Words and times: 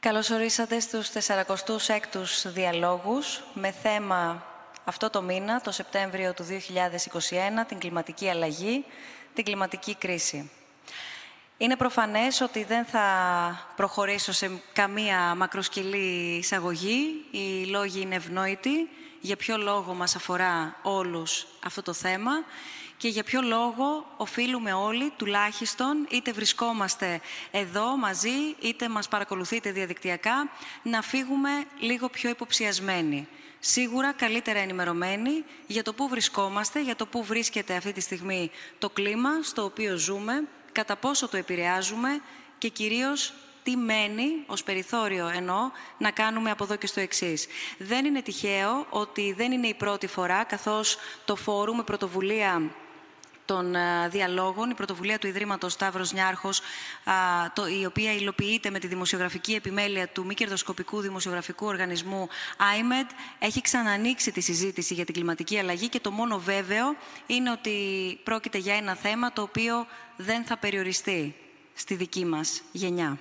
Καλώς 0.00 0.30
ορίσατε 0.30 0.80
στους 0.80 1.08
46ους 1.08 2.44
διαλόγους 2.44 3.42
με 3.54 3.70
θέμα 3.70 4.46
αυτό 4.84 5.10
το 5.10 5.22
μήνα, 5.22 5.60
το 5.60 5.70
Σεπτέμβριο 5.70 6.34
του 6.34 6.44
2021, 6.44 7.66
την 7.66 7.78
κλιματική 7.78 8.28
αλλαγή, 8.28 8.84
την 9.34 9.44
κλιματική 9.44 9.94
κρίση. 9.94 10.50
Είναι 11.56 11.76
προφανές 11.76 12.40
ότι 12.40 12.64
δεν 12.64 12.84
θα 12.84 13.02
προχωρήσω 13.76 14.32
σε 14.32 14.50
καμία 14.72 15.34
μακροσκελή 15.34 16.36
εισαγωγή. 16.36 17.24
Οι 17.30 17.64
λόγοι 17.64 18.00
είναι 18.00 18.14
ευνόητοι. 18.14 18.88
Για 19.20 19.36
ποιο 19.36 19.56
λόγο 19.56 19.94
μας 19.94 20.16
αφορά 20.16 20.76
όλους 20.82 21.46
αυτό 21.64 21.82
το 21.82 21.92
θέμα; 21.92 22.32
Και 23.00 23.08
για 23.08 23.24
ποιο 23.24 23.40
λόγο 23.42 24.14
οφείλουμε 24.16 24.72
όλοι, 24.72 25.12
τουλάχιστον, 25.16 26.06
είτε 26.10 26.32
βρισκόμαστε 26.32 27.20
εδώ 27.50 27.96
μαζί, 27.96 28.56
είτε 28.60 28.88
μας 28.88 29.08
παρακολουθείτε 29.08 29.72
διαδικτυακά, 29.72 30.50
να 30.82 31.02
φύγουμε 31.02 31.50
λίγο 31.78 32.08
πιο 32.08 32.30
υποψιασμένοι. 32.30 33.28
Σίγουρα 33.58 34.12
καλύτερα 34.12 34.58
ενημερωμένοι 34.58 35.44
για 35.66 35.82
το 35.82 35.92
πού 35.92 36.08
βρισκόμαστε, 36.08 36.82
για 36.82 36.96
το 36.96 37.06
πού 37.06 37.24
βρίσκεται 37.24 37.74
αυτή 37.74 37.92
τη 37.92 38.00
στιγμή 38.00 38.50
το 38.78 38.90
κλίμα 38.90 39.30
στο 39.42 39.64
οποίο 39.64 39.96
ζούμε, 39.96 40.48
κατά 40.72 40.96
πόσο 40.96 41.28
το 41.28 41.36
επηρεάζουμε 41.36 42.20
και 42.58 42.68
κυρίως 42.68 43.32
τι 43.62 43.76
μένει 43.76 44.44
ως 44.46 44.62
περιθώριο 44.62 45.28
εννοώ 45.28 45.70
να 45.98 46.10
κάνουμε 46.10 46.50
από 46.50 46.64
εδώ 46.64 46.76
και 46.76 46.86
στο 46.86 47.00
εξής. 47.00 47.46
Δεν 47.78 48.04
είναι 48.04 48.22
τυχαίο 48.22 48.86
ότι 48.90 49.34
δεν 49.36 49.52
είναι 49.52 49.66
η 49.66 49.74
πρώτη 49.74 50.06
φορά 50.06 50.44
καθώς 50.44 50.98
το 51.24 51.36
φόρουμ 51.36 51.76
με 51.76 51.82
πρωτοβουλία 51.82 52.70
των 53.50 53.74
ε, 53.74 54.08
διαλόγων, 54.08 54.70
η 54.70 54.74
πρωτοβουλία 54.74 55.18
του 55.18 55.26
Ιδρύματος 55.26 55.72
Σταύρος 55.72 56.12
Νιάρχος, 56.12 56.60
η 57.80 57.84
οποία 57.86 58.12
υλοποιείται 58.12 58.70
με 58.70 58.78
τη 58.78 58.86
δημοσιογραφική 58.86 59.54
επιμέλεια 59.54 60.08
του 60.08 60.24
μη 60.24 60.34
κερδοσκοπικού 60.34 61.00
δημοσιογραφικού 61.00 61.66
οργανισμού 61.66 62.28
IMED, 62.58 63.10
έχει 63.38 63.60
ξανανοίξει 63.60 64.32
τη 64.32 64.40
συζήτηση 64.40 64.94
για 64.94 65.04
την 65.04 65.14
κλιματική 65.14 65.58
αλλαγή 65.58 65.88
και 65.88 66.00
το 66.00 66.10
μόνο 66.10 66.38
βέβαιο 66.38 66.96
είναι 67.26 67.50
ότι 67.50 67.76
πρόκειται 68.24 68.58
για 68.58 68.74
ένα 68.74 68.94
θέμα 68.94 69.32
το 69.32 69.42
οποίο 69.42 69.86
δεν 70.16 70.44
θα 70.44 70.56
περιοριστεί 70.56 71.36
στη 71.74 71.94
δική 71.94 72.24
μας 72.24 72.62
γενιά. 72.72 73.18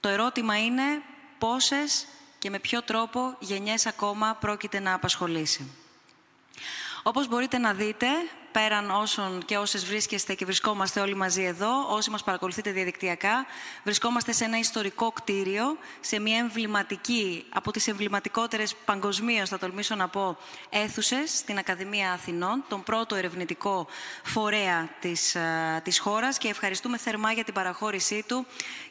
Το 0.00 0.08
ερώτημα 0.08 0.64
είναι 0.64 1.02
πόσες 1.38 2.06
και 2.38 2.50
με 2.50 2.58
ποιο 2.58 2.82
τρόπο 2.82 3.36
γενιές 3.38 3.86
ακόμα 3.86 4.36
πρόκειται 4.40 4.80
να 4.80 4.94
απασχολήσει. 4.94 5.70
Όπως 7.02 7.28
μπορείτε 7.28 7.58
να 7.58 7.72
δείτε, 7.72 8.06
πέραν 8.54 8.90
όσων 8.90 9.44
και 9.44 9.56
όσες 9.56 9.84
βρίσκεστε 9.84 10.34
και 10.34 10.44
βρισκόμαστε 10.44 11.00
όλοι 11.00 11.14
μαζί 11.14 11.42
εδώ, 11.42 11.86
όσοι 11.88 12.10
μας 12.10 12.24
παρακολουθείτε 12.24 12.70
διαδικτυακά, 12.70 13.46
βρισκόμαστε 13.84 14.32
σε 14.32 14.44
ένα 14.44 14.58
ιστορικό 14.58 15.12
κτίριο, 15.12 15.76
σε 16.00 16.18
μια 16.18 16.38
εμβληματική, 16.38 17.44
από 17.48 17.70
τις 17.70 17.88
εμβληματικότερες 17.88 18.74
παγκοσμίως, 18.84 19.48
θα 19.48 19.58
τολμήσω 19.58 19.94
να 19.94 20.08
πω, 20.08 20.36
αίθουσες 20.70 21.36
στην 21.36 21.58
Ακαδημία 21.58 22.12
Αθηνών, 22.12 22.64
τον 22.68 22.82
πρώτο 22.82 23.14
ερευνητικό 23.14 23.86
φορέα 24.22 24.88
της, 25.00 25.36
της 25.82 25.98
χώρας 25.98 26.38
και 26.38 26.48
ευχαριστούμε 26.48 26.98
θερμά 26.98 27.32
για 27.32 27.44
την 27.44 27.54
παραχώρησή 27.54 28.24
του. 28.28 28.46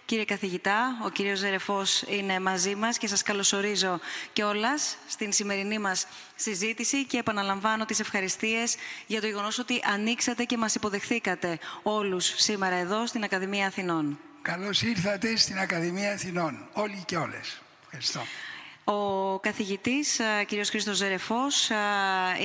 Κύριε 0.06 0.26
καθηγητά, 0.26 0.98
ο 1.06 1.10
κύριος 1.10 1.40
Ζερεφός 1.40 2.02
είναι 2.02 2.40
μαζί 2.40 2.76
μας 2.76 2.98
και 2.98 3.08
σας 3.08 3.22
καλωσορίζω 3.22 4.00
και 4.34 4.44
όλας 4.44 4.98
στην 5.08 5.32
σημερινή 5.32 5.80
μας 5.80 6.08
συζήτηση 6.36 7.06
και 7.06 7.18
επαναλαμβάνω 7.18 7.86
τις 7.86 8.00
ευχαριστίες 8.00 8.76
για 9.08 9.22
το 9.22 9.28
γεγονός 9.54 9.60
ότι 9.60 9.82
ανοίξατε 9.94 10.44
και 10.44 10.58
μας 10.58 10.76
υποδεχθήκατε 10.76 11.60
όλους 11.84 12.34
σήμερα 12.38 12.76
εδώ 12.76 13.08
στην 13.08 13.24
Ακαδημία 13.24 13.68
Αθηνών. 13.68 14.20
Καλώς 14.42 14.82
ήρθατε 14.82 15.36
στην 15.38 15.58
Ακαδημία 15.60 16.14
Αθηνών, 16.14 16.68
όλοι 16.74 17.04
και 17.06 17.18
όλες. 17.18 17.62
Ευχαριστώ. 17.84 18.22
Ο 18.86 19.40
καθηγητής, 19.40 20.20
κ. 20.46 20.66
Χρήστος 20.66 20.98
Ζερεφός, 20.98 21.70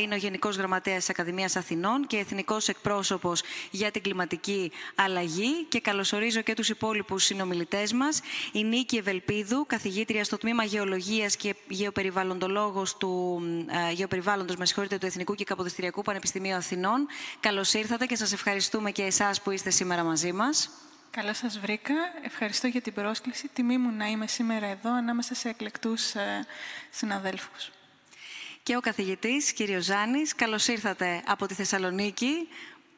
είναι 0.03 0.15
ο 0.15 0.19
Γενικός 0.19 0.57
Γραμματέας 0.57 0.99
της 0.99 1.11
Ακαδημίας 1.11 1.57
Αθηνών 1.57 2.07
και 2.07 2.17
Εθνικός 2.17 2.69
Εκπρόσωπος 2.69 3.43
για 3.71 3.91
την 3.91 4.03
Κλιματική 4.03 4.73
Αλλαγή 4.95 5.65
και 5.69 5.81
καλωσορίζω 5.81 6.41
και 6.41 6.55
τους 6.55 6.69
υπόλοιπους 6.69 7.25
συνομιλητές 7.25 7.93
μας. 7.93 8.21
Η 8.53 8.65
Νίκη 8.65 8.97
Ευελπίδου, 8.97 9.67
καθηγήτρια 9.67 10.25
στο 10.25 10.39
Τμήμα 10.39 10.65
Γεωλογίας 10.65 11.37
και 11.37 11.55
Γεωπεριβαλλοντολόγος 11.69 12.97
του, 12.97 13.43
Γεωπεριβάλλοντος, 13.93 14.57
με 14.57 14.67
του 14.99 15.07
Εθνικού 15.07 15.35
και 15.35 15.45
Καποδιστριακού 15.45 16.03
Πανεπιστημίου 16.03 16.55
Αθηνών. 16.55 17.07
Καλώς 17.41 17.73
ήρθατε 17.73 18.07
και 18.07 18.17
σας 18.17 18.33
ευχαριστούμε 18.33 18.91
και 18.91 19.03
εσάς 19.03 19.43
που 19.43 19.51
είστε 19.51 19.71
σήμερα 19.71 20.03
μαζί 20.03 20.33
μας. 20.33 20.71
Καλώς 21.11 21.37
σας 21.37 21.59
βρήκα. 21.59 21.95
Ευχαριστώ 22.23 22.67
για 22.67 22.81
την 22.81 22.93
πρόσκληση. 22.93 23.49
Τιμή 23.53 23.79
μου 23.79 23.91
να 23.91 24.07
είμαι 24.07 24.27
σήμερα 24.27 24.67
εδώ 24.67 24.95
ανάμεσα 24.95 25.35
σε 25.35 25.49
εκλεκτούς 25.49 26.15
ε, 26.15 26.47
συναδέλφους. 26.91 27.71
Και 28.63 28.77
ο 28.77 28.81
καθηγητής, 28.81 29.53
κύριος 29.53 29.85
Ζάνης, 29.85 30.35
καλώς 30.35 30.67
ήρθατε 30.67 31.23
από 31.27 31.47
τη 31.47 31.55
Θεσσαλονίκη. 31.55 32.49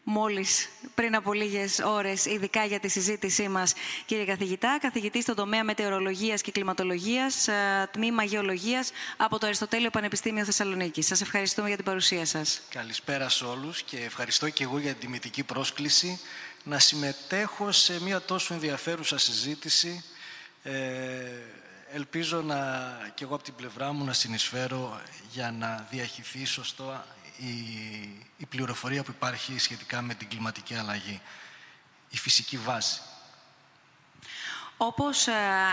Μόλις 0.04 0.68
πριν 0.94 1.14
από 1.14 1.32
λίγες 1.32 1.78
ώρες, 1.78 2.24
ειδικά 2.24 2.64
για 2.64 2.80
τη 2.80 2.88
συζήτησή 2.88 3.48
μας, 3.48 3.72
κύριε 4.06 4.24
καθηγητά, 4.24 4.78
καθηγητή 4.80 5.22
στον 5.22 5.34
τομέα 5.34 5.64
μετεωρολογίας 5.64 6.40
και 6.40 6.50
κλιματολογίας, 6.50 7.48
ε, 7.48 7.88
τμήμα 7.92 8.22
γεωλογίας 8.24 8.90
από 9.16 9.38
το 9.38 9.46
Αριστοτέλειο 9.46 9.90
Πανεπιστήμιο 9.90 10.44
Θεσσαλονίκη. 10.44 11.02
Σας 11.02 11.20
ευχαριστούμε 11.20 11.66
για 11.66 11.76
την 11.76 11.84
παρουσία 11.84 12.24
σας. 12.24 12.60
Καλησπέρα 12.68 13.28
σε 13.28 13.44
όλους 13.44 13.82
και 13.82 13.96
ευχαριστώ 13.96 14.48
και 14.48 14.64
εγώ 14.64 14.78
για 14.78 14.90
την 14.90 15.00
τιμητική 15.00 15.42
πρόσκληση 15.42 16.20
να 16.64 16.78
συμμετέχω 16.78 17.72
σε 17.72 18.00
μια 18.02 18.20
τόσο 18.20 18.54
ενδιαφέρουσα 18.54 19.18
συζήτηση. 19.18 20.04
Ε, 20.62 20.72
ελπίζω 21.92 22.40
να, 22.42 22.56
και 23.14 23.24
εγώ 23.24 23.34
από 23.34 23.44
την 23.44 23.54
πλευρά 23.54 23.92
μου 23.92 24.04
να 24.04 24.12
συνεισφέρω 24.12 25.00
για 25.32 25.50
να 25.50 25.86
διαχυθεί 25.90 26.44
σωστό 26.44 27.04
η, 27.36 27.50
η 28.36 28.46
πληροφορία 28.48 29.02
που 29.02 29.10
υπάρχει 29.10 29.58
σχετικά 29.58 30.02
με 30.02 30.14
την 30.14 30.28
κλιματική 30.28 30.74
αλλαγή. 30.74 31.20
Η 32.10 32.16
φυσική 32.16 32.56
βάση. 32.56 33.00
Όπως 34.82 35.26
ε, 35.26 35.32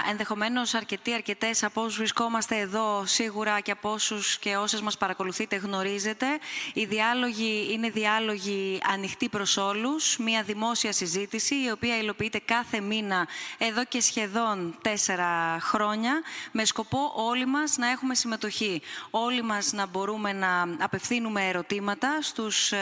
ενδεχομένως 0.09 0.73
αρκετοί 0.73 1.13
αρκετές 1.13 1.63
από 1.63 1.81
όσους 1.81 1.97
βρισκόμαστε 1.97 2.57
εδώ 2.57 3.03
σίγουρα 3.05 3.59
και 3.59 3.71
από 3.71 3.91
όσους 3.91 4.37
και 4.37 4.55
όσες 4.55 4.81
μας 4.81 4.97
παρακολουθείτε 4.97 5.55
γνωρίζετε, 5.55 6.25
οι 6.73 6.85
διάλογοι 6.85 7.67
είναι 7.71 7.89
διάλογοι 7.89 8.81
ανοιχτοί 8.93 9.29
προς 9.29 9.57
όλους, 9.57 10.17
μια 10.17 10.43
δημόσια 10.43 10.91
συζήτηση 10.91 11.55
η 11.55 11.71
οποία 11.71 11.97
υλοποιείται 11.97 12.39
κάθε 12.39 12.79
μήνα 12.79 13.27
εδώ 13.57 13.85
και 13.85 14.01
σχεδόν 14.01 14.75
τέσσερα 14.81 15.57
χρόνια 15.59 16.21
με 16.51 16.65
σκοπό 16.65 17.11
όλοι 17.15 17.45
μας 17.45 17.77
να 17.77 17.89
έχουμε 17.89 18.15
συμμετοχή. 18.15 18.81
Όλοι 19.09 19.41
μας 19.41 19.73
να 19.73 19.85
μπορούμε 19.85 20.33
να 20.33 20.75
απευθύνουμε 20.79 21.47
ερωτήματα 21.47 22.21
στους 22.21 22.71
ε, 22.71 22.77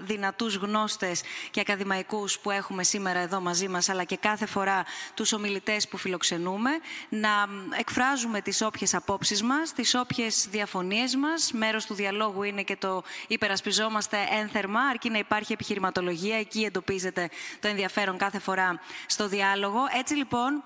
δυνατούς 0.00 0.54
γνώστες 0.54 1.22
και 1.50 1.60
ακαδημαϊκούς 1.60 2.38
που 2.38 2.50
έχουμε 2.50 2.82
σήμερα 2.82 3.18
εδώ 3.18 3.40
μαζί 3.40 3.68
μας 3.68 3.88
αλλά 3.88 4.04
και 4.04 4.16
κάθε 4.16 4.46
φορά 4.46 4.84
τους 5.14 5.32
ομιλητές 5.32 5.88
που 5.88 5.96
φιλοξενούμε, 5.96 6.70
να 7.08 7.48
εκφράζουμε 7.78 8.40
τις 8.40 8.62
όποιες 8.62 8.94
απόψεις 8.94 9.42
μας, 9.42 9.72
τις 9.72 9.94
όποιες 9.94 10.46
διαφωνίες 10.50 11.16
μας. 11.16 11.52
Μέρος 11.52 11.86
του 11.86 11.94
διαλόγου 11.94 12.42
είναι 12.42 12.62
και 12.62 12.76
το 12.76 13.02
υπερασπιζόμαστε 13.28 14.26
ένθερμα, 14.30 14.80
αρκεί 14.80 15.10
να 15.10 15.18
υπάρχει 15.18 15.52
επιχειρηματολογία, 15.52 16.38
εκεί 16.38 16.62
εντοπίζεται 16.62 17.30
το 17.60 17.68
ενδιαφέρον 17.68 18.18
κάθε 18.18 18.38
φορά 18.38 18.80
στο 19.06 19.28
διάλογο. 19.28 19.80
Έτσι 19.98 20.14
λοιπόν, 20.14 20.62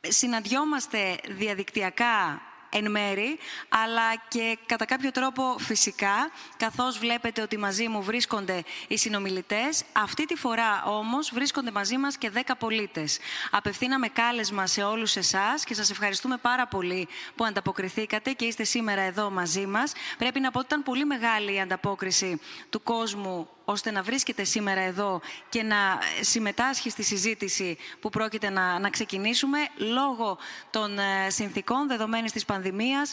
συναντιόμαστε 0.00 1.18
διαδικτυακά 1.28 2.42
εν 2.70 2.90
μέρη, 2.90 3.38
αλλά 3.68 4.16
και 4.28 4.58
κατά 4.66 4.84
κάποιο 4.84 5.10
τρόπο 5.10 5.56
φυσικά, 5.58 6.30
καθώς 6.56 6.98
βλέπετε 6.98 7.42
ότι 7.42 7.58
μαζί 7.58 7.88
μου 7.88 8.02
βρίσκονται 8.02 8.62
οι 8.88 8.96
συνομιλητές. 8.96 9.84
Αυτή 9.92 10.26
τη 10.26 10.36
φορά 10.36 10.84
όμως 10.84 11.30
βρίσκονται 11.34 11.70
μαζί 11.70 11.96
μας 11.96 12.16
και 12.16 12.30
10 12.34 12.40
πολίτες. 12.58 13.18
Απευθύναμε 13.50 14.08
κάλεσμα 14.08 14.66
σε 14.66 14.82
όλους 14.82 15.16
εσάς 15.16 15.64
και 15.64 15.74
σας 15.74 15.90
ευχαριστούμε 15.90 16.36
πάρα 16.36 16.66
πολύ 16.66 17.08
που 17.34 17.44
ανταποκριθήκατε 17.44 18.32
και 18.32 18.44
είστε 18.44 18.64
σήμερα 18.64 19.00
εδώ 19.00 19.30
μαζί 19.30 19.66
μας. 19.66 19.92
Πρέπει 20.18 20.40
να 20.40 20.50
πω 20.50 20.58
ότι 20.58 20.66
ήταν 20.66 20.82
πολύ 20.82 21.04
μεγάλη 21.04 21.54
η 21.54 21.60
ανταπόκριση 21.60 22.40
του 22.70 22.82
κόσμου 22.82 23.48
ώστε 23.70 23.90
να 23.90 24.02
βρίσκεται 24.02 24.44
σήμερα 24.44 24.80
εδώ 24.80 25.20
και 25.48 25.62
να 25.62 25.76
συμμετάσχει 26.20 26.90
στη 26.90 27.02
συζήτηση 27.02 27.76
που 28.00 28.10
πρόκειται 28.10 28.50
να, 28.50 28.78
να 28.78 28.90
ξεκινήσουμε 28.90 29.58
λόγω 29.76 30.38
των 30.70 30.98
ε, 30.98 31.30
συνθήκων 31.30 31.88
δεδομένης 31.88 32.32
της 32.32 32.44
πανδημίας. 32.44 33.12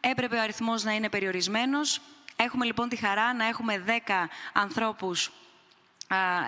Έπρεπε 0.00 0.36
ο 0.36 0.40
αριθμός 0.40 0.84
να 0.84 0.92
είναι 0.92 1.08
περιορισμένος. 1.08 2.00
Έχουμε 2.36 2.64
λοιπόν 2.64 2.88
τη 2.88 2.96
χαρά 2.96 3.34
να 3.34 3.46
έχουμε 3.46 3.84
10 3.86 3.90
ανθρώπους 4.52 5.30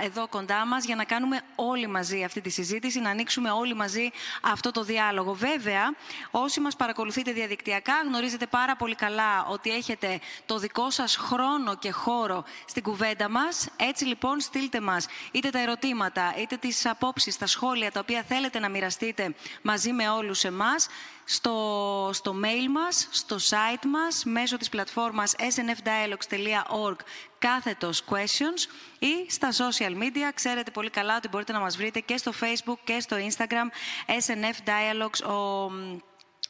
εδώ 0.02 0.28
κοντά 0.28 0.66
μας 0.66 0.84
για 0.84 0.96
να 0.96 1.04
κάνουμε 1.04 1.40
όλοι 1.54 1.86
μαζί 1.86 2.24
αυτή 2.24 2.40
τη 2.40 2.50
συζήτηση, 2.50 3.00
να 3.00 3.10
ανοίξουμε 3.10 3.50
όλοι 3.50 3.74
μαζί 3.74 4.10
αυτό 4.42 4.70
το 4.70 4.82
διάλογο. 4.82 5.34
Βέβαια, 5.34 5.94
όσοι 6.30 6.60
μας 6.60 6.76
παρακολουθείτε 6.76 7.32
διαδικτυακά 7.32 7.92
γνωρίζετε 8.04 8.46
πάρα 8.46 8.76
πολύ 8.76 8.94
καλά 8.94 9.46
ότι 9.46 9.70
έχετε 9.70 10.20
το 10.46 10.58
δικό 10.58 10.90
σας 10.90 11.16
χρόνο 11.16 11.76
και 11.76 11.90
χώρο 11.90 12.44
στην 12.66 12.82
κουβέντα 12.82 13.28
μας. 13.28 13.68
Έτσι 13.76 14.04
λοιπόν 14.04 14.40
στείλτε 14.40 14.80
μας 14.80 15.06
είτε 15.32 15.50
τα 15.50 15.58
ερωτήματα, 15.58 16.34
είτε 16.38 16.56
τις 16.56 16.86
απόψεις, 16.86 17.38
τα 17.38 17.46
σχόλια 17.46 17.92
τα 17.92 18.00
οποία 18.00 18.22
θέλετε 18.22 18.58
να 18.58 18.68
μοιραστείτε 18.68 19.34
μαζί 19.62 19.92
με 19.92 20.08
όλους 20.08 20.44
εμάς 20.44 20.88
στο, 21.30 22.10
στο 22.12 22.34
mail 22.44 22.68
μας, 22.70 23.08
στο 23.10 23.36
site 23.36 23.84
μας, 23.86 24.24
μέσω 24.24 24.56
της 24.56 24.68
πλατφόρμας 24.68 25.34
snfdialogues.org 25.38 26.96
κάθετος 27.38 28.04
questions 28.10 28.70
ή 28.98 29.30
στα 29.30 29.48
social 29.52 29.92
media. 29.92 30.30
Ξέρετε 30.34 30.70
πολύ 30.70 30.90
καλά 30.90 31.16
ότι 31.16 31.28
μπορείτε 31.28 31.52
να 31.52 31.60
μας 31.60 31.76
βρείτε 31.76 32.00
και 32.00 32.16
στο 32.16 32.32
Facebook 32.40 32.78
και 32.84 33.00
στο 33.00 33.16
Instagram 33.16 33.68
SNF 34.06 34.68
Dialogues, 34.68 35.30
ο 35.30 35.70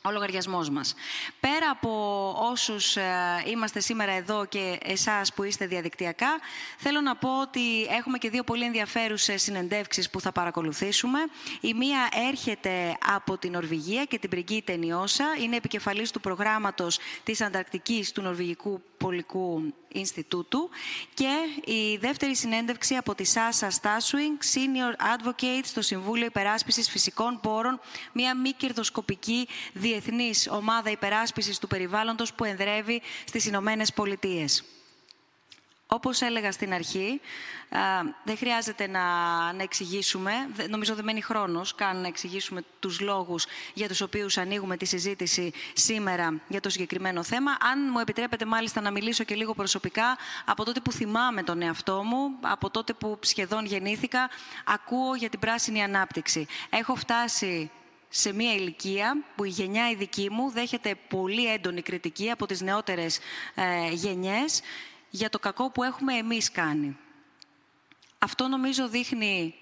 ο 0.09 0.13
λογαριασμός 0.13 0.71
μας. 0.71 0.95
Πέρα 1.41 1.71
από 1.71 1.91
όσους 2.51 2.97
ε, 2.97 3.03
είμαστε 3.47 3.81
σήμερα 3.81 4.13
εδώ 4.13 4.45
και 4.45 4.79
εσάς 4.85 5.33
που 5.33 5.43
είστε 5.43 5.67
διαδικτυακά, 5.67 6.39
θέλω 6.79 7.01
να 7.01 7.17
πω 7.17 7.41
ότι 7.41 7.85
έχουμε 7.85 8.19
και 8.19 8.31
δύο 8.31 8.45
πολύ 8.45 8.65
ενδιαφέρουσες 8.65 9.43
συνεντεύξεις 9.43 10.11
που 10.11 10.21
θα 10.21 10.33
παρακολουθήσουμε. 10.33 11.19
Η 11.61 11.75
μία 11.75 12.09
έρχεται 12.29 12.97
από 13.17 13.39
την 13.39 13.53
Νορβηγία 13.53 14.05
και 14.05 14.19
την 14.19 14.31
Πριγκίτε 14.31 14.77
Νιώσα. 14.77 15.25
Είναι 15.43 15.57
επικεφαλής 15.57 16.11
του 16.11 16.21
προγράμματος 16.21 16.99
της 17.23 17.41
Ανταρκτικής 17.41 18.13
του 18.13 18.23
Νορβηγικού 18.23 18.83
Πολικού 18.99 19.75
Ινστιτούτου 19.93 20.70
και 21.14 21.32
η 21.73 21.96
δεύτερη 21.96 22.37
συνέντευξη 22.37 22.94
από 22.94 23.14
τη 23.14 23.25
Σάσα 23.25 23.70
Στάσουινγκ, 23.70 24.37
Senior 24.55 25.17
Advocate 25.17 25.64
στο 25.64 25.82
Συμβούλιο 25.82 26.26
Υπεράσπισης 26.26 26.90
Φυσικών 26.90 27.40
Πόρων, 27.40 27.81
μια 28.12 28.37
μη 28.37 28.52
κερδοσκοπική 28.52 29.49
διεθνής 29.73 30.49
ομάδα 30.50 30.90
υπεράσπισης 30.90 31.58
του 31.58 31.67
περιβάλλοντος 31.67 32.32
που 32.32 32.44
ενδρεύει 32.44 33.02
στις 33.25 33.46
Ηνωμένες 33.46 33.93
Πολιτείες. 33.93 34.64
Όπως 35.90 36.20
έλεγα 36.20 36.52
στην 36.52 36.73
αρχή, 36.73 37.20
δεν 38.25 38.37
χρειάζεται 38.37 38.87
να, 38.87 39.02
να 39.52 39.62
εξηγήσουμε, 39.62 40.32
νομίζω 40.69 40.94
δεν 40.94 41.05
μένει 41.05 41.20
χρόνος 41.20 41.75
καν 41.75 42.00
να 42.00 42.06
εξηγήσουμε 42.06 42.62
τους 42.81 43.00
λόγους 43.00 43.46
για 43.75 43.88
τους 43.88 44.00
οποίους 44.00 44.38
ανοίγουμε 44.38 44.76
τη 44.76 44.85
συζήτηση 44.85 45.52
σήμερα 45.73 46.40
για 46.49 46.61
το 46.61 46.69
συγκεκριμένο 46.70 47.23
θέμα. 47.23 47.50
Αν 47.50 47.88
μου 47.93 47.99
επιτρέπετε 47.99 48.44
μάλιστα 48.44 48.81
να 48.81 48.90
μιλήσω 48.90 49.25
και 49.25 49.35
λίγο 49.35 49.55
προσωπικά, 49.55 50.19
από 50.44 50.64
τότε 50.64 50.81
που 50.81 50.93
θυμάμαι 50.93 51.43
τον 51.43 51.62
εαυτό 51.62 52.02
μου, 52.02 52.37
από 52.40 52.70
τότε 52.70 52.93
που 52.93 53.19
σχεδόν 53.20 53.64
γεννήθηκα, 53.64 54.31
ακούω 54.64 55.14
για 55.14 55.29
την 55.29 55.38
πράσινη 55.38 55.82
ανάπτυξη. 55.82 56.46
Έχω 56.70 56.94
φτάσει 56.94 57.70
σε 58.08 58.32
μια 58.32 58.52
ηλικία 58.52 59.25
που 59.37 59.44
η 59.44 59.49
γενιά 59.49 59.90
η 59.90 59.94
δική 59.94 60.31
μου 60.31 60.50
δέχεται 60.50 60.94
πολύ 61.08 61.52
έντονη 61.52 61.82
κριτική 61.82 62.31
από 62.31 62.46
τις 62.46 62.61
νεότερες 62.61 63.19
ε, 63.55 63.90
γενιές 63.93 64.62
για 65.11 65.31
το 65.31 65.39
κακό 65.39 65.71
που 65.71 65.83
έχουμε 65.83 66.15
εμείς 66.15 66.51
κάνει. 66.51 66.97
Αυτό 68.19 68.49
νομίζω 68.49 68.89
δείχνει 68.89 69.55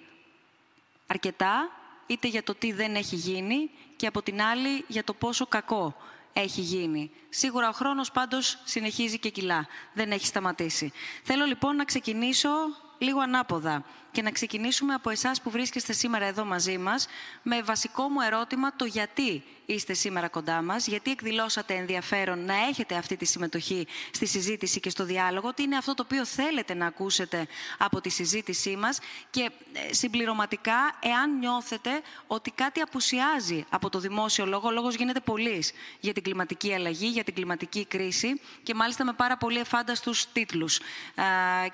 αρκετά, 1.07 1.71
είτε 2.07 2.29
για 2.29 2.43
το 2.43 2.55
τι 2.55 2.73
δεν 2.73 2.95
έχει 2.95 3.17
γίνει 3.17 3.71
και 3.97 4.07
από 4.07 4.23
την 4.23 4.43
άλλη 4.43 4.85
για 4.89 5.05
το 5.05 5.15
πόσο 5.15 5.47
κακό 5.47 5.97
έχει 6.33 6.61
γίνει. 6.61 7.11
Σίγουρα 7.29 7.69
ο 7.69 7.73
χρόνος 7.73 8.11
πάντως 8.11 8.59
συνεχίζει 8.65 9.19
και 9.19 9.29
κιλά, 9.29 9.67
δεν 9.93 10.11
έχει 10.11 10.27
σταματήσει. 10.27 10.93
Θέλω 11.23 11.45
λοιπόν 11.45 11.77
να 11.77 11.85
ξεκινήσω 11.85 12.51
λίγο 12.99 13.21
ανάποδα 13.21 13.85
και 14.17 14.23
να 14.23 14.31
ξεκινήσουμε 14.31 14.95
από 14.95 15.11
εσάς 15.11 15.41
που 15.41 15.51
βρίσκεστε 15.51 15.93
σήμερα 15.93 16.25
εδώ 16.25 16.45
μαζί 16.45 16.79
μας 16.79 17.07
με 17.43 17.63
βασικό 17.63 18.09
μου 18.09 18.21
ερώτημα 18.21 18.77
το 18.77 18.85
γιατί 18.85 19.43
είστε 19.67 19.93
σήμερα 19.95 20.29
κοντά 20.29 20.63
μας, 20.63 20.87
γιατί 20.87 21.11
εκδηλώσατε 21.11 21.75
ενδιαφέρον 21.75 22.45
να 22.45 22.55
έχετε 22.55 22.95
αυτή 22.95 23.17
τη 23.17 23.25
συμμετοχή 23.25 23.87
στη 24.11 24.27
συζήτηση 24.27 24.81
και 24.81 24.91
στο 24.91 25.05
διάλογο, 25.05 25.55
τι 25.55 25.63
είναι 25.63 25.77
αυτό 25.77 25.95
το 25.95 26.03
οποίο 26.07 26.25
θέλετε 26.25 26.75
να 26.75 26.87
ακούσετε 26.87 27.47
από 27.79 28.01
τη 28.01 28.09
συζήτησή 28.09 28.77
μας 28.77 28.99
και 29.31 29.51
ε, 29.73 29.95
συμπληρωματικά 29.95 30.99
εάν 31.01 31.39
νιώθετε 31.39 31.91
ότι 32.27 32.51
κάτι 32.51 32.81
απουσιάζει 32.81 33.65
από 33.69 33.91
το 33.91 33.99
δημόσιο 33.99 34.47
λόγο, 34.47 34.69
ο 34.69 34.71
λόγος 34.71 34.95
γίνεται 34.95 35.21
πολλής 35.21 35.73
για 36.01 36.12
την 36.12 36.23
κλιματική 36.23 36.75
αλλαγή, 36.75 37.07
για 37.07 37.25
την 37.25 37.35
κλιματική 37.35 37.85
κρίση 37.85 38.41
και 38.62 38.75
μάλιστα 38.75 39.05
με 39.05 39.12
πάρα 39.12 39.37
πολύ 39.37 39.59
εφάνταστους 39.59 40.33
τίτλους 40.33 40.81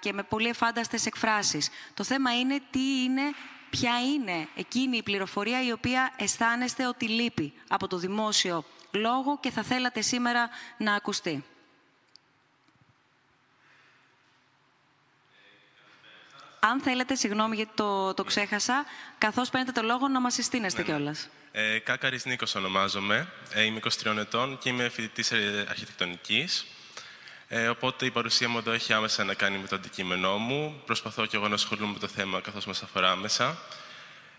και 0.00 0.12
με 0.12 0.22
πολύ 0.22 0.48
εφάνταστες 0.48 1.06
εκφράσεις. 1.06 1.68
Το 1.94 2.04
θέμα 2.04 2.31
είναι 2.34 2.60
τι 2.70 3.02
είναι, 3.02 3.22
ποια 3.70 3.92
είναι 4.14 4.48
εκείνη 4.54 4.96
η 4.96 5.02
πληροφορία 5.02 5.64
η 5.64 5.72
οποία 5.72 6.12
αισθάνεστε 6.16 6.86
ότι 6.86 7.08
λείπει 7.08 7.52
από 7.68 7.86
το 7.86 7.96
δημόσιο 7.96 8.64
λόγο 8.90 9.38
και 9.40 9.50
θα 9.50 9.62
θέλατε 9.62 10.00
σήμερα 10.00 10.48
να 10.76 10.94
ακουστεί. 10.94 11.44
Αν 16.64 16.80
θέλετε, 16.80 17.14
συγγνώμη 17.14 17.56
γιατί 17.56 17.72
το, 17.74 18.14
το 18.14 18.24
ξέχασα, 18.24 18.84
καθώς 19.18 19.50
παίρνετε 19.50 19.80
το 19.80 19.86
λόγο 19.86 20.08
να 20.08 20.20
μας 20.20 20.34
συστήνεστε 20.34 20.82
ναι, 20.82 20.88
ναι. 20.88 20.94
κιόλας. 20.94 21.28
Ε, 21.52 21.78
Κάκαρης 21.78 22.24
Νίκος 22.24 22.54
ονομάζομαι, 22.54 23.28
ε, 23.50 23.62
είμαι 23.62 23.80
23 24.02 24.16
ετών 24.16 24.58
και 24.58 24.68
είμαι 24.68 24.88
φοιτητής 24.88 25.32
αρχιτεκτονικής. 25.68 26.66
Ε, 27.54 27.68
οπότε 27.68 28.06
η 28.06 28.10
παρουσία 28.10 28.48
μου 28.48 28.58
εδώ 28.58 28.72
έχει 28.72 28.92
άμεσα 28.92 29.24
να 29.24 29.34
κάνει 29.34 29.58
με 29.58 29.66
το 29.66 29.76
αντικείμενό 29.76 30.38
μου. 30.38 30.82
Προσπαθώ 30.86 31.26
και 31.26 31.36
εγώ 31.36 31.48
να 31.48 31.54
ασχολούμαι 31.54 31.92
με 31.92 31.98
το 31.98 32.08
θέμα 32.08 32.40
καθώς 32.40 32.66
μας 32.66 32.82
αφορά 32.82 33.10
άμεσα. 33.10 33.58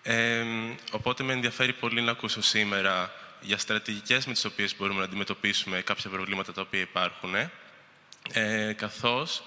Ε, 0.04 0.44
οπότε 0.92 1.24
με 1.24 1.33
ενδιαφέρει 1.33 1.74
πολύ 1.74 2.01
να 2.01 2.12
ακούσω 2.12 2.42
σήμερα 2.42 3.12
για 3.42 3.57
στρατηγικές 3.57 4.25
με 4.25 4.33
τις 4.33 4.45
οποίες 4.45 4.75
μπορούμε 4.77 5.00
να 5.00 5.06
αντιμετωπίσουμε 5.06 5.81
κάποια 5.81 6.10
προβλήματα 6.10 6.54
τα 6.54 6.62
οποία 6.62 6.80
υπάρχουν. 6.80 7.36
Ε, 8.33 8.74
καθώς 8.74 9.44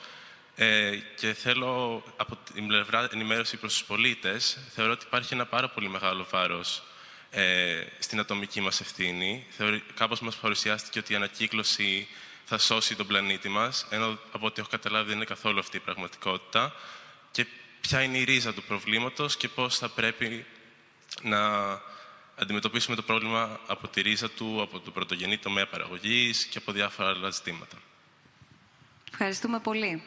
ε, 0.57 0.97
και 1.17 1.33
θέλω 1.33 2.03
από 2.17 2.39
την 2.55 2.67
πλευρά 2.67 3.09
ενημέρωση 3.13 3.57
προς 3.57 3.73
τους 3.73 3.85
πολίτες, 3.85 4.59
θεωρώ 4.75 4.93
ότι 4.93 5.05
υπάρχει 5.07 5.35
ένα 5.35 5.47
πάρα 5.47 5.69
πολύ 5.69 5.89
μεγάλο 5.89 6.27
βάρος 6.31 6.83
ε, 7.31 7.85
στην 7.99 8.19
ατομική 8.21 8.61
μας 8.61 8.81
ευθύνη. 8.81 9.47
Θεωρεί, 9.51 9.83
κάπως 9.95 10.21
μας 10.21 10.37
παρουσιάστηκε 10.37 10.99
ότι 10.99 11.13
η 11.13 11.17
ανακύκλωση 11.17 12.09
θα 12.49 12.59
σώσει 12.59 12.97
τον 12.97 13.07
πλανήτη 13.07 13.49
μας, 13.49 13.87
ενώ 13.91 14.19
από 14.33 14.47
ό,τι 14.47 14.61
έχω 14.61 14.71
καταλάβει 14.71 15.07
δεν 15.07 15.17
είναι 15.17 15.25
καθόλου 15.25 15.59
αυτή 15.59 15.77
η 15.77 15.81
πραγματικότητα 15.81 16.73
και 17.31 17.47
ποια 17.81 18.03
είναι 18.03 18.19
η 18.19 18.25
ρίζα 18.25 18.55
του 18.55 18.63
προβλήματος 18.63 19.37
και 19.37 19.49
πώς 19.49 19.79
θα 19.79 19.89
πρέπει 19.89 20.45
να 21.23 21.41
αντιμετωπίσουμε 22.37 22.97
το 22.97 23.03
πρόβλημα 23.03 23.61
από 23.67 23.89
τη 23.89 24.01
ρίζα 24.01 24.31
του, 24.31 24.63
από 24.63 24.81
το 24.81 24.91
πρωτογενή 24.91 25.39
τομέα 25.39 25.67
παραγωγής 25.67 26.45
και 26.45 26.59
από 26.59 26.73
διάφορα 26.73 27.09
άλλα 27.09 27.31
ζητήματα. 27.31 27.77
Ευχαριστούμε 29.11 29.61
πολύ. 29.61 30.03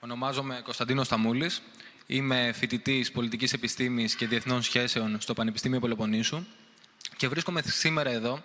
Ονομάζομαι 0.00 0.60
Κωνσταντίνος 0.64 1.06
Σταμούλης. 1.06 1.62
Είμαι 2.06 2.52
φοιτητής 2.52 3.12
πολιτικής 3.12 3.52
επιστήμης 3.52 4.14
και 4.14 4.26
διεθνών 4.26 4.62
σχέσεων 4.62 5.20
στο 5.20 5.34
Πανεπιστήμιο 5.34 5.80
Πελοποννήσου. 5.80 6.44
Και 7.22 7.28
βρίσκομαι 7.28 7.62
σήμερα 7.66 8.10
εδώ 8.10 8.42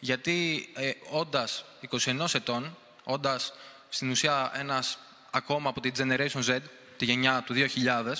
γιατί 0.00 0.68
ε, 0.74 0.90
όντας 1.10 1.64
21 1.90 2.26
ετών, 2.34 2.76
όντας 3.04 3.52
στην 3.88 4.10
ουσία 4.10 4.52
ένας 4.54 4.98
ακόμα 5.30 5.68
από 5.68 5.80
τη 5.80 5.90
Generation 5.98 6.44
Z, 6.44 6.58
τη 6.96 7.04
γενιά 7.04 7.42
του 7.46 7.54
2000, 7.54 8.12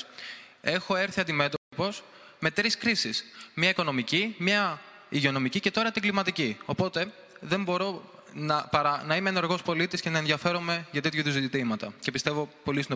έχω 0.60 0.96
έρθει 0.96 1.20
αντιμέτωπος 1.20 2.02
με 2.38 2.50
τρεις 2.50 2.76
κρίσεις. 2.76 3.24
Μία 3.54 3.68
οικονομική, 3.68 4.34
μία 4.38 4.80
υγειονομική 5.08 5.60
και 5.60 5.70
τώρα 5.70 5.90
την 5.90 6.02
κλιματική. 6.02 6.58
Οπότε 6.64 7.12
δεν 7.40 7.62
μπορώ 7.62 8.10
να, 8.32 8.62
παρά, 8.62 9.02
να 9.06 9.16
είμαι 9.16 9.28
ενεργός 9.28 9.62
πολίτης 9.62 10.00
και 10.00 10.10
να 10.10 10.18
ενδιαφέρομαι 10.18 10.86
για 10.90 11.02
τέτοιου 11.02 11.18
είδους 11.18 11.32
ζητήματα. 11.32 11.92
Και 12.00 12.10
πιστεύω 12.10 12.48
πολύ 12.64 12.86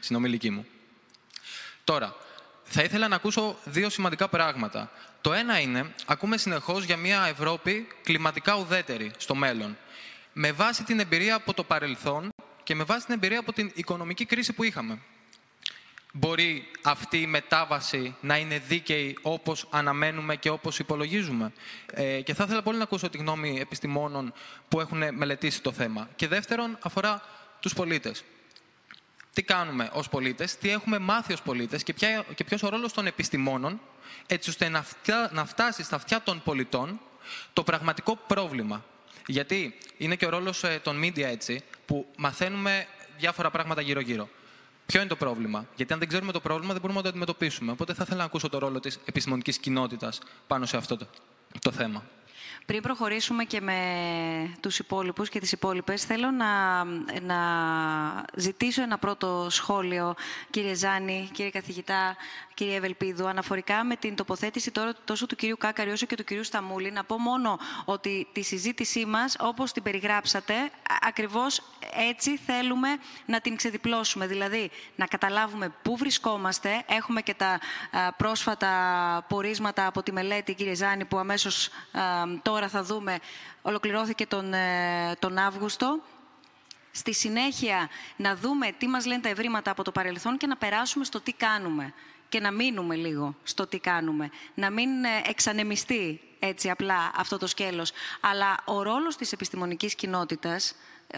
συνομιλική 0.00 0.50
μου. 0.56 0.66
Τώρα, 1.84 2.16
θα 2.68 2.82
ήθελα 2.82 3.08
να 3.08 3.16
ακούσω 3.16 3.56
δύο 3.64 3.88
σημαντικά 3.88 4.28
πράγματα. 4.28 4.90
Το 5.20 5.32
ένα 5.32 5.60
είναι, 5.60 5.94
ακούμε 6.06 6.36
συνεχώς 6.36 6.84
για 6.84 6.96
μια 6.96 7.26
Ευρώπη 7.26 7.88
κλιματικά 8.02 8.54
ουδέτερη 8.54 9.10
στο 9.16 9.34
μέλλον. 9.34 9.76
Με 10.32 10.52
βάση 10.52 10.84
την 10.84 11.00
εμπειρία 11.00 11.34
από 11.34 11.54
το 11.54 11.64
παρελθόν 11.64 12.28
και 12.62 12.74
με 12.74 12.84
βάση 12.84 13.06
την 13.06 13.14
εμπειρία 13.14 13.38
από 13.38 13.52
την 13.52 13.70
οικονομική 13.74 14.24
κρίση 14.24 14.52
που 14.52 14.62
είχαμε. 14.62 14.98
Μπορεί 16.12 16.70
αυτή 16.82 17.20
η 17.20 17.26
μετάβαση 17.26 18.14
να 18.20 18.36
είναι 18.36 18.58
δίκαιη 18.58 19.18
όπως 19.22 19.66
αναμένουμε 19.70 20.36
και 20.36 20.50
όπως 20.50 20.78
υπολογίζουμε; 20.78 21.52
Ε, 21.92 22.20
και 22.20 22.34
θα 22.34 22.44
ήθελα 22.44 22.62
πολύ 22.62 22.76
να 22.76 22.82
ακούσω 22.82 23.10
τη 23.10 23.18
γνώμη 23.18 23.58
επιστημόνων 23.60 24.32
που 24.68 24.80
έχουν 24.80 25.14
μελετήσει 25.14 25.62
το 25.62 25.72
θέμα. 25.72 26.08
Και 26.16 26.28
δεύτερον, 26.28 26.78
αφορά 26.82 27.22
τους 27.60 27.74
πολίτες 27.74 28.24
τι 29.38 29.44
κάνουμε 29.44 29.90
ως 29.92 30.08
πολίτες, 30.08 30.56
τι 30.56 30.70
έχουμε 30.70 30.98
μάθει 30.98 31.32
ως 31.32 31.42
πολίτες 31.42 31.82
και, 31.82 31.92
ποια, 31.94 32.24
και 32.34 32.44
ποιος 32.44 32.62
ο 32.62 32.68
ρόλος 32.68 32.92
των 32.92 33.06
επιστημόνων 33.06 33.80
έτσι 34.26 34.50
ώστε 34.50 34.68
να, 34.68 34.82
φτιά, 34.82 35.30
να 35.32 35.44
φτάσει 35.44 35.82
στα 35.82 35.96
αυτιά 35.96 36.20
των 36.22 36.42
πολιτών 36.44 37.00
το 37.52 37.62
πραγματικό 37.62 38.16
πρόβλημα. 38.26 38.84
Γιατί 39.26 39.78
είναι 39.96 40.16
και 40.16 40.26
ο 40.26 40.28
ρόλος 40.28 40.64
ε, 40.64 40.80
των 40.82 41.00
media 41.02 41.22
έτσι, 41.22 41.62
που 41.86 42.06
μαθαίνουμε 42.16 42.86
διάφορα 43.18 43.50
πράγματα 43.50 43.80
γύρω-γύρω. 43.80 44.28
Ποιο 44.86 45.00
είναι 45.00 45.08
το 45.08 45.16
πρόβλημα; 45.16 45.66
Γιατί 45.76 45.92
αν 45.92 45.98
δεν 45.98 46.08
ξέρουμε 46.08 46.32
το 46.32 46.40
πρόβλημα, 46.40 46.72
δεν 46.72 46.80
μπορούμε 46.80 46.98
να 46.98 47.04
το 47.04 47.08
αντιμετωπίσουμε. 47.08 47.72
Οπότε 47.72 47.94
θα 47.94 48.02
ήθελα 48.02 48.18
να 48.18 48.24
ακούσω 48.24 48.48
το 48.48 48.58
ρόλο 48.58 48.80
της 48.80 48.98
επιστημονικής 49.04 49.58
κοινότητας 49.58 50.18
πάνω 50.46 50.66
σε 50.66 50.76
αυτό 50.76 50.96
το, 50.96 51.06
το 51.60 51.70
θέμα. 51.70 52.04
Πριν 52.68 52.82
προχωρήσουμε 52.82 53.44
και 53.44 53.60
με 53.60 53.80
τους 54.60 54.78
υπόλοιπους 54.78 55.28
και 55.28 55.40
τις 55.40 55.52
υπόλοιπες, 55.52 56.04
θέλω 56.04 56.30
να, 56.30 56.84
να 57.20 57.38
ζητήσω 58.36 58.82
ένα 58.82 58.98
πρώτο 58.98 59.46
σχόλιο, 59.50 60.14
κύριε 60.50 60.74
Ζάνη, 60.74 61.28
κύριε 61.32 61.50
καθηγητά, 61.50 62.16
κύριε 62.58 62.76
Ευελπίδου, 62.76 63.28
αναφορικά 63.28 63.84
με 63.84 63.96
την 63.96 64.14
τοποθέτηση 64.14 64.70
τώρα 64.70 64.94
τόσο 65.04 65.26
του 65.26 65.36
κυρίου 65.36 65.56
Κάκαρη 65.56 65.90
όσο 65.90 66.06
και 66.06 66.16
του 66.16 66.24
κυρίου 66.24 66.44
Σταμούλη. 66.44 66.90
Να 66.90 67.04
πω 67.04 67.18
μόνο 67.18 67.58
ότι 67.84 68.28
τη 68.32 68.42
συζήτησή 68.42 69.04
μας, 69.04 69.36
όπως 69.38 69.72
την 69.72 69.82
περιγράψατε, 69.82 70.54
ακριβώς 71.00 71.62
έτσι 72.10 72.36
θέλουμε 72.36 72.88
να 73.26 73.40
την 73.40 73.56
ξεδιπλώσουμε. 73.56 74.26
Δηλαδή, 74.26 74.70
να 74.96 75.06
καταλάβουμε 75.06 75.72
πού 75.82 75.96
βρισκόμαστε. 75.96 76.84
Έχουμε 76.88 77.20
και 77.20 77.34
τα 77.34 77.60
πρόσφατα 78.16 78.70
πορίσματα 79.28 79.86
από 79.86 80.02
τη 80.02 80.12
μελέτη, 80.12 80.54
κύριε 80.54 80.74
Ζάνη, 80.74 81.04
που 81.04 81.18
αμέσως 81.18 81.70
τώρα 82.42 82.58
τώρα 82.58 82.70
θα 82.70 82.82
δούμε, 82.82 83.18
ολοκληρώθηκε 83.62 84.26
τον, 84.26 84.52
ε, 84.52 85.16
τον 85.18 85.38
Αύγουστο. 85.38 86.00
Στη 86.90 87.14
συνέχεια 87.14 87.88
να 88.16 88.36
δούμε 88.36 88.72
τι 88.78 88.86
μας 88.86 89.06
λένε 89.06 89.20
τα 89.20 89.28
ευρήματα 89.28 89.70
από 89.70 89.82
το 89.82 89.92
παρελθόν 89.92 90.36
και 90.36 90.46
να 90.46 90.56
περάσουμε 90.56 91.04
στο 91.04 91.20
τι 91.20 91.32
κάνουμε 91.32 91.94
και 92.28 92.40
να 92.40 92.50
μείνουμε 92.50 92.94
λίγο 92.94 93.34
στο 93.42 93.66
τι 93.66 93.78
κάνουμε. 93.78 94.30
Να 94.54 94.70
μην 94.70 95.04
ε, 95.04 95.08
εξανεμιστεί 95.26 96.20
έτσι 96.38 96.70
απλά 96.70 97.12
αυτό 97.16 97.38
το 97.38 97.46
σκέλος. 97.46 97.92
Αλλά 98.20 98.56
ο 98.64 98.82
ρόλος 98.82 99.16
της 99.16 99.32
επιστημονικής 99.32 99.94
κοινότητας, 99.94 100.74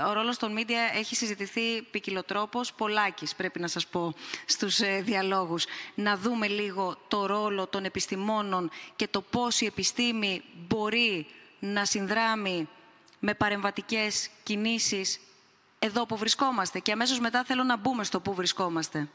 ο 0.08 0.12
ρόλος 0.12 0.36
των 0.36 0.52
μίντια 0.52 0.90
έχει 0.94 1.16
συζητηθεί 1.16 1.82
ποικιλοτρόπως, 1.82 2.72
πολλάκις 2.72 3.34
πρέπει 3.34 3.60
να 3.60 3.68
σας 3.68 3.86
πω 3.86 4.14
στους 4.46 4.80
ε, 4.80 5.00
διαλόγους. 5.04 5.64
Να 5.94 6.16
δούμε 6.16 6.48
λίγο 6.48 6.96
το 7.08 7.26
ρόλο 7.26 7.66
των 7.66 7.84
επιστημόνων 7.84 8.70
και 8.96 9.08
το 9.08 9.20
πώς 9.20 9.60
η 9.60 9.66
επιστήμη 9.66 10.42
μπορεί 10.68 11.26
να 11.58 11.84
συνδράμει 11.84 12.68
με 13.18 13.34
παρεμβατικές 13.34 14.30
κινήσεις 14.42 15.20
εδώ 15.78 16.06
που 16.06 16.16
βρισκόμαστε. 16.16 16.78
Και 16.78 16.92
αμέσως 16.92 17.20
μετά 17.20 17.44
θέλω 17.44 17.62
να 17.62 17.76
μπούμε 17.76 18.04
στο 18.04 18.20
που 18.20 18.34
βρισκόμαστε. 18.34 19.08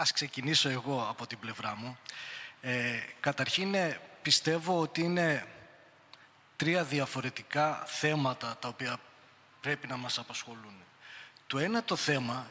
Ας 0.00 0.12
ξεκινήσω 0.12 0.68
εγώ 0.68 1.06
από 1.10 1.26
την 1.26 1.38
πλευρά 1.38 1.76
μου. 1.76 1.98
Ε, 2.60 2.98
καταρχήν 3.20 3.74
ε, 3.74 4.00
πιστεύω 4.22 4.80
ότι 4.80 5.00
είναι 5.00 5.46
τρία 6.56 6.84
διαφορετικά 6.84 7.82
θέματα 7.86 8.56
τα 8.60 8.68
οποία 8.68 9.00
πρέπει 9.60 9.86
να 9.86 9.96
μας 9.96 10.18
απασχολούν. 10.18 10.74
Το 11.46 11.58
ένα 11.58 11.82
το 11.82 11.96
θέμα 11.96 12.46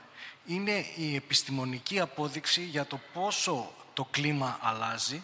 είναι 0.46 0.86
η 0.96 1.16
επιστημονική 1.16 2.00
απόδειξη 2.00 2.62
για 2.62 2.86
το 2.86 3.00
πόσο 3.14 3.74
το 3.94 4.06
κλίμα 4.12 4.58
αλλάζει 4.62 5.24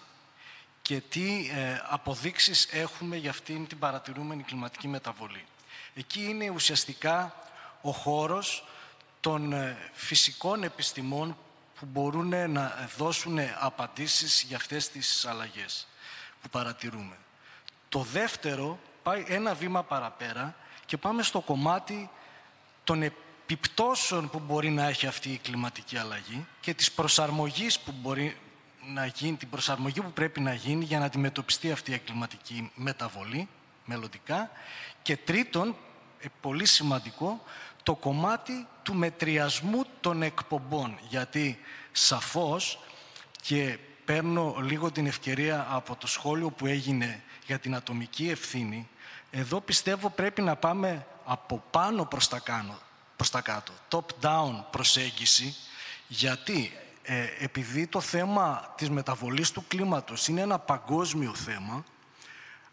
και 0.82 1.02
τι 1.02 1.50
ε, 1.54 1.82
αποδείξεις 1.90 2.68
έχουμε 2.72 3.16
για 3.16 3.30
αυτήν 3.30 3.68
την 3.68 3.80
παρατηρούμενη 3.80 4.44
κλιματική 4.44 4.88
μεταβολή. 4.88 5.46
Εκεί 5.94 6.24
είναι 6.24 6.50
ουσιαστικά 6.50 7.36
ο 7.82 7.92
χώρος 7.92 8.68
των 9.20 9.54
ε, 9.54 9.78
φυσικών 9.94 10.64
επιστημών 10.64 11.38
που 11.80 11.86
μπορούν 11.86 12.52
να 12.52 12.90
δώσουν 12.98 13.40
απαντήσεις 13.60 14.42
για 14.42 14.58
αυτές 14.58 14.90
τις 14.90 15.26
αλλαγές 15.26 15.88
που 16.42 16.50
παρατηρούμε. 16.50 17.18
Το 17.90 18.00
δεύτερο 18.00 18.80
πάει 19.04 19.26
ένα 19.28 19.54
βήμα 19.54 19.84
παραπέρα 19.84 20.56
και 20.86 20.98
πάμε 20.98 21.24
στο 21.24 21.42
κομμάτι 21.42 22.10
των 22.84 23.02
επιπτώσεων 23.02 24.30
που 24.30 24.40
μπορεί 24.40 24.70
να 24.70 24.88
έχει 24.88 25.08
αυτή 25.08 25.30
η 25.30 25.38
κλιματική 25.38 25.98
αλλαγή 25.98 26.46
και 26.60 26.74
της 26.74 26.92
προσαρμογής 26.92 27.80
που 27.80 27.94
μπορεί 28.02 28.38
να 28.94 29.06
γίνει, 29.06 29.38
την 29.38 29.50
προσαρμογή 29.50 30.02
που 30.02 30.12
πρέπει 30.12 30.40
να 30.40 30.54
γίνει 30.54 30.84
για 30.84 31.00
να 31.00 31.06
αντιμετωπιστεί 31.06 31.72
αυτή 31.72 31.94
η 31.94 32.00
κλιματική 32.00 32.72
μεταβολή 32.76 33.48
μελλοντικά 33.86 34.52
και 35.02 35.18
τρίτον, 35.18 35.76
ε, 36.20 36.28
πολύ 36.42 36.66
σημαντικό, 36.66 37.44
το 37.84 37.96
κομμάτι 37.96 38.68
του 38.86 38.94
μετριασμού 38.94 39.86
των 40.00 40.22
εκπομπών. 40.22 40.98
Γιατί 41.10 41.60
σαφώς 41.92 42.80
και 43.42 43.78
παίρνω 44.06 44.56
λίγο 44.62 44.92
την 44.92 45.06
ευκαιρία 45.06 45.68
από 45.70 45.96
το 45.96 46.08
σχόλιο 46.08 46.50
που 46.50 46.66
έγινε 46.66 47.24
για 47.46 47.60
την 47.60 47.76
ατομική 47.76 48.30
ευθύνη, 48.30 48.90
εδώ 49.32 49.62
πιστεύω 49.62 50.10
πρέπει 50.10 50.42
να 50.42 50.56
πάμε 50.56 51.06
από 51.26 51.64
πάνω 51.72 52.06
προς 52.06 52.28
τα, 52.28 52.40
κάνω, 52.40 52.80
προς 53.16 53.30
τα 53.30 53.42
κάτω, 53.42 53.74
top-down 53.90 54.64
προσέγγιση, 54.72 55.56
γιατί 56.08 56.72
ε, 57.02 57.26
επειδή 57.40 57.88
το 57.88 58.02
θέμα 58.02 58.74
της 58.78 58.90
μεταβολής 58.90 59.52
του 59.52 59.64
κλίματος 59.68 60.28
είναι 60.28 60.42
ένα 60.42 60.60
παγκόσμιο 60.60 61.34
θέμα, 61.34 61.84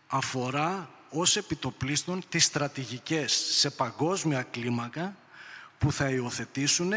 αφορά 0.07 0.91
ως 1.11 1.37
επιτοπλίστων 1.37 2.23
τις 2.29 2.45
στρατηγικές 2.45 3.33
σε 3.33 3.71
παγκόσμια 3.71 4.43
κλίμακα 4.43 5.17
που 5.83 5.93
θα 5.93 6.09
υιοθετήσουν 6.09 6.93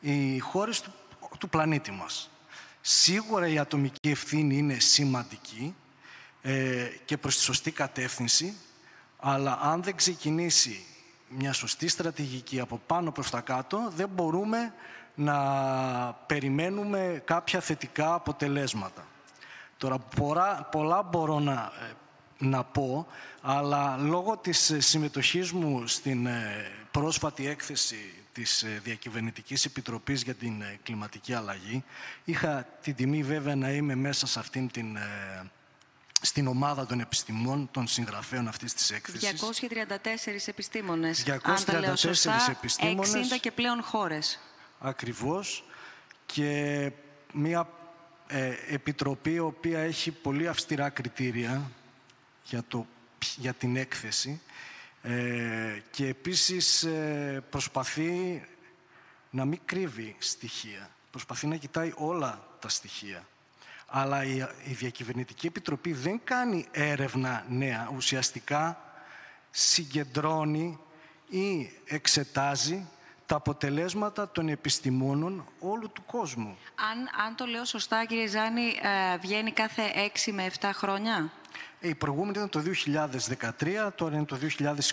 οι 0.00 0.38
χώρες 0.38 0.80
του, 0.80 0.92
του 1.38 1.48
πλανήτη 1.48 1.90
μας. 1.90 2.30
Σίγουρα 2.80 3.48
η 3.48 3.58
ατομική 3.58 4.10
ευθύνη 4.10 4.56
είναι 4.56 4.78
σημαντική 4.78 5.74
ε, 6.42 6.84
και 7.04 7.16
προς 7.16 7.36
τη 7.36 7.42
σωστή 7.42 7.70
κατεύθυνση, 7.70 8.56
αλλά 9.18 9.58
αν 9.62 9.82
δεν 9.82 9.96
ξεκινήσει 9.96 10.84
μια 11.28 11.52
σωστή 11.52 11.88
στρατηγική 11.88 12.60
από 12.60 12.80
πάνω 12.86 13.12
προς 13.12 13.30
τα 13.30 13.40
κάτω, 13.40 13.92
δεν 13.96 14.08
μπορούμε 14.08 14.74
να 15.14 15.36
περιμένουμε 16.26 17.22
κάποια 17.24 17.60
θετικά 17.60 18.14
αποτελέσματα. 18.14 19.06
Τώρα, 19.76 19.98
πολλά, 19.98 20.68
πολλά 20.70 21.02
μπορώ 21.02 21.38
να, 21.38 21.52
ε, 21.52 21.92
να 22.38 22.64
πω, 22.64 23.06
αλλά 23.40 23.96
λόγω 23.96 24.36
της 24.36 24.74
συμμετοχής 24.78 25.52
μου 25.52 25.86
στην 25.86 26.26
ε, 26.26 26.70
πρόσφατη 26.90 27.46
έκθεση 27.46 28.12
της 28.32 28.62
ε, 28.62 28.80
Διακυβερνητικής 28.84 29.64
Επιτροπής 29.64 30.22
για 30.22 30.34
την 30.34 30.62
Κλιματική 30.82 31.34
Αλλαγή, 31.34 31.84
είχα 32.24 32.66
την 32.82 32.94
τιμή 32.94 33.22
βέβαια 33.22 33.56
να 33.56 33.70
είμαι 33.70 33.94
μέσα 33.94 34.26
σε 34.26 34.38
αυτήν 34.38 34.70
την 34.70 34.98
στην 36.20 36.46
ομάδα 36.46 36.86
των 36.86 37.00
επιστημών, 37.00 37.68
των 37.70 37.86
συγγραφέων 37.86 38.48
αυτής 38.48 38.74
της 38.74 38.90
έκθεσης. 38.90 39.32
234 39.32 40.48
επιστήμονες, 40.48 41.24
234 41.26 41.38
αν 41.42 41.64
τα 41.64 41.80
λέω 41.80 41.96
σωστά, 41.96 42.46
επιστήμονες, 42.50 43.10
60 43.10 43.38
και 43.40 43.50
πλέον 43.50 43.82
χώρες. 43.82 44.38
Ακριβώς. 44.78 45.64
Και 46.26 46.92
μια 47.32 47.68
ε, 48.26 48.52
επιτροπή 48.68 49.32
η 49.32 49.38
οποία 49.38 49.78
έχει 49.78 50.10
πολύ 50.10 50.48
αυστηρά 50.48 50.88
κριτήρια 50.88 51.70
για, 52.48 52.62
το, 52.68 52.86
για 53.36 53.52
την 53.52 53.76
έκθεση 53.76 54.40
ε, 55.02 55.82
και 55.90 56.06
επίσης 56.06 56.82
ε, 56.82 57.44
προσπαθεί 57.50 58.44
να 59.30 59.44
μην 59.44 59.60
κρύβει 59.64 60.16
στοιχεία. 60.18 60.90
Προσπαθεί 61.10 61.46
να 61.46 61.56
κοιτάει 61.56 61.92
όλα 61.96 62.46
τα 62.60 62.68
στοιχεία. 62.68 63.26
Αλλά 63.86 64.24
η, 64.24 64.36
η 64.64 64.72
Διακυβερνητική 64.72 65.46
Επιτροπή 65.46 65.92
δεν 65.92 66.20
κάνει 66.24 66.66
έρευνα 66.70 67.44
νέα. 67.48 67.90
Ουσιαστικά 67.94 68.82
συγκεντρώνει 69.50 70.78
ή 71.28 71.70
εξετάζει 71.84 72.88
τα 73.26 73.36
αποτελέσματα 73.36 74.28
των 74.30 74.48
επιστημόνων 74.48 75.46
όλου 75.60 75.90
του 75.92 76.02
κόσμου. 76.06 76.58
Αν, 76.92 77.26
αν 77.26 77.34
το 77.34 77.44
λέω 77.44 77.64
σωστά, 77.64 78.04
κύριε 78.04 78.26
Ζάνη, 78.26 78.78
ε, 78.82 79.16
βγαίνει 79.18 79.52
κάθε 79.52 79.82
6 80.26 80.32
με 80.32 80.50
7 80.60 80.70
χρόνια; 80.72 81.32
Ε, 81.80 81.88
η 81.88 81.94
προηγούμενη 81.94 82.30
ήταν 82.30 82.48
το 82.48 82.62
2013, 83.88 83.90
τώρα 83.94 84.16
είναι 84.16 84.24
το 84.24 84.38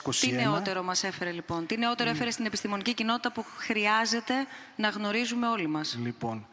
2021. 0.03 0.11
Τι 0.19 0.31
νεότερο 0.31 0.83
μας 0.83 1.03
έφερε 1.03 1.31
λοιπόν, 1.31 1.65
τι 1.65 1.77
νεότερο 1.77 2.09
έφερε 2.09 2.31
στην 2.31 2.45
επιστημονική 2.45 2.93
κοινότητα 2.93 3.31
που 3.31 3.45
χρειάζεται 3.57 4.33
να 4.75 4.89
γνωρίζουμε 4.89 5.47
όλοι 5.47 5.67
μας; 5.67 5.97
Λοιπόν, 6.01 6.47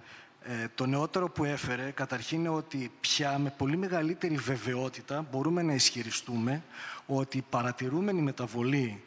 ε, 0.45 0.66
το 0.75 0.87
νεότερο 0.87 1.31
που 1.31 1.45
έφερε 1.45 1.90
καταρχήν 1.90 2.38
είναι 2.38 2.49
ότι 2.49 2.90
πια 3.00 3.38
με 3.38 3.54
πολύ 3.57 3.76
μεγαλύτερη 3.76 4.37
βεβαιότητα 4.37 5.26
μπορούμε 5.31 5.62
να 5.62 5.73
ισχυριστούμε 5.73 6.62
ότι 7.07 7.38
η 7.38 7.45
παρατηρούμενη 7.50 8.21
μεταβολή, 8.21 9.02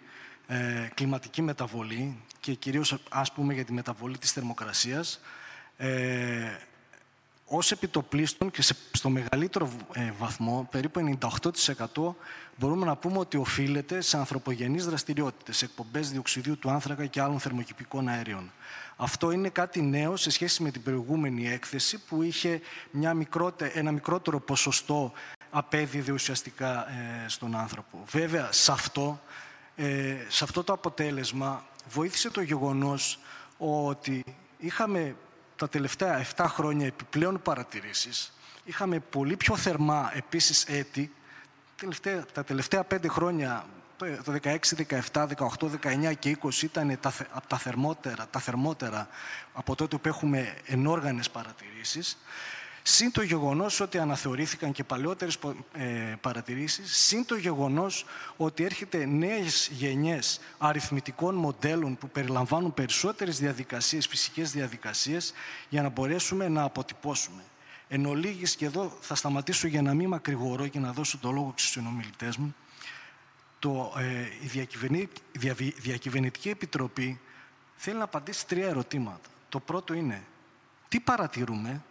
ε, 0.47 0.89
κλιματική 0.93 1.41
μεταβολή 1.41 2.17
και 2.39 2.53
κυρίως 2.53 2.97
ας 3.09 3.31
πούμε 3.31 3.53
για 3.53 3.65
τη 3.65 3.73
μεταβολή 3.73 4.17
της 4.17 4.31
θερμοκρασίας, 4.31 5.21
ε, 5.77 6.57
ως 7.47 7.71
επιτοπλίστων 7.71 8.51
και 8.51 8.61
στο 8.91 9.09
μεγαλύτερο 9.09 9.69
ε, 9.93 10.11
βαθμό, 10.17 10.67
περίπου 10.71 11.17
98%, 11.93 12.13
μπορούμε 12.55 12.85
να 12.85 12.95
πούμε 12.95 13.17
ότι 13.17 13.37
οφείλεται 13.37 14.01
σε 14.01 14.17
ανθρωπογενείς 14.17 14.85
δραστηριότητες, 14.85 15.61
εκπομπές 15.61 16.11
διοξιδίου 16.11 16.57
του 16.57 16.69
άνθρακα 16.69 17.05
και 17.05 17.21
άλλων 17.21 17.39
θερμοκηπικών 17.39 18.07
αέριων. 18.07 18.51
Αυτό 18.97 19.31
είναι 19.31 19.49
κάτι 19.49 19.81
νέο 19.81 20.15
σε 20.15 20.29
σχέση 20.29 20.63
με 20.63 20.71
την 20.71 20.83
προηγούμενη 20.83 21.49
έκθεση 21.49 21.97
που 21.97 22.23
είχε 22.23 22.61
μια 22.91 23.15
ένα 23.73 23.91
μικρότερο 23.91 24.39
ποσοστό 24.39 25.11
απέδιδε 25.49 26.11
ουσιαστικά 26.11 26.89
ε, 26.89 27.25
στον 27.27 27.55
άνθρωπο. 27.55 28.03
Βέβαια, 28.07 28.51
σε 28.51 28.71
αυτό, 28.71 29.21
ε, 29.75 30.15
σε 30.27 30.43
αυτό 30.43 30.63
το 30.63 30.73
αποτέλεσμα 30.73 31.65
βοήθησε 31.89 32.29
το 32.29 32.41
γεγονός 32.41 33.19
ότι 33.57 34.23
είχαμε 34.57 35.15
τα 35.55 35.69
τελευταία 35.69 36.25
7 36.35 36.45
χρόνια 36.47 36.85
επιπλέον 36.85 37.41
παρατηρήσεις, 37.41 38.33
είχαμε 38.63 38.99
πολύ 38.99 39.37
πιο 39.37 39.55
θερμά 39.55 40.11
επίσης 40.13 40.63
έτη, 40.63 41.13
τα 42.33 42.43
τελευταία 42.43 42.85
5 42.89 43.07
χρόνια 43.09 43.65
το 43.97 44.35
16, 44.43 44.57
17, 45.11 45.27
18, 45.37 45.69
19 45.81 46.13
και 46.19 46.37
20 46.41 46.61
ήταν 46.61 46.97
τα, 46.99 47.13
από 47.31 47.47
τα 47.47 47.57
θερμότερα, 47.57 48.27
τα 48.27 48.39
θερμότερα 48.39 49.07
από 49.53 49.75
τότε 49.75 49.97
που 49.97 50.07
έχουμε 50.07 50.55
ενόργανες 50.65 51.29
παρατηρήσεις. 51.29 52.17
Συν 52.87 53.11
το 53.11 53.21
γεγονός 53.21 53.79
ότι 53.79 53.97
αναθεωρήθηκαν 53.97 54.71
και 54.71 54.83
παλαιότερες 54.83 55.37
ε, 55.73 56.15
παρατηρήσεις, 56.21 56.97
συν 56.97 57.25
το 57.25 57.35
γεγονός 57.35 58.05
ότι 58.37 58.63
έρχεται 58.63 59.05
νέες 59.05 59.67
γενιές 59.67 60.39
αριθμητικών 60.57 61.35
μοντέλων 61.35 61.97
που 61.97 62.09
περιλαμβάνουν 62.09 62.73
περισσότερες 62.73 63.39
διαδικασίες, 63.39 64.07
φυσικές 64.07 64.51
διαδικασίες, 64.51 65.33
για 65.69 65.81
να 65.81 65.89
μπορέσουμε 65.89 66.47
να 66.47 66.63
αποτυπώσουμε. 66.63 67.43
Εν 67.87 68.05
ολίγης, 68.05 68.55
και 68.55 68.65
εδώ 68.65 68.97
θα 69.01 69.15
σταματήσω 69.15 69.67
για 69.67 69.81
να 69.81 69.93
μην 69.93 70.07
μακρηγορώ 70.07 70.67
και 70.67 70.79
να 70.79 70.91
δώσω 70.91 71.17
το 71.17 71.31
λόγο 71.31 71.53
στους 71.55 71.69
συνομιλητές 71.69 72.37
μου, 72.37 72.55
το, 73.59 73.93
ε, 73.97 74.21
η 74.43 74.65
Διακυβερνητική 75.77 76.49
Επιτροπή 76.49 77.19
θέλει 77.75 77.97
να 77.97 78.03
απαντήσει 78.03 78.47
τρία 78.47 78.67
ερωτήματα. 78.67 79.29
Το 79.49 79.59
πρώτο 79.59 79.93
είναι 79.93 80.23
τι 80.87 80.99
παρατηρούμε, 80.99 81.81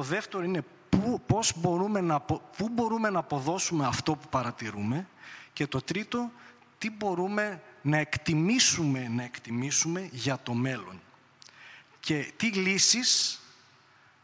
το 0.00 0.06
δεύτερο 0.06 0.44
είναι 0.44 0.64
πού, 0.88 1.22
πώς 1.26 1.52
μπορούμε 1.56 2.00
να, 2.00 2.20
πού 2.20 2.68
μπορούμε 2.70 3.10
να 3.10 3.18
αποδώσουμε 3.18 3.86
αυτό 3.86 4.16
που 4.16 4.28
παρατηρούμε 4.28 5.06
και 5.52 5.66
το 5.66 5.82
τρίτο, 5.82 6.30
τι 6.78 6.90
μπορούμε 6.90 7.62
να 7.82 7.96
εκτιμήσουμε, 7.98 9.08
να 9.08 9.22
εκτιμήσουμε 9.22 10.08
για 10.12 10.38
το 10.42 10.52
μέλλον. 10.52 11.00
Και 12.00 12.32
τι 12.36 12.46
λύσεις, 12.46 13.40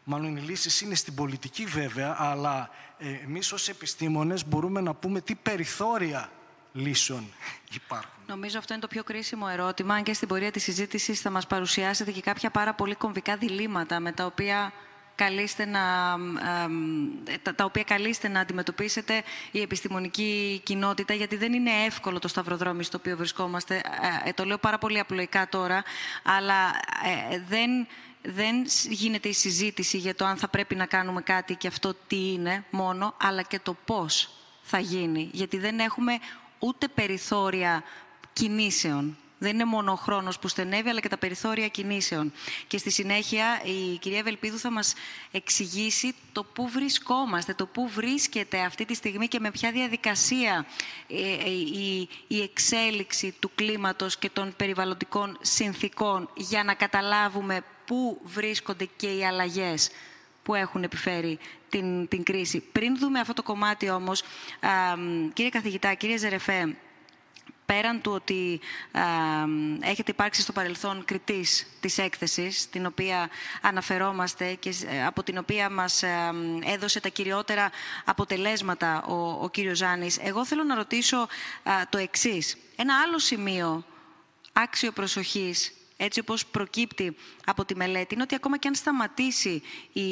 μάλλον 0.04 0.36
οι 0.36 0.40
λύσεις 0.40 0.80
είναι 0.80 0.94
στην 0.94 1.14
πολιτική 1.14 1.64
βέβαια, 1.64 2.16
αλλά 2.18 2.70
ε, 2.98 3.08
εμείς 3.08 3.52
ως 3.52 3.68
επιστήμονες 3.68 4.46
μπορούμε 4.46 4.80
να 4.80 4.94
πούμε 4.94 5.20
τι 5.20 5.34
περιθώρια 5.34 6.30
λύσεων 6.72 7.26
υπάρχουν. 7.74 8.10
Νομίζω 8.26 8.58
αυτό 8.58 8.72
είναι 8.72 8.82
το 8.82 8.88
πιο 8.88 9.04
κρίσιμο 9.04 9.46
ερώτημα, 9.50 9.94
αν 9.94 10.02
και 10.02 10.12
στην 10.12 10.28
πορεία 10.28 10.50
της 10.50 10.62
συζήτησης 10.62 11.20
θα 11.20 11.30
μας 11.30 11.46
παρουσιάσετε 11.46 12.10
και 12.10 12.20
κάποια 12.20 12.50
πάρα 12.50 12.74
πολύ 12.74 12.94
κομβικά 12.94 13.36
διλήμματα 13.36 14.00
με 14.00 14.12
τα 14.12 14.24
οποία 14.26 14.72
καλείστε 15.16 15.64
να, 15.64 15.82
τα, 17.54 17.64
οποία 17.64 17.82
καλείστε 17.82 18.28
να 18.28 18.40
αντιμετωπίσετε 18.40 19.22
η 19.50 19.60
επιστημονική 19.60 20.60
κοινότητα, 20.64 21.14
γιατί 21.14 21.36
δεν 21.36 21.52
είναι 21.52 21.70
εύκολο 21.86 22.18
το 22.18 22.28
σταυροδρόμι 22.28 22.84
στο 22.84 22.98
οποίο 23.00 23.16
βρισκόμαστε. 23.16 23.74
Ε, 24.24 24.28
ε, 24.28 24.32
το 24.32 24.44
λέω 24.44 24.58
πάρα 24.58 24.78
πολύ 24.78 24.98
απλοϊκά 24.98 25.48
τώρα, 25.48 25.82
αλλά 26.22 26.66
ε, 27.30 27.40
δεν, 27.48 27.86
δεν 28.22 28.64
γίνεται 28.88 29.28
η 29.28 29.32
συζήτηση 29.32 29.98
για 29.98 30.14
το 30.14 30.24
αν 30.24 30.36
θα 30.36 30.48
πρέπει 30.48 30.74
να 30.74 30.86
κάνουμε 30.86 31.20
κάτι 31.20 31.54
και 31.54 31.66
αυτό 31.66 31.94
τι 32.06 32.32
είναι 32.32 32.64
μόνο, 32.70 33.14
αλλά 33.20 33.42
και 33.42 33.58
το 33.58 33.76
πώς 33.84 34.30
θα 34.62 34.78
γίνει. 34.78 35.28
Γιατί 35.32 35.58
δεν 35.58 35.78
έχουμε 35.78 36.18
ούτε 36.58 36.88
περιθώρια 36.88 37.82
κινήσεων. 38.32 39.16
Δεν 39.38 39.54
είναι 39.54 39.64
μόνο 39.64 39.92
ο 39.92 39.94
χρόνος 39.94 40.38
που 40.38 40.48
στενεύει, 40.48 40.88
αλλά 40.88 41.00
και 41.00 41.08
τα 41.08 41.18
περιθώρια 41.18 41.68
κινήσεων. 41.68 42.32
Και 42.66 42.78
στη 42.78 42.90
συνέχεια 42.90 43.60
η 43.64 43.96
κυρία 43.96 44.22
Βελπίδου 44.22 44.58
θα 44.58 44.70
μας 44.70 44.94
εξηγήσει 45.30 46.14
το 46.32 46.44
πού 46.44 46.68
βρισκόμαστε, 46.68 47.54
το 47.54 47.66
πού 47.66 47.88
βρίσκεται 47.88 48.60
αυτή 48.60 48.84
τη 48.84 48.94
στιγμή 48.94 49.28
και 49.28 49.40
με 49.40 49.50
ποια 49.50 49.72
διαδικασία 49.72 50.66
ε, 51.08 51.32
ε, 51.32 51.50
η, 51.50 52.08
η 52.26 52.42
εξέλιξη 52.42 53.34
του 53.40 53.50
κλίματος 53.54 54.18
και 54.18 54.30
των 54.30 54.54
περιβαλλοντικών 54.56 55.38
συνθήκων 55.40 56.30
για 56.34 56.64
να 56.64 56.74
καταλάβουμε 56.74 57.60
πού 57.86 58.20
βρίσκονται 58.24 58.88
και 58.96 59.16
οι 59.16 59.24
αλλαγές 59.24 59.90
που 60.42 60.54
έχουν 60.54 60.82
επιφέρει 60.82 61.38
την, 61.68 62.08
την 62.08 62.22
κρίση. 62.22 62.60
Πριν 62.72 62.98
δούμε 62.98 63.20
αυτό 63.20 63.32
το 63.32 63.42
κομμάτι 63.42 63.90
όμως, 63.90 64.22
κύριε 65.32 65.50
καθηγητά, 65.50 65.94
κύριε 65.94 66.16
Ζερεφέ, 66.16 66.76
πέραν 67.66 68.00
του 68.00 68.12
ότι 68.12 68.60
έχετε 69.80 70.10
υπάρξει 70.10 70.40
στο 70.40 70.52
παρελθόν 70.52 71.04
κριτής 71.04 71.66
της 71.80 71.98
έκθεσης, 71.98 72.70
την 72.70 72.86
οποία 72.86 73.28
αναφερόμαστε 73.60 74.54
και 74.54 74.74
ε, 74.88 75.06
από 75.06 75.22
την 75.22 75.38
οποία 75.38 75.70
μας 75.70 76.02
έδωσε 76.64 77.00
τα 77.00 77.08
κυριότερα 77.08 77.70
αποτελέσματα 78.04 79.02
ο, 79.02 79.14
ο 79.42 79.48
κύριος 79.48 79.78
Ζάνης, 79.78 80.18
εγώ 80.18 80.46
θέλω 80.46 80.62
να 80.62 80.74
ρωτήσω 80.74 81.28
το 81.88 81.98
εξής. 81.98 82.56
Ένα 82.76 83.00
άλλο 83.06 83.18
σημείο 83.18 83.84
άξιο 84.52 84.92
προσοχής 84.92 85.72
έτσι 85.96 86.20
όπως 86.20 86.46
προκύπτει 86.46 87.16
από 87.44 87.64
τη 87.64 87.76
μελέτη, 87.76 88.14
είναι 88.14 88.22
ότι 88.22 88.34
ακόμα 88.34 88.58
και 88.58 88.68
αν 88.68 88.74
σταματήσει 88.74 89.62
η, 89.92 90.02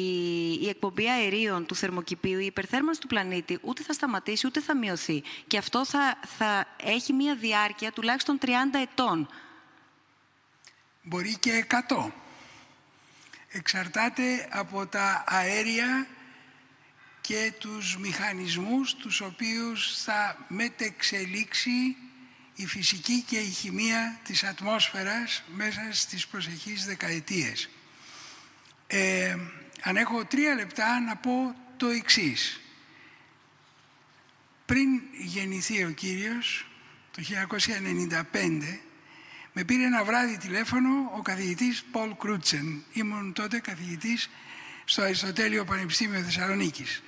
η 0.53 0.69
εκπομπή 0.69 1.09
αερίων 1.09 1.65
του 1.65 1.75
θερμοκηπίου, 1.75 2.39
η 2.39 2.45
υπερθέρμανση 2.45 3.01
του 3.01 3.07
πλανήτη 3.07 3.59
ούτε 3.61 3.83
θα 3.83 3.93
σταματήσει 3.93 4.47
ούτε 4.47 4.61
θα 4.61 4.75
μειωθεί. 4.75 5.23
Και 5.47 5.57
αυτό 5.57 5.85
θα, 5.85 6.19
θα 6.37 6.67
έχει 6.83 7.13
μία 7.13 7.35
διάρκεια 7.35 7.91
τουλάχιστον 7.91 8.37
30 8.41 8.47
ετών. 8.81 9.29
Μπορεί 11.01 11.37
και 11.39 11.65
100. 11.87 12.11
Εξαρτάται 13.47 14.47
από 14.51 14.85
τα 14.85 15.23
αέρια 15.27 16.07
και 17.21 17.53
τους 17.59 17.97
μηχανισμούς 17.97 18.95
τους 18.95 19.21
οποίους 19.21 20.01
θα 20.03 20.45
μετεξελίξει 20.47 21.95
η 22.55 22.65
φυσική 22.65 23.21
και 23.21 23.37
η 23.37 23.49
χημεία 23.49 24.19
της 24.23 24.43
ατμόσφαιρας 24.43 25.43
μέσα 25.55 25.81
στις 25.91 26.27
προσεχείς 26.27 26.85
δεκαετίες. 26.85 27.69
Ε, 28.87 29.37
αν 29.81 29.97
έχω 29.97 30.25
τρία 30.25 30.55
λεπτά 30.55 30.99
να 30.99 31.15
πω 31.15 31.55
το 31.77 31.87
εξής. 31.87 32.59
Πριν 34.65 34.87
γεννηθεί 35.11 35.83
ο 35.83 35.89
Κύριος, 35.89 36.67
το 37.11 37.21
1995, 37.21 38.79
με 39.53 39.63
πήρε 39.63 39.83
ένα 39.83 40.03
βράδυ 40.03 40.37
τηλέφωνο 40.37 41.11
ο 41.17 41.21
καθηγητής 41.21 41.83
Πολ 41.91 42.15
Κρούτσεν. 42.17 42.83
Ήμουν 42.93 43.33
τότε 43.33 43.59
καθηγητής 43.59 44.29
στο 44.85 45.01
Αριστοτέλειο 45.01 45.65
Πανεπιστήμιο 45.65 46.21
Θεσσαλονίκης. 46.21 47.03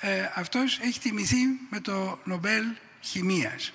Ε, 0.00 0.30
αυτός 0.34 0.78
έχει 0.78 1.00
τιμηθεί 1.00 1.44
με 1.70 1.80
το 1.80 2.20
Νομπέλ 2.24 2.64
Χημίας 3.00 3.72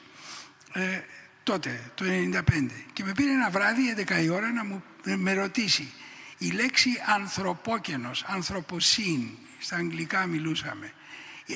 ε, 0.73 1.01
τότε, 1.43 1.91
το 1.95 2.05
1995. 2.05 2.69
Και 2.93 3.03
με 3.03 3.11
πήρε 3.11 3.31
ένα 3.31 3.49
βράδυ, 3.49 3.95
11 3.97 4.23
η 4.23 4.29
ώρα, 4.29 4.51
να 4.51 4.63
μου, 4.63 4.83
με 5.03 5.33
ρωτήσει 5.33 5.91
η 6.37 6.51
λέξη 6.51 6.89
ανθρωπόκενος, 7.05 8.23
ανθρωποσύν, 8.27 9.29
στα 9.59 9.75
αγγλικά 9.75 10.25
μιλούσαμε, 10.25 10.93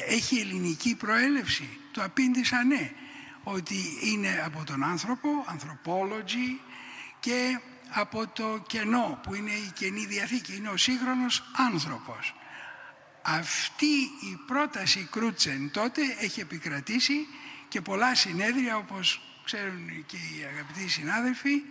έχει 0.08 0.40
ελληνική 0.40 0.96
προέλευση; 0.96 1.70
Το 1.92 2.04
απήντησα 2.04 2.64
ναι, 2.64 2.92
ότι 3.44 3.76
είναι 4.04 4.42
από 4.46 4.64
τον 4.64 4.84
άνθρωπο, 4.84 5.30
anthropology, 5.48 6.60
και 7.20 7.60
από 7.90 8.28
το 8.28 8.64
κενό 8.68 9.20
που 9.24 9.34
είναι 9.34 9.52
η 9.52 9.72
Καινή 9.74 10.06
Διαθήκη, 10.06 10.56
είναι 10.56 10.70
ο 10.70 10.78
σύγχρονος 10.78 11.44
άνθρωπος. 11.68 12.36
Αυτή 13.22 13.96
η 14.32 14.40
πρόταση 14.48 15.08
Κρούτσεν 15.12 15.72
τότε 15.72 16.02
έχει 16.20 16.40
επικρατήσει 16.40 17.28
και 17.68 17.82
πολλά 17.82 18.16
συνέδρια 18.16 18.78
όπως 18.78 19.22
ξέρουν 19.44 20.06
και 20.06 20.16
οι 20.16 20.44
αγαπητοί 20.54 20.90
συνάδελφοι 20.90 21.62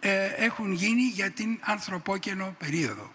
ε, 0.00 0.26
έχουν 0.26 0.72
γίνει 0.72 1.02
για 1.02 1.30
την 1.30 1.58
ανθρωπόκαινο 1.60 2.54
περίοδο. 2.58 3.12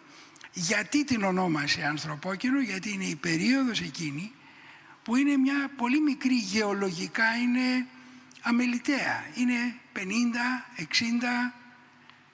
Γιατί 0.54 1.04
την 1.04 1.24
ονόμασε 1.24 1.84
ανθρωπόκαινο, 1.84 2.62
γιατί 2.62 2.94
είναι 2.94 3.06
η 3.06 3.16
περίοδος 3.16 3.82
εκείνη 3.82 4.32
που 5.04 5.16
είναι 5.16 5.38
μια 5.38 5.72
πολύ 5.78 6.00
μικρή 6.02 6.36
γεωλογικά, 6.36 7.36
είναι 7.36 7.88
αμεληταία. 8.42 9.26
Είναι 9.36 9.76
50, 9.96 10.00
60, 10.80 10.84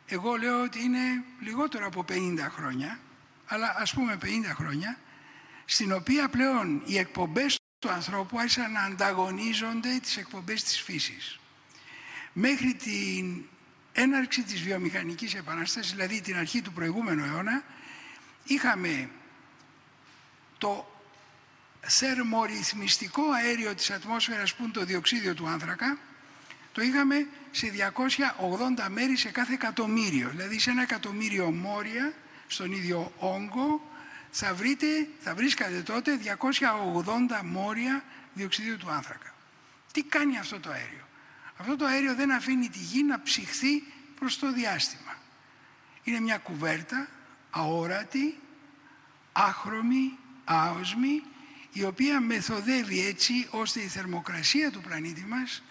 εγώ 0.06 0.36
λέω 0.36 0.64
ότι 0.64 0.84
είναι 0.84 1.24
λιγότερο 1.40 1.88
από 1.88 2.06
50 2.10 2.14
χρόνια, 2.50 3.00
αλλά 3.48 3.76
ας 3.78 3.94
πούμε 3.94 4.18
50 4.22 4.28
χρόνια, 4.56 4.98
στην 5.66 5.94
οποία 5.94 6.30
πλέον 6.30 6.82
οι 6.86 6.98
εκπομπές 6.98 7.61
του 7.82 7.90
ανθρώπου 7.90 8.40
άρχισαν 8.40 8.72
να 8.72 8.82
ανταγωνίζονται 8.82 10.00
τις 10.02 10.18
εκπομπές 10.18 10.64
της 10.64 10.82
φύσης. 10.82 11.40
Μέχρι 12.34 12.74
την 12.74 13.46
έναρξη 13.92 14.44
της 14.44 14.62
βιομηχανικής 14.62 15.34
επανάστασης, 15.34 15.92
δηλαδή 15.92 16.22
την 16.22 16.38
αρχή 16.38 16.62
του 16.62 16.74
προηγούμενου 16.74 17.26
αιώνα, 17.26 17.64
είχαμε 18.44 19.10
το 20.58 20.92
θερμορυθμιστικό 21.82 23.32
αέριο 23.32 23.76
της 23.76 23.92
ατμόσφαιρας 23.92 24.54
που 24.54 24.64
είναι 24.64 24.72
το 24.72 24.86
διοξίδιο 24.86 25.34
του 25.34 25.48
άνθρακα, 25.48 25.98
το 26.72 26.82
είχαμε 26.82 27.28
σε 27.52 27.68
280 27.68 28.90
μέρη 28.90 29.16
σε 29.16 29.30
κάθε 29.30 29.54
εκατομμύριο. 29.54 30.30
Δηλαδή 30.30 30.60
σε 30.60 30.70
ένα 30.70 30.82
εκατομμύριο 30.82 31.52
μόρια, 31.52 32.14
στον 32.48 32.72
ίδιο 32.72 33.14
όγκο, 33.18 33.91
θα, 34.32 34.54
βρείτε, 34.54 35.08
θα 35.20 35.36
βρίσκατε 35.36 35.82
τότε 35.82 36.20
280 37.40 37.42
μόρια 37.44 38.04
διοξιδίου 38.34 38.78
του 38.78 38.90
άνθρακα. 38.90 39.34
Τι 39.92 40.04
κάνει 40.04 40.38
αυτό 40.38 40.60
το 40.60 40.70
αέριο; 40.70 41.08
Αυτό 41.58 41.76
το 41.76 41.86
αέριο 41.86 42.16
δεν 42.16 42.32
αφήνει 42.32 42.70
τη 42.70 42.80
γη 42.80 43.04
να 43.04 43.22
ψυχθεί 43.22 43.84
προς 44.16 44.40
το 44.40 44.54
διάστημα. 44.54 45.16
Είναι 46.04 46.20
μια 46.20 46.38
κουβέρτα 46.38 47.08
αόρατη, 47.50 48.40
άχρωμη, 49.32 50.18
άοσμη, 50.44 51.24
η 51.74 51.84
οποία 51.84 52.20
μεθοδεύει 52.20 53.06
έτσι 53.06 53.48
ώστε 53.50 53.80
η 53.80 53.88
θερμοκρασία 53.88 54.72
του 54.72 54.82
πλανήτη 54.82 55.26
μας 55.26 55.62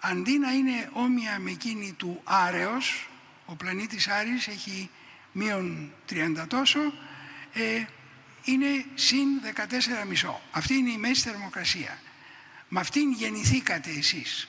αντί 0.00 0.38
να 0.38 0.52
είναι 0.52 0.90
όμοια 0.92 1.38
με 1.38 1.50
εκείνη 1.50 1.92
του 1.92 2.20
Άρεος, 2.24 3.08
ο 3.46 3.54
πλανήτης 3.54 4.08
Άρης 4.08 4.48
έχει 4.48 4.90
μείον 5.32 5.92
30 6.10 6.44
τόσο, 6.48 6.80
ε, 7.52 7.84
είναι 8.44 8.84
συν 8.94 9.28
14,5. 10.22 10.34
Αυτή 10.50 10.74
είναι 10.74 10.90
η 10.90 10.96
μέση 10.96 11.22
θερμοκρασία. 11.22 11.98
Με 12.68 12.80
αυτήν 12.80 13.12
γεννηθήκατε 13.12 13.90
εσείς. 13.90 14.48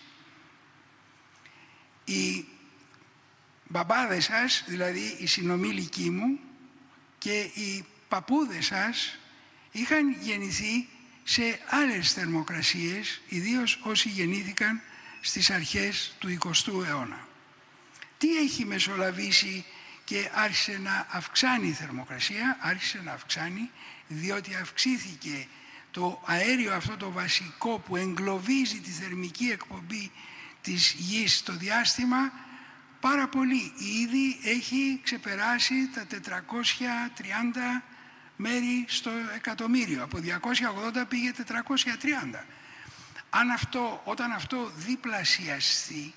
Οι 2.03 2.45
μπαμπάδες 3.67 4.23
σας, 4.23 4.63
δηλαδή 4.67 5.17
οι 5.19 5.25
συνομήλικοί 5.25 6.09
μου 6.09 6.39
και 7.17 7.39
οι 7.39 7.85
παππούδες 8.07 8.65
σας 8.65 9.17
είχαν 9.71 10.11
γεννηθεί 10.21 10.87
σε 11.23 11.59
άλλες 11.69 12.13
θερμοκρασίες, 12.13 13.21
ιδίως 13.27 13.79
όσοι 13.83 14.09
γεννήθηκαν 14.09 14.81
στις 15.21 15.49
αρχές 15.49 16.15
του 16.19 16.29
20ου 16.29 16.85
αιώνα. 16.87 17.27
Τι 18.17 18.37
έχει 18.37 18.65
μεσολαβήσει 18.65 19.65
και 20.09 20.29
άρχισε 20.33 20.79
να 20.83 21.07
αυξάνει 21.09 21.67
η 21.67 21.71
θερμοκρασία, 21.71 22.57
άρχισε 22.59 23.01
να 23.03 23.11
αυξάνει 23.11 23.69
διότι 24.07 24.55
αυξήθηκε 24.55 25.47
το 25.91 26.21
αέριο 26.25 26.73
αυτό 26.73 26.97
το 26.97 27.11
βασικό 27.11 27.79
που 27.79 27.95
εγκλωβίζει 27.95 28.79
τη 28.79 28.89
θερμική 28.89 29.45
εκπομπή 29.45 30.11
της 30.61 30.91
γης 30.91 31.37
στο 31.37 31.53
διάστημα 31.53 32.31
πάρα 32.99 33.27
πολύ. 33.27 33.73
Ήδη 34.01 34.39
έχει 34.43 34.99
ξεπεράσει 35.03 35.89
τα 35.93 36.07
430 36.07 37.83
μέρη 38.35 38.85
στο 38.87 39.11
εκατομμύριο. 39.35 40.03
Από 40.03 40.17
280 40.17 41.05
πήγε 41.07 41.31
430. 42.33 42.45
Αν 43.29 43.49
αυτό, 43.49 44.01
όταν 44.05 44.31
αυτό 44.31 44.71
διπλασιαστεί, 44.75 46.13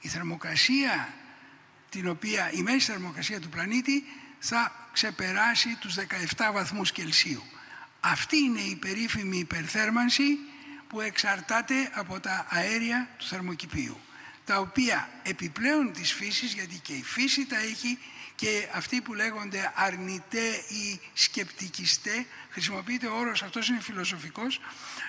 η 0.00 0.08
θερμοκρασία, 0.08 1.12
την 1.90 2.08
οποία, 2.08 2.52
η 2.52 2.62
μέση 2.62 2.90
θερμοκρασία 2.90 3.40
του 3.40 3.48
πλανήτη 3.48 4.04
θα 4.38 4.88
ξεπεράσει 4.92 5.76
τους 5.80 5.94
17 5.94 6.52
βαθμούς 6.52 6.92
Κελσίου. 6.92 7.42
Αυτή 8.00 8.36
είναι 8.36 8.60
η 8.60 8.76
περίφημη 8.76 9.38
υπερθέρμανση 9.38 10.38
που 10.88 11.00
εξαρτάται 11.00 11.90
από 11.94 12.20
τα 12.20 12.46
αέρια 12.48 13.08
του 13.18 13.26
θερμοκηπίου, 13.26 14.00
τα 14.44 14.58
οποία 14.58 15.08
επιπλέον 15.22 15.92
της 15.92 16.12
φύσης, 16.12 16.52
γιατί 16.52 16.78
και 16.78 16.92
η 16.92 17.02
φύση 17.02 17.46
τα 17.46 17.58
έχει 17.58 17.98
και 18.40 18.68
αυτοί 18.72 19.00
που 19.00 19.14
λέγονται 19.14 19.72
αρνητέ 19.74 20.48
ή 20.68 21.00
σκεπτικιστέ, 21.12 22.26
χρησιμοποιείται 22.50 23.06
ο 23.06 23.18
όρος 23.18 23.42
αυτός 23.42 23.68
είναι 23.68 23.80
φιλοσοφικός 23.80 24.60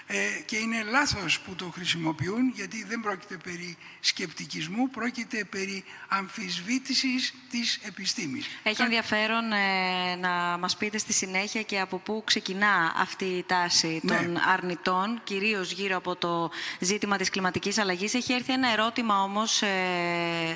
ε, 0.08 0.18
και 0.46 0.58
είναι 0.58 0.84
λάθος 0.84 1.40
που 1.40 1.56
το 1.56 1.72
χρησιμοποιούν 1.74 2.52
γιατί 2.56 2.84
δεν 2.84 3.00
πρόκειται 3.00 3.38
περί 3.44 3.78
σκεπτικισμού, 4.00 4.90
πρόκειται 4.90 5.44
περί 5.44 5.84
αμφισβήτησης 6.08 7.34
της 7.50 7.80
επιστήμης. 7.84 8.48
Έχει 8.64 8.82
ενδιαφέρον 8.82 9.52
ε, 9.52 10.16
να 10.16 10.58
μας 10.58 10.78
πείτε 10.78 10.98
στη 10.98 11.14
συνέχεια 11.14 11.62
και 11.62 11.80
από 11.80 11.98
πού 11.98 12.22
ξεκινά 12.26 12.94
αυτή 12.98 13.26
η 13.26 13.44
τάση 13.44 14.00
ναι. 14.04 14.16
των 14.16 14.38
αρνητών, 14.54 15.22
κυρίως 15.24 15.72
γύρω 15.72 15.98
από 15.98 16.16
το 16.16 16.52
ζήτημα 16.80 17.18
της 17.18 17.30
κλιματικής 17.30 17.78
αλλαγής. 17.78 18.14
Έχει 18.14 18.34
έρθει 18.34 18.54
ένα 18.54 18.72
ερώτημα 18.72 19.24
όμως, 19.24 19.62
ε, 19.62 19.68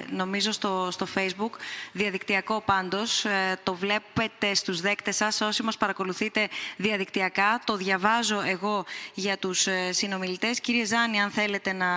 νομίζω 0.10 0.52
στο, 0.52 0.88
στο 0.92 1.08
Facebook, 1.16 1.52
διαδικτυακό 1.92 2.63
πάντως, 2.66 3.26
ε, 3.26 3.60
το 3.64 3.74
βλέπετε 3.74 4.54
στους 4.54 4.82
δέκτες 4.82 5.16
σας 5.16 5.42
όσοι 5.42 5.64
μας 5.64 5.78
παρακολουθείτε 5.78 6.48
διαδικτυακά. 6.78 7.62
Το 7.66 7.76
διαβάζω 7.76 8.42
εγώ 8.46 8.86
για 9.14 9.38
τους 9.38 9.68
ε, 9.68 9.92
συνομιλητές. 9.92 10.60
Κύριε 10.60 10.86
Ζάνη, 10.86 11.22
αν 11.22 11.32
θέλετε 11.32 11.74
να, 11.74 11.88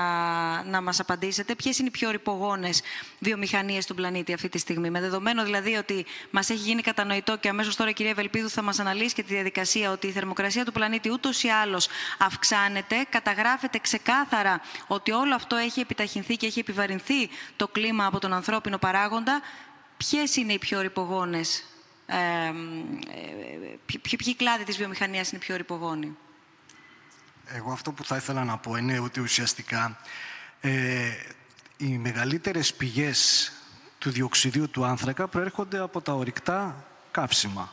να 0.65 0.81
μας 0.81 1.01
απαντήσετε, 1.01 1.55
ποιες 1.55 1.79
είναι 1.79 1.89
οι 1.89 1.91
πιο 1.91 2.11
ρηπογόνες 2.11 2.83
βιομηχανίες 3.19 3.85
στον 3.85 3.97
πλανήτη 3.97 4.33
αυτή 4.33 4.49
τη 4.49 4.59
στιγμή; 4.59 4.91
Με 4.91 5.01
δεδομένο 5.01 5.45
δηλαδή 5.45 5.75
ότι 5.75 6.07
μας 6.31 6.51
έχει 6.51 6.61
γίνει 6.61 6.83
κατανοητό 6.83 7.37
και 7.37 7.49
αμέσως 7.49 7.77
τώρα 7.77 7.91
η 7.91 7.93
κυρία 7.93 8.15
Βελπίδου 8.15 8.51
θα 8.51 8.63
μας 8.63 8.79
αναλύσει 8.79 9.15
και 9.15 9.23
τη 9.23 9.35
διαδικασία 9.35 9.91
ότι 9.91 10.07
η 10.07 10.11
θερμοκρασία 10.11 10.65
του 10.65 10.73
πλανήτη 10.73 11.11
ούτως 11.11 11.43
ή 11.43 11.49
άλλως 11.49 11.89
αυξάνεται. 12.19 13.07
Καταγράφεται 13.09 13.79
ξεκάθαρα 13.79 14.61
ότι 14.87 15.11
όλο 15.13 15.35
αυτό 15.35 15.57
έχει 15.57 15.81
επιταχυνθεί 15.81 16.37
και 16.37 16.47
έχει 16.47 16.59
επιβαρυνθεί 16.59 17.29
το 17.57 17.69
κλίμα 17.69 18.07
από 18.07 18.19
τον 18.19 18.33
ανθρώπινο 18.33 18.79
παράγοντα. 18.79 19.41
Ποιες 19.97 20.37
είναι 20.37 20.53
οι 20.53 20.59
πιο 20.59 20.81
ρηπογόνες 20.81 21.65
ε, 22.07 22.17
ε, 22.17 22.53
ποιοι, 23.87 24.17
ποιοι 24.17 24.35
κλάδοι 24.35 24.65
της 24.65 24.77
βιομηχανίας 24.77 25.31
είναι 25.31 25.41
πιο 25.41 25.57
ρηπογόνοι; 25.57 26.17
Εγώ 27.47 27.73
αυτό 27.73 27.93
που 27.93 28.05
θα 28.05 28.17
ήθελα 28.17 28.45
να 28.45 28.59
πω 28.59 28.77
είναι 28.77 28.99
ότι 28.99 29.21
ουσιαστικά 29.21 29.99
ε, 30.61 31.11
οι 31.77 31.99
μεγαλύτερες 31.99 32.75
πηγές 32.75 33.53
του 33.99 34.11
διοξιδίου 34.11 34.71
του 34.71 34.85
άνθρακα 34.85 35.29
προέρχονται 35.29 35.79
από 35.79 36.01
τα 36.01 36.13
ορυκτά 36.13 36.85
καύσιμα. 37.11 37.73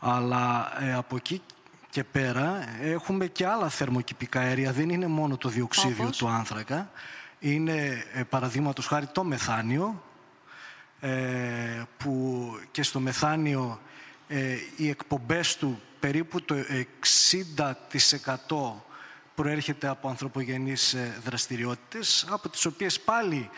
Αλλά 0.00 0.72
ε, 0.80 0.94
από 0.94 1.16
εκεί 1.16 1.42
και 1.90 2.04
πέρα 2.04 2.64
έχουμε 2.80 3.26
και 3.26 3.46
άλλα 3.46 3.68
θερμοκηπικά 3.68 4.40
αέρια. 4.40 4.72
Δεν 4.72 4.88
είναι 4.88 5.06
μόνο 5.06 5.36
το 5.36 5.48
διοξίδιο 5.48 6.10
του 6.10 6.28
άνθρακα. 6.28 6.90
Είναι 7.38 8.04
ε, 8.12 8.22
παραδείγματος 8.22 8.86
χάρη 8.86 9.06
το 9.06 9.24
μεθάνιο, 9.24 9.86
ε, 9.86 10.13
που 11.96 12.46
και 12.70 12.82
στο 12.82 13.00
μεθάνιο 13.00 13.80
ε, 14.28 14.56
οι 14.76 14.88
εκπομπές 14.88 15.56
του 15.56 15.80
περίπου 16.00 16.42
το 16.42 16.54
60% 18.46 18.72
προέρχεται 19.34 19.86
από 19.86 20.08
ανθρωπογενείς 20.08 20.94
ε, 20.94 21.20
δραστηριότητες, 21.24 22.26
από 22.30 22.48
τις 22.48 22.64
οποίες 22.64 23.00
πάλι 23.00 23.50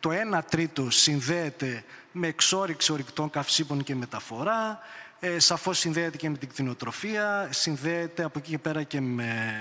το 0.00 0.10
1 0.34 0.40
τρίτο 0.50 0.90
συνδέεται 0.90 1.84
με 2.12 2.26
εξόριξη 2.26 2.92
ορυκτών 2.92 3.30
καυσίμων 3.30 3.82
και 3.82 3.94
μεταφορά, 3.94 4.78
ε, 5.20 5.38
σαφώς 5.38 5.78
συνδέεται 5.78 6.16
και 6.16 6.30
με 6.30 6.36
την 6.38 6.48
κτηνοτροφία, 6.48 7.48
συνδέεται 7.52 8.24
από 8.24 8.38
εκεί 8.38 8.50
και 8.50 8.58
πέρα 8.58 8.82
και 8.82 9.00
με 9.00 9.54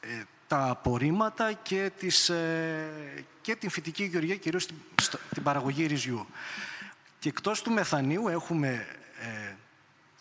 ε, 0.00 0.22
τα 0.46 0.68
απορρίμματα 0.68 1.52
και, 1.52 1.90
τις, 1.98 2.30
και 3.50 3.56
την 3.56 3.70
φυτική 3.70 4.04
γεωργία, 4.04 4.36
κυρίως 4.36 4.66
την, 4.66 4.76
την 5.34 5.42
παραγωγή 5.42 5.86
ρυζιού. 5.86 6.26
Και 7.18 7.28
εκτός 7.28 7.62
του 7.62 7.70
μεθανίου 7.70 8.28
έχουμε 8.28 8.86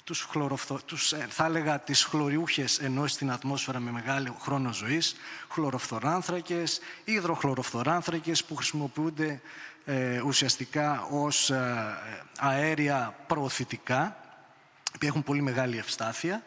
τους, 0.09 0.27
χλωροφθο... 0.31 0.79
τους 0.85 1.11
ε, 1.11 1.27
θα 1.29 1.45
έλεγα 1.45 1.79
τις 1.79 2.03
χλωριούχες 2.03 2.79
ενώσεις 2.79 3.15
στην 3.15 3.31
ατμόσφαιρα 3.31 3.79
με 3.79 3.91
μεγάλο 3.91 4.37
χρόνο 4.39 4.73
ζωής, 4.73 5.15
χλωροφθοράνθρακες, 5.49 6.79
υδροχλωροφθοράνθρακες 7.03 8.43
που 8.43 8.55
χρησιμοποιούνται 8.55 9.41
ε, 9.85 10.21
ουσιαστικά 10.21 11.07
ως 11.11 11.49
ε, 11.49 11.97
αέρια 12.39 13.15
προωθητικά, 13.27 14.17
που 14.99 15.05
έχουν 15.05 15.23
πολύ 15.23 15.41
μεγάλη 15.41 15.77
ευστάθεια. 15.77 16.43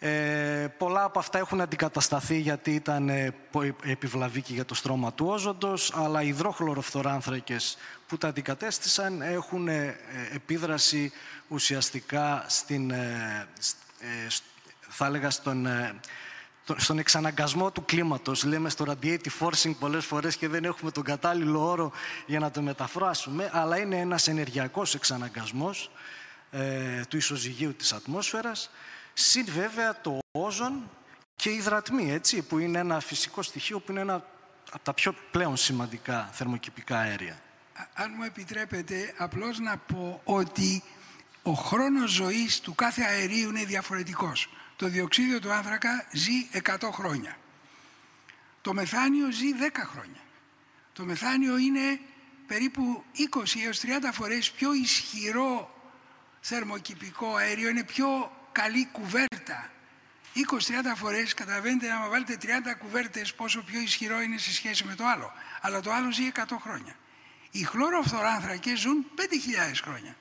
Ε, 0.00 0.66
πολλά 0.78 1.04
από 1.04 1.18
αυτά 1.18 1.38
έχουν 1.38 1.60
αντικατασταθεί 1.60 2.38
γιατί 2.38 2.74
ήταν 2.74 3.08
ε, 3.08 3.34
επιβλαβή 3.82 4.42
και 4.42 4.52
για 4.52 4.64
το 4.64 4.74
στρώμα 4.74 5.12
του 5.12 5.26
όζοντος, 5.26 5.92
αλλά 5.94 6.22
οι 6.22 6.28
υδροχλωροφθοράνθρακες 6.28 7.76
που 8.06 8.18
τα 8.18 8.28
αντικατέστησαν 8.28 9.22
έχουν 9.22 9.68
ε, 9.68 9.96
επίδραση 10.32 11.12
ουσιαστικά 11.48 12.44
στην, 12.48 12.92
θα 14.88 15.06
έλεγα 15.06 15.30
στον, 15.30 15.68
στον 16.76 16.98
εξαναγκασμό 16.98 17.70
του 17.70 17.84
κλίματος. 17.84 18.44
Λέμε 18.44 18.68
στο 18.68 18.84
radiative 18.88 19.38
forcing 19.40 19.74
πολλές 19.78 20.04
φορές 20.04 20.36
και 20.36 20.48
δεν 20.48 20.64
έχουμε 20.64 20.90
τον 20.90 21.02
κατάλληλο 21.02 21.68
όρο 21.68 21.92
για 22.26 22.38
να 22.38 22.50
το 22.50 22.62
μεταφράσουμε, 22.62 23.50
αλλά 23.52 23.78
είναι 23.78 23.96
ένας 23.96 24.28
ενεργειακός 24.28 24.94
εξαναγκασμός 24.94 25.90
του 27.08 27.16
ισοζυγίου 27.16 27.74
της 27.74 27.92
ατμόσφαιρας, 27.92 28.70
Συν 29.20 29.44
βέβαια 29.48 30.00
το 30.00 30.18
όζον 30.32 30.90
και 31.36 31.50
η 31.50 31.56
υδρατμή, 31.56 32.12
έτσι, 32.12 32.42
που 32.42 32.58
είναι 32.58 32.78
ένα 32.78 33.00
φυσικό 33.00 33.42
στοιχείο 33.42 33.80
που 33.80 33.90
είναι 33.90 34.00
ένα 34.00 34.14
από 34.70 34.84
τα 34.84 34.94
πιο 34.94 35.14
πλέον 35.30 35.56
σημαντικά 35.56 36.30
θερμοκηπικά 36.32 36.98
αέρια. 36.98 37.42
Αν 37.94 38.12
μου 38.16 38.22
επιτρέπετε, 38.22 39.14
απλώς 39.16 39.58
να 39.58 39.76
πω 39.76 40.20
ότι 40.24 40.82
ο 41.42 41.52
χρόνος 41.52 42.10
ζωής 42.10 42.60
του 42.60 42.74
κάθε 42.74 43.02
αερίου 43.02 43.48
είναι 43.48 43.64
διαφορετικός. 43.64 44.48
Το 44.76 44.88
διοξίδιο 44.88 45.40
του 45.40 45.52
άνθρακα 45.52 46.06
ζει 46.12 46.48
100 46.80 46.90
χρόνια. 46.92 47.36
Το 48.60 48.72
μεθάνιο 48.72 49.30
ζει 49.30 49.48
10 49.52 49.86
χρόνια. 49.92 50.20
Το 50.92 51.04
μεθάνιο 51.04 51.56
είναι 51.56 52.00
περίπου 52.46 53.04
20 53.34 53.64
έως 53.64 53.80
30 53.80 53.86
φορές 54.12 54.50
πιο 54.50 54.72
ισχυρό 54.72 55.74
θερμοκηπικό 56.40 57.34
αέριο, 57.34 57.68
είναι 57.68 57.84
πιο 57.84 58.36
καλή 58.62 58.88
κουβέρτα. 58.92 59.70
20-30 60.34 60.40
φορές 60.96 61.34
καταλαβαίνετε 61.34 61.88
να 61.88 62.08
βάλετε 62.08 62.36
30 62.42 62.46
κουβέρτες 62.78 63.34
πόσο 63.34 63.62
πιο 63.62 63.80
ισχυρό 63.80 64.20
είναι 64.20 64.38
σε 64.38 64.52
σχέση 64.52 64.84
με 64.84 64.94
το 64.94 65.04
άλλο. 65.06 65.32
Αλλά 65.60 65.80
το 65.80 65.92
άλλο 65.92 66.12
ζει 66.12 66.30
100 66.34 66.42
χρόνια. 66.60 66.94
Οι 67.50 67.62
χλωροφθοράνθρακες 67.62 68.78
ζουν 68.78 69.06
5.000 69.16 69.22
χρόνια. 69.84 70.16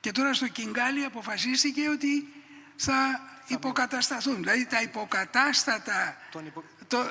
Και 0.00 0.12
τώρα 0.12 0.34
στο 0.34 0.48
Κιγκάλι 0.48 1.04
αποφασίστηκε 1.04 1.88
ότι 1.88 2.28
θα 2.76 3.20
υποκατασταθούν. 3.46 4.36
Δηλαδή 4.36 4.66
τα 4.66 4.82
υποκατάστατα 4.82 6.16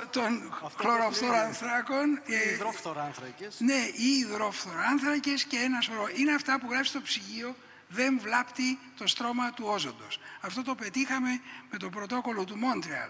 των 0.10 0.54
χλωροφθορανθράκων. 0.80 2.22
Οι 2.26 2.34
ε, 2.34 2.54
υδροφθοράνθρακες. 2.54 3.56
Ναι, 3.60 3.82
οι 3.96 4.08
υδροφθοράνθρακες 4.20 5.44
και 5.44 5.58
ένα 5.58 5.82
σωρό. 5.82 6.08
Είναι 6.16 6.34
αυτά 6.34 6.60
που 6.60 6.68
γράφει 6.70 6.88
στο 6.88 7.02
ψυγείο 7.02 7.56
δεν 7.88 8.20
βλάπτει 8.20 8.80
το 8.98 9.08
στρώμα 9.08 9.52
του 9.52 9.66
όζοντος. 9.68 10.20
Αυτό 10.42 10.64
το 10.64 10.76
πετύχαμε 10.76 11.42
με 11.72 11.78
το 11.78 11.90
πρωτόκολλο 11.90 12.46
του 12.46 12.58
Μόντρεαλ. 12.58 13.10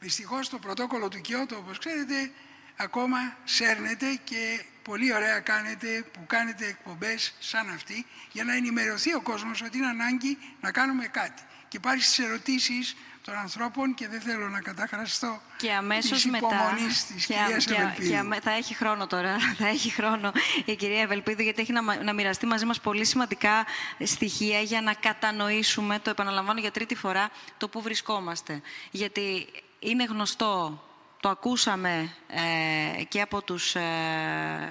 Δυστυχώς 0.00 0.48
το 0.48 0.58
πρωτόκολλο 0.58 1.08
του 1.08 1.20
Κιώτο, 1.20 1.56
όπως 1.56 1.78
ξέρετε, 1.78 2.32
ακόμα 2.76 3.18
σέρνεται 3.44 4.20
και 4.24 4.64
πολύ 4.82 5.14
ωραία 5.14 5.40
κάνετε 5.40 6.04
που 6.12 6.26
κάνετε 6.26 6.66
εκπομπές 6.66 7.34
σαν 7.38 7.70
αυτή 7.70 8.06
για 8.32 8.44
να 8.44 8.54
ενημερωθεί 8.54 9.14
ο 9.14 9.20
κόσμος 9.20 9.62
ότι 9.62 9.76
είναι 9.78 9.86
ανάγκη 9.86 10.38
να 10.60 10.72
κάνουμε 10.72 11.06
κάτι. 11.06 11.42
Και 11.70 11.76
υπάρχει 11.76 12.04
στις 12.04 12.18
ερωτήσεις 12.18 12.96
των 13.24 13.34
ανθρώπων 13.34 13.94
και 13.94 14.08
δεν 14.08 14.20
θέλω 14.20 14.48
να 14.48 14.60
καταχραστώ 14.60 15.40
και 15.56 15.72
αμέσως 15.72 16.24
μετά 16.24 16.76
της 17.14 17.26
και, 17.26 17.34
κυρίας 17.34 17.64
και, 17.64 17.74
και, 18.08 18.40
θα 18.42 18.50
έχει 18.50 18.74
χρόνο 18.74 19.06
τώρα, 19.06 19.36
θα 19.58 19.66
έχει 19.66 19.90
χρόνο 19.90 20.32
η 20.64 20.76
κυρία 20.76 21.00
Ευελπίδου 21.00 21.42
γιατί 21.42 21.60
έχει 21.60 21.72
να, 21.72 22.02
να 22.02 22.12
μοιραστεί 22.12 22.46
μαζί 22.46 22.64
μας 22.64 22.80
πολύ 22.80 23.04
σημαντικά 23.04 23.66
στοιχεία 24.04 24.60
για 24.60 24.80
να 24.80 24.94
κατανοήσουμε, 24.94 25.98
το 25.98 26.10
επαναλαμβάνω 26.10 26.60
για 26.60 26.70
τρίτη 26.70 26.94
φορά, 26.94 27.30
το 27.58 27.68
που 27.68 27.82
βρισκόμαστε. 27.82 28.60
Γιατί 28.90 29.46
είναι 29.78 30.04
γνωστό 30.04 30.84
το 31.20 31.28
ακούσαμε 31.28 32.14
ε, 32.98 33.04
και 33.04 33.20
από 33.20 33.42
τους 33.42 33.74
ε, 33.74 33.80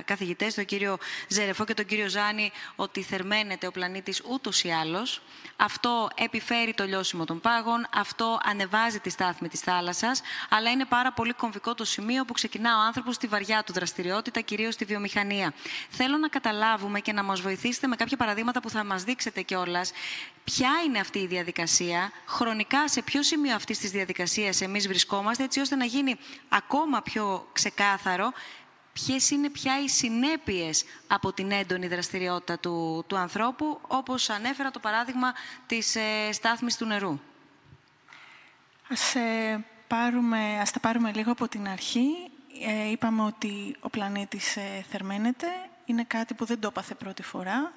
καθηγητές, 0.06 0.54
τον 0.54 0.66
κύριο 0.66 0.98
Ζερεφό 1.28 1.66
και 1.66 1.74
τον 1.74 1.86
κύριο 1.86 2.10
Ζάνη, 2.10 2.52
ότι 2.76 3.02
θερμαίνεται 3.02 3.68
ο 3.68 3.72
πλανήτης 3.72 4.22
ούτως 4.30 4.64
ή 4.64 4.70
άλλως. 4.70 5.22
Αυτό 5.56 6.10
επιφέρει 6.16 6.74
το 6.74 6.86
λιώσιμο 6.86 7.26
των 7.26 7.40
πάγων, 7.40 7.88
αυτό 7.94 8.40
ανεβάζει 8.44 9.00
τη 9.00 9.10
στάθμη 9.10 9.48
της 9.48 9.60
θάλασσας, 9.60 10.22
αλλά 10.50 10.72
είναι 10.72 10.86
πάρα 10.86 11.12
πολύ 11.12 11.34
κομβικό 11.34 11.74
το 11.74 11.86
σημείο 11.86 12.26
που 12.26 12.34
ξεκινά 12.34 12.78
ο 12.78 12.82
άνθρωπος 12.82 13.16
στη 13.16 13.28
βαριά 13.28 13.64
του 13.64 13.74
δραστηριότητα, 13.74 14.42
κυρίως 14.42 14.74
στη 14.74 14.86
βιομηχανία. 14.86 15.54
Θέλω 15.90 16.18
να 16.18 16.28
καταλάβουμε 16.28 17.00
και 17.00 17.14
να 17.14 17.24
μας 17.24 17.42
βοηθήσετε 17.42 17.88
με 17.88 17.96
κάποια 17.96 18.18
παραδείγματα 18.18 18.60
που 18.62 18.70
θα 18.70 18.84
μας 18.84 19.04
δείξετε 19.04 19.42
κιόλας. 19.42 19.92
Ποια 20.56 20.70
είναι 20.86 21.00
αυτή 21.00 21.20
η 21.20 21.28
διαδικασία, 21.28 22.12
χρονικά 22.26 22.88
σε 22.88 23.02
ποιο 23.02 23.24
σημείο 23.24 23.56
αυτής 23.56 23.80
της 23.80 23.92
διαδικασίας 23.92 24.62
εμείς 24.62 24.88
βρισκόμαστε, 24.88 25.44
έτσι 25.44 25.60
ώστε 25.60 25.76
να 25.76 25.86
γίνει 25.86 26.16
ακόμα 26.50 27.02
πιο 27.02 27.48
ξεκάθαρο 27.54 28.32
ποιες 28.94 29.30
είναι 29.30 29.50
πια 29.50 29.82
οι 29.84 29.88
συνέπειες 29.88 30.84
από 31.08 31.34
την 31.34 31.52
έντονη 31.52 31.88
δραστηριότητα 31.88 32.60
του, 32.60 33.04
του 33.08 33.18
ανθρώπου, 33.18 33.80
όπως 33.88 34.30
ανέφερα 34.30 34.72
το 34.72 34.80
παράδειγμα 34.80 35.34
της 35.66 35.96
ε, 35.96 36.32
στάθμης 36.32 36.78
του 36.78 36.86
νερού. 36.86 37.20
Ας, 38.90 39.16
ε, 39.16 39.66
πάρουμε, 39.88 40.60
ας 40.62 40.72
τα 40.72 40.80
πάρουμε 40.80 41.12
λίγο 41.16 41.32
από 41.32 41.48
την 41.48 41.68
αρχή. 41.68 42.08
Ε, 42.68 42.90
είπαμε 42.90 43.22
ότι 43.24 43.76
ο 43.80 43.90
πλανήτης 43.90 44.58
ε, 44.58 44.86
θερμαίνεται. 44.90 45.48
Είναι 45.86 46.04
κάτι 46.04 46.34
που 46.34 46.46
δεν 46.46 46.60
το 46.60 46.68
έπαθε 46.68 46.96
πρώτη 46.96 47.24
φορά. 47.24 47.74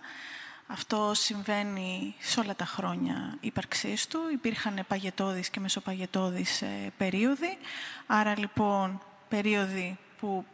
Αυτό 0.72 1.12
συμβαίνει 1.14 2.14
σε 2.18 2.40
όλα 2.40 2.54
τα 2.56 2.64
χρόνια 2.64 3.36
ύπαρξής 3.40 4.06
του. 4.06 4.20
Υπήρχαν 4.32 4.84
παγετώδεις 4.88 5.50
και 5.50 5.60
μεσοπαγετώδεις 5.60 6.62
ε, 6.62 6.92
περίοδοι. 6.96 7.58
Άρα 8.06 8.38
λοιπόν 8.38 9.02
περίοδοι 9.28 9.98
που 10.20 10.44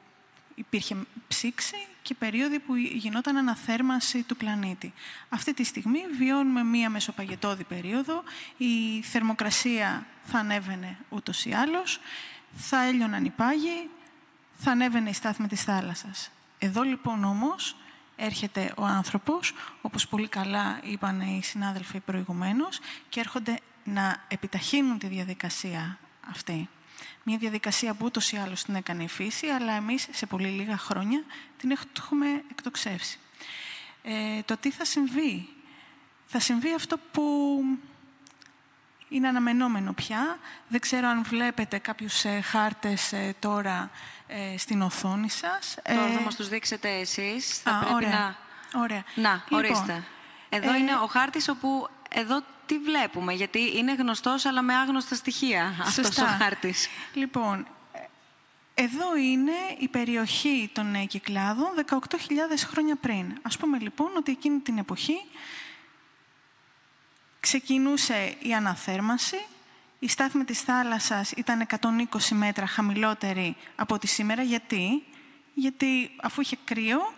υπήρχε 0.54 0.96
ψήξη 1.28 1.76
και 2.02 2.14
περίοδοι 2.14 2.59
που 2.59 2.76
γινόταν 2.76 3.37
αναθέρμανση 3.37 4.22
του 4.22 4.37
πλανήτη. 4.37 4.92
Αυτή 5.28 5.54
τη 5.54 5.64
στιγμή 5.64 6.00
βιώνουμε 6.18 6.62
μία 6.62 6.90
μεσοπαγετώδη 6.90 7.64
περίοδο. 7.64 8.22
Η 8.57 9.02
θερμοκρασία 9.02 10.07
θα 10.24 10.38
ανέβαινε 10.38 10.98
ούτως 11.09 11.44
ή 11.44 11.52
άλλως, 11.52 12.00
θα 12.54 12.83
έλειωναν 12.83 13.24
οι 13.24 13.31
πάγοι, 13.31 13.90
θα 14.54 14.70
ανέβαινε 14.70 15.11
η 15.11 15.12
στάθμη 15.12 15.46
της 15.46 15.62
θάλασσας. 15.62 16.31
Εδώ 16.59 16.83
λοιπόν 16.83 17.24
όμως 17.24 17.76
έρχεται 18.18 18.72
ο 18.76 18.85
άνθρωπος, 18.85 19.54
όπως 19.81 20.09
πολύ 20.09 20.28
καλά 20.28 20.81
είπαν 20.83 21.20
οι 21.20 21.40
συνάδελφοι 21.42 22.00
προηγουμένως, 22.00 22.78
και 23.09 23.20
έρχονται 23.20 23.59
να 23.85 24.24
επιταχύνουν 24.28 24.98
τη 24.98 25.07
διαδικασία 25.07 25.98
αυτή. 26.31 26.68
Μια 27.22 27.38
διαδικασία 27.38 27.94
που 27.94 28.04
ούτως 28.04 28.33
ή 28.33 28.37
άλλως 28.37 28.62
την 28.62 28.74
έκανε 28.74 29.02
η 29.02 29.09
φύση, 29.09 29.46
αλλά 29.46 29.72
εμείς 29.72 30.09
σε 30.11 30.26
πολύ 30.26 30.48
λίγα 30.48 30.78
χρόνια 30.78 31.24
την 31.57 31.70
έχουμε 31.98 32.42
εκτοξεύσει. 32.50 33.18
Ε, 34.02 34.42
το 34.42 34.57
τι 34.57 34.70
θα 34.70 34.85
συμβεί; 34.85 35.48
Θα 36.26 36.40
συμβεί 36.40 36.74
αυτό 36.74 36.98
που 37.12 37.22
είναι 39.09 39.28
αναμενόμενο 39.28 39.92
πια. 39.92 40.38
Δεν 40.68 40.81
ξέρω 40.81 41.09
αν 41.09 41.22
βλέπετε 41.22 41.78
κάποιους 41.78 42.24
ε, 42.24 42.40
χάρτες 42.40 43.12
ε, 43.12 43.35
τώρα 43.38 43.90
ε, 44.29 44.59
στην 44.59 44.83
οθόνη 44.83 45.31
σας. 45.31 45.77
Τώρα 45.85 46.11
θα 46.11 46.21
μας 46.21 46.37
τους 46.37 46.49
δείξετε 46.49 46.88
εσείς. 46.88 47.59
Θα 47.59 47.79
πρέπει 47.81 47.95
ωραία. 47.95 48.11
να... 48.11 48.81
Ωραία. 48.81 49.05
Να, 49.14 49.43
Λοιπόν, 49.49 49.59
ορίστε. 49.59 50.05
Εδώ 50.49 50.75
είναι 50.75 50.95
ο 50.95 51.07
χάρτης 51.07 51.49
όπου 51.49 51.88
εδώ 52.09 52.43
τι 52.67 52.79
βλέπουμε, 52.79 53.33
γιατί 53.33 53.77
είναι 53.77 53.95
γνωστός 53.95 54.45
αλλά 54.45 54.62
με 54.62 54.75
άγνωστα 54.75 55.14
στοιχεία 55.14 55.75
αυτός 55.87 55.99
ο 55.99 56.03
Σωστά. 56.03 56.27
χάρτης. 56.27 56.88
Λοιπόν, 57.14 57.67
ε, 57.93 58.83
εδώ 58.83 59.17
είναι 59.17 59.53
η 59.79 59.88
περιοχή 59.88 60.71
των 60.73 60.95
ε, 60.95 61.05
Κυκλάδων 61.05 61.69
18.000 61.88 61.97
χρόνια 62.67 62.97
πριν. 62.97 63.38
Ας 63.43 63.57
πούμε 63.57 63.79
λοιπόν 63.79 64.17
ότι 64.17 64.33
εκείνη 64.33 64.59
την 64.59 64.79
εποχή 64.79 65.17
ξεκινούσε 67.41 68.37
η 68.38 68.55
αναθέρμανση, 68.55 69.47
η 69.98 70.08
στάθμη 70.08 70.44
της 70.44 70.61
θάλασσας 70.61 71.30
ήταν 71.30 71.66
120 71.80 71.87
μέτρα 72.30 72.66
χαμηλότερη 72.66 73.56
από 73.76 73.94
ό,τι 73.94 74.06
σήμερα. 74.06 74.42
Γιατί; 74.42 75.02
Γιατί 75.54 76.11
αφού 76.22 76.40
είχε 76.40 76.56
κρύο, 76.64 77.12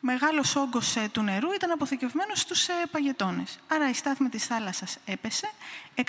μεγάλος 0.00 0.56
όγκος 0.56 0.96
ε, 0.96 1.08
του 1.12 1.22
νερού 1.22 1.52
ήταν 1.52 1.70
αποθηκευμένος 1.70 2.40
στους 2.40 2.68
ε, 2.68 2.72
παγετώνες. 2.90 3.58
Άρα 3.68 3.88
η 3.88 3.92
στάθμη 3.92 4.28
της 4.28 4.46
θάλασσας 4.46 4.98
έπεσε 5.04 5.50
120 5.94 6.02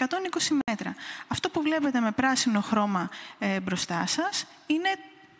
μέτρα. 0.68 0.96
Αυτό 1.28 1.50
που 1.50 1.62
βλέπετε 1.62 2.00
με 2.00 2.12
πράσινο 2.12 2.62
χρώμα 2.62 3.10
ε, 3.40 3.60
μπροστά 3.60 4.06
σας 4.06 4.46
είναι 4.66 4.90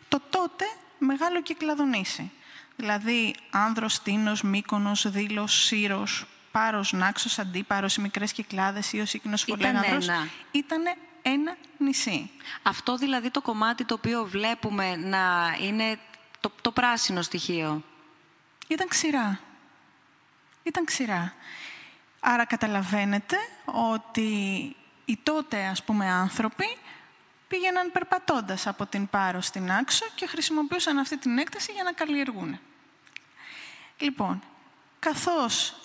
το 0.08 0.20
τότε 0.30 0.64
μεγάλο 0.98 1.42
κυκλαδονήσι. 1.42 2.30
Δηλαδή 2.76 3.34
Άνδρος, 3.50 4.02
Τίνος, 4.02 4.42
Μύκονος, 4.42 5.10
Δήλος, 5.10 5.64
Σύρος, 5.64 6.26
Πάρος, 6.56 6.92
Νάξος, 6.92 7.38
Αντίπαρος, 7.38 7.96
οι 7.96 8.00
μικρές 8.00 8.32
κυκλάδες, 8.32 8.92
Ίος, 8.92 9.14
Ίκνος, 9.14 9.42
Ήταν 9.42 9.58
Φολέγανδρος. 9.58 10.08
ένα. 10.08 10.28
Ήτανε 10.50 10.94
ένα 11.22 11.56
νησί. 11.78 12.30
Αυτό 12.62 12.96
δηλαδή 12.96 13.30
το 13.30 13.40
κομμάτι 13.40 13.84
το 13.84 13.94
οποίο 13.94 14.24
βλέπουμε 14.24 14.96
να 14.96 15.56
είναι 15.60 15.98
το, 16.40 16.52
το 16.60 16.70
πράσινο 16.70 17.22
στοιχείο. 17.22 17.82
Ήταν 18.68 18.88
ξηρά. 18.88 19.40
Ήταν 20.62 20.84
ξηρά. 20.84 21.34
Άρα 22.20 22.44
καταλαβαίνετε 22.44 23.36
ότι 23.64 24.30
οι 25.04 25.18
τότε, 25.22 25.64
ας 25.64 25.84
πούμε, 25.84 26.10
άνθρωποι 26.10 26.76
πήγαιναν 27.48 27.92
περπατώντας 27.92 28.66
από 28.66 28.86
την 28.86 29.08
Πάρο 29.08 29.40
στην 29.40 29.72
Άξο 29.72 30.06
και 30.14 30.26
χρησιμοποιούσαν 30.26 30.98
αυτή 30.98 31.18
την 31.18 31.38
έκταση 31.38 31.72
για 31.72 31.82
να 31.82 31.92
καλλιεργούν. 31.92 32.58
Λοιπόν, 33.98 34.42
καθώς 34.98 35.80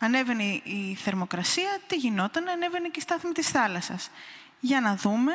ανέβαινε 0.00 0.44
η 0.64 0.98
θερμοκρασία, 1.02 1.78
τι 1.86 1.96
γινόταν, 1.96 2.48
ανέβαινε 2.48 2.88
και 2.88 2.98
η 2.98 3.02
στάθμη 3.02 3.32
της 3.32 3.48
θάλασσας. 3.48 4.10
Για 4.60 4.80
να 4.80 4.96
δούμε 4.96 5.32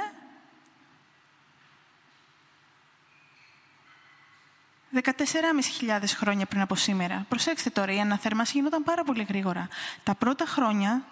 14.500 4.94 6.00
χρόνια 6.06 6.46
πριν 6.46 6.62
από 6.62 6.76
σήμερα. 6.76 7.26
Προσέξτε 7.30 7.70
τώρα, 7.70 7.94
η 7.94 8.00
αναθέρμανση 8.00 8.58
γινόταν 8.58 8.84
πάρα 8.84 9.04
πολύ 9.04 9.26
γρήγορα. 9.30 9.68
Τα 10.04 10.16
πρώτα 10.16 10.46
χρόνια, 10.46 11.04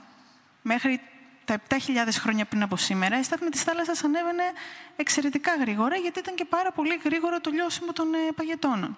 μέχρι 0.61 1.01
τα 1.45 1.61
7.000 1.69 1.77
χρόνια 2.11 2.45
πριν 2.45 2.61
από 2.61 2.77
σήμερα, 2.77 3.19
η 3.19 3.23
στάθμη 3.23 3.49
της 3.49 3.63
θάλασσας 3.63 4.03
ανέβαινε 4.03 4.43
εξαιρετικά 4.95 5.55
γρήγορα, 5.55 5.95
γιατί 5.95 6.19
ήταν 6.19 6.35
και 6.35 6.45
πάρα 6.45 6.71
πολύ 6.71 6.99
γρήγορο 7.03 7.41
το 7.41 7.49
λιώσιμο 7.49 7.93
των 7.93 8.13
ε, 8.13 8.17
παγετώνων. 8.35 8.97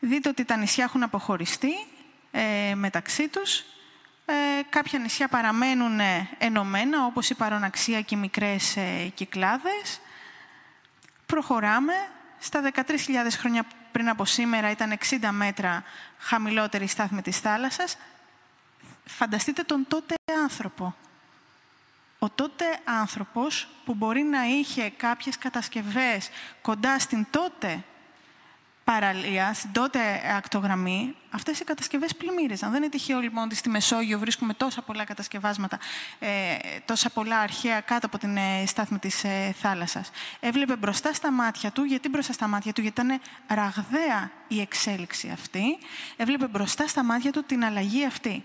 Δείτε 0.00 0.28
ότι 0.28 0.44
τα 0.44 0.56
νησιά 0.56 0.84
έχουν 0.84 1.02
αποχωριστεί, 1.02 1.72
ε, 2.30 2.74
μεταξύ 2.74 3.28
τους. 3.28 3.64
Ε, 4.24 4.62
κάποια 4.68 4.98
νησιά 4.98 5.28
παραμένουν 5.28 6.00
ενωμένα, 6.38 7.04
όπως 7.04 7.30
η 7.30 7.34
Παροναξία 7.34 8.00
και 8.00 8.14
οι 8.14 8.18
μικρές 8.18 8.76
ε, 8.76 9.12
Κυκλάδες. 9.14 10.00
Προχωράμε. 11.26 11.92
Στα 12.38 12.70
13.000 12.74 12.82
χρόνια 13.30 13.64
πριν 13.92 14.08
από 14.08 14.24
σήμερα 14.24 14.70
ήταν 14.70 14.98
60 15.10 15.28
μέτρα 15.30 15.84
χαμηλότερη 16.18 16.86
στάθμη 16.86 17.22
της 17.22 17.38
θάλασσας. 17.38 17.96
Φανταστείτε 19.04 19.62
τον 19.62 19.84
τότε 19.88 20.14
άνθρωπο. 20.42 20.94
Ο 22.18 22.30
τότε 22.30 22.64
άνθρωπος 22.84 23.68
που 23.84 23.94
μπορεί 23.94 24.22
να 24.22 24.44
είχε 24.44 24.90
κάποιες 24.90 25.38
κατασκευές 25.38 26.30
κοντά 26.62 26.98
στην 26.98 27.26
τότε 27.30 27.84
παραλίας, 28.92 29.56
στην 29.56 29.72
τότε 29.72 30.00
ακτογραμμή, 30.36 31.14
αυτές 31.30 31.60
οι 31.60 31.64
κατασκευές 31.64 32.16
πλημμύριζαν. 32.16 32.70
Δεν 32.70 32.82
είναι 32.82 32.90
τυχαίο 32.90 33.20
λοιπόν 33.20 33.44
ότι 33.44 33.54
στη 33.54 33.68
Μεσόγειο 33.68 34.18
βρίσκουμε 34.18 34.54
τόσα 34.54 34.82
πολλά 34.82 35.04
κατασκευάσματα, 35.04 35.78
ε, 36.18 36.28
τόσα 36.84 37.10
πολλά 37.10 37.38
αρχαία 37.38 37.80
κάτω 37.80 38.06
από 38.06 38.18
την 38.18 38.36
ε, 38.36 38.66
στάθμη 38.66 38.98
της 38.98 39.24
ε, 39.24 39.54
θάλασσας. 39.60 40.10
Έβλεπε 40.40 40.76
μπροστά 40.76 41.12
στα 41.12 41.32
μάτια 41.32 41.70
του, 41.70 41.82
γιατί 41.82 42.08
μπροστά 42.08 42.32
στα 42.32 42.46
μάτια 42.46 42.72
του, 42.72 42.80
γιατί 42.80 43.00
ήταν 43.00 43.20
ραγδαία 43.46 44.30
η 44.48 44.60
εξέλιξη 44.60 45.30
αυτή, 45.32 45.78
έβλεπε 46.16 46.46
μπροστά 46.46 46.86
στα 46.86 47.04
μάτια 47.04 47.32
του 47.32 47.44
την 47.44 47.64
αλλαγή 47.64 48.04
αυτή. 48.04 48.44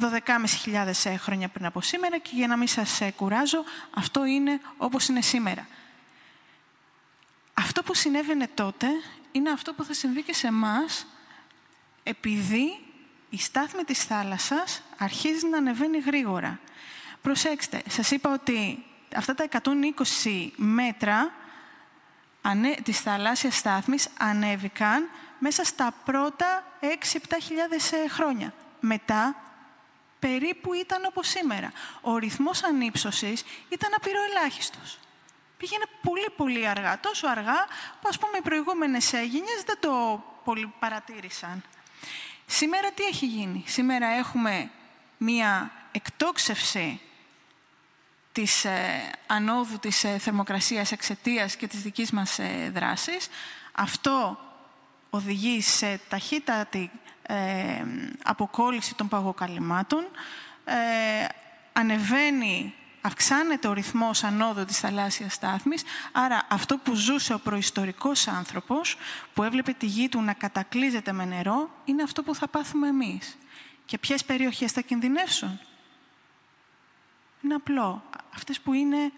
12.500 0.00 1.10
ε, 1.10 1.16
χρόνια 1.16 1.48
πριν 1.48 1.66
από 1.66 1.80
σήμερα 1.80 2.18
και 2.18 2.30
για 2.32 2.46
να 2.46 2.56
μην 2.56 2.68
σας 2.68 3.00
ε, 3.00 3.10
κουράζω, 3.16 3.64
αυτό 3.94 4.24
είναι 4.24 4.60
όπως 4.76 5.08
είναι 5.08 5.20
σήμερα. 5.20 5.66
Αυτό 7.58 7.82
που 7.82 7.94
συνέβαινε 7.94 8.48
τότε 8.54 8.86
είναι 9.32 9.50
αυτό 9.50 9.72
που 9.72 9.84
θα 9.84 9.92
συμβεί 9.92 10.22
και 10.22 10.34
σε 10.34 10.46
εμάς 10.46 11.06
επειδή 12.02 12.80
η 13.30 13.38
στάθμη 13.38 13.84
της 13.84 14.04
θάλασσας 14.04 14.82
αρχίζει 14.98 15.46
να 15.46 15.56
ανεβαίνει 15.56 15.98
γρήγορα. 15.98 16.60
Προσέξτε, 17.22 17.82
σας 17.88 18.10
είπα 18.10 18.32
ότι 18.32 18.84
αυτά 19.14 19.34
τα 19.34 19.48
120 20.24 20.50
μέτρα 20.56 21.32
της 22.82 23.00
θαλάσσιας 23.00 23.56
στάθμης 23.56 24.08
ανέβηκαν 24.18 25.08
μέσα 25.38 25.64
στα 25.64 25.94
πρώτα 26.04 26.64
6-7 26.80 26.86
ε, 28.04 28.08
χρόνια. 28.08 28.54
Μετά 28.80 29.36
περίπου 30.18 30.72
ήταν 30.72 31.04
όπως 31.04 31.28
σήμερα. 31.28 31.72
Ο 32.00 32.16
ρυθμός 32.16 32.64
ανύψωσης 32.64 33.44
ήταν 33.68 33.90
απειροελάχιστος. 33.96 34.98
Πήγαινε 35.58 35.84
πολύ 36.02 36.30
πολύ 36.36 36.68
αργά, 36.68 37.00
τόσο 37.00 37.26
αργά 37.26 37.66
που 38.00 38.08
ας 38.08 38.18
πούμε 38.18 38.36
οι 38.38 38.40
προηγούμενες 38.42 39.10
γενιές 39.10 39.62
δεν 39.66 39.76
το 39.80 40.24
πολύ 40.44 40.72
παρατήρησαν. 40.78 41.62
Σήμερα 42.46 42.90
τι 42.90 43.02
έχει 43.02 43.26
γίνει; 43.26 43.64
Σήμερα 43.66 44.06
έχουμε 44.06 44.70
μία 45.16 45.70
εκτόξευση 45.92 47.00
της 48.32 48.64
ε, 48.64 49.10
ανόδου 49.26 49.78
της 49.78 50.04
ε, 50.04 50.18
θερμοκρασίας 50.18 50.92
εξαιτίας 50.92 51.56
και 51.56 51.66
της 51.66 51.82
δικής 51.82 52.10
μας 52.10 52.38
ε, 52.38 52.70
δράσης. 52.74 53.28
Αυτό 53.72 54.38
οδηγεί 55.10 55.60
σε 55.60 56.00
ταχύτατη 56.08 56.90
ε, 57.22 57.84
αποκόλληση 58.22 58.94
των 58.94 59.08
παγοκαλυμμάτων, 59.08 60.06
ε, 60.64 60.74
ανεβαίνει, 61.72 62.74
αυξάνεται 63.00 63.68
ο 63.68 63.72
ρυθμός 63.72 64.24
ανόδου 64.24 64.64
της 64.64 64.78
θαλάσσιας 64.78 65.34
στάθμης, 65.34 65.82
άρα 66.12 66.46
αυτό 66.48 66.78
που 66.78 66.94
ζούσε 66.94 67.34
ο 67.34 67.38
προϊστορικός 67.38 68.28
άνθρωπος, 68.28 68.96
που 69.34 69.42
έβλεπε 69.42 69.72
τη 69.72 69.86
γη 69.86 70.08
του 70.08 70.20
να 70.20 70.32
κατακλείζεται 70.32 71.12
με 71.12 71.24
νερό, 71.24 71.70
είναι 71.84 72.02
αυτό 72.02 72.22
που 72.22 72.34
θα 72.34 72.48
πάθουμε 72.48 72.88
εμείς. 72.88 73.36
Και 73.84 73.98
ποιες 73.98 74.24
περιοχές 74.24 74.72
θα 74.72 74.80
κινδυνεύσουν; 74.80 75.60
Είναι 77.42 77.54
απλό. 77.54 78.02
Αυτές 78.34 78.60
που 78.60 78.72
είναι 78.72 79.12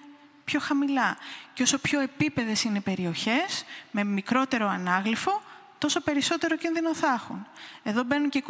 πιο 0.45 0.61
χαμηλά. 0.61 1.17
Και 1.55 1.63
όσο 1.63 1.79
πιο 1.79 2.01
επίπεδες 2.01 2.65
είναι 2.65 2.79
οι 2.79 2.81
περιοχές, 2.81 3.65
με 3.91 4.05
μικρότερο 4.05 4.69
ανάγλυφο, 4.69 5.43
τόσο 5.79 6.01
περισσότερο 6.01 6.57
κίνδυνο 6.57 6.95
θα 6.95 7.13
έχουν. 7.13 7.47
Εδώ 7.83 8.03
μπαίνουν 8.03 8.29
και 8.29 8.45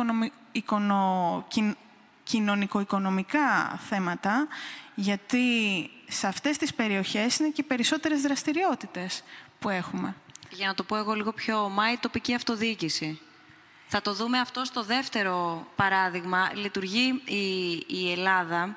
οικονο... 0.53 1.47
κοινωνικο-οικονομικά 2.31 3.79
θέματα, 3.88 4.49
γιατί 4.95 5.47
σε 6.09 6.27
αυτές 6.27 6.57
τις 6.57 6.75
περιοχές 6.75 7.38
είναι 7.38 7.49
και 7.49 7.62
περισσότερες 7.62 8.21
δραστηριότητες 8.21 9.23
που 9.59 9.69
έχουμε. 9.69 10.14
Για 10.51 10.66
να 10.66 10.75
το 10.75 10.83
πω 10.83 10.97
εγώ 10.97 11.12
λίγο 11.12 11.33
πιο 11.33 11.64
ομά, 11.64 11.93
η 11.93 11.97
τοπική 11.97 12.35
αυτοδιοίκηση. 12.35 13.21
Θα 13.87 14.03
το 14.03 14.14
δούμε 14.14 14.38
αυτό 14.38 14.64
στο 14.64 14.83
δεύτερο 14.83 15.66
παράδειγμα. 15.77 16.51
Λειτουργεί 16.55 17.23
η, 17.25 17.71
η 17.87 18.12
Ελλάδα, 18.12 18.77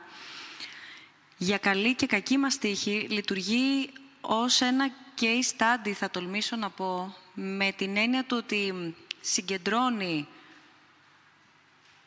για 1.37 1.57
καλή 1.57 1.95
και 1.95 2.05
κακή 2.05 2.37
μας 2.37 2.57
τύχη, 2.57 3.07
λειτουργεί 3.09 3.89
ως 4.21 4.61
ένα 4.61 4.89
case 5.19 5.57
study, 5.57 5.91
θα 5.91 6.09
τολμήσω 6.09 6.55
να 6.55 6.69
πω, 6.69 7.15
με 7.33 7.71
την 7.71 7.97
έννοια 7.97 8.23
του 8.23 8.37
ότι 8.39 8.95
συγκεντρώνει 9.21 10.27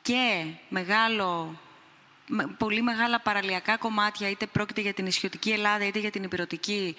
και 0.07 0.45
μεγάλο, 0.69 1.59
πολύ 2.59 2.83
μεγάλα 2.83 3.21
παραλιακά 3.21 3.77
κομμάτια, 3.77 4.31
είτε 4.31 4.47
πρόκειται 4.47 4.81
για 4.81 4.95
την 4.95 5.07
ισιωτική 5.07 5.51
Ελλάδα, 5.51 5.87
είτε 5.87 5.99
για 5.99 6.11
την 6.11 6.23
υπηρετική 6.23 6.97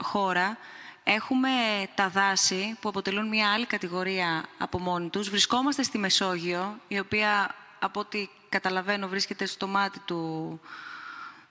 χώρα. 0.00 0.58
Έχουμε 1.04 1.50
τα 1.94 2.08
δάση, 2.08 2.76
που 2.80 2.88
αποτελούν 2.88 3.28
μια 3.28 3.52
άλλη 3.52 3.66
κατηγορία 3.66 4.44
από 4.58 4.78
μόνοι 4.78 5.08
τους. 5.08 5.28
Βρισκόμαστε 5.28 5.82
στη 5.82 5.98
Μεσόγειο, 5.98 6.78
η 6.88 6.98
οποία, 6.98 7.54
από 7.78 8.00
ό,τι 8.00 8.28
καταλαβαίνω, 8.48 9.08
βρίσκεται 9.08 9.46
στο 9.46 9.66
μάτι 9.66 9.98
του, 9.98 10.60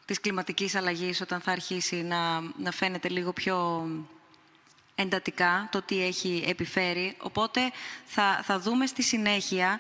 της 0.06 0.20
κλιματικής 0.20 0.76
αλλαγής, 0.76 1.22
όταν 1.22 1.42
θα 1.42 1.52
αρχίσει 1.52 1.96
να, 1.96 2.42
να 2.58 2.72
φαίνεται 2.72 3.10
λίγο 3.10 3.34
πιο 3.34 3.88
εντατικά 4.96 5.68
το 5.72 5.82
τι 5.82 6.04
έχει 6.04 6.44
επιφέρει. 6.48 7.16
Οπότε 7.20 7.72
θα, 8.06 8.42
θα 8.44 8.60
δούμε 8.60 8.86
στη 8.86 9.04
συνέχεια 9.04 9.80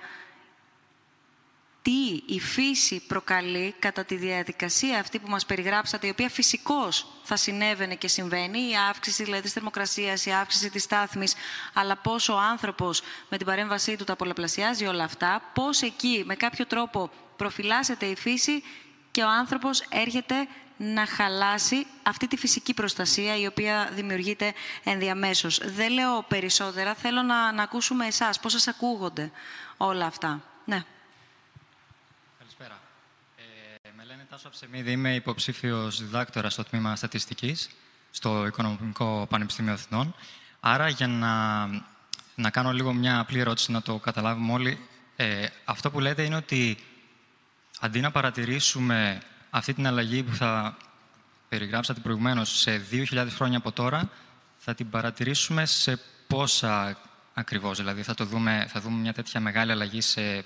τι 1.81 2.23
η 2.25 2.39
φύση 2.39 3.03
προκαλεί 3.07 3.75
κατά 3.79 4.05
τη 4.05 4.15
διαδικασία 4.15 4.99
αυτή 4.99 5.19
που 5.19 5.29
μας 5.29 5.45
περιγράψατε, 5.45 6.07
η 6.07 6.09
οποία 6.09 6.29
φυσικώς 6.29 7.07
θα 7.23 7.35
συνέβαινε 7.35 7.95
και 7.95 8.07
συμβαίνει, 8.07 8.59
η 8.59 8.73
αύξηση 8.89 9.23
δηλαδή 9.23 9.41
της 9.41 9.53
θερμοκρασίας, 9.53 10.25
η 10.25 10.31
αύξηση 10.31 10.69
της 10.69 10.83
στάθμης, 10.83 11.33
αλλά 11.73 11.95
πώς 11.95 12.29
ο 12.29 12.37
άνθρωπος 12.37 13.01
με 13.29 13.37
την 13.37 13.45
παρέμβασή 13.45 13.95
του 13.95 14.03
τα 14.03 14.15
πολλαπλασιάζει 14.15 14.85
όλα 14.85 15.03
αυτά, 15.03 15.41
πώς 15.53 15.81
εκεί 15.81 16.23
με 16.25 16.35
κάποιο 16.35 16.65
τρόπο 16.65 17.09
προφυλάσσεται 17.35 18.05
η 18.05 18.15
φύση 18.15 18.63
και 19.11 19.23
ο 19.23 19.29
άνθρωπος 19.29 19.81
έρχεται 19.89 20.47
να 20.77 21.05
χαλάσει 21.05 21.85
αυτή 22.03 22.27
τη 22.27 22.37
φυσική 22.37 22.73
προστασία 22.73 23.37
η 23.37 23.45
οποία 23.45 23.89
δημιουργείται 23.93 24.53
ενδιαμέσως. 24.83 25.61
Δεν 25.63 25.91
λέω 25.91 26.25
περισσότερα, 26.27 26.93
θέλω 26.93 27.21
να, 27.21 27.51
να 27.51 27.63
ακούσουμε 27.63 28.05
εσάς, 28.05 28.39
πώς 28.39 28.51
σας 28.51 28.67
ακούγονται 28.67 29.31
όλα 29.77 30.05
αυτά. 30.05 30.41
Ναι. 30.65 30.83
Καλησπέρα. 32.37 32.81
Ε, 33.83 33.89
με 33.95 34.00
λένε 34.11 34.25
Τάσο 34.29 34.47
Αψεμίδη, 34.47 34.91
είμαι 34.91 35.15
υποψήφιος 35.15 36.01
διδάκτορα 36.01 36.49
στο 36.49 36.63
τμήμα 36.63 36.95
στατιστικής 36.95 37.69
στο 38.11 38.45
Οικονομικό 38.45 39.27
Πανεπιστήμιο 39.29 39.73
Αθηνών. 39.73 40.15
Άρα, 40.59 40.89
για 40.89 41.07
να, 41.07 41.65
να 42.35 42.49
κάνω 42.49 42.71
λίγο 42.71 42.93
μια 42.93 43.19
απλή 43.19 43.39
ερώτηση, 43.39 43.71
να 43.71 43.81
το 43.81 43.97
καταλάβουμε 43.97 44.53
όλοι, 44.53 44.79
ε, 45.15 45.45
αυτό 45.65 45.91
που 45.91 45.99
λέτε 45.99 46.23
είναι 46.23 46.35
ότι 46.35 46.77
αντί 47.79 47.99
να 47.99 48.11
παρατηρήσουμε 48.11 49.21
αυτή 49.49 49.73
την 49.73 49.87
αλλαγή 49.87 50.23
που 50.23 50.35
θα 50.35 50.77
περιγράψατε 51.49 51.99
προηγουμένως 51.99 52.59
σε 52.59 52.85
2.000 52.91 53.27
χρόνια 53.29 53.57
από 53.57 53.71
τώρα, 53.71 54.09
θα 54.57 54.75
την 54.75 54.89
παρατηρήσουμε 54.89 55.65
σε 55.65 55.99
πόσα 56.27 56.97
ακριβώς. 57.33 57.77
Δηλαδή 57.77 58.03
θα, 58.03 58.13
το 58.13 58.25
δούμε, 58.25 58.65
θα 58.69 58.79
δούμε 58.79 58.97
μια 58.97 59.13
τέτοια 59.13 59.39
μεγάλη 59.39 59.71
αλλαγή 59.71 60.01
σε 60.01 60.45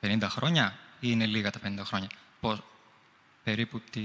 50 0.00 0.18
χρόνια 0.28 0.78
ή 1.00 1.08
είναι 1.10 1.26
λίγα 1.26 1.50
τα 1.50 1.60
50 1.64 1.80
χρόνια; 1.84 2.08
Πώς, 2.40 2.62
περίπου 3.50 3.80
τι... 3.90 4.02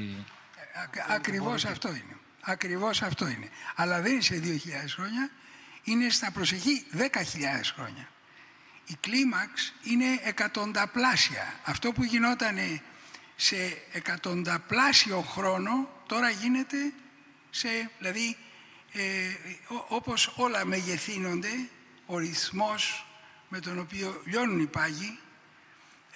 Ακριβώς 1.08 1.66
αυτό 1.66 1.90
είναι. 1.90 2.18
Ακριβώς 2.42 3.02
αυτό 3.02 3.28
είναι. 3.28 3.50
Αλλά 3.76 4.02
δεν 4.02 4.12
είναι 4.12 4.22
σε 4.22 4.42
2.000 4.44 4.58
χρόνια, 4.88 5.30
είναι 5.84 6.10
στα 6.10 6.32
προσεχή 6.32 6.86
10.000 6.98 7.06
χρόνια. 7.76 8.10
Η 8.86 8.96
κλίμαξ 9.00 9.74
είναι 9.84 10.06
εκατονταπλάσια. 10.24 11.54
Αυτό 11.64 11.92
που 11.92 12.04
γινόταν 12.04 12.58
σε 13.36 13.56
εκατονταπλάσιο 13.92 15.22
χρόνο 15.22 15.90
τώρα 16.08 16.30
γίνεται 16.30 16.94
σε, 17.50 17.92
δηλαδή, 18.00 18.38
ε, 18.92 19.02
όπως 19.88 20.34
όλα 20.36 20.66
μεγεθύνονται, 20.66 21.70
ο 22.06 22.18
ρυθμός 22.18 23.06
με 23.50 23.60
τον 23.60 23.80
οποίο 23.80 24.22
λιώνουν 24.26 24.60
οι 24.60 24.68
πάγοι 24.68 25.20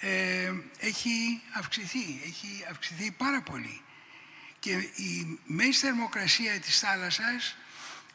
ε, 0.00 0.52
έχει 0.78 1.42
αυξηθεί, 1.52 2.20
έχει 2.24 2.64
αυξηθεί 2.70 3.10
πάρα 3.10 3.42
πολύ. 3.42 3.82
Και 4.58 4.70
η 4.94 5.38
μέση 5.44 5.78
θερμοκρασία 5.80 6.60
της 6.60 6.78
θάλασσας 6.78 7.56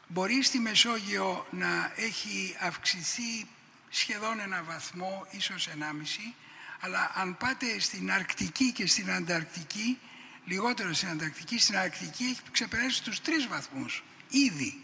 μπορεί 0.08 0.44
στη 0.44 0.60
Μεσόγειο 0.60 1.48
να 1.52 1.94
έχει 1.96 2.56
αυξηθεί 2.60 3.48
σχεδόν 3.90 4.40
ένα 4.40 4.64
βαθμό, 4.64 5.28
ίσως 5.30 5.68
ενάμιση, 5.68 6.34
αλλά 6.80 7.12
αν 7.16 7.38
πάτε 7.38 7.80
στην 7.80 8.12
Αρκτική 8.12 8.72
και 8.72 8.88
στην 8.88 9.12
Ανταρκτική, 9.12 10.00
λιγότερο 10.46 10.94
στην 10.94 11.10
Ανταρκτική, 11.10 11.60
στην 11.60 11.78
Αρκτική 11.78 12.24
έχει 12.24 12.40
ξεπεράσει 12.52 13.04
τους 13.04 13.22
τρεις 13.22 13.48
βαθμούς, 13.48 14.04
ήδη. 14.30 14.80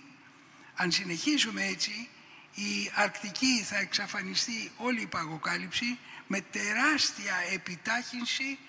Αν 0.75 0.91
συνεχίσουμε 0.91 1.65
έτσι, 1.65 2.09
η 2.55 2.91
Αρκτική 2.95 3.63
θα 3.63 3.77
εξαφανιστεί 3.77 4.71
όλη 4.77 5.01
η 5.01 5.07
παγοκάλυψη 5.07 5.97
με 6.31 6.41
τεράστια 6.41 7.35
επιτάχυνση 7.53 8.59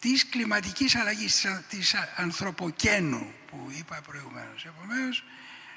της 0.00 0.28
κλιματικής 0.28 0.94
αλλαγής, 0.94 1.46
της 1.68 1.94
ανθρωποκένου 2.16 3.32
που 3.46 3.68
είπα 3.78 4.00
προηγουμένως. 4.06 4.64
Επομένως, 4.64 5.24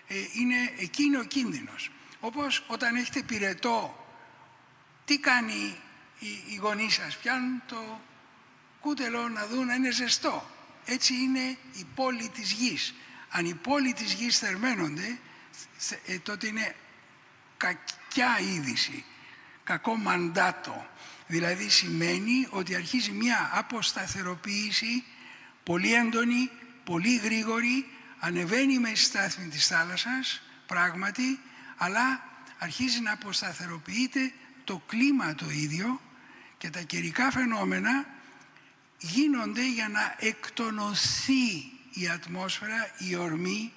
ε, 0.08 0.16
είναι 0.34 0.74
εκείνο 0.78 1.20
ο 1.20 1.24
κίνδυνος. 1.24 1.92
Όπως 2.20 2.64
όταν 2.68 2.96
έχετε 2.96 3.22
πυρετό, 3.22 4.08
τι 5.06 5.20
κάνει 5.20 5.78
οι, 6.20 6.28
οι 6.48 6.56
γονείς 6.56 6.94
σας, 6.94 7.18
πιάνουν 7.18 7.62
το 7.68 8.02
κούτελο 8.80 9.30
να 9.30 9.48
δουν 9.48 9.66
να 9.66 9.74
είναι 9.74 9.92
ζεστό. 9.92 10.50
Έτσι 10.86 11.14
είναι 11.14 11.58
η 11.74 11.86
πόλη 11.96 12.30
της 12.30 12.52
γης. 12.52 12.94
Αν 13.30 13.46
οι 13.46 13.54
πόλη 13.54 13.94
της 13.94 14.14
γης 14.14 14.38
θερμαίνονται, 14.38 15.20
ε, 16.06 16.20
τότε 16.20 16.48
είναι 16.48 16.76
κακιά 17.58 18.40
είδηση, 18.40 19.06
κακό 19.64 19.96
μαντάτο. 19.96 20.88
Δηλαδή 21.28 21.70
σημαίνει 21.70 22.48
ότι 22.50 22.76
αρχίζει 22.76 23.12
μια 23.12 23.50
αποσταθεροποίηση 23.54 25.04
πολύ 25.64 25.94
έντονη, 25.94 26.50
πολύ 26.84 27.16
γρήγορη, 27.16 27.86
ανεβαίνει 28.20 28.80
με 28.80 28.96
στάθμη 28.96 29.48
της 29.48 29.68
θάλασσας, 29.68 30.42
πράγματι, 30.66 31.40
αλλά 31.78 32.24
αρχίζει 32.58 33.00
να 33.00 33.12
αποσταθεροποιείται 33.12 34.32
το 34.64 34.82
κλίμα 34.88 35.36
το 35.36 35.50
ίδιο 35.50 36.02
και 36.58 36.70
τα 36.70 36.82
καιρικά 36.82 37.32
φαινόμενα 37.32 38.06
γίνονται 38.98 39.68
για 39.68 39.90
να 39.90 40.16
εκτονωθεί 40.20 41.72
η 41.94 42.10
ατμόσφαιρα, 42.14 42.92
η 42.98 43.16
ορμή 43.16 43.74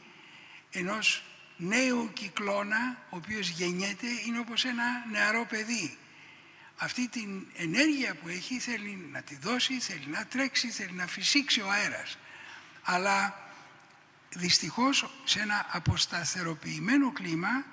ενός 0.70 1.24
νέου 1.57 2.11
κυκλώνα, 2.12 2.96
ο 3.11 3.16
οποίος 3.16 3.48
γεννιέται, 3.48 4.07
είναι 4.26 4.38
όπως 4.38 4.64
ένα 4.64 5.05
νεαρό 5.11 5.46
παιδί. 5.48 5.98
Αυτή 6.83 7.09
την 7.09 7.47
ενέργεια 7.57 8.14
που 8.14 8.28
έχει 8.28 8.59
θέλει 8.59 9.09
να 9.12 9.22
τη 9.22 9.37
δώσει, 9.37 9.81
θέλει 9.81 10.07
να 10.07 10.26
τρέξει, 10.26 10.70
θέλει 10.70 10.93
να 10.93 11.07
φυσήξει 11.07 11.61
ο 11.61 11.70
αέρας. 11.70 12.18
Αλλά 12.83 13.35
δυστυχώς 14.28 15.11
σε 15.24 15.41
ένα 15.41 15.66
αποσταθεροποιημένο 15.70 17.12
κλίμα 17.12 17.64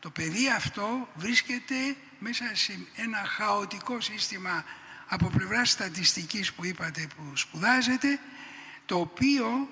το 0.00 0.10
παιδί 0.10 0.48
αυτό 0.50 1.08
βρίσκεται 1.14 1.96
μέσα 2.18 2.50
σε 2.52 2.78
ένα 2.96 3.24
χαοτικό 3.26 4.00
σύστημα 4.00 4.64
από 5.08 5.28
πλευράς 5.28 5.70
στατιστικής 5.70 6.52
που 6.52 6.64
είπατε 6.64 7.08
που 7.16 7.36
σπουδάζετε 7.36 8.20
το 8.86 8.98
οποίο 9.00 9.68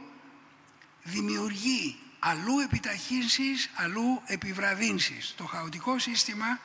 δημιουργεί 1.03 1.99
αλλού 2.19 2.59
επιταχύνσεις, 2.59 3.71
αλλού 3.75 4.23
επιβραδύνσεις. 4.27 5.35
Το 5.37 5.45
χαοτικό 5.45 5.99
σύστημα 5.99 6.61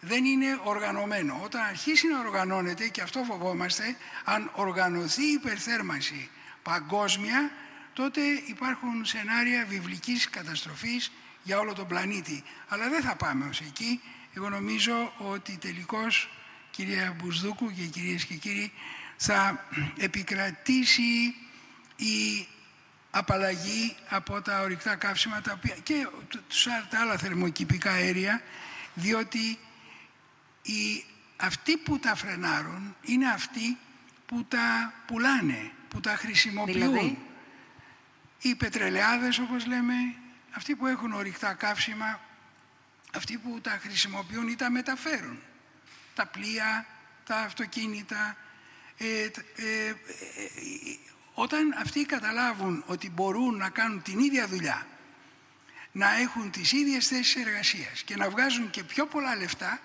δεν 0.00 0.24
είναι 0.24 0.60
οργανωμένο. 0.64 1.40
Όταν 1.44 1.62
αρχίσει 1.62 2.06
να 2.06 2.18
οργανώνεται, 2.18 2.88
και 2.88 3.02
αυτό 3.02 3.22
φοβόμαστε, 3.22 3.96
αν 4.24 4.50
οργανωθεί 4.54 5.22
η 5.22 5.32
υπερθέρμανση 5.32 6.30
παγκόσμια, 6.62 7.50
τότε 7.92 8.20
υπάρχουν 8.46 9.04
σενάρια 9.04 9.66
βιβλικής 9.68 10.30
καταστροφής 10.30 11.12
για 11.42 11.58
όλο 11.58 11.72
τον 11.72 11.86
πλανήτη. 11.86 12.42
Αλλά 12.68 12.88
δεν 12.88 13.02
θα 13.02 13.16
πάμε 13.16 13.46
ως 13.48 13.60
εκεί. 13.60 14.00
Εγώ 14.34 14.48
νομίζω 14.48 15.12
ότι 15.18 15.56
τελικώς, 15.56 16.30
κυρία 16.70 17.16
Μπουσδούκου 17.18 17.72
και 17.72 17.82
κυρίες 17.82 18.24
και 18.24 18.34
κύριοι, 18.34 18.72
θα 19.16 19.66
επικρατήσει 19.98 21.34
η 21.96 22.46
απαλλαγή 23.10 23.96
από 24.08 24.42
τα 24.42 24.60
ορυκτά 24.60 24.94
καύσιμα 24.96 25.40
τα 25.40 25.52
οποία, 25.52 25.76
και 25.82 26.06
τα 26.90 27.00
άλλα 27.00 27.16
θερμοκηπικά 27.18 27.90
αέρια, 27.90 28.42
διότι 28.94 29.58
οι, 30.70 31.04
αυτοί 31.36 31.76
που 31.76 31.98
τα 31.98 32.14
φρενάρουν 32.14 32.96
είναι 33.02 33.30
αυτοί 33.30 33.78
που 34.26 34.44
τα 34.44 34.92
πουλάνε, 35.06 35.70
που 35.88 36.00
τα 36.00 36.16
χρησιμοποιούν. 36.16 36.92
Δηλαδή; 36.92 37.18
Οι 38.40 38.54
πετρελαιάδες 38.54 39.38
όπως 39.38 39.66
λέμε, 39.66 39.94
αυτοί 40.50 40.76
που 40.76 40.86
έχουν 40.86 41.12
ορυκτά 41.12 41.54
καύσιμα, 41.54 42.20
αυτοί 43.14 43.38
που 43.38 43.60
τα 43.60 43.70
χρησιμοποιούν 43.70 44.48
ή 44.48 44.56
τα 44.56 44.70
μεταφέρουν. 44.70 45.38
Τα 46.14 46.26
πλοία, 46.26 46.86
τα 47.24 47.36
αυτοκίνητα. 47.36 48.36
Ε, 48.96 49.22
ε, 49.24 49.28
ε, 49.86 49.94
όταν 51.34 51.74
αυτοί 51.78 52.04
καταλάβουν 52.04 52.82
ότι 52.86 53.10
μπορούν 53.10 53.56
να 53.56 53.68
κάνουν 53.68 54.02
την 54.02 54.18
ίδια 54.18 54.46
δουλειά, 54.46 54.86
να 55.92 56.12
έχουν 56.14 56.50
τις 56.50 56.72
ίδιες 56.72 57.06
θέσεις 57.06 57.36
εργασίας 57.36 58.02
και 58.02 58.16
να 58.16 58.30
βγάζουν 58.30 58.70
και 58.70 58.84
πιο 58.84 59.06
πολλά 59.06 59.36
λεφτά, 59.36 59.80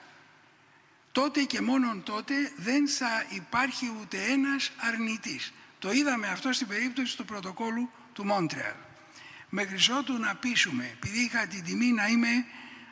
τότε 1.13 1.43
και 1.43 1.61
μόνον 1.61 2.03
τότε 2.03 2.33
δεν 2.55 2.87
θα 2.87 3.25
υπάρχει 3.29 3.91
ούτε 4.01 4.17
ένας 4.23 4.71
αρνητής. 4.77 5.53
Το 5.79 5.91
είδαμε 5.91 6.27
αυτό 6.27 6.53
στην 6.53 6.67
περίπτωση 6.67 7.17
του 7.17 7.25
πρωτοκόλου 7.25 7.89
του 8.13 8.25
Μόντρεαλ. 8.25 8.73
Μέχρι 9.49 9.93
ότου 9.93 10.17
να 10.17 10.35
πείσουμε, 10.35 10.89
επειδή 10.93 11.19
είχα 11.19 11.47
την 11.47 11.63
τιμή 11.63 11.91
να 11.91 12.07
είμαι 12.07 12.45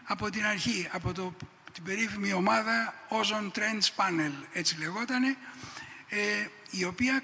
από 0.04 0.30
την 0.30 0.46
αρχή, 0.46 0.90
από 0.92 1.14
το, 1.14 1.34
την 1.72 1.84
περίφημη 1.84 2.34
ομάδα 2.34 2.94
Ozone 3.10 3.58
Trends 3.58 4.04
Panel, 4.04 4.32
έτσι 4.54 4.78
λεγότανε, 4.80 5.38
ε, 6.10 6.48
η 6.72 6.84
οποία 6.84 7.24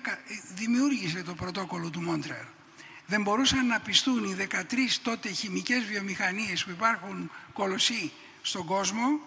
δημιούργησε 0.56 1.24
το 1.24 1.34
πρωτόκολλο 1.34 1.90
του 1.90 2.02
Μόντρεαλ. 2.02 2.46
Δεν 3.06 3.22
μπορούσαν 3.22 3.68
να 3.68 3.80
πιστούν 3.80 4.24
οι 4.24 4.48
13 4.50 4.64
τότε 5.02 5.30
χημικές 5.30 5.84
βιομηχανίες 5.84 6.64
που 6.64 6.70
υπάρχουν 6.70 7.32
κολοσσοί 7.54 8.12
στον 8.42 8.66
κόσμο 8.66 9.20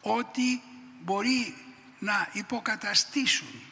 ότι 0.00 0.62
μπορεί 1.04 1.54
να 1.98 2.28
υποκαταστήσουν 2.32 3.62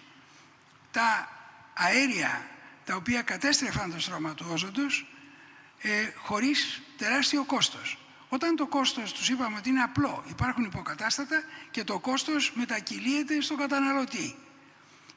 τα 0.90 1.28
αέρια 1.74 2.46
τα 2.84 2.94
οποία 2.94 3.22
κατέστρεφαν 3.22 3.92
το 3.92 4.00
στρώμα 4.00 4.34
του 4.34 4.46
όζοντος 4.50 5.06
ε, 5.78 6.10
χωρίς 6.16 6.82
τεράστιο 6.96 7.44
κόστος. 7.44 7.98
Όταν 8.28 8.56
το 8.56 8.66
κόστος 8.66 9.12
τους 9.12 9.28
είπαμε 9.28 9.56
ότι 9.56 9.68
είναι 9.68 9.82
απλό, 9.82 10.24
υπάρχουν 10.28 10.64
υποκατάστατα 10.64 11.42
και 11.70 11.84
το 11.84 11.98
κόστος 11.98 12.52
μετακυλίεται 12.54 13.40
στον 13.40 13.56
καταναλωτή. 13.56 14.36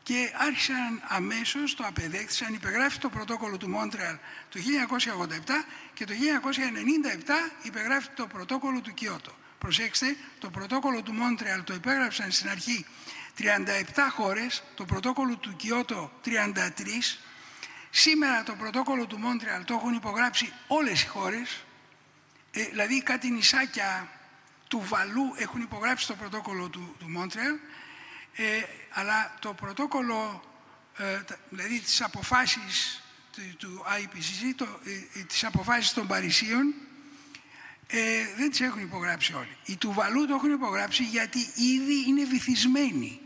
Και 0.04 0.34
άρχισαν 0.36 1.02
αμέσως, 1.08 1.76
το 1.76 1.84
απεδέχθησαν, 1.88 2.54
υπεγράφει 2.54 2.98
το 2.98 3.10
πρωτόκολλο 3.10 3.58
του 3.58 3.70
Μόντρεαλ 3.70 4.16
το 4.50 4.60
1987 4.60 5.66
και 5.94 6.06
το 6.06 6.14
1997 6.14 7.52
υπεγράφει 7.62 8.08
το 8.16 8.28
πρωτόκολλο 8.28 8.82
του 8.82 8.94
Κιώτο. 8.94 9.32
Προσέξτε, 9.60 10.18
το 10.40 10.50
πρωτόκολλο 10.50 11.02
του 11.02 11.14
Μόντρεαλ 11.14 11.64
το 11.64 11.74
υπέγραψαν 11.74 12.32
στην 12.32 12.50
αρχή 12.50 12.86
37 13.38 13.44
χώρες, 14.16 14.64
το 14.76 14.86
πρωτόκολλο 14.86 15.36
του 15.38 15.56
Κιώτο 15.56 16.12
33, 16.26 16.30
Σήμερα 17.98 18.44
το 18.44 18.56
πρωτόκολλο 18.56 19.06
του 19.06 19.18
Μόντρεαλ 19.18 19.66
το 19.66 19.74
έχουν 19.74 19.94
υπογράψει 19.94 20.54
όλες 20.68 21.02
οι 21.04 21.08
χώρες, 21.08 21.64
ε, 22.52 22.64
δηλαδή 22.64 23.04
κάτι 23.04 23.32
νησάκια 23.32 24.10
του 24.68 24.82
Βαλού 24.88 25.34
έχουν 25.38 25.62
υπογράψει 25.62 26.08
το 26.08 26.16
πρωτόκολλο 26.16 26.70
του, 26.70 26.96
του 27.00 27.10
Μόντρεαλ, 27.10 27.56
ε, 28.36 28.62
αλλά 28.90 29.34
το 29.40 29.54
πρωτόκολλο, 29.54 30.44
ε, 30.98 31.22
δηλαδή 31.50 31.80
τις 31.80 32.02
αποφάσεις 32.02 33.04
του, 33.32 33.42
του 33.58 33.84
IPCC, 33.86 34.54
το, 34.56 34.80
ε, 35.16 35.24
τις 35.24 35.44
αποφάσεις 35.44 35.94
των 35.94 36.08
Παρισίων, 36.08 36.74
ε, 37.88 37.98
δεν 38.38 38.50
τις 38.50 38.62
έχουν 38.62 38.82
υπογράψει 38.82 39.34
όλοι. 39.34 39.58
Οι 39.66 39.76
του 39.76 39.92
Βαλού 39.92 40.28
το 40.28 40.34
έχουν 40.34 40.52
υπογράψει 40.52 41.04
γιατί 41.04 41.40
ήδη 41.56 42.06
είναι 42.08 42.24
βυθισμένοι 42.24 43.20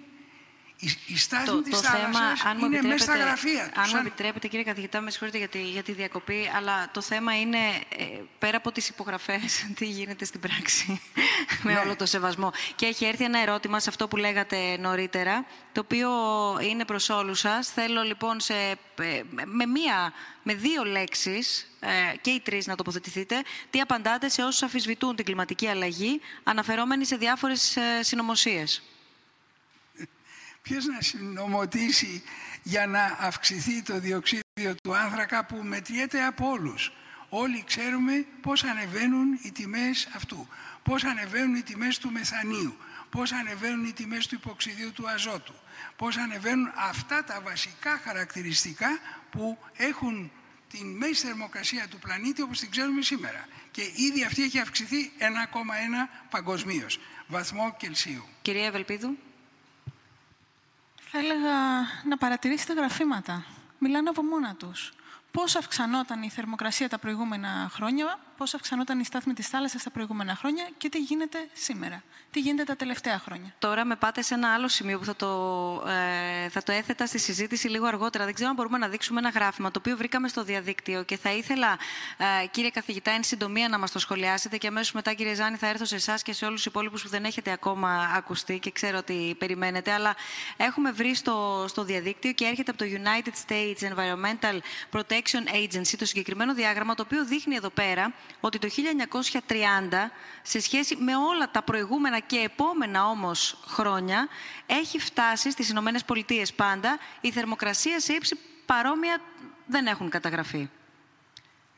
η 1.08 1.18
στάση 1.18 1.46
το, 1.46 1.62
της 1.62 1.82
το 1.82 1.90
θέμα, 1.90 2.20
αν 2.50 2.60
είναι 2.60 2.82
μέσα 2.82 3.04
στα 3.04 3.16
γραφεία 3.16 3.72
Αν 3.76 3.90
μου 3.92 3.98
επιτρέπετε, 3.98 4.48
κύριε 4.48 4.66
καθηγητά, 4.66 5.02
με 5.02 5.12
συγχωρείτε 5.12 5.38
για 5.38 5.48
τη, 5.48 5.62
για 5.62 5.84
τη 5.84 5.92
διακοπή, 5.92 6.52
αλλά 6.56 6.90
το 6.92 7.02
θέμα 7.02 7.40
είναι, 7.40 7.58
ε, 7.98 8.06
πέρα 8.40 8.58
από 8.58 8.72
τις 8.72 8.90
υπογραφές, 8.90 9.66
τι 9.78 9.86
γίνεται 9.86 10.26
στην 10.26 10.40
πράξη, 10.40 11.02
με 11.64 11.74
ναι. 11.74 11.80
όλο 11.80 11.96
το 11.96 12.06
σεβασμό. 12.06 12.52
Και 12.76 12.86
έχει 12.86 13.06
έρθει 13.06 13.24
ένα 13.24 13.40
ερώτημα 13.42 13.80
σε 13.80 13.90
αυτό 13.90 14.08
που 14.08 14.18
λέγατε 14.18 14.78
νωρίτερα, 14.80 15.46
το 15.72 15.80
οποίο 15.80 16.10
είναι 16.62 16.86
προς 16.86 17.10
όλους 17.10 17.40
σας. 17.40 17.68
Θέλω 17.68 18.02
λοιπόν 18.02 18.40
σε, 18.40 18.54
ε, 19.00 19.22
με 19.46 19.66
μία, 19.66 20.14
με 20.44 20.54
δύο 20.54 20.84
λέξεις, 20.84 21.72
ε, 21.80 22.18
και 22.22 22.30
οι 22.30 22.40
τρεις 22.40 22.68
να 22.68 22.76
τοποθετηθείτε, 22.76 23.42
τι 23.70 23.80
απαντάτε 23.80 24.30
σε 24.30 24.42
όσους 24.42 24.64
αφισβητούν 24.64 25.16
την 25.16 25.26
κλιματική 25.26 25.68
αλλαγή, 25.68 26.22
αναφερόμενοι 26.44 27.06
σε 27.06 27.16
διάφορες 27.16 27.78
συνωμοσίες; 28.02 28.84
Ποιος 30.70 30.86
να 30.86 31.02
συνομωτήσει 31.02 32.24
για 32.64 32.88
να 32.88 33.18
αυξηθεί 33.20 33.82
το 33.82 34.00
διοξίδιο 34.00 34.76
του 34.84 34.96
άνθρακα 34.96 35.46
που 35.46 35.56
μετριέται 35.64 36.26
από 36.26 36.50
όλους. 36.50 36.92
Όλοι 37.30 37.64
ξέρουμε 37.68 38.26
πώς 38.42 38.64
ανεβαίνουν 38.64 39.40
οι 39.42 39.52
τιμές 39.52 40.08
αυτού, 40.16 40.48
πώς 40.84 41.04
ανεβαίνουν 41.04 41.56
οι 41.56 41.62
τιμές 41.62 41.98
του 41.98 42.12
μεθανίου, 42.12 42.78
πώς 43.10 43.32
ανεβαίνουν 43.32 43.86
οι 43.86 43.94
τιμές 43.94 44.28
του 44.28 44.36
υποξιδίου 44.36 44.92
του 44.92 45.10
αζότου, 45.10 45.54
πώς 45.96 46.18
ανεβαίνουν 46.18 46.72
αυτά 46.76 47.24
τα 47.24 47.42
βασικά 47.44 48.02
χαρακτηριστικά 48.04 49.00
που 49.30 49.58
έχουν 49.78 50.32
την 50.70 50.98
μέση 50.98 51.26
θερμοκρασία 51.26 51.88
του 51.88 52.00
πλανήτη 52.00 52.42
όπως 52.42 52.60
την 52.60 52.72
ξέρουμε 52.72 53.02
σήμερα. 53.02 53.48
Και 53.72 53.82
ήδη 53.96 54.24
αυτή 54.24 54.44
έχει 54.44 54.60
αυξηθεί 54.60 55.12
1,1 55.18 55.24
παγκοσμίως 56.30 57.00
βαθμό 57.28 57.76
Κελσίου. 57.78 58.26
Κυρία 58.42 58.66
Ευελπίδου. 58.66 59.18
Θα 61.12 61.18
έλεγα 61.18 61.54
να 62.06 62.18
παρατηρήσετε 62.18 62.74
γραφήματα. 62.74 63.46
Μιλάνε 63.78 64.10
από 64.10 64.24
μόνα 64.24 64.56
τους 64.56 64.94
πώς 65.32 65.56
αυξανόταν 65.56 66.24
η 66.24 66.30
θερμοκρασία 66.30 66.90
τα 66.90 66.98
προηγούμενα 66.98 67.70
χρόνια, 67.72 68.20
πώς 68.40 68.54
αυξανόταν 68.54 69.00
η 69.00 69.06
στάθμη 69.06 69.34
της 69.34 69.48
θάλασσας 69.48 69.84
τα 69.84 69.90
προηγούμενα 69.90 70.36
χρόνια 70.36 70.70
και 70.78 70.90
τι 70.90 71.00
γίνεται 71.00 71.38
σήμερα. 71.54 72.04
Τι 72.32 72.40
γίνεται 72.40 72.64
τα 72.64 72.76
τελευταία 72.76 73.20
χρόνια. 73.20 73.54
Τώρα 73.60 73.86
με 73.86 73.96
πάτε 73.96 74.22
σε 74.22 74.34
ένα 74.34 74.54
άλλο 74.54 74.68
σημείο 74.68 75.00
που 75.00 75.06
θα 75.06 75.16
το, 75.16 75.28
ε, 75.88 76.50
θα 76.50 76.64
το 76.64 76.72
έθετα 76.72 77.06
στη 77.06 77.20
συζήτηση 77.20 77.68
λίγο 77.68 77.86
αργότερα. 77.86 78.26
Δεν 78.26 78.34
ξέρω 78.34 78.50
αν 78.50 78.56
μπορούμε 78.56 78.78
να 78.78 78.88
δείξουμε 78.88 79.20
ένα 79.20 79.30
γράφημα 79.30 79.72
το 79.72 79.80
οποίο 79.80 79.98
βρήκαμε 79.98 80.28
στο 80.28 80.44
διαδίκτυο 80.44 81.04
και 81.04 81.18
θα 81.18 81.32
ήθελα, 81.32 81.78
ε, 82.18 82.48
κύριε 82.48 82.70
καθηγητά, 82.70 83.12
εν 83.12 83.24
συντομία 83.24 83.70
να 83.70 83.78
μας 83.78 83.92
το 83.92 84.00
σχολιάσετε 84.00 84.58
και 84.58 84.68
αμέσως 84.68 84.92
μετά, 84.92 85.14
κύριε 85.14 85.34
Ζάνη, 85.34 85.58
θα 85.58 85.68
έρθω 85.68 85.86
σε 85.86 85.96
εσάς 85.96 86.22
και 86.22 86.34
σε 86.34 86.46
όλους 86.46 86.56
τους 86.56 86.66
υπόλοιπους 86.66 87.04
που 87.04 87.10
δεν 87.10 87.24
έχετε 87.24 87.52
ακόμα 87.52 88.12
ακουστεί 88.16 88.60
και 88.60 88.72
ξέρω 88.72 88.98
ότι 88.98 89.36
περιμένετε. 89.38 89.92
Αλλά 89.92 90.16
έχουμε 90.58 90.92
βρει 90.92 91.16
στο, 91.16 91.66
στο 91.68 91.84
διαδίκτυο 91.84 92.32
και 92.32 92.46
έρχεται 92.46 92.72
από 92.72 92.80
το 92.80 92.86
United 92.86 93.34
States 93.48 93.94
Environmental 93.94 94.60
Protection 94.92 95.56
Agency 95.56 95.96
το 95.98 96.06
συγκεκριμένο 96.06 96.54
διάγραμμα, 96.54 96.96
το 96.96 97.04
οποίο 97.06 97.26
δείχνει 97.26 97.56
εδώ 97.56 97.70
πέρα 97.70 98.14
ότι 98.40 98.60
το 98.60 98.68
1930, 98.68 100.12
σε 100.42 100.60
σχέση 100.60 100.96
με 100.96 101.16
όλα 101.16 101.52
τα 101.52 101.62
προηγούμενα 101.62 102.20
και 102.20 102.38
επόμενα 102.38 103.06
όμως 103.06 103.64
χρόνια, 103.68 104.28
έχει 104.66 105.00
φτάσει 105.00 105.52
στις 105.52 105.70
Ηνωμένες 105.70 106.04
Πολιτείες 106.04 106.54
πάντα 106.54 107.00
η 107.22 107.32
θερμοκρασία 107.32 108.00
σε 108.00 108.14
ύψη 108.14 108.38
παρόμοια 108.66 109.22
δεν 109.66 109.88
έχουν 109.88 110.10
καταγραφεί. 110.10 110.70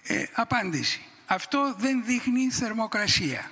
Ε, 0.04 0.26
απάντηση. 0.34 1.06
Αυτό 1.26 1.76
δεν 1.78 2.04
δείχνει 2.06 2.50
θερμοκρασία. 2.50 3.52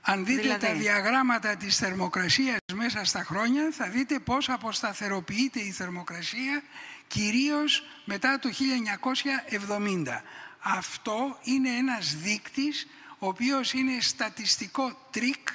Αν 0.00 0.24
δείτε 0.24 0.40
Δηλαδή; 0.40 0.66
τα 0.66 0.72
διαγράμματα 0.72 1.56
της 1.56 1.76
θερμοκρασίας 1.76 2.56
μέσα 2.74 3.04
στα 3.04 3.24
χρόνια, 3.24 3.68
θα 3.72 3.88
δείτε 3.88 4.18
πώς 4.18 4.48
αποσταθεροποιείται 4.48 5.60
η 5.60 5.70
θερμοκρασία, 5.70 6.62
κυρίως 7.06 7.82
μετά 8.04 8.38
το 8.38 8.48
1970. 8.48 10.22
Αυτό 10.68 11.38
είναι 11.42 11.68
ένας 11.68 12.14
δείκτης, 12.14 12.86
ο 13.18 13.26
οποίος 13.26 13.72
είναι 13.72 14.00
στατιστικό 14.00 15.06
τρικ 15.10 15.48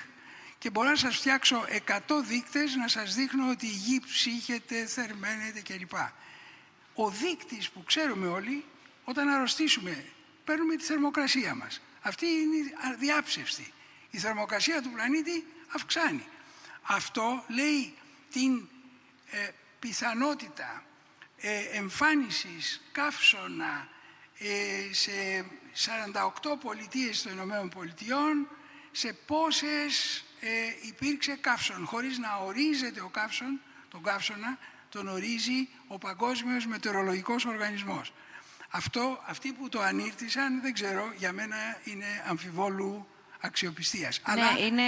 και 0.58 0.70
μπορώ 0.70 0.90
να 0.90 0.96
σας 0.96 1.16
φτιάξω 1.16 1.66
100 2.08 2.22
δείκτες 2.24 2.76
να 2.76 2.88
σας 2.88 3.16
δείχνω 3.16 3.50
ότι 3.50 3.66
η 3.66 3.70
γη 3.70 4.00
ψύχεται, 4.00 4.86
θερμαίνεται 4.86 5.62
κλπ. 5.62 5.94
Ο 6.94 7.10
δείκτης 7.10 7.70
που 7.70 7.84
ξέρουμε 7.84 8.28
όλοι, 8.28 8.66
όταν 9.04 9.30
αρρωστήσουμε, 9.30 10.06
παίρνουμε 10.44 10.76
τη 10.76 10.84
θερμοκρασία 10.84 11.56
μας. 11.56 11.82
Αυτή 12.02 12.26
είναι 12.26 12.74
αδιάψευστη. 12.94 13.74
Η 14.12 14.18
θερμοκρασία 14.18 14.82
του 14.82 14.90
πλανήτη 14.90 15.46
αυξάνει. 15.76 16.28
Αυτό 16.82 17.44
λέει 17.48 17.94
την 18.32 18.68
ε, 19.32 19.50
πιθανότητα 19.80 20.84
ε, 21.38 21.60
εμφάνισης 21.60 22.82
καύσωνα 22.92 23.88
ε, 23.88 23.91
σε 24.92 25.46
48 26.54 26.58
πολιτείες 26.62 27.22
των 27.22 27.32
Ηνωμένων 27.32 27.70
Πολιτειών, 27.70 28.48
σε 28.92 29.14
πόσες 29.26 30.24
ε, 30.40 30.48
υπήρξε 30.88 31.38
καύσον, 31.42 31.86
χωρίς 31.86 32.18
να 32.18 32.36
ορίζεται 32.46 33.02
ο 33.02 33.08
καύσον, 33.08 33.60
τον 33.90 34.04
καύσωνα, 34.04 34.58
τον 34.90 35.08
ορίζει 35.08 35.70
ο 35.88 35.98
Παγκόσμιος 35.98 36.66
Μετεωρολογικός 36.66 37.46
Οργανισμός. 37.46 38.14
Αυτό, 38.70 39.24
αυτοί 39.28 39.52
που 39.52 39.70
το 39.70 39.82
ανήρτησαν, 39.82 40.62
δεν 40.62 40.74
ξέρω, 40.74 41.14
για 41.18 41.32
μένα 41.34 41.56
είναι 41.84 42.06
αμφιβόλου 42.28 43.08
αξιοπιστίας. 43.40 44.20
Αλλά 44.24 44.52
ναι, 44.52 44.60
είναι, 44.62 44.84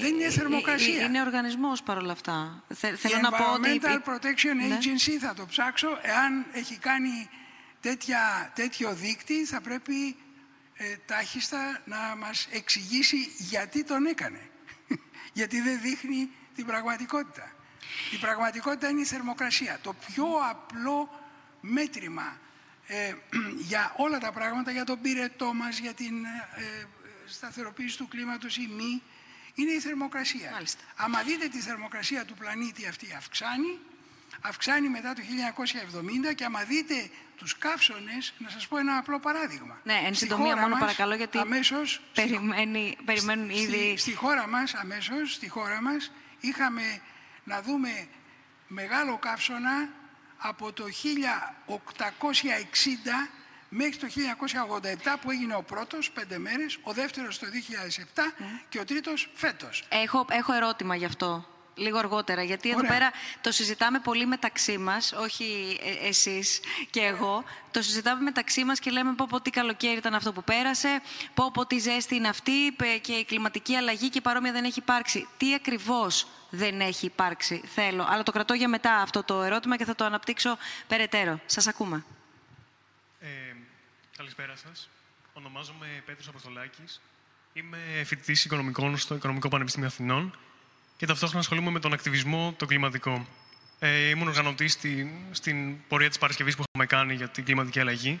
δεν 0.00 0.14
είναι 0.14 0.24
ε, 0.24 0.30
θερμοκρασία. 0.30 1.00
ε, 1.00 1.04
Είναι 1.04 1.20
οργανισμός 1.20 1.82
παρόλα 1.82 2.12
αυτά. 2.12 2.62
Θε- 2.74 2.92
Η 2.92 2.96
Θέλω 2.96 3.20
να 3.20 3.30
πω 3.30 3.52
ότι... 3.52 3.80
Environmental 3.82 4.08
Protection 4.10 4.54
Ναι. 4.68 4.78
Agency, 4.80 5.10
θα 5.20 5.34
το 5.34 5.46
ψάξω, 5.46 5.98
εάν 6.02 6.46
έχει 6.52 6.78
κάνει 6.78 7.28
τέτοια, 7.88 8.52
τέτοιο 8.54 8.94
δείκτη, 8.94 9.44
θα 9.44 9.60
πρέπει 9.60 10.16
ε, 10.74 10.96
τάχιστα 11.06 11.82
να 11.84 12.16
μας 12.16 12.48
εξηγήσει 12.50 13.16
γιατί 13.38 13.84
τον 13.84 14.06
έκανε. 14.06 14.50
γιατί 15.38 15.60
δεν 15.60 15.80
δείχνει 15.80 16.30
την 16.54 16.66
πραγματικότητα. 16.66 17.52
Η 18.12 18.16
πραγματικότητα 18.16 18.88
είναι 18.88 19.00
η 19.00 19.04
θερμοκρασία. 19.04 19.78
Το 19.82 19.92
πιο 19.92 20.26
απλό 20.50 21.10
μέτρημα 21.60 22.40
ε, 22.86 23.14
για 23.70 23.94
όλα 23.96 24.18
τα 24.18 24.32
πράγματα, 24.32 24.70
για 24.70 24.84
τον 24.84 25.00
πυρετό 25.00 25.54
μας, 25.54 25.78
για 25.78 25.92
την 25.92 26.24
ε, 26.24 26.62
ε, 26.62 26.86
σταθεροποίηση 27.26 27.96
του 27.96 28.08
κλίματος 28.08 28.56
ή 28.56 28.68
μη, 28.76 29.02
είναι 29.54 29.72
η 29.72 29.80
θερμοκρασία. 29.80 30.50
Μάλιστα. 30.50 30.82
Άμα 30.96 31.22
δείτε 31.22 31.48
τη 31.48 31.58
θερμοκρασία 31.58 32.24
του 32.24 32.34
πλανήτη 32.34 32.86
αυτή 32.86 33.14
αυξάνει, 33.16 33.78
αυξάνει 34.40 34.88
μετά 34.88 35.12
το 35.12 35.22
1970 36.30 36.34
και 36.34 36.44
άμα 36.44 36.62
δείτε 36.62 37.10
τους 37.36 37.58
καύσονες, 37.58 38.34
να 38.38 38.48
σας 38.48 38.68
πω 38.68 38.76
ένα 38.76 38.96
απλό 38.96 39.20
παράδειγμα. 39.20 39.80
Ναι, 39.82 40.00
εν 40.04 40.14
Στη 40.14 40.24
συντομία 40.24 40.46
χώρα 40.46 40.60
μόνο 40.60 40.74
μας, 40.74 40.80
παρακαλώ, 40.80 41.14
γιατί 41.14 41.38
αμέσως, 41.38 42.00
περιμένει, 42.14 42.96
περιμένουν 43.04 43.50
στη, 43.50 43.60
ήδη... 43.60 43.96
στη 43.96 44.14
χώρα 44.14 44.48
μας, 44.48 44.74
αμέσως, 44.74 45.32
στη 45.32 45.48
χώρα 45.48 45.82
μας, 45.82 46.12
είχαμε 46.40 47.00
να 47.44 47.62
δούμε 47.62 48.06
μεγάλο 48.68 49.18
καύσωνα 49.18 49.88
από 50.38 50.72
το 50.72 50.84
1860 50.84 50.88
μέχρι 53.68 53.96
το 53.96 54.06
1987 54.06 55.16
που 55.20 55.30
έγινε 55.30 55.54
ο 55.54 55.62
πρώτος, 55.62 56.10
πέντε 56.10 56.38
μέρες, 56.38 56.78
ο 56.82 56.92
δεύτερος 56.92 57.38
το 57.38 57.46
2007 57.46 58.32
και 58.68 58.78
ο 58.78 58.84
τρίτος 58.84 59.30
φέτος. 59.34 59.84
Έχω, 59.88 60.26
έχω 60.30 60.52
ερώτημα 60.52 60.96
γι' 60.96 61.04
αυτό. 61.04 61.55
Λίγο 61.78 61.98
αργότερα, 61.98 62.42
γιατί 62.42 62.68
εδώ 62.68 62.78
Ωραία. 62.78 62.90
πέρα 62.90 63.10
το 63.40 63.52
συζητάμε 63.52 63.98
πολύ 63.98 64.26
μεταξύ 64.26 64.78
μας, 64.78 65.12
όχι 65.12 65.78
ε, 66.02 66.08
εσείς 66.08 66.60
και 66.90 67.00
εγώ. 67.00 67.44
Το 67.70 67.82
συζητάμε 67.82 68.22
μεταξύ 68.22 68.64
μας 68.64 68.78
και 68.78 68.90
λέμε 68.90 69.14
πω 69.14 69.26
πω 69.28 69.40
τι 69.40 69.50
καλοκαίρι 69.50 69.96
ήταν 69.96 70.14
αυτό 70.14 70.32
που 70.32 70.44
πέρασε, 70.44 71.00
πω 71.34 71.50
πω 71.50 71.66
τι 71.66 71.78
ζέστη 71.78 72.14
είναι 72.14 72.28
αυτή 72.28 72.72
πε- 72.72 73.00
και 73.00 73.12
η 73.12 73.24
κλιματική 73.24 73.74
αλλαγή 73.74 74.08
και 74.08 74.20
παρόμοια 74.20 74.52
δεν 74.52 74.64
έχει 74.64 74.78
υπάρξει. 74.78 75.28
Τι 75.36 75.54
ακριβώς 75.54 76.26
δεν 76.50 76.80
έχει 76.80 77.06
υπάρξει, 77.06 77.62
θέλω. 77.74 78.06
Αλλά 78.08 78.22
το 78.22 78.32
κρατώ 78.32 78.54
για 78.54 78.68
μετά 78.68 78.94
αυτό 78.94 79.22
το 79.22 79.42
ερώτημα 79.42 79.76
και 79.76 79.84
θα 79.84 79.94
το 79.94 80.04
αναπτύξω 80.04 80.58
περαιτέρω. 80.86 81.40
Σας 81.46 81.66
ακούμε. 81.66 82.04
Ε, 83.20 83.26
καλησπέρα 84.16 84.56
σας. 84.56 84.88
Ονομάζομαι 85.32 86.02
Πέτρος 86.06 86.28
Αποστολάκης. 86.28 87.00
Είμαι 87.52 87.78
φοιτητής 88.04 88.44
οικονομικών 88.44 88.96
στο 88.96 89.14
Οικονομικό 89.14 89.48
Πανεπιστήμιο 89.48 89.88
Αθηνών 89.88 90.38
και 90.96 91.06
ταυτόχρονα 91.06 91.40
ασχολούμαι 91.40 91.70
με 91.70 91.80
τον 91.80 91.92
ακτιβισμό 91.92 92.54
το 92.56 92.66
κλιματικό. 92.66 93.26
Ε, 93.78 94.08
ήμουν 94.08 94.28
οργανωτής 94.28 94.72
στην, 94.72 95.08
στην 95.30 95.86
πορεία 95.88 96.08
της 96.08 96.18
Παρασκευής 96.18 96.56
που 96.56 96.62
είχαμε 96.68 96.86
κάνει 96.86 97.14
για 97.14 97.28
την 97.28 97.44
κλιματική 97.44 97.80
αλλαγή 97.80 98.20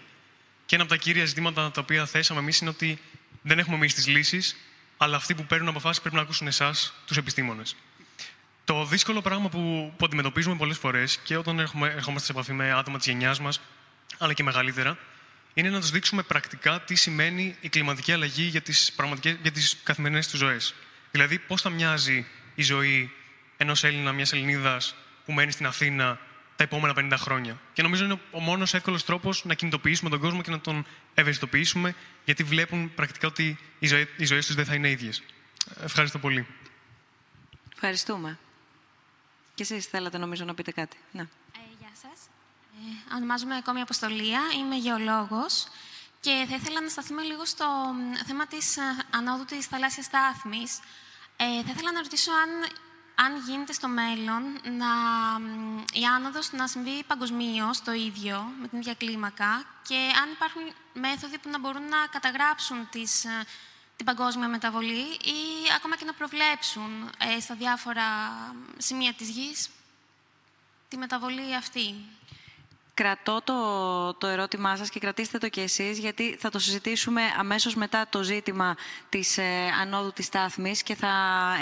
και 0.66 0.74
ένα 0.74 0.84
από 0.84 0.92
τα 0.92 0.98
κύρια 0.98 1.24
ζητήματα 1.24 1.70
τα 1.70 1.80
οποία 1.80 2.06
θέσαμε 2.06 2.40
εμείς 2.40 2.58
είναι 2.58 2.70
ότι 2.70 2.98
δεν 3.42 3.58
έχουμε 3.58 3.76
εμείς 3.76 3.94
τις 3.94 4.06
λύσεις, 4.06 4.56
αλλά 4.96 5.16
αυτοί 5.16 5.34
που 5.34 5.44
παίρνουν 5.44 5.68
αποφάσεις 5.68 6.00
πρέπει 6.00 6.16
να 6.16 6.22
ακούσουν 6.22 6.46
εσάς, 6.46 6.94
τους 7.06 7.16
επιστήμονες. 7.16 7.76
Το 8.64 8.84
δύσκολο 8.84 9.20
πράγμα 9.20 9.48
που, 9.48 9.92
που 9.96 10.04
αντιμετωπίζουμε 10.04 10.56
πολλές 10.56 10.78
φορές 10.78 11.18
και 11.18 11.36
όταν 11.36 11.58
έχουμε, 11.58 11.88
ερχόμαστε 11.88 12.26
σε 12.26 12.32
επαφή 12.32 12.52
με 12.52 12.72
άτομα 12.72 12.98
της 12.98 13.06
γενιάς 13.06 13.40
μας, 13.40 13.60
αλλά 14.18 14.32
και 14.32 14.42
μεγαλύτερα, 14.42 14.98
είναι 15.54 15.70
να 15.70 15.80
τους 15.80 15.90
δείξουμε 15.90 16.22
πρακτικά 16.22 16.80
τι 16.80 16.94
σημαίνει 16.94 17.56
η 17.60 17.68
κλιματική 17.68 18.12
αλλαγή 18.12 18.42
για 18.42 18.60
τις 18.60 18.94
για 19.42 19.52
τις 19.52 19.80
καθημερινές 19.82 20.28
τους 20.28 20.38
ζωές. 20.38 20.74
Δηλαδή, 21.10 21.38
πώς 21.38 21.62
θα 21.62 21.70
μοιάζει 21.70 22.26
η 22.56 22.62
ζωή 22.62 23.12
ενός 23.56 23.84
Έλληνα, 23.84 24.12
μιας 24.12 24.32
Ελληνίδας 24.32 24.94
που 25.24 25.32
μένει 25.32 25.50
στην 25.50 25.66
Αθήνα 25.66 26.18
τα 26.56 26.64
επόμενα 26.64 26.94
50 26.96 27.12
χρόνια. 27.16 27.60
Και 27.72 27.82
νομίζω 27.82 28.04
είναι 28.04 28.20
ο 28.30 28.40
μόνος 28.40 28.74
εύκολος 28.74 29.04
τρόπος 29.04 29.44
να 29.44 29.54
κινητοποιήσουμε 29.54 30.10
τον 30.10 30.20
κόσμο 30.20 30.42
και 30.42 30.50
να 30.50 30.60
τον 30.60 30.86
ευαισθητοποιήσουμε, 31.14 31.94
γιατί 32.24 32.42
βλέπουν 32.42 32.94
πρακτικά 32.94 33.26
ότι 33.28 33.58
οι, 33.78 33.86
ζωέ, 33.86 34.08
οι 34.16 34.24
ζωές 34.24 34.46
τους 34.46 34.54
δεν 34.54 34.64
θα 34.64 34.74
είναι 34.74 34.90
ίδιες. 34.90 35.22
Ευχαριστώ 35.82 36.18
πολύ. 36.18 36.46
Ευχαριστούμε. 37.72 38.38
Και 39.54 39.62
εσείς 39.62 39.86
θέλατε 39.86 40.18
νομίζω 40.18 40.44
να 40.44 40.54
πείτε 40.54 40.72
κάτι. 40.72 40.96
Ναι. 41.12 41.22
Ε, 41.22 41.58
γεια 41.78 41.90
σας. 41.92 42.28
Ε, 43.10 43.14
ονομάζομαι 43.14 43.60
Κόμη 43.64 43.80
Αποστολία, 43.80 44.40
είμαι 44.58 44.76
γεωλόγος 44.76 45.66
και 46.20 46.46
θα 46.48 46.54
ήθελα 46.54 46.80
να 46.80 46.88
σταθούμε 46.88 47.22
λίγο 47.22 47.44
στο 47.44 47.66
μ, 47.66 48.26
θέμα 48.26 48.46
της 48.46 48.76
ε, 48.76 48.80
ανόδου 49.10 49.44
της 49.44 49.66
θαλάσσιας 49.66 50.06
στάθμης. 50.06 50.78
Ε, 51.36 51.62
θα 51.62 51.70
ήθελα 51.70 51.92
να 51.92 52.02
ρωτήσω 52.02 52.30
αν, 52.32 52.50
αν 53.14 53.42
γίνεται 53.46 53.72
στο 53.72 53.88
μέλλον 53.88 54.42
να, 54.62 54.86
μ, 55.38 55.78
η 55.92 56.04
άνοδος 56.16 56.52
να 56.52 56.66
συμβεί 56.66 57.04
παγκοσμίως 57.06 57.82
το 57.82 57.92
ίδιο, 57.92 58.52
με 58.60 58.68
την 58.68 58.78
ίδια 58.78 58.94
κλίμακα 58.94 59.64
και 59.88 59.94
αν 60.22 60.30
υπάρχουν 60.30 60.62
μέθοδοι 60.92 61.38
που 61.38 61.48
να 61.48 61.58
μπορούν 61.58 61.88
να 61.88 62.06
καταγράψουν 62.10 62.88
τις, 62.90 63.24
ε, 63.24 63.44
την 63.96 64.06
παγκόσμια 64.06 64.48
μεταβολή 64.48 65.04
ή 65.10 65.38
ακόμα 65.76 65.96
και 65.96 66.04
να 66.04 66.12
προβλέψουν 66.12 67.10
ε, 67.18 67.40
στα 67.40 67.54
διάφορα 67.54 68.04
σημεία 68.76 69.12
της 69.12 69.28
γης 69.28 69.68
τη 70.88 70.96
μεταβολή 70.96 71.54
αυτή. 71.54 71.94
Κρατώ 72.96 73.40
το, 73.44 74.14
το 74.14 74.26
ερώτημά 74.26 74.76
σας 74.76 74.90
και 74.90 75.00
κρατήστε 75.00 75.38
το 75.38 75.48
κι 75.48 75.60
εσείς, 75.60 75.98
γιατί 75.98 76.36
θα 76.38 76.50
το 76.50 76.58
συζητήσουμε 76.58 77.22
αμέσως 77.38 77.74
μετά 77.74 78.06
το 78.10 78.22
ζήτημα 78.22 78.76
της 79.08 79.38
ε, 79.38 79.44
ανόδου 79.80 80.12
της 80.12 80.24
στάθμης 80.26 80.82
και 80.82 80.94
θα 80.94 81.08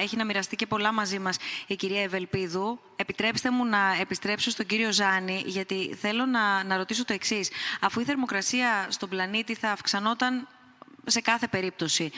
έχει 0.01 0.17
να 0.17 0.25
μοιραστεί 0.25 0.57
και 0.57 0.67
πολλά 0.67 0.93
μαζί 0.93 1.19
μας 1.19 1.37
η 1.67 1.77
κυρία 1.77 2.03
Ευελπίδου. 2.03 2.81
Επιτρέψτε 2.97 3.51
μου 3.51 3.65
να 3.65 3.97
επιστρέψω 4.01 4.51
στον 4.51 4.67
κύριο 4.67 4.93
Ζάνη, 4.93 5.43
γιατί 5.47 5.95
θέλω 6.01 6.27
να, 6.27 6.65
να 6.65 6.77
ρωτήσω 6.77 7.05
το 7.05 7.13
εξής. 7.13 7.51
Αφού 7.81 8.01
η 8.01 8.05
θερμοκρασία 8.05 8.87
στον 8.89 9.09
πλανήτη 9.09 9.55
θα 9.55 9.71
αυξανόταν 9.71 10.49
σε 11.07 11.21
κάθε 11.21 11.47
περίπτωση, 11.47 12.13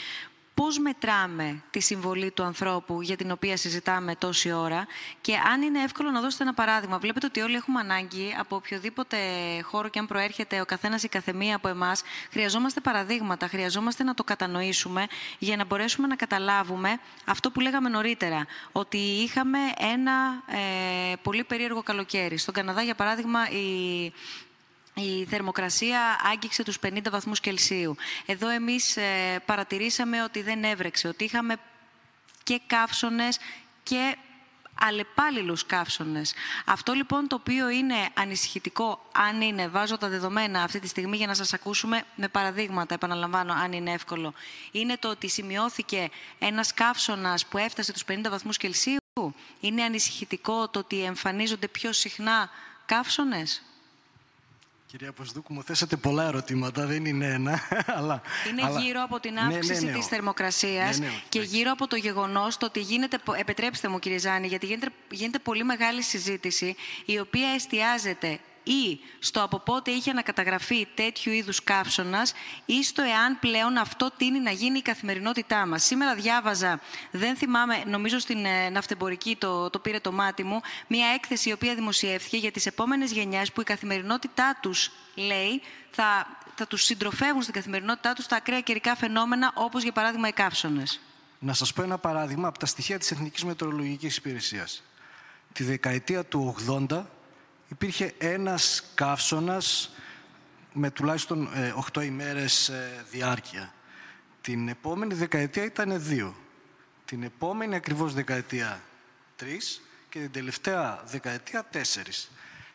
πώς 0.56 0.78
μετράμε 0.78 1.62
τη 1.70 1.80
συμβολή 1.80 2.30
του 2.30 2.42
ανθρώπου 2.42 3.02
για 3.02 3.16
την 3.16 3.30
οποία 3.30 3.56
συζητάμε 3.56 4.14
τόση 4.14 4.52
ώρα 4.52 4.86
και 5.20 5.36
αν 5.52 5.62
είναι 5.62 5.82
εύκολο 5.82 6.10
να 6.10 6.20
δώσετε 6.20 6.42
ένα 6.42 6.54
παράδειγμα. 6.54 6.98
Βλέπετε 6.98 7.26
ότι 7.26 7.40
όλοι 7.40 7.54
έχουμε 7.54 7.80
ανάγκη 7.80 8.34
από 8.38 8.56
οποιοδήποτε 8.56 9.16
χώρο 9.62 9.88
και 9.88 9.98
αν 9.98 10.06
προέρχεται 10.06 10.60
ο 10.60 10.64
καθένας 10.64 11.02
ή 11.02 11.08
καθεμία 11.08 11.56
από 11.56 11.68
εμάς, 11.68 12.02
χρειαζόμαστε 12.30 12.80
παραδείγματα, 12.80 13.48
χρειαζόμαστε 13.48 14.04
να 14.04 14.14
το 14.14 14.24
κατανοήσουμε 14.24 15.06
για 15.38 15.56
να 15.56 15.64
μπορέσουμε 15.64 16.06
να 16.06 16.16
καταλάβουμε 16.16 17.00
αυτό 17.24 17.50
που 17.50 17.60
λέγαμε 17.60 17.88
νωρίτερα, 17.88 18.46
ότι 18.72 18.98
είχαμε 18.98 19.58
ένα 19.78 20.42
ε, 20.46 21.14
πολύ 21.22 21.44
περίεργο 21.44 21.82
καλοκαίρι. 21.82 22.36
Στον 22.36 22.54
Καναδά, 22.54 22.82
για 22.82 22.94
παράδειγμα, 22.94 23.50
η 23.50 24.12
η 25.00 25.24
θερμοκρασία 25.24 26.20
άγγιξε 26.32 26.62
τους 26.62 26.78
50 26.86 26.98
βαθμούς 27.10 27.40
Κελσίου. 27.40 27.96
Εδώ 28.26 28.48
εμείς 28.48 28.96
ε, 28.96 29.42
παρατηρήσαμε 29.46 30.22
ότι 30.22 30.42
δεν 30.42 30.64
έβρεξε, 30.64 31.08
ότι 31.08 31.24
είχαμε 31.24 31.56
και 32.42 32.60
καύσονες 32.66 33.38
και 33.82 34.16
αλλεπάλληλους 34.80 35.66
καύσονες. 35.66 36.34
Αυτό 36.64 36.92
λοιπόν 36.92 37.28
το 37.28 37.34
οποίο 37.34 37.68
είναι 37.68 37.94
ανησυχητικό, 38.14 39.08
αν 39.12 39.40
είναι, 39.40 39.68
βάζω 39.68 39.98
τα 39.98 40.08
δεδομένα 40.08 40.62
αυτή 40.62 40.80
τη 40.80 40.88
στιγμή 40.88 41.16
για 41.16 41.26
να 41.26 41.34
σας 41.34 41.52
ακούσουμε 41.52 42.04
με 42.14 42.28
παραδείγματα, 42.28 42.94
επαναλαμβάνω, 42.94 43.52
αν 43.52 43.72
είναι 43.72 43.92
εύκολο, 43.92 44.34
είναι 44.70 44.96
το 44.96 45.08
ότι 45.10 45.28
σημειώθηκε 45.28 46.10
ένας 46.38 46.74
καύσωνας 46.74 47.46
που 47.46 47.58
έφτασε 47.58 47.92
τους 47.92 48.04
50 48.08 48.30
βαθμούς 48.30 48.56
Κελσίου. 48.56 48.96
Είναι 49.60 49.82
ανησυχητικό 49.82 50.68
το 50.68 50.78
ότι 50.78 51.02
εμφανίζονται 51.02 51.68
πιο 51.68 51.92
συχνά 51.92 52.50
καύσονες; 52.86 53.62
Κυρία 54.90 55.12
Ποσδούκου, 55.12 55.52
μου 55.52 55.62
θέσατε 55.62 55.96
πολλά 55.96 56.26
ερωτήματα, 56.26 56.86
δεν 56.86 57.04
είναι 57.04 57.26
ένα. 57.26 57.60
Αλλά, 57.98 58.22
είναι 58.50 58.62
αλλά... 58.62 58.80
γύρω 58.80 59.02
από 59.02 59.20
την 59.20 59.32
ναι, 59.32 59.40
αύξηση 59.40 59.84
ναι, 59.84 59.90
ναι, 59.90 59.96
της 59.96 60.06
θερμοκρασίας 60.06 60.98
ναι, 60.98 61.06
ναι, 61.06 61.12
και 61.28 61.40
γύρω 61.40 61.70
από 61.70 61.86
το 61.86 61.96
γεγονός 61.96 62.56
το 62.56 62.66
ότι 62.66 62.80
γίνεται, 62.80 63.18
επιτρέψτε 63.36 63.88
μου 63.88 63.98
κύριε 63.98 64.18
Ζάνη, 64.18 64.46
γιατί 64.46 64.66
γίνεται, 64.66 64.88
γίνεται 65.10 65.38
πολύ 65.38 65.64
μεγάλη 65.64 66.02
συζήτηση 66.02 66.76
η 67.04 67.18
οποία 67.18 67.48
εστιάζεται 67.48 68.38
ή 68.66 69.00
στο 69.18 69.42
από 69.42 69.58
πότε 69.58 69.90
είχε 69.90 70.10
ανακαταγραφεί 70.10 70.86
τέτοιου 70.94 71.32
είδους 71.32 71.64
καύσωνας 71.64 72.32
ή 72.64 72.84
στο 72.84 73.02
εάν 73.02 73.38
πλέον 73.38 73.76
αυτό 73.76 74.10
τίνει 74.16 74.38
να 74.40 74.50
γίνει 74.50 74.78
η 74.78 74.82
καθημερινότητά 74.82 75.66
μας. 75.66 75.84
Σήμερα 75.84 76.14
διάβαζα, 76.14 76.80
δεν 77.10 77.36
θυμάμαι, 77.36 77.82
νομίζω 77.86 78.18
στην 78.18 78.44
ε, 78.44 78.68
ναυτεμπορική 78.68 79.36
το, 79.36 79.70
το 79.70 79.78
πήρε 79.78 80.00
το 80.00 80.12
μάτι 80.12 80.42
μου, 80.42 80.60
μια 80.86 81.06
έκθεση 81.06 81.48
η 81.48 81.52
οποία 81.52 81.74
δημοσιεύθηκε 81.74 82.36
για 82.36 82.50
τις 82.50 82.66
επόμενες 82.66 83.12
γενιές 83.12 83.52
που 83.52 83.60
η 83.60 83.64
καθημερινότητά 83.64 84.58
τους, 84.62 84.90
λέει, 85.14 85.62
θα, 85.90 86.26
θα 86.54 86.66
τους 86.66 86.84
συντροφεύουν 86.84 87.42
στην 87.42 87.54
καθημερινότητά 87.54 88.12
τους 88.12 88.26
τα 88.26 88.36
ακραία 88.36 88.60
καιρικά 88.60 88.96
φαινόμενα 88.96 89.52
όπως 89.54 89.82
για 89.82 89.92
παράδειγμα 89.92 90.28
οι 90.28 90.32
καύσονες. 90.32 91.00
Να 91.38 91.52
σας 91.52 91.72
πω 91.72 91.82
ένα 91.82 91.98
παράδειγμα 91.98 92.48
από 92.48 92.58
τα 92.58 92.66
στοιχεία 92.66 92.98
της 92.98 93.10
Εθνικής 93.10 93.44
Μετεωρολογικής 93.44 94.16
Υπηρεσίας. 94.16 94.82
Τη 95.52 95.64
δεκαετία 95.64 96.24
του 96.24 96.54
80 96.90 97.04
υπήρχε 97.68 98.14
ένας 98.18 98.82
καύσωνας 98.94 99.94
με 100.72 100.90
τουλάχιστον 100.90 101.48
8 101.94 102.00
ε, 102.00 102.04
ημέρες 102.04 102.68
ε, 102.68 103.04
διάρκεια. 103.10 103.74
Την 104.40 104.68
επόμενη 104.68 105.14
δεκαετία 105.14 105.64
ήταν 105.64 106.02
δύο. 106.02 106.34
Την 107.04 107.22
επόμενη 107.22 107.74
ακριβώς 107.74 108.14
δεκαετία 108.14 108.82
τρεις 109.36 109.80
και 110.08 110.18
την 110.18 110.30
τελευταία 110.30 111.02
δεκαετία 111.04 111.64
τέσσερις. 111.70 112.30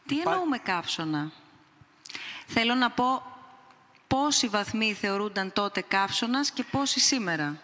Τι 0.06 0.16
Υπά... 0.16 0.32
εννοούμε 0.32 0.58
καύσωνα; 0.58 1.32
Θέλω 2.48 2.76
να 2.76 2.89
πω 2.92 3.24
πόσοι 4.08 4.48
βαθμοί 4.48 4.94
θεωρούνταν 4.94 5.54
τότε 5.54 5.82
καύσωνας 5.82 6.52
και 6.52 6.64
πόσοι 6.64 7.00
σήμερα. 7.00 7.62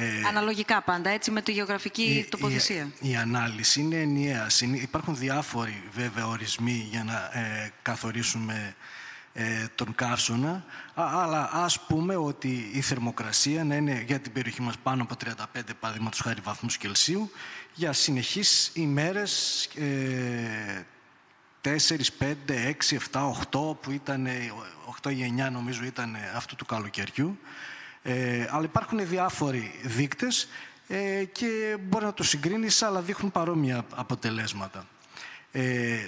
Ε, 0.00 0.26
Αναλογικά 0.26 0.82
πάντα, 0.82 1.10
έτσι, 1.10 1.30
με 1.30 1.42
τη 1.42 1.52
γεωγραφική 1.52 2.02
η, 2.02 2.24
τοποθεσία. 2.24 2.88
Η, 3.00 3.16
ανάλυση 3.16 3.80
είναι 3.80 3.96
ενιαία. 3.96 4.46
Υπάρχουν 4.74 5.16
διάφοροι 5.16 5.82
βέβαια 5.92 6.26
ορισμοί 6.26 6.86
για 6.90 7.04
να 7.04 7.40
ε, 7.40 7.72
καθορίσουμε 7.82 8.74
ε, 9.32 9.66
τον 9.74 9.94
καύσωνα, 9.94 10.64
αλλά 10.94 11.50
ας 11.52 11.80
πούμε 11.80 12.16
ότι 12.16 12.70
η 12.72 12.80
θερμοκρασία 12.80 13.64
να 13.64 13.74
είναι 13.74 14.04
για 14.06 14.18
την 14.18 14.32
περιοχή 14.32 14.62
μας 14.62 14.78
πάνω 14.82 15.02
από 15.02 15.14
35 15.24 15.60
παραδείγματος 15.80 16.20
χάρη 16.20 16.40
βαθμούς 16.40 16.76
Κελσίου 16.76 17.30
για 17.74 17.92
συνεχείς 17.92 18.70
ημέρες 18.74 19.64
ε, 19.64 20.86
4, 21.64 21.68
5, 21.68 21.74
6, 22.48 22.98
7, 23.10 23.32
8 23.50 23.80
που 23.80 23.90
ήταν 23.90 24.26
8 25.02 25.10
ή 25.12 25.34
9 25.48 25.50
νομίζω 25.52 25.84
ήταν 25.84 26.16
αυτού 26.36 26.56
του 26.56 26.66
καλοκαιριού 26.66 27.38
ε, 28.08 28.48
αλλά 28.50 28.64
υπάρχουν 28.64 29.08
διάφοροι 29.08 29.80
δείκτες 29.82 30.48
ε, 30.86 31.24
και 31.24 31.76
μπορεί 31.80 32.04
να 32.04 32.14
το 32.14 32.22
συγκρίνεις, 32.22 32.82
αλλά 32.82 33.00
δείχνουν 33.00 33.32
παρόμοια 33.32 33.84
αποτελέσματα. 33.94 34.86
Ε, 35.52 35.98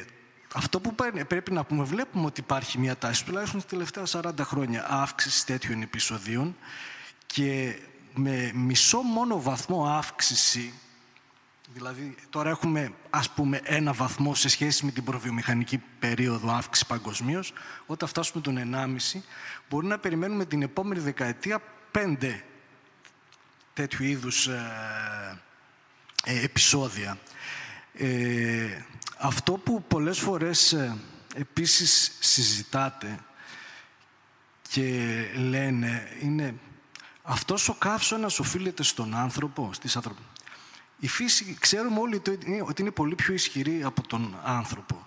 αυτό 0.55 0.81
που 0.81 0.95
πρέπει 1.29 1.53
να 1.53 1.65
πούμε, 1.65 1.85
βλέπουμε 1.85 2.27
ότι 2.27 2.41
υπάρχει 2.41 2.79
μια 2.79 2.97
τάση, 2.97 3.25
τουλάχιστον 3.25 3.61
στις 3.61 3.73
τελευταία 3.73 4.23
40 4.23 4.33
χρόνια, 4.41 4.87
αύξηση 4.89 5.47
τέτοιων 5.47 5.83
επεισοδίων 5.83 6.57
και 7.27 7.79
με 8.15 8.51
μισό 8.55 8.99
μόνο 8.99 9.41
βαθμό 9.43 9.87
αύξηση, 9.87 10.75
δηλαδή 11.75 12.15
τώρα 12.31 12.51
έχουμε 12.51 12.93
ας 13.11 13.31
πούμε 13.31 13.61
ένα 13.65 13.93
βαθμό 13.93 14.35
σε 14.35 14.49
σχέση 14.49 14.85
με 14.85 14.91
την 14.91 15.05
προβιομηχανική 15.05 15.83
περίοδο 15.99 16.51
αύξηση 16.53 16.87
παγκοσμίως, 16.87 17.53
όταν 17.87 18.09
φτάσουμε 18.09 18.43
τον 18.43 18.59
1,5, 19.13 19.21
μπορεί 19.69 19.87
να 19.87 19.99
περιμένουμε 19.99 20.45
την 20.45 20.63
επόμενη 20.63 21.01
δεκαετία 21.01 21.63
πέντε 21.91 22.45
τέτοιου 23.73 24.05
είδους 24.05 24.47
ε, 24.47 25.41
ε, 26.25 26.45
επεισόδια. 26.45 27.19
Ε, 27.93 28.85
αυτό 29.19 29.53
που 29.53 29.83
πολλές 29.83 30.19
φορές 30.19 30.73
ε, 30.73 30.97
επίσης 31.35 32.17
συζητάτε 32.21 33.19
και 34.69 35.25
λένε 35.37 36.09
είναι 36.23 36.55
αυτός 37.23 37.69
ο 37.69 37.75
καύσωνας 37.75 38.39
οφείλεται 38.39 38.83
στον 38.83 39.15
άνθρωπο, 39.15 39.71
στις 39.73 39.97
άνθρωπο. 39.97 40.21
Η 40.99 41.09
φύση, 41.09 41.57
ξέρουμε 41.61 42.01
όλοι 42.01 42.23
ότι 42.67 42.83
είναι 42.83 42.91
πολύ 42.91 43.15
πιο 43.15 43.35
ισχυρή 43.35 43.83
από 43.83 44.07
τον 44.07 44.39
άνθρωπο. 44.45 45.07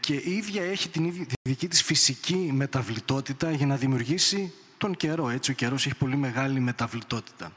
και 0.00 0.14
η 0.14 0.30
ίδια 0.36 0.62
έχει 0.62 0.88
την 0.88 1.04
ίδια, 1.04 1.26
τη 1.26 1.32
δική 1.42 1.68
της 1.68 1.82
φυσική 1.82 2.50
μεταβλητότητα 2.52 3.50
για 3.50 3.66
να 3.66 3.76
δημιουργήσει 3.76 4.52
τον 4.82 4.96
καιρό. 4.96 5.28
Έτσι, 5.28 5.50
ο 5.50 5.54
καιρός 5.54 5.86
έχει 5.86 5.94
πολύ 5.94 6.16
μεγάλη 6.16 6.60
μεταβλητότητα. 6.60 7.52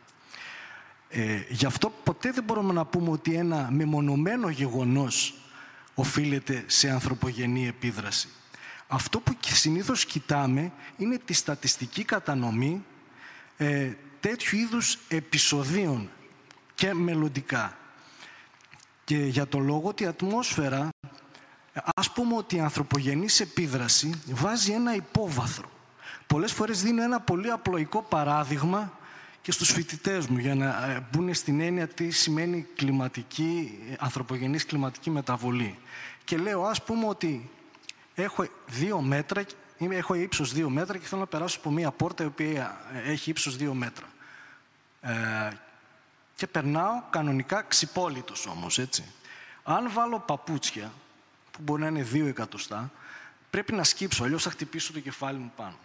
Ε, 1.09 1.41
γι' 1.49 1.65
αυτό 1.65 1.89
ποτέ 2.03 2.31
δεν 2.31 2.43
μπορούμε 2.43 2.73
να 2.73 2.85
πούμε 2.85 3.09
ότι 3.09 3.33
ένα 3.33 3.69
μεμονωμένο 3.71 4.49
γεγονός 4.49 5.33
οφείλεται 5.93 6.63
σε 6.67 6.89
ανθρωπογενή 6.89 7.67
επίδραση. 7.67 8.27
Αυτό 8.87 9.19
που 9.19 9.37
συνήθως 9.41 10.05
κοιτάμε 10.05 10.71
είναι 10.97 11.17
τη 11.17 11.33
στατιστική 11.33 12.03
κατανομή 12.03 12.85
ε, 13.57 13.91
τέτοιου 14.19 14.57
είδους 14.57 14.97
επεισοδίων 15.07 16.09
και 16.75 16.93
μελλοντικά. 16.93 17.77
Και 19.03 19.17
για 19.17 19.47
το 19.47 19.59
λόγο 19.59 19.87
ότι 19.87 20.03
η 20.03 20.07
ατμόσφαιρα, 20.07 20.89
ας 21.95 22.11
πούμε 22.11 22.35
ότι 22.35 22.55
η 22.55 22.59
ανθρωπογενής 22.59 23.39
επίδραση 23.39 24.21
βάζει 24.25 24.71
ένα 24.71 24.95
υπόβαθρο 24.95 25.73
πολλές 26.27 26.51
φορές 26.51 26.81
δίνω 26.81 27.03
ένα 27.03 27.19
πολύ 27.19 27.49
απλοϊκό 27.49 28.01
παράδειγμα 28.01 28.93
και 29.41 29.51
στους 29.51 29.71
φοιτητές 29.71 30.27
μου 30.27 30.37
για 30.37 30.55
να 30.55 30.85
ε, 30.85 31.07
μπουν 31.11 31.33
στην 31.33 31.59
έννοια 31.59 31.87
τι 31.87 32.09
σημαίνει 32.09 32.67
κλιματική, 32.75 33.79
ανθρωπογενής 33.99 34.65
κλιματική 34.65 35.09
μεταβολή. 35.09 35.77
Και 36.23 36.37
λέω 36.37 36.63
ας 36.63 36.83
πούμε 36.83 37.07
ότι 37.07 37.49
έχω 38.15 38.47
δύο 38.67 39.01
μέτρα, 39.01 39.45
έχω 39.89 40.13
ύψος 40.13 40.53
δύο 40.53 40.69
μέτρα 40.69 40.97
και 40.97 41.05
θέλω 41.05 41.21
να 41.21 41.27
περάσω 41.27 41.57
από 41.59 41.71
μία 41.71 41.91
πόρτα 41.91 42.23
η 42.23 42.27
οποία 42.27 42.81
ε, 42.93 43.11
έχει 43.11 43.29
ύψος 43.29 43.55
δύο 43.55 43.73
μέτρα. 43.73 44.05
Ε, 45.01 45.13
και 46.35 46.47
περνάω 46.47 47.01
κανονικά 47.09 47.61
ξυπόλυτος 47.61 48.45
όμως, 48.45 48.79
έτσι. 48.79 49.03
Αν 49.63 49.91
βάλω 49.91 50.19
παπούτσια, 50.19 50.91
που 51.51 51.61
μπορεί 51.61 51.81
να 51.81 51.87
είναι 51.87 52.03
δύο 52.03 52.27
εκατοστά, 52.27 52.91
πρέπει 53.49 53.73
να 53.73 53.83
σκύψω, 53.83 54.23
αλλιώς 54.23 54.43
θα 54.43 54.49
χτυπήσω 54.49 54.93
το 54.93 54.99
κεφάλι 54.99 55.37
μου 55.37 55.51
πάνω. 55.55 55.75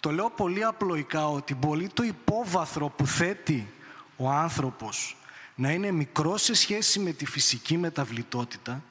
Το 0.00 0.10
λέω 0.10 0.30
πολύ 0.30 0.64
απλοϊκά 0.64 1.28
ότι 1.28 1.54
πολύ 1.54 1.88
το 1.88 2.02
υπόβαθρο 2.02 2.88
που 2.88 3.06
θέτει 3.06 3.68
ο 4.16 4.30
άνθρωπος 4.30 5.16
να 5.54 5.70
είναι 5.70 5.90
μικρό 5.90 6.36
σε 6.36 6.54
σχέση 6.54 6.98
με 6.98 7.12
τη 7.12 7.26
φυσική 7.26 7.76
μεταβλητότητα, 7.76 8.82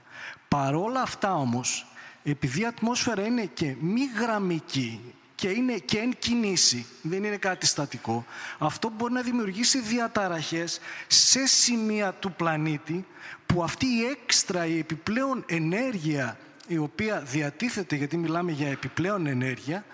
παρόλα 0.48 1.02
αυτά 1.02 1.36
όμως, 1.36 1.86
επειδή 2.24 2.62
η 2.62 2.66
ατμόσφαιρα 2.66 3.26
είναι 3.26 3.46
και 3.46 3.76
μη 3.80 4.02
γραμμική 4.20 5.14
και 5.36 5.50
είναι 5.50 5.78
και 5.78 5.98
εν 5.98 6.14
κινήσει, 6.20 6.86
δεν 7.02 7.24
είναι 7.24 7.38
κάτι 7.38 7.66
στατικό, 7.66 8.26
αυτό 8.58 8.90
μπορεί 8.90 9.14
να 9.14 9.22
δημιουργήσει 9.22 9.80
διαταραχές 9.80 10.80
σε 11.08 11.46
σημεία 11.46 12.14
του 12.14 12.32
πλανήτη 12.32 13.06
που 13.46 13.64
αυτή 13.64 13.86
η 13.86 14.06
έξτρα, 14.06 14.66
η 14.66 14.78
επιπλέον 14.78 15.44
ενέργεια 15.48 16.38
η 16.68 16.78
οποία 16.78 17.22
διατίθεται, 17.22 17.96
γιατί 17.96 18.18
μιλάμε 18.18 18.52
για 18.52 18.68
επιπλέον 18.68 19.28
ενέργεια, 19.28 19.86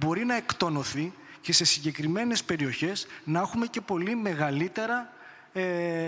μπορεί 0.00 0.24
να 0.24 0.34
εκτονωθεί 0.34 1.12
και 1.40 1.52
σε 1.52 1.64
συγκεκριμένες 1.64 2.44
περιοχές 2.44 3.06
να 3.24 3.40
έχουμε 3.40 3.66
και 3.66 3.80
πολύ 3.80 4.14
μεγαλύτερα, 4.14 5.12
ε, 5.52 5.62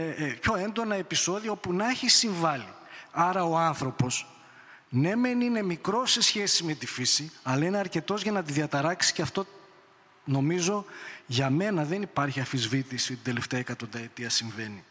ε, 0.09 0.39
πιο 0.41 0.57
έντονα 0.57 0.95
επεισόδια 0.95 1.51
όπου 1.51 1.73
να 1.73 1.89
έχει 1.89 2.09
συμβάλει. 2.09 2.69
Άρα 3.13 3.45
ο 3.45 3.57
άνθρωπος, 3.57 4.27
ναι 4.89 5.17
μεν 5.17 5.41
είναι 5.41 5.63
μικρό 5.63 6.07
σε 6.07 6.23
σχέση 6.23 6.65
με 6.65 6.75
τη 6.75 6.87
φύση, 6.87 7.33
αλλά 7.43 7.65
είναι 7.65 7.79
αρκετός 7.79 8.23
για 8.23 8.33
να 8.33 8.43
τη 8.43 8.53
διαταράξει 8.53 9.13
και 9.13 9.23
αυτό 9.23 9.47
νομίζω 10.25 10.85
για 11.27 11.51
μένα 11.51 11.85
δεν 11.85 12.03
υπάρχει 12.03 12.41
αφισβήτηση 12.41 13.15
την 13.15 13.25
τελευταία 13.25 13.61
εκατονταετία 13.61 14.31
συμβαίνει. 14.31 14.85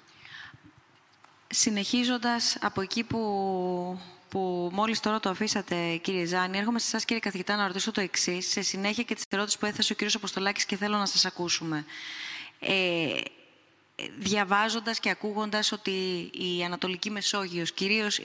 Συνεχίζοντας 1.48 2.58
από 2.62 2.82
εκεί 2.82 3.04
που 3.04 4.00
που 4.32 4.70
μόλις 4.74 5.00
τώρα 5.00 5.20
το 5.20 5.30
αφήσατε, 5.30 5.96
κύριε 5.96 6.26
Ζάνη, 6.26 6.58
έρχομαι 6.58 6.80
σε 6.80 6.86
εσάς, 6.88 7.06
κύριε 7.06 7.22
καθηγητά, 7.22 7.56
να 7.56 7.68
ρωτήσω 7.68 7.92
το 7.92 8.02
εξής, 8.02 8.48
σε 8.48 8.62
συνέχεια 8.62 9.04
και 9.04 9.16
τις 9.16 9.24
ερώτηση 9.30 9.58
που 9.58 9.66
έθεσε 9.66 9.94
ο 9.94 9.96
κύριος 9.96 10.16
Αποστολάκης 10.16 10.66
και 10.66 10.76
θέλω 10.76 10.98
να 10.98 11.06
σας 11.06 11.26
ακούσουμε. 11.26 11.86
Ε, 12.60 13.22
διαβάζοντας 14.18 15.00
και 15.00 15.10
ακούγοντας 15.10 15.72
ότι 15.72 15.92
η 16.34 16.64
Ανατολική 16.64 17.10
Μεσόγειος, 17.10 17.72
κυρίως 17.72 18.20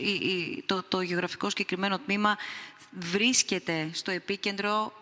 το, 0.67 0.83
το 0.83 1.01
γεωγραφικό 1.01 1.49
συγκεκριμένο 1.49 1.99
τμήμα, 1.99 2.37
βρίσκεται 2.91 3.91
στο 3.93 4.11
επίκεντρο, 4.11 4.93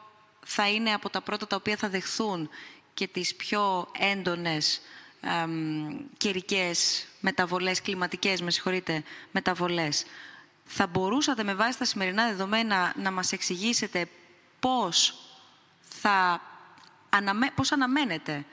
θα 0.44 0.68
είναι 0.68 0.92
από 0.92 1.10
τα 1.10 1.20
πρώτα 1.20 1.46
τα 1.46 1.56
οποία 1.56 1.76
θα 1.76 1.88
δεχθούν 1.88 2.50
και 2.94 3.06
τις 3.06 3.34
πιο 3.34 3.88
έντονες 3.98 4.80
καιρικές 6.16 7.06
μεταβολές, 7.20 7.82
κλιματικές, 7.82 8.40
με 8.40 8.50
συγχωρείτε, 8.50 9.02
μεταβολές. 9.30 10.04
Θα 10.64 10.86
μπορούσατε 10.86 11.44
με 11.44 11.54
βάση 11.54 11.78
τα 11.78 11.84
σημερινά 11.84 12.26
δεδομένα 12.28 12.92
να 12.96 13.10
μας 13.10 13.32
εξηγήσετε 13.32 14.08
πώς 14.60 15.14
θα 15.80 16.40
πώς 17.54 17.72
αναμένετε 17.72 18.44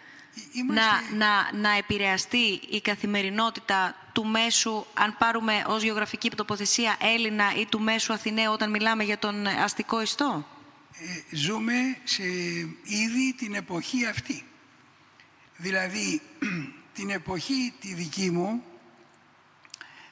να, 0.68 1.16
να, 1.18 1.52
να 1.54 1.78
επηρεαστεί 1.78 2.62
η 2.70 2.82
καθημερινότητα 2.82 3.96
του 4.14 4.26
μέσου, 4.26 4.86
αν 4.94 5.16
πάρουμε 5.18 5.64
ως 5.68 5.84
γεωγραφική 5.84 6.30
τοποθεσία 6.30 6.98
Έλληνα 7.00 7.56
ή 7.56 7.66
του 7.66 7.80
μέσου 7.80 8.14
Αθηναίου 8.14 8.52
όταν 8.52 8.70
μιλάμε 8.70 9.04
για 9.04 9.18
τον 9.18 9.48
αστικό 9.48 10.02
ιστό; 10.02 10.48
Ε, 10.94 11.36
ζούμε 11.36 11.98
σε 12.04 12.24
ήδη 12.84 13.34
την 13.38 13.54
εποχή 13.54 14.06
αυτή. 14.06 14.44
Δηλαδή, 15.58 16.22
την 16.96 17.10
εποχή 17.10 17.74
τη 17.80 17.94
δική 17.94 18.32
μου, 18.32 18.64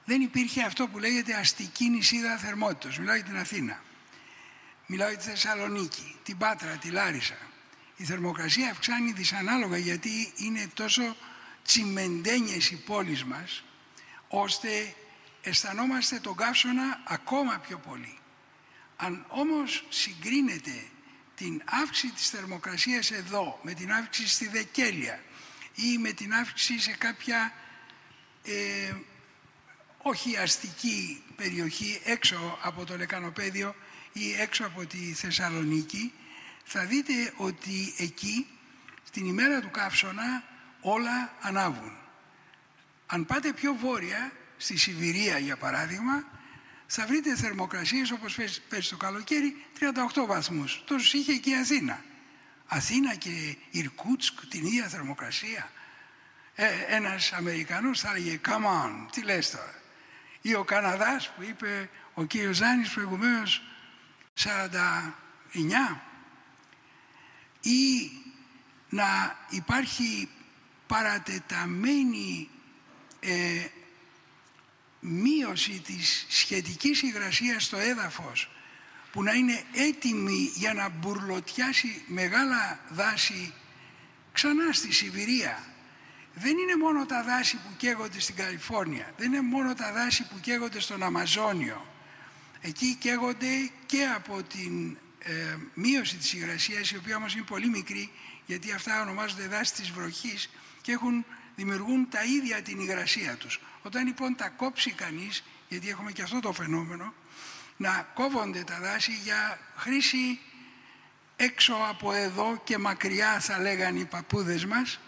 δεν 0.10 0.22
υπήρχε 0.22 0.64
αυτό 0.64 0.88
που 0.88 1.00
λέγεται 1.00 1.34
αστική 1.34 1.90
νησίδα 1.90 2.38
θερμότητας. 2.38 2.98
Μιλάω 2.98 3.16
για 3.16 3.24
την 3.24 3.38
Αθήνα. 3.38 3.84
Μιλάω 4.86 5.10
για 5.10 5.18
τη 5.18 5.24
Θεσσαλονίκη, 5.24 6.16
την 6.24 6.38
Πάτρα, 6.38 6.72
τη 6.72 6.90
Λάρισα. 6.90 7.38
Η 7.96 8.04
θερμοκρασία 8.04 8.70
αυξάνει 8.70 9.12
δυσανάλογα 9.12 9.78
γιατί 9.78 10.34
είναι 10.36 10.70
τόσο 10.74 11.16
τσιμεντένιες 11.64 12.72
οι 12.72 12.76
πόλεις 12.76 13.24
μας, 13.24 13.64
ώστε 14.28 14.96
αισθανόμαστε 15.42 16.20
τον 16.20 16.36
καύσωνα 16.36 17.02
ακόμα 17.04 17.58
πιο 17.68 17.78
πολύ. 17.78 18.18
Αν 18.96 19.26
όμως 19.28 19.86
συγκρίνεται 19.90 20.84
την 21.36 21.62
αύξηση 21.66 22.14
της 22.14 22.30
θερμοκρασίας 22.30 23.12
εδώ 23.12 23.60
με 23.64 23.74
την 23.74 23.92
αύξηση 23.92 24.34
στη 24.34 24.48
Δεκέλεια 24.48 25.24
ή 25.76 25.98
με 25.98 26.12
την 26.12 26.34
αύξηση 26.34 26.80
σε 26.80 26.92
κάποια 26.92 27.54
ε, 28.44 28.94
όχι 30.10 30.38
αστική 30.38 31.24
περιοχή 31.36 32.02
έξω 32.04 32.58
από 32.62 32.86
το 32.86 32.98
Λεκανοπέδιο 32.98 33.76
ή 34.14 34.34
έξω 34.40 34.66
από 34.66 34.86
τη 34.86 34.98
Θεσσαλονίκη, 34.98 36.14
θα 36.64 36.86
δείτε 36.86 37.34
ότι 37.36 37.94
εκεί, 37.98 38.48
στην 39.04 39.26
ημέρα 39.26 39.60
του 39.60 39.72
καύσωνα, 39.72 40.44
όλα 40.82 41.34
ανάβουν. 41.42 41.98
Αν 43.06 43.26
πάτε 43.26 43.54
πιο 43.54 43.74
βόρεια, 43.74 44.32
στη 44.58 44.78
Σιβηρία 44.78 45.38
για 45.38 45.58
παράδειγμα, 45.58 46.24
θα 46.88 47.06
βρείτε 47.06 47.36
θερμοκρασίες 47.36 48.12
όπως 48.12 48.38
πέρσι 48.70 48.90
το 48.90 48.98
καλοκαίρι 48.98 49.66
38 49.80 50.26
βαθμούς. 50.28 50.84
Τόσο 50.86 51.18
είχε 51.18 51.34
και 51.34 51.50
η 51.50 51.56
Αθήνα. 51.56 52.04
Αθήνα 52.68 53.16
και 53.16 53.56
Ιρκούτσκ 53.72 54.46
την 54.50 54.66
ίδια 54.66 54.88
θερμοκρασία. 54.88 55.72
Ε, 56.56 56.68
ένας 56.88 57.34
Αμερικανός 57.34 58.00
θα 58.00 58.10
έλεγε 58.10 58.40
«Come 58.48 58.86
on, 58.86 59.08
τι 59.12 59.22
λες 59.22 59.52
τώρα» 59.52 59.79
ή 60.42 60.56
ο 60.56 60.64
Καναδάς 60.64 61.30
που 61.30 61.44
είπε 61.44 61.90
ο 62.14 62.24
κύριος 62.24 62.56
Ζάνης 62.56 62.90
προηγουμένως 62.90 63.64
49 64.44 66.02
ή 67.62 68.12
να 68.90 69.38
υπάρχει 69.50 70.30
παρατεταμένη 70.88 72.50
ε, 73.20 73.66
μείωση 75.00 75.82
της 75.86 76.26
σχετικής 76.30 77.02
υγρασίας 77.02 77.64
στο 77.64 77.78
έδαφος 77.78 78.50
που 79.12 79.24
να 79.24 79.34
είναι 79.34 79.64
έτοιμη 79.74 80.52
για 80.56 80.74
να 80.74 80.90
μπουρλωτιάσει 80.90 82.04
μεγάλα 82.08 82.80
δάση 82.90 83.54
ξανά 84.32 84.72
στη 84.72 84.94
Σιβηρία 84.94 85.64
δεν 86.34 86.58
είναι 86.58 86.76
μόνο 86.76 87.06
τα 87.06 87.24
δάση 87.24 87.56
που 87.56 87.76
καίγονται 87.78 88.20
στην 88.20 88.36
Καλιφόρνια, 88.36 89.14
δεν 89.18 89.34
είναι 89.34 89.42
μόνο 89.42 89.74
τα 89.74 89.94
δάση 89.94 90.28
που 90.28 90.40
καίγονται 90.40 90.80
στον 90.80 91.04
Αμαζόνιο. 91.04 91.86
Εκεί 92.62 92.96
καίγονται 92.96 93.72
και 93.86 94.06
από 94.16 94.44
την 94.44 94.98
ε, 95.20 95.58
μείωση 95.74 96.16
της 96.16 96.34
υγρασίας, 96.34 96.92
η 96.92 96.98
οποία 96.98 97.16
όμως 97.16 97.36
είναι 97.36 97.44
πολύ 97.44 97.70
μικρή, 97.70 98.12
γιατί 98.46 98.72
αυτά 98.72 99.02
ονομάζονται 99.02 99.48
δάση 99.48 99.74
της 99.74 99.92
βροχής 99.92 100.50
και 100.82 100.92
έχουν, 100.92 101.26
δημιουργούν 101.56 102.10
τα 102.10 102.24
ίδια 102.24 102.62
την 102.62 102.80
υγρασία 102.80 103.36
τους. 103.36 103.60
Όταν 103.82 104.06
λοιπόν 104.06 104.36
τα 104.36 104.50
κόψει 104.50 104.92
κανείς, 104.92 105.44
γιατί 105.68 105.90
έχουμε 105.90 106.12
και 106.12 106.22
αυτό 106.22 106.40
το 106.40 106.54
φαινόμενο, 106.54 107.14
να 107.78 108.08
κόβονται 108.14 108.64
τα 108.64 108.80
δάση 108.80 109.12
για 109.24 109.60
χρήση 109.76 110.40
έξω 111.36 111.74
από 111.90 112.14
εδώ 112.14 112.62
και 112.64 112.78
μακριά 112.78 113.40
θα 113.40 113.60
λέγανε 113.60 114.00
οι 114.00 114.06
παππούδες 114.06 114.66
μας, 114.66 115.00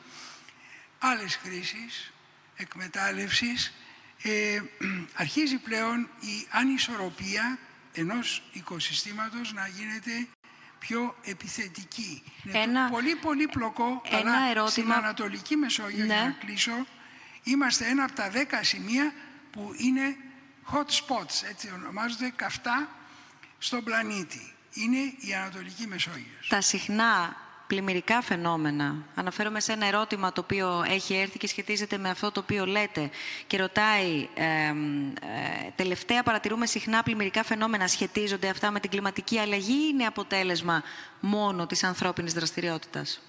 άλλες 1.02 1.36
χρήσεις, 1.36 2.12
εκμετάλλευσης, 2.56 3.74
ε, 4.22 4.62
αρχίζει 5.24 5.58
πλέον 5.58 6.00
η 6.20 6.48
ανισορροπία 6.50 7.60
ενός 7.94 8.44
οικοσυστήματος 8.52 9.54
να 9.54 9.68
γίνεται 9.68 10.28
πιο 10.80 11.16
επιθετική. 11.24 12.24
Είναι 12.44 12.90
πολύ 12.92 13.16
πολύ 13.16 13.48
πλοκό, 13.48 14.02
ένα 14.10 14.20
αλλά 14.20 14.50
ερώτημα... 14.50 14.68
στην 14.68 14.94
Ανατολική 14.94 15.56
Μεσόγειο, 15.56 16.06
ναι. 16.06 16.14
για 16.14 16.24
να 16.24 16.32
κλείσω, 16.46 16.86
είμαστε 17.44 17.86
ένα 17.88 18.04
από 18.04 18.14
τα 18.14 18.30
δέκα 18.30 18.64
σημεία 18.64 19.14
που 19.52 19.74
είναι 19.78 20.16
hot 20.72 20.86
spots, 20.86 21.50
έτσι 21.50 21.72
ονομάζονται 21.74 22.34
καυτά 22.36 22.90
στον 23.58 23.84
πλανήτη. 23.84 24.54
Είναι 24.74 24.98
η 24.98 25.34
Ανατολική 25.34 25.88
Μεσόγειος. 25.88 26.48
Τα 26.48 26.62
συχνά 26.62 27.36
πλημμυρικά 27.72 28.22
φαινόμενα. 28.22 29.06
Αναφέρομαι 29.16 29.60
σε 29.60 29.72
ένα 29.72 29.86
ερώτημα 29.86 30.32
το 30.32 30.42
οποίο 30.42 30.84
έχει 30.88 31.14
έρθει 31.14 31.38
και 31.38 31.48
σχετίζεται 31.48 31.98
με 31.98 32.10
αυτό 32.10 32.32
το 32.32 32.40
οποίο 32.40 32.66
λέτε 32.66 33.10
και 33.48 33.58
ρωτάει 33.58 34.28
ε, 34.34 34.74
τελευταία 35.76 36.24
παρατηρούμε 36.24 36.66
συχνά 36.66 37.04
πλημμυρικά 37.04 37.44
φαινόμενα 37.44 37.88
σχετίζονται 37.88 38.50
αυτά 38.50 38.72
με 38.72 38.80
την 38.80 38.90
κλιματική 38.90 39.38
αλλαγή 39.38 39.74
ή 39.74 39.90
είναι 39.94 40.06
αποτέλεσμα 40.06 40.84
μόνο 41.20 41.68
της 41.68 41.84
ανθρώπινης 41.84 42.34
δραστηριότητας; 42.34 43.22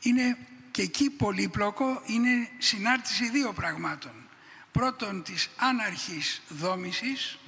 Είναι 0.00 0.36
και 0.70 0.82
εκεί 0.82 1.10
πολύπλοκο, 1.10 2.02
είναι 2.06 2.48
συνάρτηση 2.58 3.28
δύο 3.30 3.52
πραγμάτων. 3.52 4.12
Πρώτον 4.72 5.22
της 5.22 5.48
άναρχης 5.56 6.42
δόμησης 6.48 7.38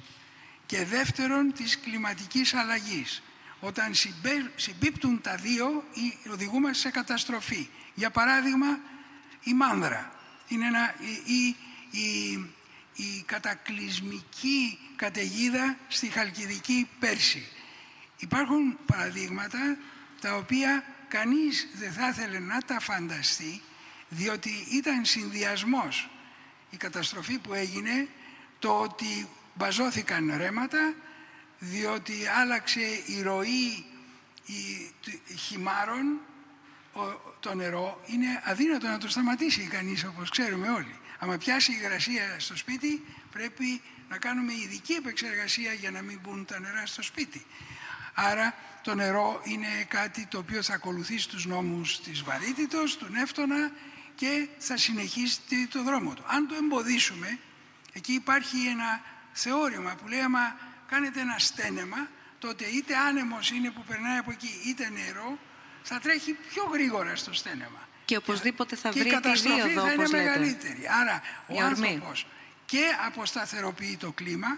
και 0.65 0.85
δεύτερον 0.85 1.53
της 1.53 1.79
κλιματικής 1.79 2.53
αλλαγής. 2.53 3.21
Όταν 3.59 3.93
συμπίπτουν 4.55 5.21
τα 5.21 5.35
δύο, 5.35 5.83
οδηγούμαστε 6.31 6.77
σε 6.77 6.89
καταστροφή. 6.89 7.69
Για 7.93 8.09
παράδειγμα, 8.09 8.79
η 9.43 9.53
μάνδρα. 9.53 10.11
Είναι 10.47 10.65
ένα, 10.65 10.95
η, 11.25 11.55
η, 11.99 12.31
η 12.95 13.23
κατακλυσμική 13.25 14.79
καταιγίδα 14.95 15.77
στη 15.87 16.07
Χαλκιδική 16.07 16.87
Πέρση. 16.99 17.47
Υπάρχουν 18.17 18.77
παραδείγματα 18.85 19.77
τα 20.21 20.35
οποία 20.35 20.83
κανείς 21.07 21.67
δεν 21.73 21.91
θα 21.91 22.07
ήθελε 22.07 22.39
να 22.39 22.61
τα 22.61 22.79
φανταστεί, 22.79 23.61
διότι 24.09 24.65
ήταν 24.71 25.05
συνδυασμός 25.05 26.09
η 26.69 26.77
καταστροφή 26.77 27.37
που 27.37 27.53
έγινε, 27.53 28.07
το 28.59 28.79
ότι 28.79 29.27
μπαζώθηκαν 29.53 30.33
ρέματα, 30.37 30.93
διότι 31.59 32.27
άλλαξε 32.27 32.81
η 33.05 33.21
ροή 33.21 33.85
η, 34.45 34.93
χυμάρων, 35.35 36.19
το 37.39 37.55
νερό, 37.55 38.01
είναι 38.05 38.41
αδύνατο 38.45 38.87
να 38.87 38.97
το 38.97 39.09
σταματήσει 39.09 39.61
κανείς 39.61 40.03
όπως 40.03 40.29
ξέρουμε 40.29 40.69
όλοι. 40.69 40.99
Αν 41.19 41.37
πιάσει 41.37 41.71
υγρασία 41.71 42.35
στο 42.39 42.57
σπίτι 42.57 43.05
πρέπει 43.31 43.81
να 44.09 44.17
κάνουμε 44.17 44.53
ειδική 44.53 44.93
επεξεργασία 44.93 45.73
για 45.73 45.91
να 45.91 46.01
μην 46.01 46.19
μπουν 46.23 46.45
τα 46.45 46.59
νερά 46.59 46.85
στο 46.85 47.01
σπίτι. 47.01 47.45
Άρα 48.13 48.53
το 48.83 48.95
νερό 48.95 49.41
είναι 49.43 49.83
κάτι 49.87 50.25
το 50.25 50.37
οποίο 50.37 50.63
θα 50.63 50.73
ακολουθήσει 50.73 51.29
τους 51.29 51.45
νόμους 51.45 52.01
της 52.01 52.23
βαρύτητος, 52.23 52.97
του 52.97 53.07
νεύτωνα 53.09 53.71
και 54.15 54.47
θα 54.57 54.77
συνεχίσει 54.77 55.39
το 55.69 55.83
δρόμο 55.83 56.13
του. 56.13 56.23
Αν 56.27 56.47
το 56.47 56.55
εμποδίσουμε, 56.55 57.39
εκεί 57.93 58.13
υπάρχει 58.13 58.67
ένα 58.67 59.01
θεώρημα 59.31 59.95
που 59.95 60.07
λέει 60.07 60.19
άμα 60.19 60.57
κάνετε 60.89 61.19
ένα 61.19 61.35
στένεμα, 61.37 62.07
τότε 62.39 62.65
είτε 62.65 62.95
άνεμος 62.95 63.51
είναι 63.51 63.69
που 63.69 63.83
περνάει 63.87 64.17
από 64.17 64.31
εκεί, 64.31 64.61
είτε 64.65 64.89
νερό, 64.89 65.39
θα 65.83 65.99
τρέχει 65.99 66.37
πιο 66.49 66.63
γρήγορα 66.63 67.15
στο 67.15 67.33
στένεμα. 67.33 67.87
Και 68.05 68.17
οπωσδήποτε 68.17 68.75
θα 68.75 68.91
βρει 68.91 69.03
τη 69.03 69.09
καταστροφή 69.09 69.59
θα 69.59 69.91
είναι 69.91 69.95
λέτε. 69.95 70.17
μεγαλύτερη. 70.17 70.87
Άρα 71.01 71.21
ο 71.47 71.61
άνθρωπος 71.61 72.27
και 72.65 72.83
αποσταθεροποιεί 73.05 73.97
το 73.97 74.11
κλίμα 74.11 74.57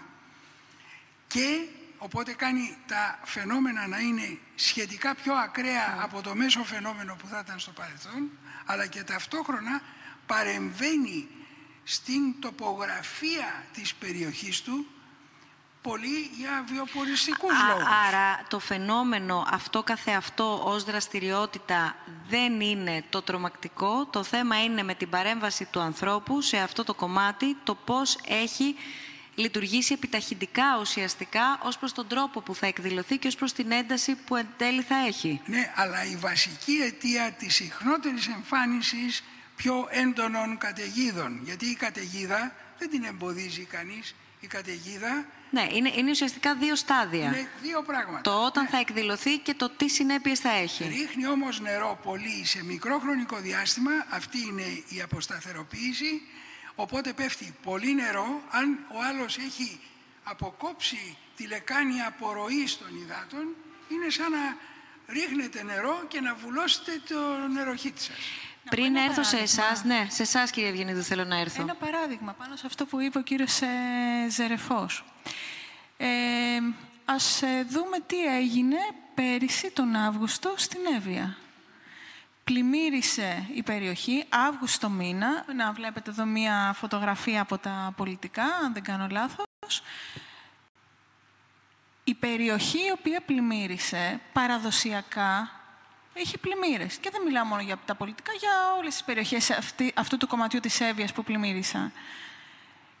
και 1.26 1.66
οπότε 1.98 2.32
κάνει 2.32 2.76
τα 2.86 3.20
φαινόμενα 3.24 3.86
να 3.86 3.98
είναι 3.98 4.38
σχετικά 4.54 5.14
πιο 5.14 5.34
ακραία 5.34 5.98
από 6.00 6.22
το 6.22 6.34
μέσο 6.34 6.64
φαινόμενο 6.64 7.16
που 7.16 7.26
θα 7.26 7.42
ήταν 7.44 7.58
στο 7.58 7.70
παρελθόν, 7.70 8.30
αλλά 8.64 8.86
και 8.86 9.02
ταυτόχρονα 9.02 9.80
παρεμβαίνει 10.26 11.28
στην 11.84 12.40
τοπογραφία 12.40 13.64
της 13.72 13.94
περιοχής 13.94 14.62
του 14.62 14.86
πολύ 15.82 16.30
για 16.36 16.64
βιοποριστικούς 16.68 17.50
λόγους. 17.68 17.84
Άρα 18.08 18.42
το 18.48 18.58
φαινόμενο 18.58 19.46
αυτό 19.50 19.82
καθεαυτό 19.82 20.62
ως 20.64 20.84
δραστηριότητα 20.84 21.96
δεν 22.28 22.60
είναι 22.60 23.04
το 23.10 23.22
τρομακτικό. 23.22 24.06
Το 24.06 24.22
θέμα 24.22 24.62
είναι 24.62 24.82
με 24.82 24.94
την 24.94 25.08
παρέμβαση 25.08 25.64
του 25.64 25.80
ανθρώπου 25.80 26.40
σε 26.40 26.56
αυτό 26.56 26.84
το 26.84 26.94
κομμάτι 26.94 27.56
το 27.64 27.74
πώς 27.74 28.18
έχει 28.26 28.74
λειτουργήσει 29.34 29.92
επιταχυντικά 29.92 30.78
ουσιαστικά 30.80 31.58
ως 31.62 31.78
προς 31.78 31.92
τον 31.92 32.06
τρόπο 32.08 32.40
που 32.40 32.54
θα 32.54 32.66
εκδηλωθεί 32.66 33.18
και 33.18 33.28
ως 33.28 33.36
προς 33.36 33.52
την 33.52 33.70
ένταση 33.70 34.14
που 34.14 34.36
εν 34.36 34.46
τέλει 34.56 34.82
θα 34.82 34.96
έχει. 35.06 35.40
Ναι, 35.46 35.72
αλλά 35.74 36.04
η 36.04 36.16
βασική 36.16 36.72
αιτία 36.72 37.32
της 37.32 37.54
συχνότερης 37.54 38.28
εμφάνισης 38.28 39.24
πιο 39.56 39.86
έντονων 39.90 40.58
καταιγίδων. 40.58 41.40
Γιατί 41.44 41.66
η 41.66 41.74
καταιγίδα 41.74 42.54
δεν 42.78 42.90
την 42.90 43.04
εμποδίζει 43.04 43.64
κανείς. 43.64 44.14
Η 44.40 44.46
καταιγίδα 44.46 45.26
ναι, 45.52 45.66
είναι, 45.72 45.92
είναι 45.96 46.10
ουσιαστικά 46.10 46.54
δύο 46.54 46.76
στάδια. 46.76 47.24
Είναι 47.24 47.48
δύο 47.62 47.82
πράγματα. 47.82 48.20
Το 48.20 48.44
όταν 48.44 48.62
ναι. 48.62 48.68
θα 48.68 48.78
εκδηλωθεί 48.78 49.38
και 49.38 49.54
το 49.54 49.70
τι 49.70 49.88
συνέπειες 49.88 50.38
θα 50.38 50.50
έχει. 50.50 50.84
Ρίχνει 50.84 51.26
όμως 51.26 51.60
νερό 51.60 51.98
πολύ 52.02 52.44
σε 52.44 52.64
μικρό 52.64 52.98
χρονικό 52.98 53.36
διάστημα, 53.36 53.90
αυτή 54.08 54.38
είναι 54.38 54.82
η 54.88 55.00
αποσταθεροποίηση, 55.02 56.22
οπότε 56.74 57.12
πέφτει 57.12 57.54
πολύ 57.62 57.94
νερό, 57.94 58.42
αν 58.50 58.78
ο 58.94 59.02
άλλος 59.08 59.38
έχει 59.38 59.80
αποκόψει 60.24 61.16
τη 61.36 61.46
λεκάνη 61.46 62.00
απορροής 62.02 62.78
των 62.78 62.88
υδάτων, 63.02 63.56
είναι 63.88 64.10
σαν 64.10 64.30
να 64.30 64.56
ρίχνετε 65.06 65.62
νερό 65.62 66.04
και 66.08 66.20
να 66.20 66.34
βουλώσετε 66.34 67.00
το 67.08 67.48
νεροχύτη 67.52 68.00
σας. 68.00 68.16
Πριν 68.70 68.96
έρθω 68.96 69.22
σε 69.24 69.36
εσάς, 69.36 69.84
ναι, 69.84 70.06
σε 70.10 70.22
εσάς 70.22 70.50
κύριε 70.50 70.68
Ευγενίδου 70.68 71.02
θέλω 71.02 71.24
να 71.24 71.38
έρθω. 71.38 71.62
Ένα 71.62 71.74
παράδειγμα 71.74 72.32
πάνω 72.32 72.56
σε 72.56 72.66
αυτό 72.66 72.86
που 72.86 73.00
είπε 73.00 73.18
ο 73.18 73.22
κύριος 73.22 73.60
ε, 73.60 73.66
Ζερεφός. 74.30 75.04
Ε, 75.96 76.08
ας 77.04 77.42
ε, 77.42 77.66
δούμε 77.68 77.98
τι 78.06 78.24
έγινε 78.24 78.76
πέρυσι 79.14 79.70
τον 79.70 79.94
Αύγουστο 79.96 80.54
στην 80.56 80.80
Εύβοια. 80.96 81.36
Πλημμύρισε 82.44 83.46
η 83.54 83.62
περιοχή 83.62 84.24
Αύγουστο 84.28 84.88
μήνα. 84.88 85.44
Να 85.54 85.72
βλέπετε 85.72 86.10
εδώ 86.10 86.24
μία 86.24 86.72
φωτογραφία 86.76 87.40
από 87.40 87.58
τα 87.58 87.92
πολιτικά, 87.96 88.44
αν 88.44 88.72
δεν 88.72 88.82
κάνω 88.82 89.06
λάθος. 89.10 89.82
Η 92.04 92.14
περιοχή 92.14 92.78
η 92.78 92.90
οποία 92.98 93.20
πλημμύρισε 93.20 94.20
παραδοσιακά 94.32 95.61
έχει 96.14 96.38
πλημμύρες. 96.38 96.96
Και 96.96 97.10
δεν 97.12 97.22
μιλάω 97.22 97.44
μόνο 97.44 97.62
για 97.62 97.78
τα 97.84 97.94
πολιτικά, 97.94 98.32
για 98.40 98.50
όλες 98.78 98.92
τις 98.92 99.04
περιοχές 99.04 99.50
αυτού 99.94 100.16
του 100.16 100.26
κομματιού 100.26 100.60
της 100.60 100.80
Εύβοιας 100.80 101.12
που 101.12 101.24
πλημμύρισαν. 101.24 101.92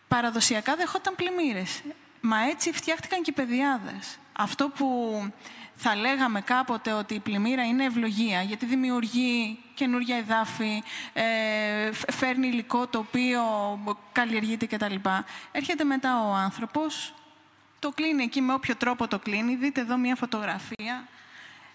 Παραδοσιακά 0.08 0.76
δεχόταν 0.76 1.14
πλημμύρες. 1.14 1.82
Μα 2.20 2.48
έτσι 2.48 2.72
φτιάχτηκαν 2.72 3.22
και 3.22 3.30
οι 3.30 3.32
παιδιάδες. 3.32 4.18
Αυτό 4.32 4.68
που 4.68 5.20
θα 5.74 5.96
λέγαμε 5.96 6.40
κάποτε 6.40 6.92
ότι 6.92 7.14
η 7.14 7.20
πλημμύρα 7.20 7.64
είναι 7.64 7.84
ευλογία, 7.84 8.42
γιατί 8.42 8.66
δημιουργεί 8.66 9.58
καινούργια 9.74 10.16
εδάφη, 10.16 10.82
ε, 11.12 11.92
φέρνει 11.92 12.46
υλικό 12.46 12.86
το 12.86 12.98
οποίο 12.98 13.42
καλλιεργείται 14.12 14.66
κτλ. 14.66 14.94
Έρχεται 15.52 15.84
μετά 15.84 16.28
ο 16.28 16.32
άνθρωπος, 16.32 17.14
το 17.78 17.90
κλείνει 17.90 18.22
εκεί 18.22 18.40
με 18.40 18.52
όποιο 18.52 18.76
τρόπο 18.76 19.08
το 19.08 19.18
κλείνει. 19.18 19.56
Δείτε 19.56 19.80
εδώ 19.80 19.96
μια 19.96 20.16
φωτογραφία 20.16 21.08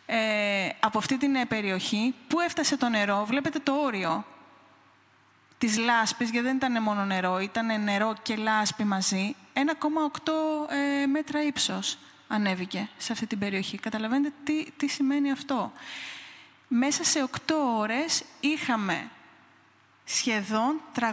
ε, 0.10 0.70
από 0.80 0.98
αυτή 0.98 1.18
την 1.18 1.36
ε, 1.36 1.46
περιοχή, 1.46 2.16
πού 2.28 2.40
έφτασε 2.40 2.78
το 2.78 2.90
νερό, 2.90 3.26
βλέπετε 3.26 3.60
το 3.60 3.74
όριο 3.74 4.26
της 5.58 5.78
λάσπης, 5.78 6.30
γιατί 6.30 6.48
δεν 6.48 6.56
ήταν 6.56 6.82
μόνο 6.84 7.06
νερό, 7.06 7.40
ήταν 7.40 7.84
νερό 7.84 8.16
και 8.22 8.36
λάσπη 8.36 8.84
μαζί, 8.84 9.36
1,8 9.54 9.62
ε, 11.02 11.06
μέτρα 11.06 11.44
ύψος 11.44 11.98
ανέβηκε 12.28 12.90
σε 12.98 13.12
αυτή 13.12 13.28
την 13.28 13.40
περιοχή. 13.40 13.78
Καταλαβαίνετε 13.78 14.36
τι, 14.44 14.72
τι 14.78 14.88
σημαίνει 14.88 15.32
αυτό. 15.32 15.72
Μέσα 16.68 17.04
σε 17.04 17.30
8 17.48 17.54
ώρες 17.78 18.24
είχαμε 18.40 19.10
σχεδόν 20.10 20.82
300 21.00 21.04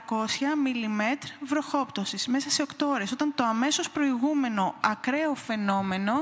μιλιμέτρ 0.63 1.27
βροχόπτωσης 1.41 2.27
μέσα 2.27 2.51
σε 2.51 2.63
8 2.63 2.87
ώρες, 2.87 3.13
όταν 3.13 3.35
το 3.35 3.45
αμέσως 3.45 3.91
προηγούμενο 3.91 4.75
ακραίο 4.81 5.35
φαινόμενο 5.35 6.13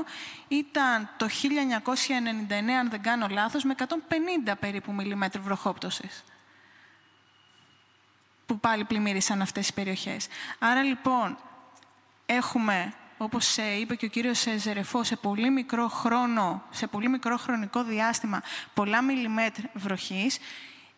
ήταν 0.47 1.09
το 1.17 1.27
1999, 1.27 2.75
αν 2.79 2.89
δεν 2.89 3.01
κάνω 3.01 3.27
λάθος, 3.27 3.63
με 3.63 3.75
150 3.77 4.55
περίπου 4.59 4.93
μιλιμέτρ 4.93 5.39
βροχόπτωσης 5.39 6.23
που 8.45 8.59
πάλι 8.59 8.83
πλημμύρισαν 8.83 9.41
αυτές 9.41 9.67
οι 9.67 9.73
περιοχές. 9.73 10.27
Άρα 10.59 10.83
λοιπόν 10.83 11.37
έχουμε, 12.25 12.93
όπως 13.17 13.57
είπε 13.57 13.95
και 13.95 14.05
ο 14.05 14.09
κύριος 14.09 14.45
Ζερεφό, 14.57 15.03
σε 15.03 15.15
πολύ 15.15 15.49
μικρό 15.49 15.87
χρόνο, 15.87 16.63
σε 16.69 16.87
πολύ 16.87 17.09
μικρό 17.09 17.37
χρονικό 17.37 17.83
διάστημα, 17.83 18.41
πολλά 18.73 19.01
μιλιμέτρ 19.01 19.61
βροχής 19.73 20.39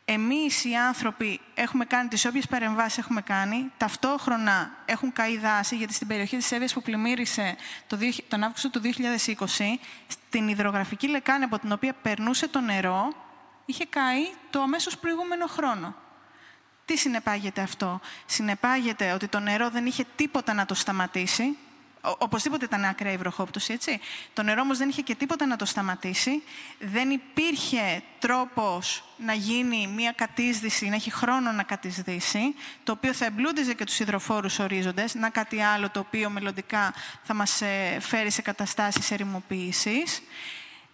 εμείς 0.06 0.64
οι 0.64 0.76
άνθρωποι 0.76 1.40
έχουμε 1.54 1.86
κάνει 1.86 2.08
τις 2.08 2.26
όποιες 2.26 2.48
παρεμβάσεις 2.48 2.98
έχουμε 2.98 3.22
κάνει, 3.22 3.72
ταυτόχρονα 3.78 4.72
έχουν 4.86 5.14
καεί 5.14 5.38
δάση, 5.38 5.76
γιατί 5.76 5.94
στην 5.94 6.08
περιοχή 6.08 6.38
της 6.38 6.52
Εύβοιας 6.52 6.74
που 6.74 6.82
πλημμύρισε 6.82 7.56
τον 8.28 8.44
Αύγουστο 8.44 8.70
του 8.70 8.82
2020, 8.82 9.80
στην 10.08 10.48
υδρογραφική 10.48 11.08
λεκάνη 11.08 11.44
από 11.44 11.60
την 11.60 11.72
οποία 11.72 11.94
περνούσε 12.02 12.48
το 12.48 12.60
νερό, 12.60 13.14
είχε 13.66 13.86
καεί 13.86 14.34
το 14.50 14.62
αμέσως 14.62 14.98
προηγούμενο 14.98 15.48
χρόνο. 15.48 15.96
Τι 16.86 16.98
συνεπάγεται 16.98 17.62
αυτό; 17.62 18.00
Συνεπάγεται 18.26 19.12
ότι 19.12 19.28
το 19.28 19.40
νερό 19.40 19.70
δεν 19.70 19.86
είχε 19.86 20.06
τίποτα 20.16 20.54
να 20.54 20.66
το 20.66 20.74
σταματήσει, 20.74 21.58
Οπωσδήποτε 22.18 22.66
ήταν 22.66 22.86
ακραία 22.86 23.12
η 23.12 23.18
βροχόπτωση, 23.18 23.74
έτσι. 23.74 24.00
Το 24.34 24.44
νερό 24.44 24.62
όμως 24.62 24.78
δεν 24.78 24.90
είχε 24.90 25.02
και 25.02 25.16
τίποτα 25.16 25.46
να 25.46 25.56
το 25.56 25.66
σταματήσει. 25.66 26.44
Δεν 26.80 27.10
υπήρχε 27.10 28.02
τρόπος 28.20 29.04
να 29.18 29.34
γίνει 29.34 29.88
μια 29.88 30.12
κατήσδυση, 30.12 30.90
να 30.90 30.96
έχει 30.96 31.12
χρόνο 31.12 31.52
να 31.52 31.64
κατησδύσει, 31.64 32.56
το 32.84 32.92
οποίο 32.92 33.14
θα 33.14 33.26
εμπλούτιζε 33.26 33.74
και 33.74 33.84
τους 33.84 34.00
υδροφόρους 34.00 34.60
ορίζοντες, 34.60 35.16
να 35.16 35.30
κάτι 35.30 35.62
άλλο 35.62 35.90
το 35.90 36.00
οποίο 36.00 36.30
μελλοντικά 36.30 36.94
θα 37.24 37.34
μας 37.34 37.62
ε, 37.62 37.98
φέρει 38.00 38.32
σε 38.32 38.42
καταστάσεις 38.42 39.12
ερημοποίησης. 39.12 40.22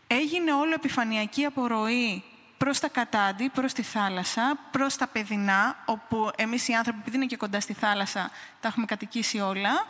Έγινε 0.08 0.54
όλο 0.54 0.74
επιφανειακή 0.74 1.46
απορροή 1.46 2.24
προς 2.58 2.80
τα 2.80 2.90
κατάντι, 2.90 3.50
προς 3.50 3.74
τη 3.74 3.82
θάλασσα, 3.82 4.60
προς 4.72 4.96
τα 4.96 5.08
παιδινά, 5.08 5.84
όπου 5.86 6.32
εμείς 6.36 6.68
οι 6.68 6.74
άνθρωποι, 6.74 7.00
επειδή 7.00 7.16
είναι 7.16 7.26
και 7.26 7.38
κοντά 7.38 7.60
στη 7.60 7.74
θάλασσα, 7.74 8.32
τα 8.60 8.68
έχουμε 8.68 8.86
κατοικήσει 8.86 9.40
όλα 9.40 9.86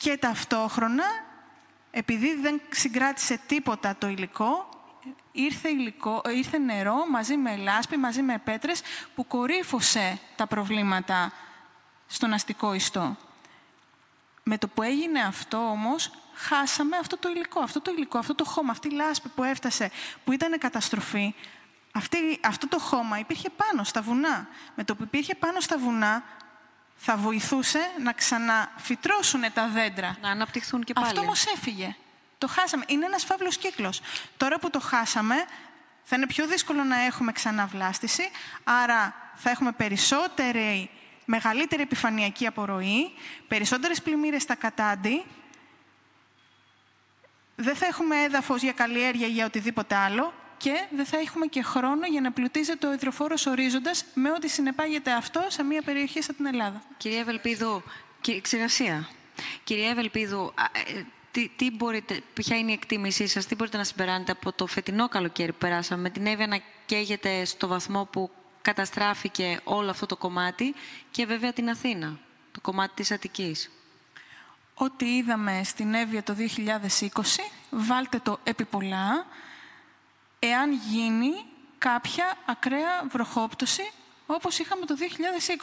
και 0.00 0.16
ταυτόχρονα, 0.16 1.04
επειδή 1.90 2.34
δεν 2.34 2.60
συγκράτησε 2.70 3.40
τίποτα 3.46 3.96
το 3.98 4.08
υλικό, 4.08 4.68
ήρθε, 5.32 5.68
υλικό, 5.68 6.22
ήρθε 6.34 6.58
νερό 6.58 7.06
μαζί 7.10 7.36
με 7.36 7.56
λάσπη, 7.56 7.96
μαζί 7.96 8.22
με 8.22 8.38
πέτρες, 8.38 8.82
που 9.14 9.26
κορύφωσε 9.26 10.18
τα 10.36 10.46
προβλήματα 10.46 11.32
στον 12.06 12.32
αστικό 12.32 12.74
ιστό. 12.74 13.16
Με 14.42 14.58
το 14.58 14.68
που 14.68 14.82
έγινε 14.82 15.20
αυτό 15.20 15.56
όμως, 15.56 16.10
χάσαμε 16.34 16.96
αυτό 16.96 17.16
το 17.16 17.28
υλικό, 17.28 17.60
αυτό 17.60 17.80
το 17.80 17.92
υλικό, 17.96 18.18
αυτό 18.18 18.34
το 18.34 18.44
χώμα, 18.44 18.70
αυτή 18.70 18.88
η 18.88 18.90
λάσπη 18.90 19.28
που 19.28 19.42
έφτασε, 19.42 19.90
που 20.24 20.32
ήταν 20.32 20.58
καταστροφή, 20.58 21.34
Αυτή, 21.92 22.18
αυτό 22.42 22.68
το 22.68 22.78
χώμα 22.78 23.18
υπήρχε 23.18 23.50
πάνω 23.50 23.84
στα 23.84 24.02
βουνά. 24.02 24.48
Με 24.74 24.84
το 24.84 24.96
που 24.96 25.02
υπήρχε 25.02 25.34
πάνω 25.34 25.60
στα 25.60 25.78
βουνά, 25.78 26.22
θα 27.02 27.16
βοηθούσε 27.16 27.90
να 28.02 28.12
ξαναφυτρώσουν 28.12 29.52
τα 29.52 29.68
δέντρα. 29.68 30.16
Να 30.20 30.30
αναπτυχθούν 30.30 30.84
και 30.84 30.92
πάλι. 30.92 31.06
Αυτό 31.06 31.20
όμως 31.20 31.46
έφυγε. 31.46 31.96
Το 32.38 32.48
χάσαμε. 32.48 32.84
Είναι 32.86 33.04
ένας 33.06 33.24
φαύλος 33.24 33.56
κύκλος. 33.56 34.00
Τώρα 34.36 34.58
που 34.58 34.70
το 34.70 34.80
χάσαμε, 34.80 35.34
θα 36.02 36.16
είναι 36.16 36.26
πιο 36.26 36.46
δύσκολο 36.46 36.84
να 36.84 37.00
έχουμε 37.00 37.32
ξαναβλάστηση, 37.32 38.30
άρα 38.64 39.14
θα 39.34 39.50
έχουμε 39.50 39.72
περισσότερη, 39.72 40.90
μεγαλύτερη 41.24 41.82
επιφανειακή 41.82 42.46
απορροή, 42.46 43.12
περισσότερες 43.48 44.02
πλημμύρες 44.02 44.42
στα 44.42 44.54
κατάντι, 44.54 45.24
δεν 47.56 47.76
θα 47.76 47.86
έχουμε 47.86 48.22
έδαφος 48.22 48.62
για 48.62 48.72
καλλιέργεια 48.72 49.26
ή 49.26 49.30
για 49.30 49.46
οτιδήποτε 49.46 49.94
άλλο 49.94 50.32
και 50.60 50.86
δεν 50.90 51.06
θα 51.06 51.18
έχουμε 51.18 51.46
και 51.46 51.62
χρόνο 51.62 52.06
για 52.06 52.20
να 52.20 52.32
πλουτίζεται 52.32 52.86
ο 52.86 52.92
υδροφόρος 52.92 53.46
ορίζοντας 53.46 54.04
με 54.14 54.30
ό,τι 54.30 54.48
συνεπάγεται 54.48 55.12
αυτό 55.12 55.44
σε 55.48 55.62
μια 55.62 55.82
περιοχή 55.82 56.22
σαν 56.22 56.36
την 56.36 56.46
Ελλάδα. 56.46 56.82
Κυρία 56.96 57.18
Ευελπίδου, 57.18 57.82
ξηρασία. 58.40 59.08
Κυρία 59.64 59.90
Ευελπίδου, 59.90 60.52
ε, 60.96 61.02
τι, 61.30 61.50
τι 61.56 61.70
μπορείτε, 61.70 62.22
ποια 62.34 62.58
είναι 62.58 62.70
η 62.70 62.74
εκτίμησή 62.74 63.26
σας, 63.26 63.46
τι 63.46 63.54
μπορείτε 63.54 63.76
να 63.76 63.84
συμπεράνετε 63.84 64.32
από 64.32 64.52
το 64.52 64.66
φετινό 64.66 65.08
καλοκαίρι 65.08 65.52
που 65.52 65.58
περάσαμε, 65.58 66.02
με 66.02 66.10
την 66.10 66.26
Εύη 66.26 66.46
να 66.46 66.60
καίγεται 66.86 67.44
στο 67.44 67.66
βαθμό 67.66 68.04
που 68.04 68.30
καταστράφηκε 68.62 69.60
όλο 69.64 69.90
αυτό 69.90 70.06
το 70.06 70.16
κομμάτι 70.16 70.74
και 71.10 71.26
βέβαια 71.26 71.52
την 71.52 71.70
Αθήνα, 71.70 72.18
το 72.52 72.60
κομμάτι 72.60 72.94
της 72.94 73.10
Αττικής; 73.10 73.70
Ό,τι 74.74 75.16
είδαμε 75.16 75.60
στην 75.64 75.94
Εύβοια 75.94 76.22
το 76.22 76.36
2020, 76.38 76.38
βάλτε 77.70 78.18
το 78.18 78.38
επί 78.42 78.64
πολλά, 78.64 79.26
εάν 80.40 80.72
γίνει 80.72 81.44
κάποια 81.78 82.34
ακραία 82.46 83.04
βροχόπτωση 83.08 83.92
όπως 84.26 84.58
είχαμε 84.58 84.86
το 84.86 84.96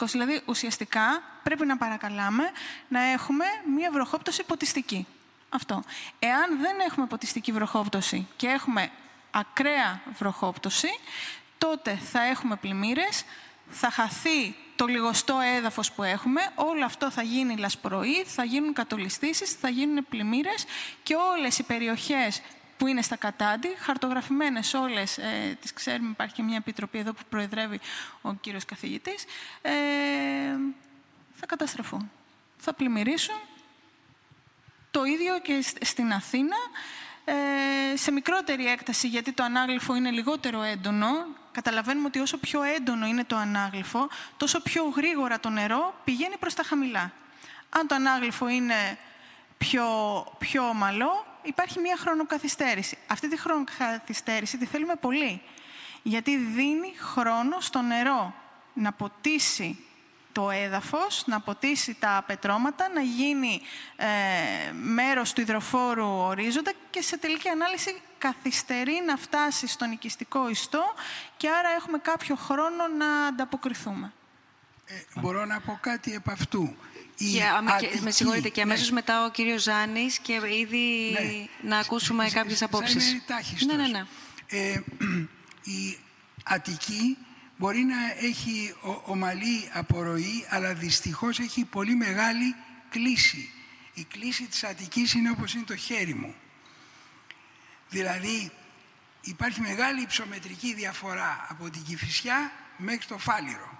2020. 0.00 0.06
Δηλαδή, 0.06 0.40
ουσιαστικά 0.44 1.22
πρέπει 1.42 1.66
να 1.66 1.76
παρακαλάμε 1.76 2.50
να 2.88 3.00
έχουμε 3.00 3.44
μία 3.76 3.90
βροχόπτωση 3.90 4.44
ποτιστική. 4.44 5.06
Αυτό. 5.48 5.82
Εάν 6.18 6.60
δεν 6.60 6.80
έχουμε 6.88 7.06
ποτιστική 7.06 7.52
βροχόπτωση 7.52 8.26
και 8.36 8.46
έχουμε 8.46 8.90
ακραία 9.30 10.02
βροχόπτωση, 10.18 10.88
τότε 11.58 11.94
θα 11.94 12.22
έχουμε 12.22 12.56
πλημμύρες, 12.56 13.24
θα 13.68 13.90
χαθεί 13.90 14.56
το 14.76 14.86
λιγοστό 14.86 15.38
έδαφος 15.56 15.92
που 15.92 16.02
έχουμε, 16.02 16.40
όλο 16.54 16.84
αυτό 16.84 17.10
θα 17.10 17.22
γίνει 17.22 17.56
λασπροή, 17.56 18.24
θα 18.24 18.44
γίνουν 18.44 18.72
κατολιστήσεις, 18.72 19.52
θα 19.52 19.68
γίνουν 19.68 20.06
πλημμύρες 20.08 20.64
και 21.02 21.14
όλες 21.14 21.58
οι 21.58 21.62
περιοχές 21.62 22.42
που 22.78 22.86
είναι 22.86 23.02
στα 23.02 23.16
κατάντι, 23.16 23.68
χαρτογραφημένες 23.78 24.74
όλες, 24.74 25.18
ε, 25.18 25.56
τις 25.60 25.72
ξέρουμε, 25.72 26.08
υπάρχει 26.08 26.34
και 26.34 26.42
μια 26.42 26.56
επιτροπή 26.56 26.98
εδώ 26.98 27.12
που 27.12 27.22
προεδρεύει 27.28 27.80
ο 28.22 28.34
κύριος 28.34 28.64
καθηγητής, 28.64 29.24
ε, 29.62 29.72
θα 31.34 31.46
καταστραφούν. 31.46 32.10
Θα 32.56 32.72
πλημμυρίσουν 32.72 33.36
το 34.90 35.04
ίδιο 35.04 35.40
και 35.40 35.64
στην 35.80 36.12
Αθήνα, 36.12 36.56
ε, 37.24 37.96
σε 37.96 38.10
μικρότερη 38.10 38.66
έκταση, 38.66 39.08
γιατί 39.08 39.32
το 39.32 39.42
ανάγλυφο 39.42 39.94
είναι 39.94 40.10
λιγότερο 40.10 40.62
έντονο. 40.62 41.08
Καταλαβαίνουμε 41.52 42.06
ότι 42.06 42.18
όσο 42.18 42.38
πιο 42.38 42.62
έντονο 42.62 43.06
είναι 43.06 43.24
το 43.24 43.36
ανάγλυφο, 43.36 44.08
τόσο 44.36 44.60
πιο 44.62 44.84
γρήγορα 44.84 45.40
το 45.40 45.48
νερό 45.48 45.94
πηγαίνει 46.04 46.36
προς 46.36 46.54
τα 46.54 46.62
χαμηλά. 46.62 47.12
Αν 47.68 47.86
το 47.86 47.94
ανάγλυφο 47.94 48.48
είναι 48.48 48.98
πιο, 49.58 49.86
πιο 50.38 50.68
ομαλό, 50.68 51.26
υπάρχει 51.48 51.80
μία 51.80 51.96
χρονοκαθυστέρηση. 51.96 52.98
Αυτή 53.06 53.28
τη 53.28 53.38
χρονοκαθυστέρηση 53.38 54.58
τη 54.58 54.66
θέλουμε 54.66 54.94
πολύ, 54.94 55.42
γιατί 56.02 56.36
δίνει 56.36 56.94
χρόνο 56.98 57.60
στο 57.60 57.80
νερό 57.80 58.34
να 58.74 58.92
ποτίσει 58.92 59.78
το 60.32 60.50
έδαφος, 60.50 61.22
να 61.26 61.40
ποτίσει 61.40 61.94
τα 61.94 62.24
πετρώματα, 62.26 62.88
να 62.88 63.00
γίνει 63.00 63.60
ε, 63.96 64.06
μέρος 64.72 65.32
του 65.32 65.40
υδροφόρου 65.40 66.06
ορίζοντα 66.06 66.72
και 66.90 67.02
σε 67.02 67.18
τελική 67.18 67.48
ανάλυση 67.48 68.00
καθυστερεί 68.18 69.02
να 69.06 69.16
φτάσει 69.16 69.66
στον 69.66 69.92
οικιστικό 69.92 70.48
ιστό 70.48 70.82
και 71.36 71.48
άρα 71.48 71.68
έχουμε 71.68 71.98
κάποιο 71.98 72.34
χρόνο 72.34 72.88
να 72.98 73.26
ανταποκριθούμε. 73.26 74.12
Ε, 74.86 75.20
μπορώ 75.20 75.44
να 75.44 75.60
πω 75.60 75.78
κάτι 75.80 76.14
επ' 76.14 76.30
αυτού. 76.30 76.76
Η 77.20 77.32
και, 77.80 78.00
με 78.00 78.10
συγχωρείτε, 78.10 78.48
και 78.48 78.62
αμέσως 78.62 78.88
ναι. 78.88 78.94
μετά 78.94 79.24
ο 79.24 79.30
κύριος 79.30 79.62
Ζάνης 79.62 80.18
και 80.18 80.32
ήδη 80.60 81.10
ναι. 81.12 81.68
να 81.68 81.78
ακούσουμε 81.78 82.28
κάποιες 82.28 82.62
απόψεις. 82.62 83.16
Ναι, 83.66 83.74
ναι, 83.74 83.86
ναι. 83.86 84.04
Ε, 84.46 84.82
η 85.76 85.98
Αττική 86.44 87.16
μπορεί 87.56 87.84
να 87.84 88.26
έχει 88.26 88.74
ομαλή 89.04 89.68
απορροή, 89.72 90.46
αλλά 90.48 90.74
δυστυχώς 90.74 91.38
έχει 91.38 91.64
πολύ 91.64 91.94
μεγάλη 91.94 92.54
κλίση. 92.88 93.50
Η 93.94 94.04
κλίση 94.04 94.44
της 94.44 94.64
Αττικής 94.64 95.14
είναι 95.14 95.30
όπως 95.30 95.54
είναι 95.54 95.64
το 95.64 95.76
χέρι 95.76 96.14
μου. 96.14 96.34
Δηλαδή 97.88 98.50
υπάρχει 99.20 99.60
μεγάλη 99.60 100.00
υψομετρική 100.00 100.74
διαφορά 100.74 101.46
από 101.48 101.70
την 101.70 101.82
Κηφισιά 101.82 102.52
μέχρι 102.76 103.06
το 103.06 103.18
Φάληρο. 103.18 103.77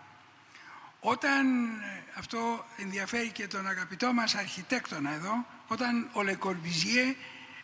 Όταν, 1.01 1.67
ε, 1.81 2.03
αυτό 2.15 2.67
ενδιαφέρει 2.77 3.31
και 3.31 3.47
τον 3.47 3.67
αγαπητό 3.67 4.13
μας 4.13 4.35
αρχιτέκτονα 4.35 5.13
εδώ, 5.13 5.47
όταν 5.67 6.09
ο 6.13 6.23
Λεκορμπιζιέ 6.23 7.17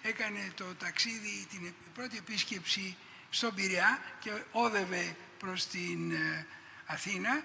έκανε 0.03 0.53
το 0.55 0.65
ταξίδι, 0.75 1.47
την 1.51 1.75
πρώτη 1.95 2.17
επίσκεψη 2.17 2.97
στον 3.31 3.55
Πειραιά 3.55 3.99
και 4.21 4.31
όδευε 4.53 5.17
προς 5.39 5.67
την 5.67 6.13
ε, 6.13 6.47
Αθήνα, 6.87 7.43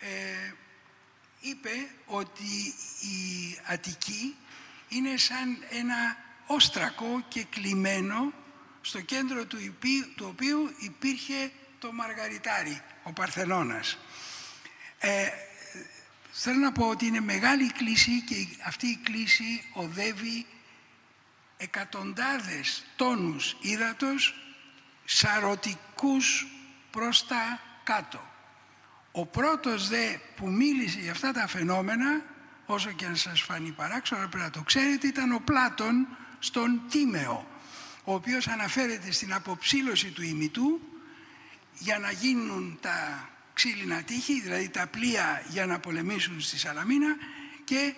ε, 0.00 0.52
είπε 1.40 1.88
ότι 2.06 2.74
η 3.00 3.58
Αττική 3.66 4.36
είναι 4.88 5.16
σαν 5.16 5.64
ένα 5.70 6.16
όστρακο 6.46 7.24
και 7.28 7.44
κλειμένο 7.44 8.32
στο 8.80 9.00
κέντρο 9.00 9.44
του, 9.44 9.58
του 10.16 10.26
οποίου 10.28 10.74
υπήρχε 10.78 11.52
το 11.78 11.92
Μαργαριτάρι, 11.92 12.82
ο 13.02 13.12
Παρθενώνας. 13.12 13.98
Ε, 15.04 15.28
θέλω 16.30 16.58
να 16.58 16.72
πω 16.72 16.88
ότι 16.88 17.06
είναι 17.06 17.20
μεγάλη 17.20 17.72
κλίση 17.72 18.20
και 18.20 18.34
αυτή 18.66 18.86
η 18.86 19.00
κλίση 19.02 19.64
οδεύει 19.72 20.46
εκατοντάδες 21.56 22.84
τόνους 22.96 23.56
ύδατος 23.60 24.34
σαρωτικούς 25.04 26.46
προς 26.90 27.26
τα 27.26 27.60
κάτω. 27.82 28.30
Ο 29.12 29.26
πρώτος 29.26 29.88
δε 29.88 30.16
που 30.36 30.50
μίλησε 30.50 30.98
για 31.00 31.10
αυτά 31.10 31.32
τα 31.32 31.46
φαινόμενα, 31.46 32.22
όσο 32.66 32.90
και 32.90 33.06
αν 33.06 33.16
σας 33.16 33.40
φανεί 33.40 33.70
παράξενο, 33.70 34.20
πρέπει 34.20 34.44
να 34.44 34.50
το 34.50 34.62
ξέρετε, 34.62 35.06
ήταν 35.06 35.32
ο 35.32 35.40
Πλάτων 35.44 36.08
στον 36.38 36.82
Τίμεο, 36.90 37.46
ο 38.04 38.14
οποίος 38.14 38.48
αναφέρεται 38.48 39.12
στην 39.12 39.32
αποψήλωση 39.32 40.10
του 40.10 40.22
ημιτού 40.22 40.80
για 41.78 41.98
να 41.98 42.10
γίνουν 42.10 42.78
τα 42.80 43.28
ξύλινα 43.54 44.02
τείχη, 44.02 44.40
δηλαδή 44.40 44.68
τα 44.68 44.86
πλοία 44.86 45.42
για 45.48 45.66
να 45.66 45.78
πολεμήσουν 45.78 46.40
στη 46.40 46.58
Σαλαμίνα 46.58 47.16
και 47.64 47.94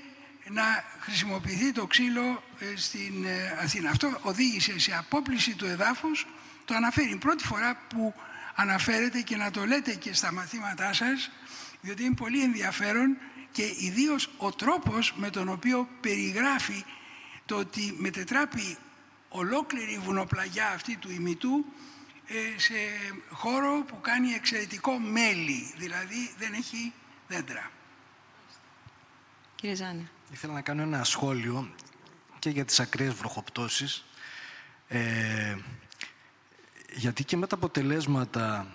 να 0.49 0.85
χρησιμοποιηθεί 1.01 1.73
το 1.73 1.87
ξύλο 1.87 2.43
ε, 2.59 2.77
στην 2.77 3.25
ε, 3.25 3.59
Αθήνα. 3.63 3.91
Αυτό 3.91 4.19
οδήγησε 4.23 4.79
σε 4.79 4.97
απόπληση 4.97 5.55
του 5.55 5.65
εδάφους, 5.65 6.27
το 6.65 6.75
αναφέρει 6.75 7.17
πρώτη 7.17 7.45
φορά 7.45 7.77
που 7.89 8.15
αναφέρετε 8.55 9.21
και 9.21 9.37
να 9.37 9.51
το 9.51 9.67
λέτε 9.67 9.95
και 9.95 10.15
στα 10.15 10.33
μαθήματά 10.33 10.93
σας, 10.93 11.31
διότι 11.81 12.05
είναι 12.05 12.15
πολύ 12.15 12.43
ενδιαφέρον 12.43 13.17
και 13.53 13.75
ιδίως 13.79 14.31
ο 14.37 14.53
τρόπος 14.53 15.15
με 15.17 15.31
τον 15.31 15.49
οποίο 15.49 15.89
περιγράφει 16.01 16.85
το 17.47 17.57
ότι 17.57 17.95
μετετράπει 17.99 18.77
ολόκληρη 19.29 19.93
η 19.93 19.99
βουνοπλαγιά 19.99 20.69
αυτή 20.69 20.97
του 20.97 21.11
ημιτού 21.11 21.65
ε, 21.67 21.75
σε 22.57 22.75
χώρο 23.31 23.85
που 23.87 24.01
κάνει 24.01 24.33
εξαιρετικό 24.33 24.99
μέλι, 24.99 25.75
δηλαδή 25.77 26.35
δεν 26.39 26.53
έχει 26.53 26.93
δέντρα. 27.29 27.71
Κύριε 29.55 29.75
Ζάνη. 29.75 30.09
Ήθελα 30.33 30.53
να 30.53 30.61
κάνω 30.61 30.83
ένα 30.83 31.05
σχόλιο 31.05 31.75
και 32.39 32.51
για 32.51 32.65
τις 32.65 32.81
ακραίες 32.81 33.15
βροχοπτώσεις. 33.15 34.05
Ε, 34.89 35.57
γιατί 36.95 37.25
και 37.25 37.37
με 37.37 37.47
τα 37.47 37.55
αποτελέσματα 37.57 38.67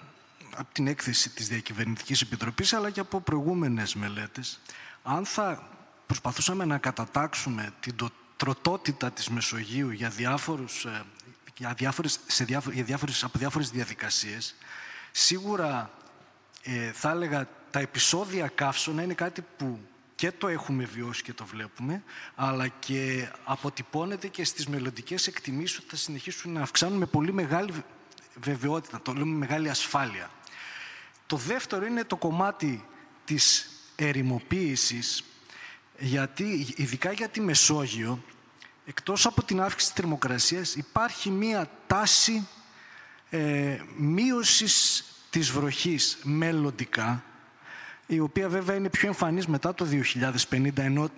από 0.55 0.73
την 0.73 0.87
έκθεση 0.87 1.29
της 1.29 1.47
Διακυβερνητικής 1.47 2.21
Επιτροπής 2.21 2.73
αλλά 2.73 2.89
και 2.89 2.99
από 2.99 3.21
προηγούμενες 3.21 3.95
μελέτες 3.95 4.59
αν 5.03 5.25
θα 5.25 5.69
προσπαθούσαμε 6.05 6.65
να 6.65 6.77
κατατάξουμε 6.77 7.73
την 7.79 7.95
τροτότητα 8.37 9.11
της 9.11 9.29
Μεσογείου 9.29 9.89
για, 9.89 10.09
διάφορους, 10.09 10.85
ε, 10.85 11.03
για, 11.59 11.73
διάφορες, 11.73 12.19
σε 12.27 12.43
για 12.43 12.83
διάφορες, 12.83 13.23
από 13.23 13.37
διάφορες 13.37 13.69
διαδικασίες 13.69 14.55
σίγουρα 15.11 15.91
ε, 16.63 16.91
θα 16.91 17.09
έλεγα 17.09 17.47
τα 17.71 17.79
επεισόδια 17.79 18.47
καύσωνα 18.47 19.03
είναι 19.03 19.13
κάτι 19.13 19.45
που 19.57 19.79
και 20.15 20.31
το 20.31 20.47
έχουμε 20.47 20.83
βιώσει 20.83 21.23
και 21.23 21.33
το 21.33 21.45
βλέπουμε, 21.45 22.03
αλλά 22.35 22.67
και 22.67 23.29
αποτυπώνεται 23.43 24.27
και 24.27 24.43
στις 24.43 24.67
μελλοντικές 24.67 25.27
εκτιμήσεις 25.27 25.77
ότι 25.77 25.87
θα 25.89 25.95
συνεχίσουν 25.95 26.51
να 26.51 26.61
αυξάνουν 26.61 26.97
με 26.97 27.05
πολύ 27.05 27.33
μεγάλη 27.33 27.73
βεβαιότητα, 28.35 29.01
το 29.01 29.13
λέμε 29.13 29.35
μεγάλη 29.35 29.69
ασφάλεια. 29.69 30.29
Το 31.27 31.37
δεύτερο 31.37 31.85
είναι 31.85 32.03
το 32.03 32.15
κομμάτι 32.15 32.85
της 33.25 33.69
ερημοποίησης, 33.95 35.23
γιατί 35.97 36.73
ειδικά 36.75 37.11
για 37.11 37.29
τη 37.29 37.41
Μεσόγειο, 37.41 38.23
εκτός 38.89 39.25
από 39.25 39.43
την 39.43 39.61
αύξηση 39.61 39.93
της 39.93 40.01
θερμοκρασίας, 40.01 40.75
υπάρχει 40.75 41.29
μία 41.29 41.69
τάση 41.87 42.47
ε, 43.29 43.79
μείωσης 43.97 45.03
της 45.29 45.51
βροχής 45.51 46.17
μελλοντικά, 46.23 47.23
η 48.07 48.19
οποία 48.19 48.49
βέβαια 48.49 48.75
είναι 48.75 48.89
πιο 48.89 49.07
εμφανής 49.07 49.47
μετά 49.47 49.73
το 49.73 49.87
2050, 50.49 50.77
ενώ 50.77 51.09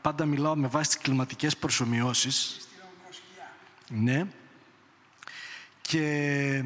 πάντα 0.00 0.24
μιλάω 0.24 0.56
με 0.56 0.66
βάση 0.66 0.88
τις 0.88 0.98
κλιματικές 0.98 1.56
προσωμιώσεις. 1.56 2.68
Ναι. 3.88 4.26
Και 5.80 6.64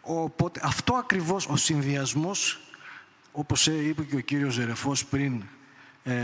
οπότε 0.00 0.60
αυτό 0.62 0.94
ακριβώς 0.94 1.46
ο 1.46 1.56
συνδυασμός, 1.56 2.60
όπως 3.32 3.66
είπε 3.66 4.02
και 4.02 4.16
ο 4.16 4.20
κύριος 4.20 4.54
Ζερεφός 4.54 5.04
πριν, 5.04 5.42
ε, 6.08 6.14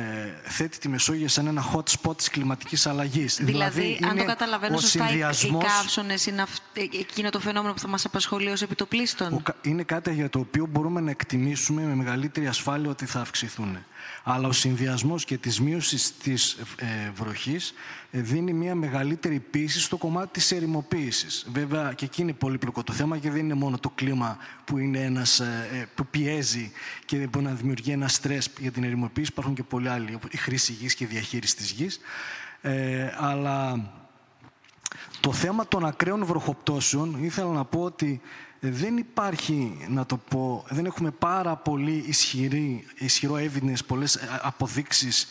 θέτει 0.43 0.78
τη 0.78 0.89
Μεσόγειο 0.89 1.28
σαν 1.28 1.47
ένα 1.47 1.64
hot 1.74 1.83
spot 2.01 2.16
της 2.16 2.28
κλιματικής 2.28 2.87
αλλαγής. 2.87 3.39
Δηλαδή, 3.43 3.80
δηλαδή 3.80 4.05
αν 4.05 4.16
το 4.16 4.24
καταλαβαίνω 4.24 4.78
σωστά, 4.78 5.07
συνδυασμός... 5.07 5.62
οι 5.62 5.66
καύσονες 5.66 6.26
είναι 6.26 6.43
αυ... 6.43 6.57
Ε, 6.72 6.83
εκείνο 6.83 7.30
το 7.30 7.41
φαινόμενο 7.41 7.74
που 7.74 7.78
θα 7.80 7.89
μας 7.89 8.05
απασχολεί 8.05 8.51
ως 8.51 8.62
επιτοπλίστων. 8.62 9.43
Είναι 9.62 9.83
κάτι 9.83 10.14
για 10.14 10.30
το 10.30 10.39
οποίο 10.39 10.66
μπορούμε 10.66 11.01
να 11.01 11.11
εκτιμήσουμε 11.11 11.83
με 11.83 11.95
μεγαλύτερη 11.95 12.47
ασφάλεια 12.47 12.91
ότι 12.91 13.07
θα 13.07 13.20
αυξηθούν. 13.20 13.78
Αλλά 14.22 14.49
ο 14.49 14.53
συνδυασμός 14.53 15.24
και 15.24 15.39
της 15.39 15.61
μείωσης 15.61 16.16
της 16.16 16.57
ε, 16.76 17.11
βροχής 17.14 17.70
ε, 17.70 17.74
δίνει 18.21 18.53
μια 18.53 18.75
μεγαλύτερη 18.75 19.41
πίεση 19.41 19.81
στο 19.81 19.97
κομμάτι 19.97 20.29
της 20.33 20.53
ερημοποίησης. 20.53 21.47
Βέβαια 21.53 21.93
και 21.93 22.05
εκεί 22.05 22.23
είναι 22.23 22.33
πολύπλοκο 22.33 22.83
το 22.83 22.93
θέμα 22.93 23.19
και 23.19 23.31
δεν 23.31 23.41
είναι 23.41 23.55
μόνο 23.55 23.79
το 23.79 23.91
κλίμα 23.91 24.37
που, 24.65 24.79
είναι 24.79 24.99
ένας, 24.99 25.41
ε, 25.41 25.89
που 25.95 26.07
πιέζει 26.07 26.73
και 27.05 27.17
μπορεί 27.17 27.45
να 27.45 27.53
δημιουργεί 27.53 27.91
ένα 27.91 28.09
στρες 28.09 28.51
για 28.59 28.71
την 28.71 28.85
ερημοποίηση. 28.85 29.31
Υπάρχουν 29.33 29.55
και 29.55 29.63
πολλοί 29.63 29.89
άλλοι, 29.89 30.19
η 30.31 30.37
χρήση 30.37 30.73
γης 30.73 30.95
και 30.95 31.05
η 31.05 31.07
διαχείριση 31.07 31.57
της 31.57 31.71
γης. 31.71 32.01
Ε, 32.61 33.15
αλλά 33.19 33.91
το 35.21 35.33
θέμα 35.33 35.69
των 35.69 35.87
ακραίων 35.87 36.25
βροχοπτώσεων 36.25 37.25
ήθελα 37.25 37.53
να 37.53 37.65
πω 37.65 37.81
ότι 37.81 38.21
δεν 38.61 38.97
υπάρχει, 38.97 39.87
να 39.89 40.07
το 40.07 40.17
πω, 40.17 40.65
δεν 40.69 40.87
έχουμε 40.87 41.11
πάρα 41.11 41.57
πολύ 41.57 42.05
ισχυρή, 42.07 42.85
ισχυρό 42.99 43.35
evidence, 43.35 43.87
πολλές 43.87 44.19
αποδείξεις 44.43 45.27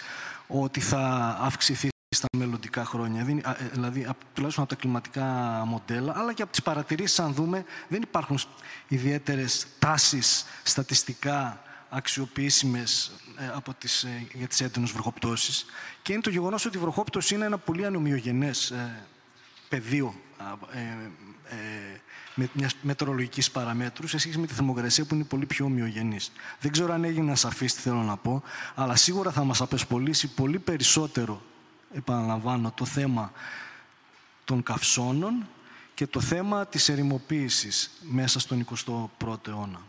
ότι 0.48 0.80
θα 0.80 1.38
αυξηθεί 1.42 1.90
στα 2.16 2.28
μελλοντικά 2.38 2.86
χρόνια. 2.86 3.22
Ε, 3.22 3.70
δηλαδή, 3.72 4.08
τουλάχιστον 4.34 4.64
από 4.64 4.76
τα 4.76 4.82
κλιματικά 4.82 5.26
μοντέλα, 5.68 6.14
αλλά 6.18 6.34
και 6.34 6.42
από 6.42 6.52
τις 6.52 6.62
παρατηρήσεις, 6.62 7.20
αν 7.20 7.34
δούμε, 7.34 7.66
δεν 7.88 8.02
υπάρχουν 8.02 8.40
ιδιαίτερες 8.88 9.68
τάσεις 9.80 10.46
στατιστικά 10.64 11.62
αξιοποιήσιμες 11.90 13.12
ε, 13.38 13.52
από 13.56 13.74
τις, 13.74 14.04
ε, 14.04 14.28
για 14.34 14.48
τις 14.48 14.62
έντονες 14.62 14.92
βροχοπτώσεις. 14.92 15.66
Και 16.02 16.14
είναι 16.14 16.22
το 16.22 16.30
γεγονός 16.30 16.66
ότι 16.66 16.78
η 16.78 16.80
βροχόπτωση 16.80 17.36
είναι 17.36 17.46
ένα 17.46 17.58
πολύ 17.58 17.86
ανομοιογενές 17.86 18.74
πεδίο 19.70 20.16
με 22.36 22.50
μιας 22.54 22.76
μετρολογικής 22.82 23.52
παραμέτρου 23.52 24.08
σε 24.08 24.18
σχέση 24.18 24.38
με 24.38 24.48
τη 24.48 24.54
θερμοκρασία 24.54 25.06
που 25.06 25.16
είναι 25.16 25.24
πολύ 25.24 25.46
πιο 25.46 25.66
ομοιογενής. 25.66 26.32
Δεν 26.60 26.72
ξέρω 26.72 26.94
αν 26.94 27.04
έγινε 27.04 27.36
σαφή 27.36 27.66
τι 27.66 27.80
θέλω 27.80 28.02
να 28.02 28.18
πω, 28.18 28.44
αλλά 28.76 28.96
σίγουρα 28.96 29.32
θα 29.32 29.44
μας 29.44 29.62
απεσπολίσει 29.62 30.28
πολύ 30.28 30.60
περισσότερο 30.60 31.42
επαναλαμβάνω, 31.94 32.72
το 32.72 32.86
θέμα 32.86 33.32
των 34.46 34.64
καυσώνων 34.64 35.48
και 35.94 36.08
το 36.08 36.20
θέμα 36.20 36.68
της 36.68 36.90
ερημοποίησης 36.90 37.92
μέσα 38.02 38.40
στον 38.40 38.66
21ο 39.20 39.48
αιώνα. 39.48 39.82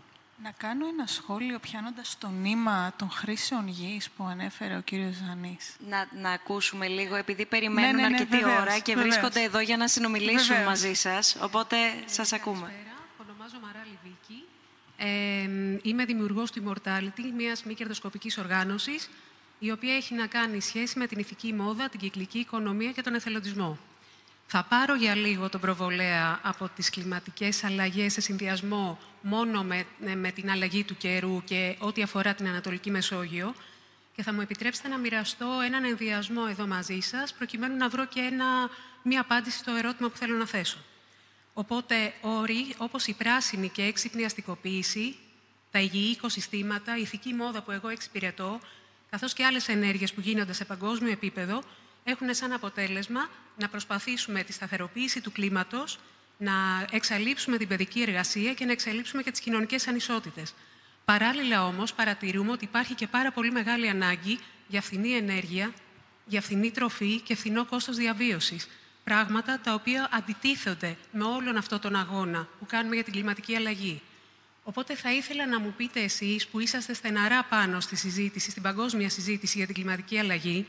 Να 0.42 0.50
κάνω 0.56 0.86
ένα 0.86 1.06
σχόλιο 1.06 1.58
πιάνοντας 1.58 2.16
το 2.18 2.28
νήμα 2.28 2.92
των 2.96 3.10
χρήσεων 3.10 3.68
γης 3.68 4.10
που 4.10 4.24
ανέφερε 4.24 4.76
ο 4.76 4.80
κύριος 4.80 5.14
Ζανής. 5.26 5.76
Να, 5.88 6.08
να 6.20 6.30
ακούσουμε 6.30 6.86
λίγο, 6.86 7.14
επειδή 7.14 7.46
περιμένουν 7.46 7.96
ναι, 7.96 8.02
ναι, 8.02 8.08
ναι, 8.08 8.14
αρκετή 8.14 8.44
ώρα 8.44 8.78
και 8.78 8.96
βρίσκονται 8.96 9.42
εδώ 9.42 9.60
για 9.60 9.76
να 9.76 9.88
συνομιλήσουν 9.88 10.62
μαζί 10.64 10.94
σας, 10.94 11.36
οπότε 11.40 11.76
σας 12.06 12.32
ακούμε. 12.32 12.60
Καλησπέρα, 12.60 12.96
ονομάζομαι 13.18 13.66
Μαράλη 13.66 13.98
Βίκη. 14.02 14.44
Ε, 14.96 15.88
είμαι 15.88 16.04
δημιουργός 16.04 16.50
του 16.50 16.62
Immortality, 16.64 17.32
μιας 17.36 17.64
μη 17.64 17.74
κερδοσκοπικής 17.74 18.38
οργάνωσης 18.38 19.08
η 19.64 19.70
οποία 19.70 19.94
έχει 19.94 20.14
να 20.14 20.26
κάνει 20.26 20.60
σχέση 20.60 20.98
με 20.98 21.06
την 21.06 21.18
ηθική 21.18 21.52
μόδα, 21.52 21.88
την 21.88 22.00
κυκλική 22.00 22.38
οικονομία 22.38 22.92
και 22.92 23.02
τον 23.02 23.14
εθελοντισμό. 23.14 23.78
Θα 24.46 24.64
πάρω 24.68 24.94
για 24.94 25.14
λίγο 25.14 25.48
τον 25.48 25.60
προβολέα 25.60 26.40
από 26.42 26.68
τις 26.68 26.90
κλιματικές 26.90 27.64
αλλαγές 27.64 28.12
σε 28.12 28.20
συνδυασμό 28.20 28.98
μόνο 29.20 29.62
με, 29.62 29.84
ε, 30.04 30.14
με 30.14 30.30
την 30.30 30.50
αλλαγή 30.50 30.84
του 30.84 30.96
καιρού 30.96 31.42
και 31.44 31.76
ό,τι 31.78 32.02
αφορά 32.02 32.34
την 32.34 32.46
Ανατολική 32.46 32.90
Μεσόγειο 32.90 33.54
και 34.16 34.22
θα 34.22 34.32
μου 34.32 34.40
επιτρέψετε 34.40 34.88
να 34.88 34.98
μοιραστώ 34.98 35.46
έναν 35.64 35.84
ενδιασμό 35.84 36.42
εδώ 36.50 36.66
μαζί 36.66 37.00
σας 37.00 37.32
προκειμένου 37.32 37.76
να 37.76 37.88
βρω 37.88 38.06
και 38.06 38.20
ένα, 38.20 38.70
μία 39.02 39.20
απάντηση 39.20 39.58
στο 39.58 39.72
ερώτημα 39.74 40.08
που 40.08 40.16
θέλω 40.16 40.36
να 40.36 40.46
θέσω. 40.46 40.78
Οπότε, 41.52 42.14
όροι 42.20 42.74
όπως 42.76 43.06
η 43.06 43.12
πράσινη 43.12 43.68
και 43.68 43.82
έξυπνη 43.82 44.24
αστικοποίηση, 44.24 45.16
τα 45.70 45.78
υγιή 45.78 46.10
οικοσυστήματα, 46.10 46.96
η 46.96 47.00
ηθική 47.00 47.34
μόδα 47.34 47.62
που 47.62 47.70
εγώ 47.70 47.88
εξυπηρετώ, 47.88 48.60
καθώς 49.12 49.32
και 49.32 49.44
άλλες 49.44 49.68
ενέργειες 49.68 50.12
που 50.12 50.20
γίνονται 50.20 50.52
σε 50.52 50.64
παγκόσμιο 50.64 51.12
επίπεδο, 51.12 51.62
έχουν 52.04 52.34
σαν 52.34 52.52
αποτέλεσμα 52.52 53.28
να 53.58 53.68
προσπαθήσουμε 53.68 54.42
τη 54.42 54.52
σταθεροποίηση 54.52 55.20
του 55.20 55.32
κλίματος, 55.32 55.98
να 56.38 56.52
εξαλείψουμε 56.90 57.56
την 57.56 57.68
παιδική 57.68 58.02
εργασία 58.02 58.54
και 58.54 58.64
να 58.64 58.72
εξαλείψουμε 58.72 59.22
και 59.22 59.30
τις 59.30 59.40
κοινωνικές 59.40 59.88
ανισότητες. 59.88 60.54
Παράλληλα 61.04 61.66
όμως, 61.66 61.92
παρατηρούμε 61.94 62.52
ότι 62.52 62.64
υπάρχει 62.64 62.94
και 62.94 63.06
πάρα 63.06 63.32
πολύ 63.32 63.50
μεγάλη 63.50 63.88
ανάγκη 63.88 64.38
για 64.68 64.82
φθηνή 64.82 65.12
ενέργεια, 65.12 65.72
για 66.26 66.40
φθηνή 66.40 66.70
τροφή 66.70 67.20
και 67.20 67.34
φθηνό 67.34 67.64
κόστος 67.64 67.96
διαβίωσης. 67.96 68.68
Πράγματα 69.04 69.60
τα 69.60 69.74
οποία 69.74 70.08
αντιτίθονται 70.12 70.96
με 71.12 71.24
όλον 71.24 71.56
αυτό 71.56 71.78
τον 71.78 71.96
αγώνα 71.96 72.48
που 72.58 72.66
κάνουμε 72.66 72.94
για 72.94 73.04
την 73.04 73.12
κλιματική 73.12 73.56
αλλαγή. 73.56 74.02
Οπότε 74.64 74.94
θα 74.94 75.12
ήθελα 75.12 75.46
να 75.46 75.60
μου 75.60 75.74
πείτε 75.76 76.00
εσείς 76.00 76.46
που 76.46 76.60
είσαστε 76.60 76.94
στεναρά 76.94 77.44
πάνω 77.44 77.80
στη 77.80 77.96
συζήτηση, 77.96 78.50
στην 78.50 78.62
παγκόσμια 78.62 79.08
συζήτηση 79.08 79.56
για 79.56 79.66
την 79.66 79.74
κλιματική 79.74 80.18
αλλαγή, 80.18 80.66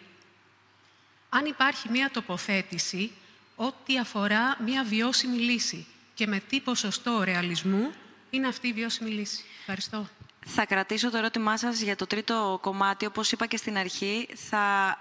αν 1.29 1.45
υπάρχει 1.45 1.89
μία 1.89 2.09
τοποθέτηση 2.11 3.11
ό,τι 3.55 3.99
αφορά 3.99 4.57
μία 4.61 4.83
βιώσιμη 4.83 5.37
λύση 5.37 5.85
και 6.13 6.27
με 6.27 6.39
τι 6.39 6.59
ποσοστό 6.59 7.23
ρεαλισμού 7.23 7.91
είναι 8.29 8.47
αυτή 8.47 8.67
η 8.67 8.73
βιώσιμη 8.73 9.09
λύση. 9.09 9.43
Ευχαριστώ. 9.59 10.09
Θα 10.45 10.65
κρατήσω 10.65 11.09
το 11.09 11.17
ερώτημά 11.17 11.57
σας 11.57 11.81
για 11.81 11.95
το 11.95 12.07
τρίτο 12.07 12.59
κομμάτι. 12.61 13.05
Όπως 13.05 13.31
είπα 13.31 13.45
και 13.45 13.57
στην 13.57 13.77
αρχή, 13.77 14.27
θα 14.33 14.97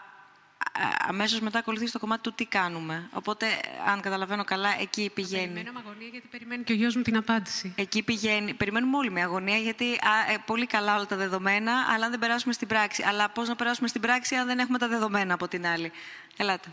αμέσως 1.08 1.40
μετά 1.40 1.58
ακολουθεί 1.58 1.90
το 1.90 1.98
κομμάτι 1.98 2.22
του 2.22 2.32
τι 2.32 2.44
κάνουμε. 2.44 3.08
Οπότε, 3.12 3.46
αν 3.86 4.00
καταλαβαίνω 4.00 4.44
καλά, 4.44 4.80
εκεί 4.80 5.10
πηγαίνει. 5.14 5.46
Περιμένω 5.46 5.72
με 5.72 5.78
αγωνία 5.84 6.08
γιατί 6.08 6.26
περιμένει 6.26 6.64
και 6.64 6.72
ο 6.72 6.74
γιος 6.74 6.96
μου 6.96 7.02
την 7.02 7.16
απάντηση. 7.16 7.74
Εκεί 7.76 8.02
πηγαίνει. 8.02 8.54
Περιμένουμε 8.54 8.96
όλοι 8.96 9.10
με 9.10 9.22
αγωνία 9.22 9.56
γιατί 9.56 9.84
α, 9.84 10.32
ε, 10.32 10.42
πολύ 10.46 10.66
καλά 10.66 10.94
όλα 10.94 11.06
τα 11.06 11.16
δεδομένα, 11.16 11.72
αλλά 11.94 12.04
αν 12.04 12.10
δεν 12.10 12.20
περάσουμε 12.20 12.52
στην 12.52 12.68
πράξη. 12.68 13.02
Αλλά 13.02 13.28
πώς 13.28 13.48
να 13.48 13.56
περάσουμε 13.56 13.88
στην 13.88 14.00
πράξη 14.00 14.34
αν 14.34 14.46
δεν 14.46 14.58
έχουμε 14.58 14.78
τα 14.78 14.88
δεδομένα 14.88 15.34
από 15.34 15.48
την 15.48 15.66
άλλη. 15.66 15.92
Ελάτε. 16.36 16.68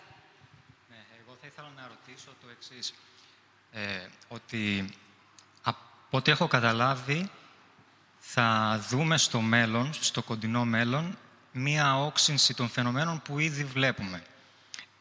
Ναι, 0.90 0.98
εγώ 1.24 1.38
θα 1.42 1.48
ήθελα 1.48 1.68
να 1.76 1.88
ρωτήσω 1.88 2.30
το 2.42 2.48
εξής. 2.52 2.94
Ε, 3.72 4.08
ότι 4.28 4.94
από 5.62 5.80
ό,τι 6.10 6.32
έχω 6.32 6.48
καταλάβει 6.48 7.30
θα 8.20 8.80
δούμε 8.90 9.18
στο 9.18 9.42
μέλλον, 9.42 9.94
στο 9.94 10.22
κοντινό 10.22 10.66
μέλλον, 10.66 11.18
μία 11.52 12.00
όξυνση 12.00 12.54
των 12.54 12.70
φαινομένων 12.70 13.22
που 13.22 13.40
ήδη 13.40 13.64
βλέπουμε. 13.64 14.24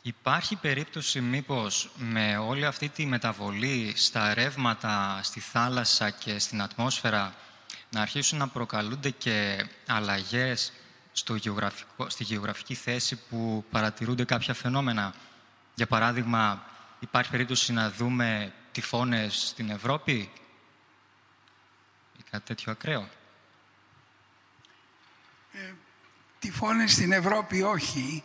Υπάρχει 0.03 0.57
περίπτωση 0.57 1.21
μήπως 1.21 1.91
με 1.97 2.37
όλη 2.37 2.67
αυτή 2.67 2.89
τη 2.89 3.07
μεταβολή 3.07 3.93
στα 3.97 4.35
ρεύματα, 4.35 5.21
στη 5.23 5.41
θάλασσα 5.41 6.11
και 6.11 6.39
στην 6.39 6.63
ατμόσφαιρα 6.63 7.35
να 7.91 8.01
αρχίσουν 8.01 8.39
να 8.39 8.49
προκαλούνται 8.49 9.11
και 9.11 9.67
αλλαγές 9.87 10.73
στο 11.13 11.35
γεωγραφικό, 11.35 12.09
στη 12.11 12.25
γεωγραφική 12.25 12.75
θέση 12.75 13.17
που 13.17 13.65
παρατηρούνται 13.71 14.25
κάποια 14.25 14.55
φαινόμενα; 14.55 15.15
Για 15.75 15.87
παράδειγμα, 15.87 16.65
υπάρχει 17.01 17.31
περίπτωση 17.31 17.73
να 17.73 17.91
δούμε 17.91 18.53
τυφώνες 18.73 19.47
στην 19.49 19.71
Ευρώπη 19.71 20.31
ή 22.19 22.23
κάτι 22.31 22.45
τέτοιο 22.45 22.73
ακραίο; 22.73 23.09
Ε, 25.53 25.73
τυφώνες 26.39 26.93
στην 26.93 27.13
Ευρώπη 27.13 27.63
όχι, 27.63 28.23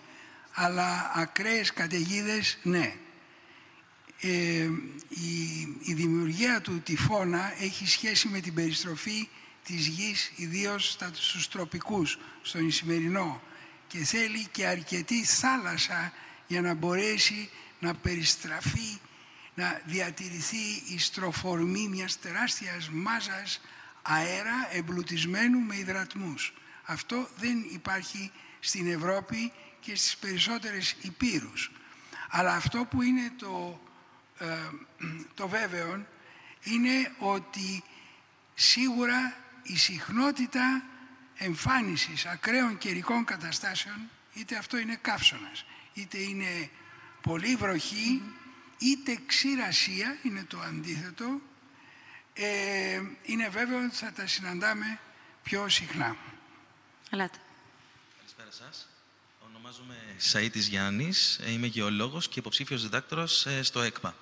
αλλά 0.53 1.11
ακραίες 1.15 1.73
καταιγίδες 1.73 2.57
ναι. 2.64 2.94
Ε, 4.19 4.69
η, 5.10 5.61
η 5.81 5.94
δημιουργία 5.94 6.61
του 6.61 6.81
τυφώνα 6.81 7.53
έχει 7.60 7.88
σχέση 7.88 8.27
με 8.27 8.40
την 8.40 8.53
περιστροφή 8.53 9.30
της 9.64 9.88
γης, 9.88 10.31
ιδίως 10.35 10.98
στους 11.14 11.48
τροπικούς, 11.48 12.19
στον 12.41 12.68
Ισημερινό 12.68 13.41
και 13.88 13.98
θέλει 13.98 14.48
και 14.52 14.65
αρκετή 14.65 15.26
θάλασσα 15.26 16.14
για 16.48 16.61
να 16.61 16.73
μπορέσει 16.73 17.49
να 17.80 17.94
περιστραφεί 17.95 18.99
να 19.53 19.81
διατηρηθεί 19.85 20.84
η 20.88 20.99
στροφορμή 20.99 21.88
μιας 21.88 22.19
τεράστιας 22.19 22.90
μάζας 22.90 23.61
αέρα 24.02 24.69
εμπλουτισμένου 24.72 25.60
με 25.60 25.76
υδρατμούς. 25.76 26.53
Αυτό 26.84 27.30
δεν 27.38 27.65
υπάρχει 27.72 28.31
στην 28.60 28.91
Ευρώπη 28.91 29.51
και 29.80 29.95
στις 29.95 30.18
περισσότερες 30.18 30.95
υπήρους. 31.01 31.72
Αλλά 32.30 32.55
αυτό 32.55 32.85
που 32.85 33.01
είναι 33.01 33.31
το, 33.38 33.81
ε, 34.39 34.45
το 35.34 35.47
βέβαιο 35.47 36.05
είναι 36.64 37.11
ότι 37.18 37.84
σίγουρα 38.53 39.35
η 39.64 39.77
συχνότητα 39.77 40.84
εμφάνισης 41.38 42.26
ακραίων 42.26 42.77
καιρικών 42.77 43.26
καταστάσεων, 43.26 44.10
είτε 44.34 44.55
αυτό 44.55 44.77
είναι 44.77 44.97
καύσωνας, 45.01 45.65
είτε 45.93 46.18
είναι 46.18 46.69
πολύ 47.22 47.55
βροχή, 47.55 48.22
είτε 48.77 49.18
ξηρασία, 49.26 50.18
είναι 50.23 50.43
το 50.43 50.60
αντίθετο, 50.60 51.41
ε, 52.34 53.01
είναι 53.23 53.49
βέβαιο 53.49 53.84
ότι 53.85 53.95
θα 53.95 54.11
τα 54.11 54.27
συναντάμε 54.27 54.99
πιο 55.43 55.69
συχνά. 55.69 56.15
Ελάτε. 57.09 57.38
Καλησπέρα 58.17 58.49
σας. 58.51 58.88
Ονομάζομαι 59.49 59.95
Σαΐτης 60.17 60.67
Γιάννης, 60.69 61.39
ε, 61.43 61.51
είμαι 61.51 61.67
γεωλόγος 61.67 62.27
και 62.27 62.39
υποψήφιος 62.39 62.81
διδάκτορας 62.81 63.45
ε, 63.45 63.63
στο 63.63 63.81
ΕΚΠΑ. 63.81 64.15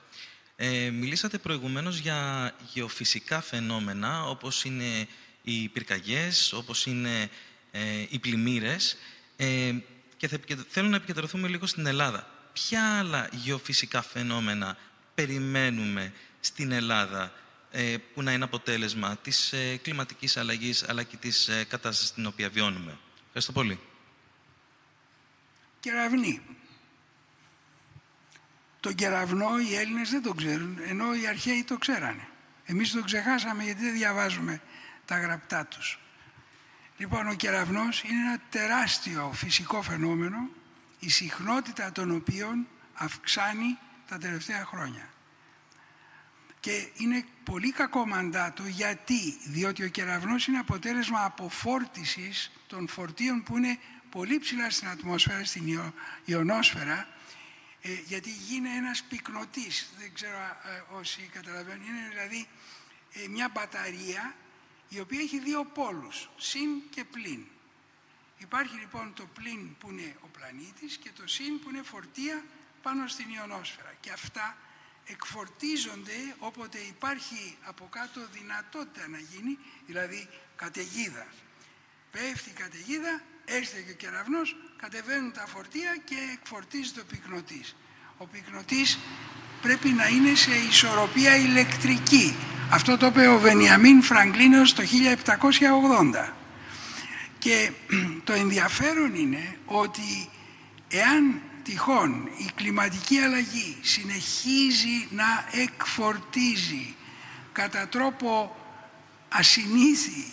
Ε, 0.56 0.90
μιλήσατε 0.90 1.38
προηγουμένως 1.38 1.98
για 1.98 2.52
γεωφυσικά 2.74 3.42
φαινόμενα, 3.42 4.26
όπως 4.26 4.64
είναι 4.64 5.08
οι 5.44 5.68
πυρκαγιές, 5.70 6.54
όπως 6.54 6.86
είναι 6.86 7.30
ε, 7.72 8.06
οι 8.10 8.20
πλημμύρες. 8.20 8.98
Ε, 9.36 9.74
και 10.18 10.28
θα, 10.28 10.40
θέλω 10.70 10.88
να 10.88 10.96
επικεντρωθούμε 10.96 11.48
λίγο 11.48 11.66
στην 11.66 11.86
Ελλάδα. 11.86 12.28
Ποια 12.54 13.00
άλλα 13.00 13.30
γεωφυσικά 13.32 14.02
φαινόμενα 14.02 14.78
περιμένουμε 15.16 16.14
στην 16.40 16.72
Ελλάδα 16.72 17.24
ε, 17.24 17.32
που 18.14 18.22
να 18.22 18.34
είναι 18.34 18.44
αποτέλεσμα 18.44 19.18
της 19.18 19.54
ε, 19.54 19.78
κλιματικής 19.78 20.38
αλλαγής 20.38 20.90
αλλά 20.90 21.04
και 21.04 21.18
της 21.18 21.48
ε, 21.48 21.64
κατάστασης 21.64 22.08
στην 22.08 22.26
οποία 22.26 22.50
βιώνουμε. 22.50 22.98
Ευχαριστώ 23.26 23.52
πολύ. 23.52 23.80
Κεραυνή. 25.80 26.42
Τον 28.80 28.96
κεραυνό 28.96 29.60
οι 29.60 29.76
Έλληνες 29.76 30.10
δεν 30.10 30.22
τον 30.22 30.36
ξέρουν, 30.36 30.78
ενώ 30.88 31.16
οι 31.16 31.28
αρχαίοι 31.28 31.64
το 31.64 31.78
ξέρανε. 31.78 32.28
Εμείς 32.66 32.92
το 32.92 33.04
ξεχάσαμε 33.04 33.64
γιατί 33.64 33.84
δεν 33.84 33.94
διαβάζουμε 33.94 34.62
τα 35.06 35.20
γραπτά 35.20 35.66
τους. 35.66 36.00
Λοιπόν, 36.98 37.28
ο 37.28 37.34
κεραυνός 37.34 38.04
είναι 38.04 38.20
ένα 38.20 38.40
τεράστιο 38.50 39.32
φυσικό 39.34 39.82
φαινόμενο, 39.82 40.50
η 41.00 41.10
συχνότητα 41.10 41.92
των 41.92 42.12
οποίων 42.12 42.68
αυξάνει 42.94 43.78
τα 44.08 44.18
τελευταία 44.18 44.66
χρόνια. 44.66 45.11
Και 46.62 46.88
είναι 46.98 47.26
πολύ 47.44 47.72
κακό 47.72 48.08
μαντάτο 48.08 48.64
γιατί, 48.68 49.38
διότι 49.46 49.84
ο 49.84 49.88
κεραυνός 49.88 50.48
είναι 50.48 50.58
αποτέλεσμα 50.58 51.24
αποφόρτισης 51.26 52.52
των 52.68 52.88
φορτίων 52.88 53.44
που 53.44 53.58
είναι 53.58 53.80
πολύ 54.10 54.40
ψηλά 54.40 54.70
στην 54.70 54.88
ατμόσφαιρα, 54.88 55.46
στην 55.46 55.94
ιονόσφαιρα, 56.26 57.08
ε, 57.82 57.94
γιατί 58.06 58.30
γίνει 58.30 58.70
ένας 58.70 59.04
πυκνοτής, 59.04 59.90
δεν 60.00 60.14
ξέρω 60.14 60.38
ε, 60.38 60.96
όσοι 60.96 61.30
καταλαβαίνουν, 61.34 61.88
είναι 61.88 62.08
δηλαδή 62.10 62.48
ε, 63.14 63.28
μια 63.28 63.50
μπαταρία 63.54 64.36
η 64.90 65.00
οποία 65.00 65.20
έχει 65.20 65.40
δύο 65.40 65.66
πόλους, 65.66 66.30
συν 66.38 66.70
και 66.90 67.04
πλην. 67.04 67.46
Υπάρχει 68.38 68.76
λοιπόν 68.80 69.14
το 69.14 69.26
πλην 69.34 69.78
που 69.78 69.90
είναι 69.90 70.16
ο 70.22 70.28
πλανήτης 70.28 70.98
και 70.98 71.10
το 71.16 71.28
συν 71.28 71.60
που 71.60 71.70
είναι 71.70 71.82
φορτία 71.82 72.44
πάνω 72.82 73.08
στην 73.08 73.30
ιονόσφαιρα. 73.30 73.94
Και 74.00 74.12
αυτά 74.12 74.58
εκφορτίζονται 75.12 76.20
όποτε 76.40 76.78
υπάρχει 76.94 77.58
από 77.72 77.88
κάτω 77.98 78.20
δυνατότητα 78.38 79.08
να 79.08 79.20
γίνει, 79.32 79.58
δηλαδή 79.88 80.28
καταιγίδα. 80.56 81.26
Πέφτει 82.12 82.50
η 82.50 82.58
καταιγίδα, 82.64 83.22
έρχεται 83.46 83.82
και 83.82 83.92
ο 83.92 84.00
κεραυνός, 84.04 84.56
κατεβαίνουν 84.78 85.32
τα 85.32 85.46
φορτία 85.48 85.92
και 86.04 86.18
εκφορτίζει 86.34 86.92
το 86.92 87.04
πυκνοτής. 87.04 87.76
Ο 88.18 88.26
πυκνοτής 88.26 89.00
πρέπει 89.62 89.90
να 89.90 90.08
είναι 90.08 90.36
σε 90.36 90.56
ισορροπία 90.70 91.36
ηλεκτρική. 91.36 92.36
Αυτό 92.72 92.98
το 92.98 93.06
είπε 93.06 93.28
ο 93.28 93.40
Βενιαμίν 93.40 94.02
Φραγκλίνος 94.02 94.74
το 94.74 94.84
1780. 94.84 96.34
Και 97.40 97.72
το 98.28 98.34
ενδιαφέρον 98.34 99.16
είναι 99.16 99.58
ότι 99.66 100.30
εάν 100.88 101.42
τυχόν 101.72 102.30
η 102.38 102.50
κλιματική 102.56 103.18
αλλαγή 103.18 103.78
συνεχίζει 103.82 105.08
να 105.10 105.48
εκφορτίζει 105.52 106.96
κατά 107.52 107.88
τρόπο 107.88 108.56
ασυνήθι 109.30 110.26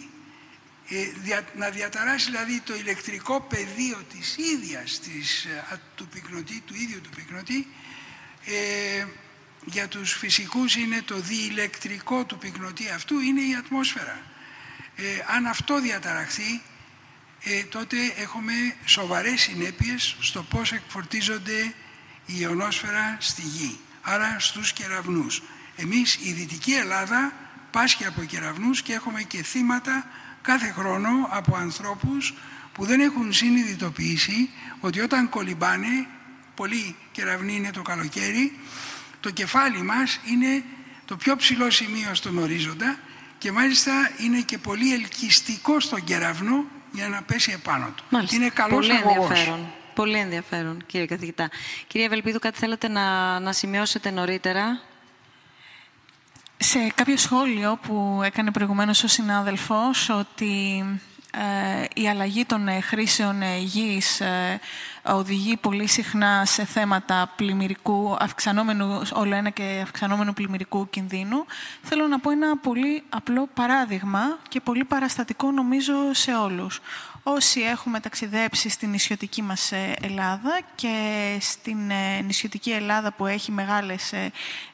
ε, 0.88 1.40
να 1.54 1.70
διαταράσει 1.70 2.24
δηλαδή 2.24 2.60
το 2.60 2.74
ηλεκτρικό 2.74 3.40
πεδίο 3.40 3.98
της 4.12 4.36
ίδιας 4.36 5.00
της, 5.00 5.44
ε, 5.44 5.80
του, 5.94 6.08
πυκνοτή, 6.08 6.62
του 6.66 6.74
ίδιου 6.74 7.00
του 7.00 7.10
πυκνοτή 7.10 7.66
ε, 8.44 9.06
για 9.64 9.88
τους 9.88 10.12
φυσικούς 10.12 10.76
είναι 10.76 11.02
το 11.02 11.20
διηλεκτρικό 11.20 12.24
του 12.24 12.38
πυκνοτή 12.38 12.88
αυτού 12.88 13.20
είναι 13.20 13.40
η 13.40 13.54
ατμόσφαιρα. 13.54 14.22
αν 15.36 15.46
αυτό 15.46 15.80
διαταραχθεί 15.80 16.62
ε, 17.44 17.62
τότε 17.62 17.96
έχουμε 18.16 18.52
σοβαρές 18.84 19.40
συνέπειες 19.40 20.16
στο 20.20 20.42
πώς 20.42 20.72
εκφορτίζονται 20.72 21.74
η 22.26 22.34
ιονόσφαιρα 22.38 23.16
στη 23.20 23.42
γη, 23.42 23.78
άρα 24.02 24.36
στους 24.38 24.72
κεραυνούς. 24.72 25.42
Εμείς 25.76 26.18
η 26.22 26.32
Δυτική 26.32 26.72
Ελλάδα 26.72 27.32
πάσχει 27.70 28.06
από 28.06 28.24
κεραυνούς 28.24 28.82
και 28.82 28.92
έχουμε 28.92 29.22
και 29.22 29.42
θύματα 29.42 30.06
κάθε 30.42 30.72
χρόνο 30.76 31.10
από 31.30 31.56
ανθρώπους 31.56 32.34
που 32.72 32.84
δεν 32.84 33.00
έχουν 33.00 33.32
συνειδητοποιήσει 33.32 34.50
ότι 34.80 35.00
όταν 35.00 35.28
κολυμπάνε, 35.28 36.06
πολύ 36.54 36.96
κεραυνοί 37.12 37.54
είναι 37.54 37.70
το 37.70 37.82
καλοκαίρι, 37.82 38.58
το 39.20 39.30
κεφάλι 39.30 39.82
μας 39.82 40.20
είναι 40.24 40.64
το 41.04 41.16
πιο 41.16 41.36
ψηλό 41.36 41.70
σημείο 41.70 42.14
στον 42.14 42.38
ορίζοντα 42.38 42.98
και 43.38 43.52
μάλιστα 43.52 44.10
είναι 44.18 44.40
και 44.40 44.58
πολύ 44.58 44.92
ελκυστικό 44.94 45.80
στον 45.80 46.04
κεραυνό 46.04 46.64
για 46.92 47.08
να 47.08 47.22
πέσει 47.22 47.52
επάνω 47.52 47.92
του. 47.96 48.04
Μάλιστα. 48.10 48.36
Είναι 48.36 48.48
καλός 48.48 48.86
Πολύ 48.86 48.92
αγωγός. 48.92 49.28
ενδιαφέρον. 49.28 49.66
Πολύ 49.94 50.18
ενδιαφέρον, 50.18 50.82
κύριε 50.86 51.06
καθηγητά. 51.06 51.50
Κύριε 51.86 52.06
Ευελπίδου, 52.06 52.38
κάτι 52.38 52.58
θέλετε 52.58 52.88
να, 52.88 53.38
να 53.40 53.52
σημειώσετε 53.52 54.10
νωρίτερα; 54.10 54.80
Σε 56.56 56.78
κάποιο 56.94 57.16
σχόλιο 57.16 57.78
που 57.82 58.20
έκανε 58.24 58.50
προηγουμένως 58.50 59.02
ο 59.02 59.08
συνάδελφος 59.08 60.08
ότι 60.08 60.84
ε, 60.84 61.00
η 61.94 62.08
αλλαγή 62.08 62.44
των 62.44 62.68
ε, 62.68 62.80
χρήσεων 62.80 63.42
ε, 63.42 63.58
γης 63.58 64.20
ε, 64.20 64.60
οδηγεί 65.02 65.56
πολύ 65.56 65.86
συχνά 65.86 66.44
σε 66.44 66.64
θέματα 66.64 67.32
πλημμυρικού, 67.36 68.16
αυξανόμενου, 68.18 69.02
όλο 69.12 69.34
ένα 69.34 69.50
και 69.50 69.80
αυξανόμενου 69.82 70.32
πλημμυρικού 70.32 70.90
κινδύνου. 70.90 71.44
Θέλω 71.82 72.06
να 72.06 72.18
πω 72.20 72.30
ένα 72.30 72.56
πολύ 72.56 73.02
απλό 73.08 73.48
παράδειγμα 73.54 74.38
και 74.48 74.60
πολύ 74.60 74.84
παραστατικό 74.84 75.50
νομίζω 75.50 75.94
σε 76.12 76.34
όλους. 76.34 76.80
Όσοι 77.22 77.60
έχουμε 77.60 78.00
ταξιδέψει 78.00 78.68
στην 78.68 78.90
νησιωτική 78.90 79.42
μας 79.42 79.72
Ελλάδα 80.00 80.60
και 80.74 81.36
στην 81.40 81.78
νησιωτική 82.24 82.70
Ελλάδα 82.70 83.12
που 83.12 83.26
έχει 83.26 83.52
μεγάλες 83.52 84.12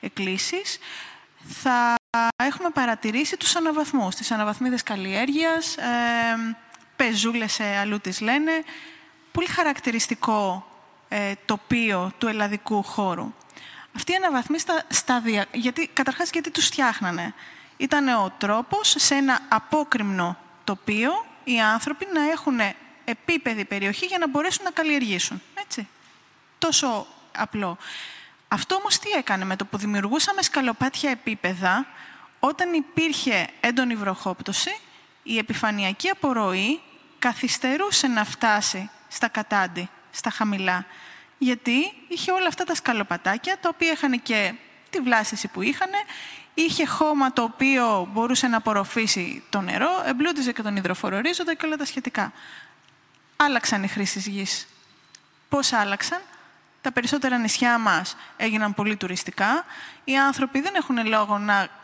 εκκλήσεις, 0.01 0.79
θα 1.47 1.95
έχουμε 2.37 2.71
παρατηρήσει 2.71 3.37
τους 3.37 3.57
αναβαθμούς, 3.57 4.15
τις 4.15 4.31
αναβαθμίδες 4.31 4.83
καλλιέργειας, 4.83 5.77
ε, 5.77 6.57
πεζούλες 6.97 7.61
αλλού 7.61 8.01
τις 8.01 8.21
λένε, 8.21 8.53
πολύ 9.33 9.47
χαρακτηριστικό 9.47 10.67
ε, 11.09 11.33
τοπίο 11.45 12.13
του 12.19 12.27
ελλαδικού 12.27 12.83
χώρου. 12.83 13.35
Αυτή 13.97 14.13
η 14.13 14.15
αναβαθμή 14.15 14.59
στα 14.59 14.83
στάδια, 14.89 15.47
γιατί, 15.53 15.91
καταρχάς 15.93 16.31
γιατί 16.31 16.51
τους 16.51 16.67
φτιάχνανε. 16.67 17.35
Ήταν 17.77 18.09
ο 18.09 18.33
τρόπος 18.39 18.95
σε 18.99 19.15
ένα 19.15 19.41
απόκριμνο 19.49 20.37
τοπίο 20.65 21.27
οι 21.45 21.61
άνθρωποι 21.61 22.07
να 22.13 22.31
έχουν 22.31 22.59
επίπεδη 23.05 23.65
περιοχή 23.65 24.07
για 24.07 24.19
να 24.19 24.29
μπορέσουν 24.29 24.65
να 24.65 24.71
καλλιεργήσουν. 24.71 25.43
Έτσι. 25.55 25.89
Τόσο 26.59 27.07
απλό. 27.37 27.79
Αυτό 28.49 28.75
όμως 28.75 28.99
τι 28.99 29.11
έκανε 29.11 29.45
με 29.45 29.57
το 29.57 29.65
που 29.65 29.77
δημιουργούσαμε 29.77 30.43
σκαλοπάτια 30.43 31.11
επίπεδα, 31.11 31.87
όταν 32.47 32.73
υπήρχε 32.73 33.49
έντονη 33.61 33.95
βροχόπτωση, 33.95 34.77
η 35.23 35.39
επιφανειακή 35.39 36.09
απορροή 36.09 36.81
καθυστερούσε 37.19 38.07
να 38.07 38.25
φτάσει 38.25 38.91
στα 39.09 39.29
κατάντι, 39.29 39.89
στα 40.11 40.31
χαμηλά. 40.31 40.87
Γιατί 41.39 41.93
είχε 42.09 42.33
όλα 42.33 42.47
αυτά 42.47 42.65
τα 42.65 42.75
σκαλοπατάκια, 42.75 43.59
τα 43.61 43.69
οποία 43.73 43.93
είχαν 43.93 44.23
και 44.23 44.55
τη 44.91 45.01
βλάστηση 45.01 45.49
που 45.49 45.63
είχαν, 45.63 45.89
είχε 46.55 46.87
χώμα 46.87 47.33
το 47.33 47.43
οποίο 47.43 48.09
μπορούσε 48.13 48.49
να 48.49 48.57
απορροφήσει 48.57 49.43
το 49.51 49.61
νερό, 49.61 50.03
εμπλούτιζε 50.07 50.53
και 50.53 50.63
τον 50.63 50.77
υδροφορορίζοντα 50.77 51.55
και 51.55 51.67
όλα 51.67 51.77
τα 51.77 51.85
σχετικά. 51.85 52.33
Άλλαξαν 53.37 53.83
οι 53.83 53.89
χρήσεις 53.89 54.27
γης. 54.27 54.69
Πώς 55.49 55.73
άλλαξαν; 55.73 56.21
Τα 56.81 56.93
περισσότερα 56.93 57.39
νησιά 57.39 57.79
μας 57.79 58.17
έγιναν 58.37 58.75
πολύ 58.75 58.97
τουριστικά. 58.97 59.65
Οι 60.05 60.19
άνθρωποι 60.19 60.61
δεν 60.61 60.75
έχουν 60.75 61.07
λόγο 61.07 61.39
να 61.39 61.63
ε, 61.63 61.84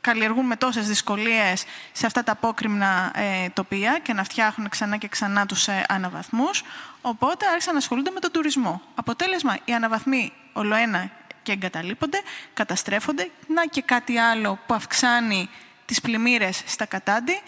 καλλιεργούν 0.00 0.46
με 0.46 0.56
τόσες 0.56 0.88
δυσκολίες 0.88 1.64
σε 1.92 2.06
αυτά 2.06 2.22
τα 2.22 2.32
απόκριμνα 2.32 3.12
ε, 3.14 3.48
τοπία 3.48 3.98
και 4.02 4.12
να 4.12 4.24
φτιάχνουν 4.24 4.68
ξανά 4.68 4.96
και 4.96 5.08
ξανά 5.08 5.46
τους 5.46 5.68
ε, 5.68 5.84
αναβαθμούς. 5.88 6.62
Οπότε 7.00 7.46
άρχισαν 7.46 7.72
να 7.72 7.78
ασχολούνται 7.78 8.10
με 8.10 8.20
τον 8.20 8.30
τουρισμό. 8.30 8.82
Αποτέλεσμα, 8.94 9.58
οι 9.64 9.72
αναβαθμοί 9.72 10.32
ολοένα 10.52 11.10
και 11.42 11.52
εγκαταλείπονται, 11.52 12.20
καταστρέφονται. 12.54 13.30
Να 13.46 13.66
και 13.66 13.82
κάτι 13.82 14.18
άλλο 14.18 14.58
που 14.66 14.74
αυξάνει 14.74 15.48
τις 15.84 16.00
πλημμύρες 16.00 16.62
στα 16.66 16.84
κατάντη, 16.86 17.40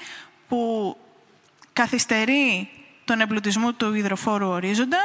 που 0.48 0.96
καθυστερεί 1.72 2.70
τον 3.04 3.20
εμπλουτισμό 3.20 3.72
του 3.72 3.94
υδροφόρου 3.94 4.48
ορίζοντα 4.48 4.98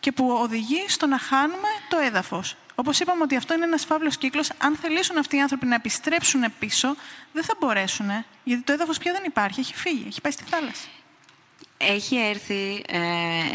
και 0.00 0.12
που 0.12 0.30
οδηγεί 0.30 0.84
στο 0.88 1.06
να 1.06 1.18
χάνουμε 1.18 1.68
το 1.88 1.98
έδαφος. 1.98 2.56
Όπως 2.78 3.00
είπαμε 3.00 3.22
ότι 3.22 3.36
αυτό 3.36 3.54
είναι 3.54 3.64
ένας 3.64 3.84
φαύλος 3.84 4.16
κύκλος, 4.16 4.50
αν 4.58 4.76
θελήσουν 4.76 5.18
αυτοί 5.18 5.36
οι 5.36 5.40
άνθρωποι 5.40 5.66
να 5.66 5.74
επιστρέψουν 5.74 6.44
πίσω, 6.58 6.96
δεν 7.32 7.44
θα 7.44 7.54
μπορέσουν, 7.60 8.06
γιατί 8.44 8.62
το 8.62 8.72
έδαφος 8.72 8.98
πια 8.98 9.12
δεν 9.12 9.22
υπάρχει, 9.26 9.60
έχει 9.60 9.74
φύγει, 9.74 10.04
έχει 10.06 10.20
πάει 10.20 10.32
στη 10.32 10.44
θάλασσα. 10.50 10.86
Έχει 11.78 12.16
έρθει 12.16 12.84
ε, 12.88 12.98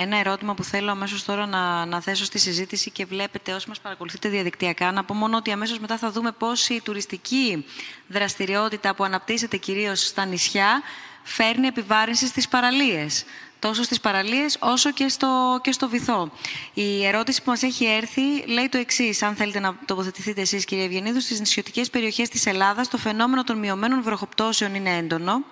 ένα 0.01 0.17
ερώτημα 0.17 0.53
που 0.53 0.63
θέλω 0.63 0.91
αμέσως 0.91 1.25
τώρα 1.25 1.45
να, 1.45 1.85
να 1.85 2.01
θέσω 2.01 2.25
στη 2.25 2.39
συζήτηση 2.39 2.91
και 2.91 3.05
βλέπετε 3.05 3.53
όσοι 3.53 3.67
μας 3.67 3.79
παρακολουθείτε 3.79 4.29
διαδικτυακά. 4.29 4.91
Να 4.91 5.03
πω 5.03 5.13
μόνο 5.13 5.37
ότι 5.37 5.51
αμέσως 5.51 5.79
μετά 5.79 5.97
θα 5.97 6.11
δούμε 6.11 6.31
πώς 6.31 6.69
η 6.69 6.81
τουριστική 6.83 7.65
δραστηριότητα 8.07 8.95
που 8.95 9.03
αναπτύσσεται 9.03 9.57
κυρίως 9.57 10.05
στα 10.05 10.25
νησιά 10.25 10.81
φέρνει 11.23 11.67
επιβάρυνση 11.67 12.27
στις 12.27 12.47
παραλίες 12.47 13.25
τόσο 13.61 13.83
στις 13.83 13.99
παραλίες 13.99 14.57
όσο 14.59 14.91
και 14.91 15.07
στο, 15.07 15.59
και 15.63 15.71
στο 15.71 15.89
βυθό. 15.89 16.31
Η 16.73 17.05
ερώτηση 17.05 17.43
που 17.43 17.49
μας 17.49 17.63
έχει 17.63 17.85
έρθει 17.85 18.45
λέει 18.47 18.69
το 18.69 18.77
εξής, 18.77 19.21
αν 19.21 19.35
θέλετε 19.35 19.59
να 19.59 19.75
τοποθετηθείτε 19.85 20.41
εσείς 20.41 20.65
κύριε 20.65 20.85
Ευγενίδου, 20.85 21.21
στις 21.21 21.39
νησιωτικές 21.39 21.89
περιοχές 21.89 22.29
της 22.29 22.45
Ελλάδας 22.45 22.87
το 22.87 22.97
φαινόμενο 22.97 23.43
των 23.43 23.57
μειωμένων 23.57 24.01
βροχοπτώσεων 24.03 24.75
είναι 24.75 24.97
έντονο. 24.97 25.43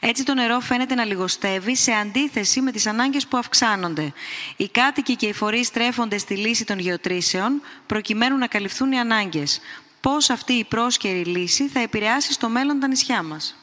Έτσι 0.00 0.24
το 0.24 0.34
νερό 0.34 0.60
φαίνεται 0.60 0.94
να 0.94 1.04
λιγοστεύει 1.04 1.76
σε 1.76 1.92
αντίθεση 1.92 2.60
με 2.60 2.72
τις 2.72 2.86
ανάγκες 2.86 3.26
που 3.26 3.36
αυξάνονται. 3.36 4.12
Οι 4.56 4.68
κάτοικοι 4.68 5.16
και 5.16 5.26
οι 5.26 5.32
φορείς 5.32 5.66
στρέφονται 5.66 6.18
στη 6.18 6.36
λύση 6.36 6.64
των 6.64 6.78
γεωτρήσεων 6.78 7.62
προκειμένου 7.86 8.36
να 8.36 8.46
καλυφθούν 8.46 8.92
οι 8.92 8.98
ανάγκες. 8.98 9.60
Πώς 10.00 10.30
αυτή 10.30 10.52
η 10.52 10.64
πρόσκαιρη 10.64 11.24
λύση 11.24 11.68
θα 11.68 11.80
επηρεάσει 11.80 12.32
στο 12.32 12.48
μέλλον 12.48 12.80
τα 12.80 12.88
νησιά 12.88 13.22
μας; 13.22 13.56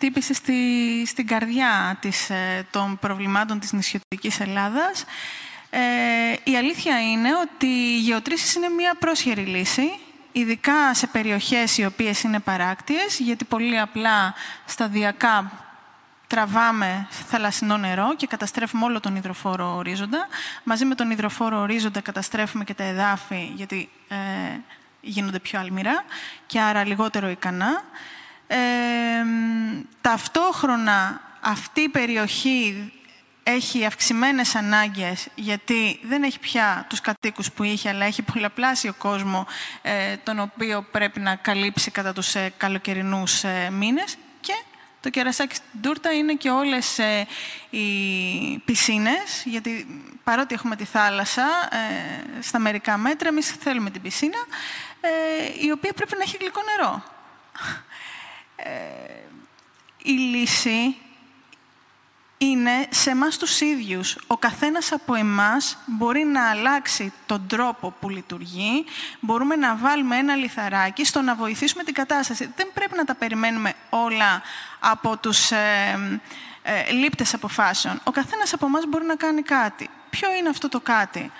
Χτύπησε 0.00 0.34
στη, 0.34 0.54
στην 1.06 1.26
καρδιά 1.26 1.96
της, 2.00 2.30
ε, 2.30 2.66
των 2.70 2.98
προβλημάτων 2.98 3.58
της 3.60 3.72
νησιωτικής 3.72 4.40
Ελλάδας. 4.40 5.04
Ε, 5.70 5.80
η 6.44 6.56
αλήθεια 6.56 7.00
είναι 7.00 7.28
ότι 7.34 7.66
οι 7.66 7.98
γεωτρήσεις 7.98 8.54
είναι 8.54 8.68
μια 8.68 8.94
πρόσχερη 8.98 9.40
λύση, 9.40 9.98
ειδικά 10.32 10.94
σε 10.94 11.06
περιοχές 11.06 11.78
οι 11.78 11.84
οποίες 11.84 12.22
είναι 12.22 12.40
παράκτιες, 12.40 13.18
γιατί 13.18 13.44
πολύ 13.44 13.78
απλά 13.78 14.34
σταδιακά 14.64 15.52
τραβάμε 16.26 17.06
θαλασσινό 17.10 17.76
νερό 17.76 18.14
και 18.16 18.26
καταστρέφουμε 18.26 18.84
όλο 18.84 19.00
τον 19.00 19.16
υδροφόρο 19.16 19.74
ορίζοντα. 19.76 20.26
Μαζί 20.64 20.84
με 20.84 20.94
τον 20.94 21.10
υδροφόρο 21.10 21.60
ορίζοντα 21.60 22.00
καταστρέφουμε 22.00 22.64
και 22.64 22.74
τα 22.74 22.84
εδάφη, 22.84 23.52
γιατί 23.54 23.88
ε, 24.08 24.16
γίνονται 25.00 25.38
πιο 25.38 25.58
αλμυρά 25.58 26.04
και 26.46 26.60
άρα 26.60 26.84
λιγότερο 26.84 27.28
ικανά 27.28 27.84
ταυτόχρονα 30.00 31.20
αυτή 31.40 31.80
η 31.80 31.88
περιοχή 31.88 32.92
έχει 33.42 33.84
αυξημένες 33.84 34.54
ανάγκες 34.54 35.28
γιατί 35.34 36.00
δεν 36.02 36.22
έχει 36.22 36.38
πια 36.38 36.86
τους 36.88 37.00
κατοίκους 37.00 37.52
που 37.52 37.62
είχε 37.62 37.88
αλλά 37.88 38.04
έχει 38.04 38.22
πολλαπλάσιο 38.22 38.94
κόσμο 38.98 39.46
ε, 39.82 40.16
τον 40.16 40.40
οποίο 40.40 40.86
πρέπει 40.90 41.20
να 41.20 41.34
καλύψει 41.34 41.90
κατά 41.90 42.12
τους 42.12 42.34
ε, 42.34 42.52
καλοκαιρινούς 42.56 43.44
ε, 43.44 43.70
μήνες 43.70 44.16
και 44.40 44.62
το 45.00 45.10
κερασάκι 45.10 45.54
στην 45.54 45.80
τούρτα 45.80 46.12
είναι 46.12 46.34
και 46.34 46.50
όλες 46.50 46.98
ε, 46.98 47.26
οι 47.70 47.88
πισίνες 48.64 49.42
γιατί 49.44 50.02
παρότι 50.24 50.54
έχουμε 50.54 50.76
τη 50.76 50.84
θάλασσα 50.84 51.68
ε, 51.72 52.42
στα 52.42 52.58
μερικά 52.58 52.96
μέτρα 52.96 53.28
εμείς 53.28 53.50
θέλουμε 53.50 53.90
την 53.90 54.02
πισίνα 54.02 54.38
η 55.60 55.70
οποία 55.70 55.92
πρέπει 55.92 56.14
να 56.16 56.22
έχει 56.22 56.36
γλυκό 56.40 56.60
νερό. 56.62 57.02
Ε, 58.64 58.70
η 60.02 60.10
λύση 60.10 60.96
είναι 62.38 62.86
σε 62.90 63.10
εμάς 63.10 63.36
τους 63.36 63.60
ίδιους. 63.60 64.16
Ο 64.26 64.36
καθένας 64.36 64.92
από 64.92 65.14
εμάς 65.14 65.78
μπορεί 65.86 66.24
να 66.24 66.50
αλλάξει 66.50 67.12
τον 67.26 67.46
τρόπο 67.46 67.94
που 68.00 68.08
λειτουργεί, 68.08 68.84
μπορούμε 69.20 69.56
να 69.56 69.76
βάλουμε 69.76 70.16
ένα 70.16 70.36
λιθαράκι 70.36 71.04
στο 71.04 71.20
να 71.20 71.34
βοηθήσουμε 71.34 71.82
την 71.82 71.94
κατάσταση. 71.94 72.52
Δεν 72.56 72.70
πρέπει 72.74 72.96
να 72.96 73.04
τα 73.04 73.14
περιμένουμε 73.14 73.72
όλα 73.90 74.42
από 74.80 75.16
τους 75.16 75.50
ε, 75.50 76.20
ε, 76.62 76.92
λήπτες 76.92 77.34
αποφάσεων. 77.34 78.00
Ο 78.04 78.10
καθένας 78.10 78.52
από 78.52 78.66
εμάς 78.66 78.84
μπορεί 78.88 79.04
να 79.04 79.16
κάνει 79.16 79.42
κάτι. 79.42 79.90
Ποιο 80.10 80.34
είναι 80.34 80.48
αυτό 80.48 80.68
το 80.68 80.80
κάτι; 80.80 81.30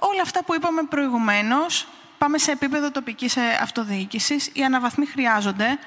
Όλα 0.00 0.22
αυτά 0.22 0.44
που 0.44 0.54
είπαμε 0.54 0.82
προηγουμένως, 0.82 1.88
πάμε 2.18 2.38
σε 2.38 2.50
επίπεδο 2.50 2.90
τοπικής 2.90 3.36
ε, 3.36 3.58
αυτοδιοίκησης, 3.62 4.50
οι 4.52 4.64
αναβαθμοί 4.64 5.06
χρειάζονται, 5.06 5.78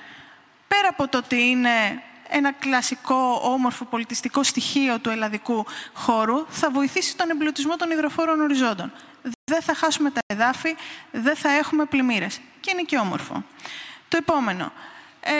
πέρα 0.75 0.87
από 0.89 1.07
το 1.07 1.17
ότι 1.17 1.41
είναι 1.41 2.01
ένα 2.29 2.51
κλασικό, 2.51 3.39
όμορφο 3.43 3.85
πολιτιστικό 3.85 4.43
στοιχείο 4.43 4.99
του 4.99 5.09
ελλαδικού 5.09 5.65
χώρου, 5.93 6.45
θα 6.49 6.69
βοηθήσει 6.71 7.15
τον 7.15 7.29
εμπλουτισμό 7.29 7.75
των 7.75 7.91
υδροφόρων 7.91 8.41
οριζόντων. 8.41 8.91
Δεν 9.43 9.61
θα 9.61 9.75
χάσουμε 9.75 10.09
τα 10.11 10.19
εδάφη, 10.25 10.75
δεν 11.11 11.35
θα 11.35 11.49
έχουμε 11.51 11.85
πλημμύρες. 11.85 12.39
Και 12.59 12.71
είναι 12.73 12.81
και 12.81 12.97
όμορφο. 12.97 13.43
Το 14.07 14.17
επόμενο. 14.17 14.71
Ε, 15.19 15.33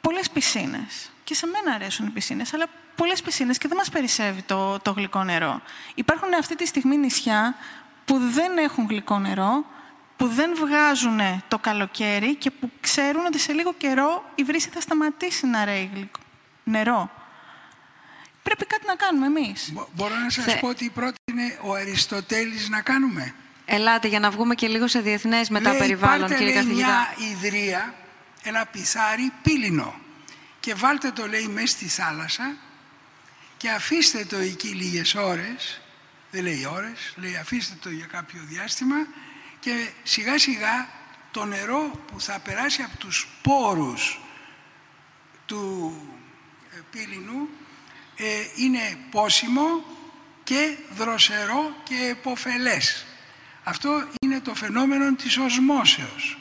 πολλές 0.00 0.30
πισίνες. 0.30 1.10
Και 1.24 1.34
σε 1.34 1.46
μένα 1.46 1.74
αρέσουν 1.74 2.06
οι 2.06 2.10
πισίνες, 2.10 2.54
αλλά 2.54 2.66
πολλές 2.96 3.22
πισίνες 3.22 3.58
και 3.58 3.68
δεν 3.68 3.76
μας 3.76 3.90
περισσεύει 3.90 4.42
το, 4.42 4.78
το 4.78 4.90
γλυκό 4.90 5.24
νερό. 5.24 5.60
Υπάρχουν 5.94 6.34
αυτή 6.34 6.56
τη 6.56 6.66
στιγμή 6.66 6.96
νησιά 6.96 7.54
που 8.04 8.18
δεν 8.18 8.58
έχουν 8.58 8.86
γλυκό 8.88 9.18
νερό, 9.18 9.64
που 10.16 10.26
δεν 10.26 10.50
βγάζουν 10.56 11.20
το 11.48 11.58
καλοκαίρι 11.58 12.34
και 12.34 12.50
που 12.50 12.70
ξέρουν 12.80 13.26
ότι 13.26 13.38
σε 13.38 13.52
λίγο 13.52 13.74
καιρό 13.74 14.24
η 14.34 14.42
βρύση 14.42 14.68
θα 14.68 14.80
σταματήσει 14.80 15.46
να 15.46 15.64
ρέει 15.64 16.10
νερό. 16.64 17.10
Πρέπει 18.42 18.66
κάτι 18.66 18.86
να 18.86 18.94
κάνουμε 18.94 19.26
εμείς. 19.26 19.72
Μπορώ 19.92 20.14
να 20.14 20.30
σας 20.30 20.58
πω 20.60 20.68
ότι 20.68 20.90
πρότεινε 20.94 21.58
ο 21.62 21.74
Αριστοτέλης 21.74 22.68
να 22.68 22.80
κάνουμε. 22.80 23.34
Ελάτε 23.64 24.08
για 24.08 24.20
να 24.20 24.30
βγούμε 24.30 24.54
και 24.54 24.68
λίγο 24.68 24.86
σε 24.86 25.00
διεθνές 25.00 25.48
μετά 25.48 25.70
λέει, 25.70 25.78
περιβάλλον, 25.78 26.20
πάρτε, 26.20 26.36
κύριε 26.36 26.54
καθηγητά. 26.54 26.86
μια 26.86 27.14
ιδρία, 27.30 27.94
ένα 28.42 28.66
πισάρι 28.66 29.32
πύλινο 29.42 29.94
και 30.60 30.74
βάλτε 30.74 31.10
το 31.10 31.26
λέει 31.26 31.46
μέσα 31.46 31.66
στη 31.66 31.88
θάλασσα 31.88 32.54
και 33.56 33.70
αφήστε 33.70 34.24
το 34.24 34.36
εκεί 34.36 34.68
λίγες 34.68 35.14
ώρες, 35.14 35.80
δεν 36.30 36.42
λέει 36.42 36.66
ώρες, 36.72 37.14
λέει 37.16 37.36
αφήστε 37.36 37.74
το 37.80 37.90
για 37.90 38.06
κάποιο 38.06 38.40
διάστημα 38.48 38.96
και 39.64 39.88
σιγά 40.02 40.38
σιγά 40.38 40.88
το 41.30 41.44
νερό 41.44 41.90
που 42.06 42.20
θα 42.20 42.38
περάσει 42.38 42.82
από 42.82 42.96
τους 42.96 43.28
πόρους 43.42 44.20
του 45.46 45.96
ε, 46.76 46.80
πύληνου 46.90 47.48
ε, 48.16 48.24
είναι 48.56 48.98
πόσιμο 49.10 49.84
και 50.44 50.76
δροσερό 50.90 51.76
και 51.84 51.94
εποφελές. 52.10 53.06
Αυτό 53.64 54.08
είναι 54.20 54.40
το 54.40 54.54
φαινόμενο 54.54 55.14
της 55.14 55.38
οσμόσεως. 55.38 56.38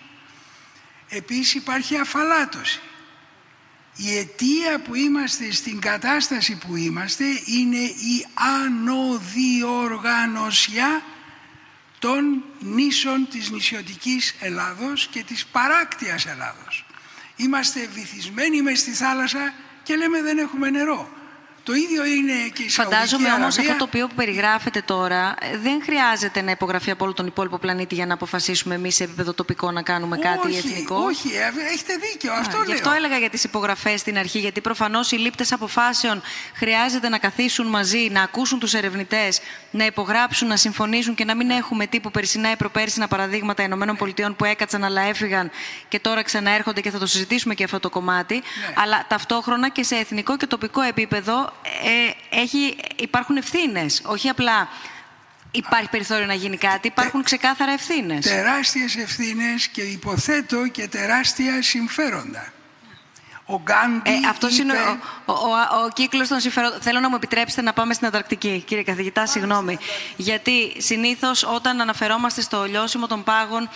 Επίσης 1.10 1.54
υπάρχει 1.54 1.98
αφαλάτωση. 1.98 2.82
Η 3.96 4.18
αιτία 4.18 4.80
που 4.80 4.96
είμαστε 4.96 5.52
στην 5.52 5.80
κατάσταση 5.80 6.58
που 6.58 6.76
είμαστε 6.76 7.26
είναι 7.46 7.82
η 7.82 8.26
ανοδιοργανωσιά 8.34 11.04
των 12.04 12.44
νήσων 12.60 13.28
της 13.30 13.50
νησιωτικής 13.50 14.36
Ελλάδος 14.40 15.08
και 15.08 15.24
της 15.24 15.46
παράκτιας 15.46 16.26
Ελλάδος. 16.26 16.86
Είμαστε 17.36 17.90
βυθισμένοι 17.94 18.62
μες 18.62 18.80
στη 18.80 18.92
θάλασσα 18.92 19.54
και 19.84 19.96
λέμε 19.96 20.22
δεν 20.22 20.38
έχουμε 20.38 20.70
νερό. 20.70 21.10
Το 21.64 21.74
ίδιο 21.74 22.06
είναι 22.06 22.34
και 22.54 22.64
η 22.64 22.70
Φαντάζομαι 22.70 23.32
όμως 23.32 23.58
αυτό 23.58 23.76
το 23.78 23.84
οποίο 23.84 24.10
περιγράφεται 24.16 24.82
τώρα 24.82 25.36
ε, 25.40 25.58
δεν 25.58 25.82
χρειάζεται 25.84 26.42
να 26.42 26.52
υπογραφεί 26.52 26.92
από 26.92 27.04
όλο 27.04 27.14
τον 27.14 27.28
υπόλοιπο 27.28 27.58
πλανήτη 27.58 27.96
για 27.96 28.06
να 28.06 28.14
αποφασίσουμε 28.14 28.76
εμείς 28.76 28.96
σε 28.96 29.04
επίπεδο 29.04 29.34
τοπικό 29.34 29.72
να 29.72 29.82
κάνουμε 29.82 30.18
κάτι 30.18 30.48
όχι, 30.48 30.58
εθνικό; 30.58 30.96
Όχι, 30.96 31.28
ε, 31.28 31.72
έχετε 31.74 31.96
δίκιο. 31.96 32.34
Αυτό 32.34 32.58
λέω. 32.58 32.66
Γι' 32.66 32.74
αυτό 32.74 32.92
έλεγα 32.92 33.18
για 33.18 33.30
τις 33.30 33.44
υπογραφές 33.44 34.00
στην 34.00 34.18
αρχή. 34.18 34.40
Γιατί 34.40 34.62
προφανώς 34.62 35.12
οι 35.12 35.16
λήπτες 35.16 35.52
αποφάσεων 35.52 36.22
χρειάζεται 36.54 37.10
να 37.10 37.18
καθίσουν 37.18 37.68
μαζί, 37.68 38.10
να 38.12 38.22
ακούσουν 38.22 38.60
τους 38.60 38.74
ερευνητές, 38.74 39.40
να 39.72 39.86
υπογράψουν, 39.86 40.48
να 40.48 40.58
συμφωνήσουν 40.58 41.16
και 41.16 41.26
να 41.26 41.36
μην 41.36 41.50
έχουμε 41.50 41.88
τύπου 41.88 42.12
περσινά 42.12 42.52
ή 42.52 42.56
προπέρσινα 42.56 43.08
παραδείγματα 43.08 43.64
ΗΠΑ 43.64 44.34
που 44.38 44.46
έκατσαν 44.46 44.84
αλλά 44.84 45.02
έφυγαν 45.02 45.52
και 45.88 46.00
τώρα 46.00 46.24
ξαναέρχονται 46.24 46.82
και 46.82 46.92
θα 46.92 47.00
το 47.00 47.06
συζητήσουμε 47.06 47.54
και 47.54 47.64
αυτό 47.64 47.80
το 47.80 47.90
κομμάτι. 47.90 48.34
Ναι. 48.36 48.74
Αλλά 48.76 49.06
ταυτόχρονα 49.08 49.70
και 49.70 49.84
σε 49.84 49.96
εθνικό 49.96 50.38
και 50.38 50.48
τοπικό 50.48 50.82
επίπεδο 50.82 51.53
ε, 51.84 52.38
έχει, 52.40 52.76
υπάρχουν 52.96 53.38
ευθύνες. 53.38 54.02
Όχι 54.06 54.30
απλά 54.30 54.68
υπάρχει 55.52 55.90
περιθώριο 55.90 56.26
να 56.26 56.34
γίνει 56.34 56.58
κάτι, 56.58 56.88
υπάρχουν 56.88 57.24
ξεκάθαρα 57.24 57.72
ευθύνες. 57.72 58.26
Τεράστιες 58.26 58.96
ευθύνες 58.96 59.68
και 59.68 59.82
υποθέτω 59.82 60.68
και 60.68 60.88
τεράστια 60.88 61.62
συμφέροντα. 61.62 62.54
Ο 63.46 63.62
Γκάντι 63.62 64.12
ε, 64.12 64.28
αυτός 64.30 64.58
είπε... 64.58 64.64
είναι 64.64 64.74
ο, 65.26 65.32
ο, 65.32 65.34
ο, 65.34 65.84
ο 65.86 65.90
κύκλος 65.94 66.28
των 66.28 66.40
συμφερόντων. 66.40 66.82
Θέλω 66.82 67.00
να 67.00 67.10
μου 67.10 67.16
επιτρέψετε 67.16 67.62
να 67.62 67.74
πάμε 67.74 67.94
στην 67.94 68.08
Ανταρκτική, 68.08 68.64
κύριε 68.68 68.84
καθηγητά, 68.84 69.26
συγγνώμη. 69.26 69.78
Γιατί 70.16 70.74
συνήθως 70.78 71.44
όταν 71.44 71.82
αναφερόμαστε 71.82 72.42
στο 72.42 72.64
λιώσιμο 72.64 73.08
των 73.08 73.24
πάγων, 73.24 73.64
α, 73.64 73.70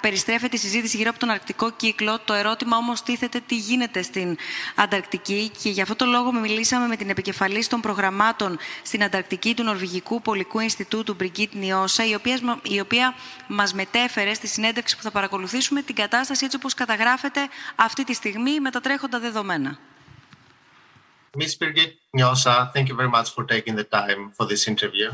περιστρέφεται 0.00 0.56
η 0.56 0.58
συζήτηση 0.58 0.96
γύρω 0.96 1.10
από 1.10 1.18
τον 1.18 1.30
Αρκτικό 1.30 1.70
κύκλο. 1.70 2.18
Το 2.18 2.32
ερώτημα 2.32 2.76
όμως 2.76 3.02
τίθεται 3.02 3.40
τι 3.46 3.56
γίνεται 3.56 4.02
στην 4.02 4.36
Ανταρκτική. 4.74 5.50
Και 5.62 5.68
γι' 5.68 5.80
αυτό 5.80 5.96
το 5.96 6.04
λόγο 6.04 6.32
μιλήσαμε 6.32 6.86
με 6.86 6.96
την 6.96 7.10
επικεφαλής 7.10 7.68
των 7.68 7.80
προγραμμάτων 7.80 8.58
στην 8.82 9.02
Ανταρκτική 9.02 9.54
του 9.54 9.62
Νορβηγικού 9.62 10.22
Πολικού 10.22 10.60
Ινστιτούτου, 10.60 11.14
Μπριγκίτ 11.14 11.54
Νιώσα, 11.54 12.06
η 12.06 12.14
οποία, 12.14 12.58
η 12.62 12.80
οποία 12.80 13.14
μας 13.46 13.74
μετέφερε 13.74 14.34
στη 14.34 14.46
συνέντευξη 14.46 14.96
που 14.96 15.02
θα 15.02 15.10
παρακολουθήσουμε 15.10 15.82
την 15.82 15.94
κατάσταση 15.94 16.44
έτσι 16.44 16.56
όπως 16.56 16.74
καταγράφεται 16.74 17.48
αυτή 17.76 18.04
τη 18.04 18.14
στιγμή 18.14 18.60
με 18.60 18.70
τα 18.70 18.79
τρέχοντα 18.81 19.19
δεδομένα. 19.19 19.77
Ms. 21.37 21.57
Birgit 21.59 21.93
Nyosa, 22.17 22.71
thank 22.73 22.87
you 22.89 22.95
very 22.95 23.09
much 23.09 23.29
for 23.35 23.43
taking 23.43 23.75
the 23.75 23.83
time 23.83 24.31
for 24.31 24.45
this 24.47 24.67
interview. 24.67 25.11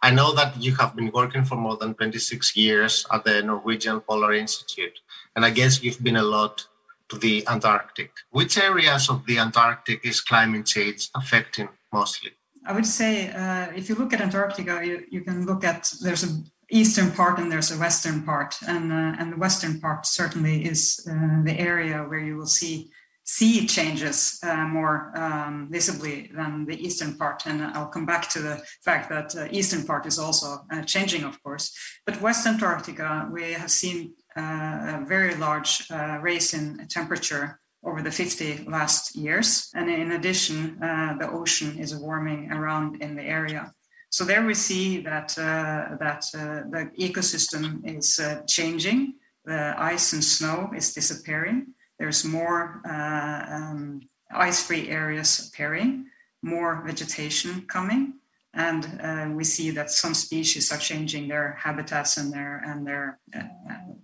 I 0.00 0.10
know 0.10 0.32
that 0.38 0.50
you 0.64 0.76
have 0.76 0.94
been 0.94 1.10
working 1.12 1.44
for 1.44 1.56
more 1.56 1.76
than 1.76 1.94
26 1.94 2.56
years 2.56 3.04
at 3.10 3.24
the 3.24 3.42
Norwegian 3.42 4.00
Polar 4.00 4.32
Institute, 4.32 5.00
and 5.34 5.44
I 5.44 5.50
guess 5.50 5.82
you've 5.82 6.02
been 6.02 6.16
a 6.16 6.22
lot 6.22 6.66
to 7.08 7.18
the 7.18 7.46
Antarctic. 7.48 8.12
Which 8.30 8.56
areas 8.58 9.10
of 9.10 9.26
the 9.26 9.38
Antarctic 9.38 10.04
is 10.04 10.20
climate 10.20 10.66
change 10.66 11.10
affecting 11.14 11.68
mostly? 11.92 12.32
I 12.66 12.72
would 12.72 12.86
say 12.86 13.30
uh, 13.32 13.72
if 13.74 13.88
you 13.88 13.94
look 13.96 14.12
at 14.12 14.20
Antarctica, 14.20 14.80
you, 14.84 15.04
you 15.10 15.22
can 15.22 15.46
look 15.46 15.64
at 15.64 15.90
there's 16.02 16.24
a 16.24 16.28
eastern 16.70 17.10
part 17.12 17.38
and 17.38 17.50
there's 17.50 17.72
a 17.72 17.78
western 17.78 18.22
part, 18.22 18.54
and 18.66 18.92
uh, 18.92 19.16
and 19.18 19.32
the 19.32 19.36
western 19.36 19.80
part 19.80 20.06
certainly 20.06 20.64
is 20.64 21.06
uh, 21.10 21.42
the 21.42 21.58
area 21.58 22.04
where 22.04 22.20
you 22.20 22.36
will 22.36 22.52
see 22.60 22.90
see 23.25 23.65
changes 23.65 24.39
uh, 24.43 24.65
more 24.67 25.11
um, 25.15 25.67
visibly 25.71 26.29
than 26.35 26.65
the 26.65 26.75
eastern 26.85 27.17
part. 27.17 27.43
And 27.45 27.61
I'll 27.61 27.87
come 27.87 28.05
back 28.05 28.29
to 28.31 28.39
the 28.39 28.61
fact 28.83 29.09
that 29.09 29.35
uh, 29.35 29.47
eastern 29.51 29.85
part 29.85 30.05
is 30.05 30.19
also 30.19 30.65
uh, 30.71 30.81
changing, 30.83 31.23
of 31.23 31.41
course. 31.41 31.73
But 32.05 32.21
West 32.21 32.45
Antarctica, 32.45 33.29
we 33.31 33.53
have 33.53 33.71
seen 33.71 34.13
uh, 34.35 34.99
a 35.01 35.05
very 35.05 35.35
large 35.35 35.89
uh, 35.89 36.19
raise 36.21 36.53
in 36.53 36.85
temperature 36.89 37.59
over 37.85 38.01
the 38.01 38.11
50 38.11 38.65
last 38.65 39.15
years. 39.15 39.69
And 39.73 39.89
in 39.89 40.11
addition, 40.13 40.81
uh, 40.81 41.15
the 41.19 41.29
ocean 41.29 41.79
is 41.79 41.95
warming 41.95 42.51
around 42.51 43.01
in 43.01 43.15
the 43.15 43.23
area. 43.23 43.73
So 44.09 44.25
there 44.25 44.45
we 44.45 44.53
see 44.53 45.01
that, 45.01 45.29
that 45.35 46.23
the 46.31 46.91
ecosystem 46.99 47.81
is 47.83 48.21
changing. 48.47 49.15
The 49.43 49.73
ice 49.75 50.13
and 50.13 50.23
snow 50.23 50.71
is 50.75 50.93
disappearing 50.93 51.72
there's 51.99 52.25
more 52.25 52.81
uh, 52.87 53.45
um, 53.49 54.01
ice-free 54.33 54.89
areas 54.89 55.49
appearing, 55.49 56.05
more 56.41 56.83
vegetation 56.85 57.61
coming, 57.67 58.13
and 58.53 58.99
uh, 59.01 59.29
we 59.35 59.43
see 59.43 59.71
that 59.71 59.89
some 59.89 60.13
species 60.13 60.71
are 60.71 60.77
changing 60.77 61.27
their 61.27 61.57
habitats 61.59 62.17
and 62.17 62.31
their 62.31 62.61
and 62.65 62.85
their 62.85 63.19
uh, 63.35 63.41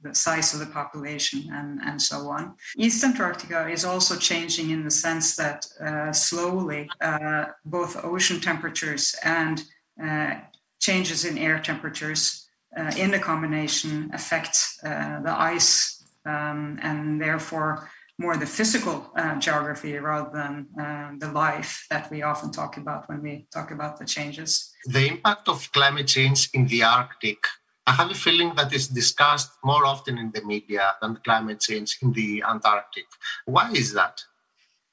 the 0.02 0.16
size 0.16 0.54
of 0.54 0.60
the 0.60 0.66
population 0.66 1.48
and 1.52 1.80
and 1.84 2.02
so 2.02 2.30
on. 2.30 2.56
East 2.76 3.04
Antarctica 3.04 3.68
is 3.70 3.86
also 3.86 4.16
changing 4.16 4.72
in 4.72 4.84
the 4.84 4.92
sense 4.92 5.36
that 5.36 5.68
uh, 5.80 6.12
slowly 6.12 6.90
uh, 7.02 7.46
both 7.66 8.04
ocean 8.04 8.40
temperatures 8.40 9.16
and 9.24 9.64
uh, 10.04 10.36
changes 10.80 11.26
in 11.26 11.38
air 11.38 11.60
temperatures 11.60 12.48
in 12.96 13.12
the 13.12 13.20
combination 13.20 14.10
affect 14.14 14.56
the 14.84 15.36
ice 15.38 15.99
um, 16.30 16.80
and 16.82 17.22
therefore 17.22 17.90
more 18.20 18.36
the 18.36 18.46
physical 18.46 19.12
uh, 19.16 19.36
geography 19.40 19.94
rather 19.98 20.30
than 20.40 20.54
uh, 20.84 21.12
the 21.24 21.32
life 21.32 21.86
that 21.90 22.12
we 22.12 22.22
often 22.22 22.52
talk 22.52 22.78
about 22.78 23.08
when 23.08 23.22
we 23.22 23.48
talk 23.54 23.72
about 23.72 23.98
the 23.98 24.06
changes. 24.06 24.72
The 24.86 25.08
impact 25.08 25.48
of 25.48 25.72
climate 25.72 26.08
change 26.08 26.50
in 26.54 26.68
the 26.68 26.84
Arctic, 26.84 27.40
I 27.88 27.94
have 27.94 28.12
a 28.12 28.20
feeling 28.26 28.54
that 28.56 28.74
is 28.74 28.88
discussed 28.90 29.52
more 29.64 29.86
often 29.86 30.18
in 30.18 30.32
the 30.32 30.44
media 30.44 30.94
than 31.02 31.18
climate 31.24 31.62
change 31.62 31.98
in 32.02 32.12
the 32.12 32.44
Antarctic. 32.48 33.08
Why 33.46 33.72
is 33.72 33.94
that? 33.94 34.22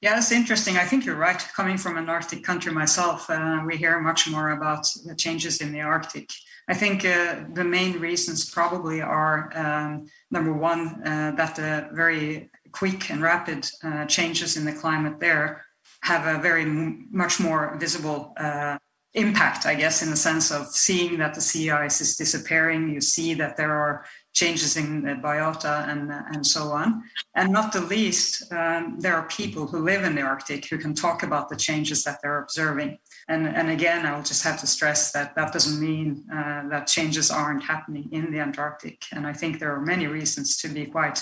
Yeah, 0.01 0.13
that's 0.15 0.31
interesting. 0.31 0.77
I 0.77 0.85
think 0.85 1.05
you're 1.05 1.15
right. 1.15 1.43
Coming 1.55 1.77
from 1.77 1.97
an 1.97 2.07
Arctic 2.07 2.43
country 2.43 2.71
myself, 2.71 3.29
uh, 3.29 3.61
we 3.65 3.77
hear 3.77 3.99
much 3.99 4.29
more 4.29 4.51
about 4.51 4.87
the 5.05 5.15
changes 5.15 5.59
in 5.59 5.71
the 5.73 5.81
Arctic. 5.81 6.29
I 6.67 6.73
think 6.73 7.05
uh, 7.05 7.45
the 7.53 7.63
main 7.63 7.99
reasons 7.99 8.49
probably 8.49 9.01
are 9.01 9.51
um, 9.55 10.07
number 10.31 10.53
one, 10.53 11.01
uh, 11.05 11.31
that 11.37 11.55
the 11.55 11.89
very 11.93 12.49
quick 12.71 13.09
and 13.09 13.21
rapid 13.21 13.69
uh, 13.83 14.05
changes 14.05 14.57
in 14.57 14.65
the 14.65 14.73
climate 14.73 15.19
there 15.19 15.63
have 16.01 16.27
a 16.27 16.41
very 16.41 16.63
m- 16.63 17.07
much 17.11 17.39
more 17.39 17.77
visible 17.79 18.33
uh, 18.37 18.77
impact, 19.13 19.65
I 19.65 19.75
guess, 19.75 20.03
in 20.03 20.09
the 20.09 20.15
sense 20.15 20.51
of 20.51 20.67
seeing 20.67 21.17
that 21.17 21.33
the 21.33 21.41
sea 21.41 21.71
ice 21.71 22.01
is 22.01 22.15
disappearing. 22.17 22.89
You 22.89 23.01
see 23.01 23.33
that 23.35 23.57
there 23.57 23.73
are 23.73 24.05
changes 24.33 24.77
in 24.77 25.01
the 25.03 25.15
biota 25.15 25.89
and, 25.89 26.11
and 26.11 26.45
so 26.45 26.71
on. 26.71 27.01
And 27.33 27.51
not 27.51 27.73
the 27.73 27.81
least, 27.81 28.51
um, 28.51 28.99
there 28.99 29.15
are 29.15 29.27
people 29.27 29.65
who 29.65 29.79
live 29.79 30.03
in 30.03 30.15
the 30.15 30.21
Arctic 30.21 30.67
who 30.67 30.77
can 30.77 30.93
talk 30.93 31.23
about 31.23 31.49
the 31.49 31.55
changes 31.55 32.03
that 32.03 32.19
they're 32.21 32.43
observing. 32.43 32.99
And, 33.29 33.45
and 33.47 33.69
again, 33.69 34.05
I'll 34.05 34.23
just 34.23 34.43
have 34.43 34.59
to 34.61 34.67
stress 34.67 35.11
that 35.11 35.35
that 35.35 35.51
doesn't 35.51 35.81
mean 35.81 36.23
uh, 36.33 36.69
that 36.69 36.87
changes 36.87 37.29
aren't 37.29 37.63
happening 37.63 38.07
in 38.13 38.31
the 38.31 38.39
Antarctic. 38.39 39.03
And 39.11 39.27
I 39.27 39.33
think 39.33 39.59
there 39.59 39.73
are 39.73 39.81
many 39.81 40.07
reasons 40.07 40.57
to 40.57 40.69
be 40.69 40.85
quite 40.85 41.21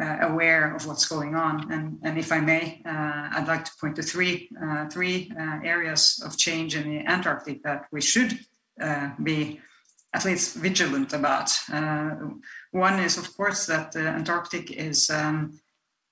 uh, 0.00 0.18
aware 0.20 0.76
of 0.76 0.86
what's 0.86 1.08
going 1.08 1.34
on. 1.34 1.72
And, 1.72 1.98
and 2.04 2.16
if 2.16 2.30
I 2.30 2.38
may, 2.38 2.80
uh, 2.86 3.30
I'd 3.32 3.48
like 3.48 3.64
to 3.64 3.72
point 3.80 3.96
to 3.96 4.02
three, 4.02 4.48
uh, 4.62 4.88
three 4.88 5.32
uh, 5.36 5.58
areas 5.64 6.22
of 6.24 6.38
change 6.38 6.76
in 6.76 6.88
the 6.88 6.98
Antarctic 7.00 7.64
that 7.64 7.86
we 7.90 8.00
should 8.00 8.38
uh, 8.80 9.10
be 9.20 9.60
at 10.14 10.24
least 10.24 10.56
vigilant 10.56 11.12
about. 11.12 11.50
one 12.70 13.00
is, 13.00 13.18
of 13.18 13.36
course, 13.36 13.66
that 13.66 13.90
the 13.90 14.06
Antarctic 14.06 14.70
is 14.70 15.10
um, 15.10 15.58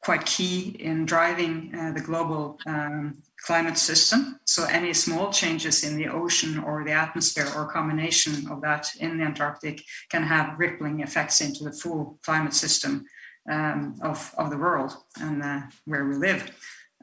quite 0.02 0.24
key 0.24 0.76
in 0.80 1.04
driving 1.04 1.70
the 1.94 2.00
global 2.00 2.58
um, 2.66 3.22
climate 3.44 3.78
system. 3.78 4.40
So 4.44 4.64
any 4.64 4.92
small 4.92 5.32
changes 5.32 5.84
in 5.84 5.96
the 5.96 6.08
ocean 6.08 6.58
or 6.58 6.84
the 6.84 6.92
atmosphere 6.92 7.48
or 7.56 7.72
combination 7.72 8.50
of 8.50 8.60
that 8.62 8.88
in 9.00 9.18
the 9.18 9.24
Antarctic 9.24 9.82
can 10.10 10.22
have 10.22 10.58
rippling 10.58 11.00
effects 11.00 11.40
into 11.40 11.64
the 11.64 11.72
full 11.72 12.18
climate 12.24 12.54
system 12.54 13.04
um, 13.50 13.94
of, 14.02 14.34
of 14.36 14.50
the 14.50 14.58
world 14.58 14.92
and 15.20 15.42
uh, 15.42 15.60
where 15.84 16.04
we 16.04 16.16
live. 16.16 16.50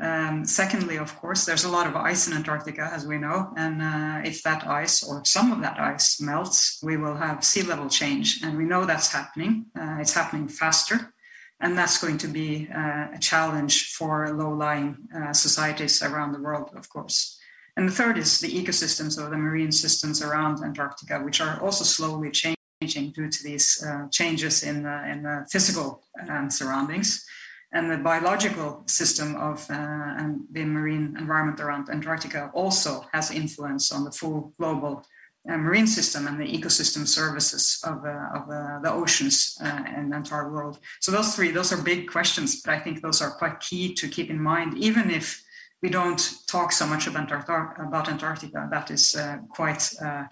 Um, 0.01 0.43
secondly, 0.43 0.97
of 0.97 1.15
course, 1.15 1.45
there's 1.45 1.63
a 1.63 1.69
lot 1.69 1.87
of 1.87 1.95
ice 1.95 2.27
in 2.27 2.33
Antarctica, 2.33 2.89
as 2.91 3.07
we 3.07 3.17
know, 3.17 3.53
and 3.55 3.81
uh, 3.81 4.27
if 4.27 4.43
that 4.43 4.67
ice 4.67 5.01
or 5.01 5.23
some 5.23 5.53
of 5.53 5.61
that 5.61 5.79
ice 5.79 6.19
melts, 6.19 6.81
we 6.83 6.97
will 6.97 7.15
have 7.15 7.45
sea 7.45 7.61
level 7.61 7.87
change, 7.87 8.41
and 8.43 8.57
we 8.57 8.65
know 8.65 8.83
that's 8.83 9.09
happening. 9.09 9.67
Uh, 9.73 9.95
it's 10.01 10.13
happening 10.13 10.49
faster 10.49 11.13
and 11.60 11.77
that's 11.77 12.02
going 12.02 12.18
to 12.18 12.27
be 12.27 12.68
uh, 12.73 13.07
a 13.14 13.19
challenge 13.19 13.94
for 13.94 14.30
low-lying 14.34 14.98
uh, 15.15 15.34
societies 15.34 16.03
around 16.03 16.34
the 16.34 16.41
world, 16.41 16.72
of 16.76 16.90
course. 16.90 17.40
And 17.77 17.88
the 17.88 17.94
third 17.94 18.18
is 18.18 18.40
the 18.40 18.52
ecosystems 18.52 19.22
or 19.22 19.30
the 19.30 19.38
marine 19.38 19.72
systems 19.72 20.22
around 20.22 20.64
Antarctica, 20.64 21.19
which 21.19 21.41
are 21.41 21.61
also 21.61 21.84
slowly 21.84 22.32
changing 22.32 23.11
due 23.11 23.30
to 23.30 23.44
these 23.44 23.84
uh, 23.86 24.07
changes 24.10 24.64
in 24.64 24.84
the, 24.84 25.10
in 25.10 25.23
the 25.23 25.45
physical 25.49 26.03
um, 26.30 26.49
surroundings. 26.49 27.26
And 27.72 27.91
the 27.91 27.98
biological 27.98 28.84
system 28.88 29.36
of 29.36 29.69
uh, 29.69 29.73
and 29.73 30.45
the 30.52 30.64
marine 30.64 31.15
environment 31.18 31.60
around 31.60 31.90
Antarctica 31.90 32.49
also 32.53 33.06
has 33.11 33.32
influence 33.32 33.91
on 33.91 34.06
the 34.06 34.11
full 34.11 34.53
global 34.57 35.06
marine 35.47 35.88
system 35.88 36.27
and 36.27 36.39
the 36.39 36.45
ecosystem 36.45 37.07
services 37.07 37.80
of, 37.84 38.03
uh, 38.03 38.38
of 38.38 38.49
uh, 38.49 38.80
the 38.81 38.91
oceans 38.91 39.57
uh, 39.61 39.84
and 39.85 40.11
the 40.11 40.17
entire 40.17 40.51
world. 40.51 40.80
So 41.01 41.11
those 41.11 41.35
three, 41.35 41.51
those 41.51 41.72
are 41.72 41.81
big 41.81 42.09
questions, 42.09 42.61
but 42.61 42.73
I 42.73 42.80
think 42.80 43.01
those 43.01 43.22
are 43.22 43.31
quite 43.31 43.59
key 43.59 43.93
to 43.95 44.07
keep 44.07 44.30
in 44.30 44.41
mind, 44.41 44.77
even 44.77 45.11
if 45.11 45.43
we 45.81 45.89
don't 45.89 46.22
talk 46.47 46.72
so 46.72 46.88
much 46.88 47.05
about, 47.05 47.31
about 47.31 48.09
Antarctica. 48.09 48.67
That 48.72 48.89
is 48.89 49.15
uh, 49.15 49.38
quite 49.49 49.93
uh, 50.03 50.23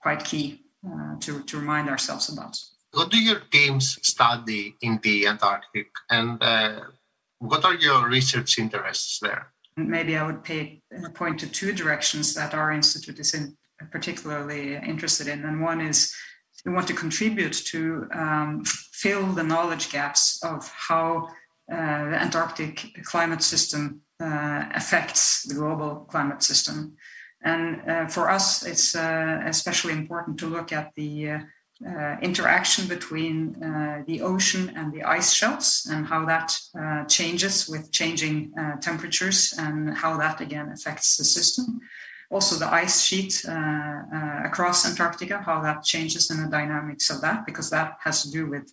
quite 0.00 0.24
key 0.24 0.64
to, 1.20 1.42
to 1.42 1.58
remind 1.58 1.88
ourselves 1.88 2.28
about. 2.32 2.58
What 2.92 3.10
do 3.10 3.18
your 3.18 3.40
teams 3.50 3.98
study 4.02 4.74
in 4.80 4.98
the 5.02 5.28
Antarctic, 5.28 5.90
and 6.10 6.40
what 7.38 7.64
are 7.64 7.74
your 7.74 8.08
research 8.08 8.58
interests 8.58 9.18
there? 9.20 9.52
Maybe 9.76 10.16
I 10.16 10.26
would 10.26 10.42
pay, 10.44 10.82
point 11.14 11.40
to 11.40 11.46
two 11.46 11.72
directions 11.72 12.34
that 12.34 12.54
our 12.54 12.72
institute 12.72 13.18
is 13.18 13.34
in 13.34 13.56
particularly 13.90 14.76
interested 14.76 15.28
in. 15.28 15.44
And 15.44 15.60
one 15.60 15.80
is 15.80 16.14
we 16.64 16.72
want 16.72 16.86
to 16.88 16.94
contribute 16.94 17.52
to 17.52 18.08
um, 18.14 18.64
fill 18.92 19.26
the 19.26 19.42
knowledge 19.42 19.90
gaps 19.90 20.42
of 20.44 20.68
how 20.68 21.28
uh, 21.70 22.10
the 22.10 22.22
Antarctic 22.22 23.02
climate 23.04 23.42
system 23.42 24.02
uh, 24.20 24.66
affects 24.74 25.42
the 25.44 25.54
global 25.54 26.06
climate 26.10 26.42
system. 26.42 26.96
And 27.42 27.90
uh, 27.90 28.06
for 28.06 28.30
us, 28.30 28.64
it's 28.64 28.94
uh, 28.94 29.42
especially 29.46 29.94
important 29.94 30.38
to 30.38 30.46
look 30.46 30.72
at 30.72 30.92
the 30.94 31.30
uh, 31.30 31.38
uh, 31.84 32.16
interaction 32.22 32.86
between 32.86 33.58
the 34.06 34.20
ocean 34.20 34.72
and 34.76 34.92
the 34.92 35.02
ice 35.02 35.32
shelves 35.32 35.88
and 35.90 36.06
how 36.06 36.24
that 36.24 36.56
changes 37.08 37.68
with 37.68 37.90
changing 37.90 38.52
temperatures 38.80 39.52
and 39.58 39.92
how 39.92 40.16
that 40.16 40.40
again 40.40 40.68
affects 40.68 41.16
the 41.16 41.24
system 41.24 41.80
also 42.32 42.56
the 42.56 42.72
ice 42.72 43.02
sheet 43.02 43.44
uh, 43.46 43.52
uh, 43.52 44.40
across 44.44 44.86
Antarctica, 44.86 45.42
how 45.44 45.60
that 45.60 45.84
changes 45.84 46.30
in 46.30 46.42
the 46.42 46.48
dynamics 46.48 47.10
of 47.10 47.20
that, 47.20 47.44
because 47.44 47.68
that 47.70 47.98
has 48.00 48.22
to 48.22 48.30
do 48.30 48.46
with 48.46 48.72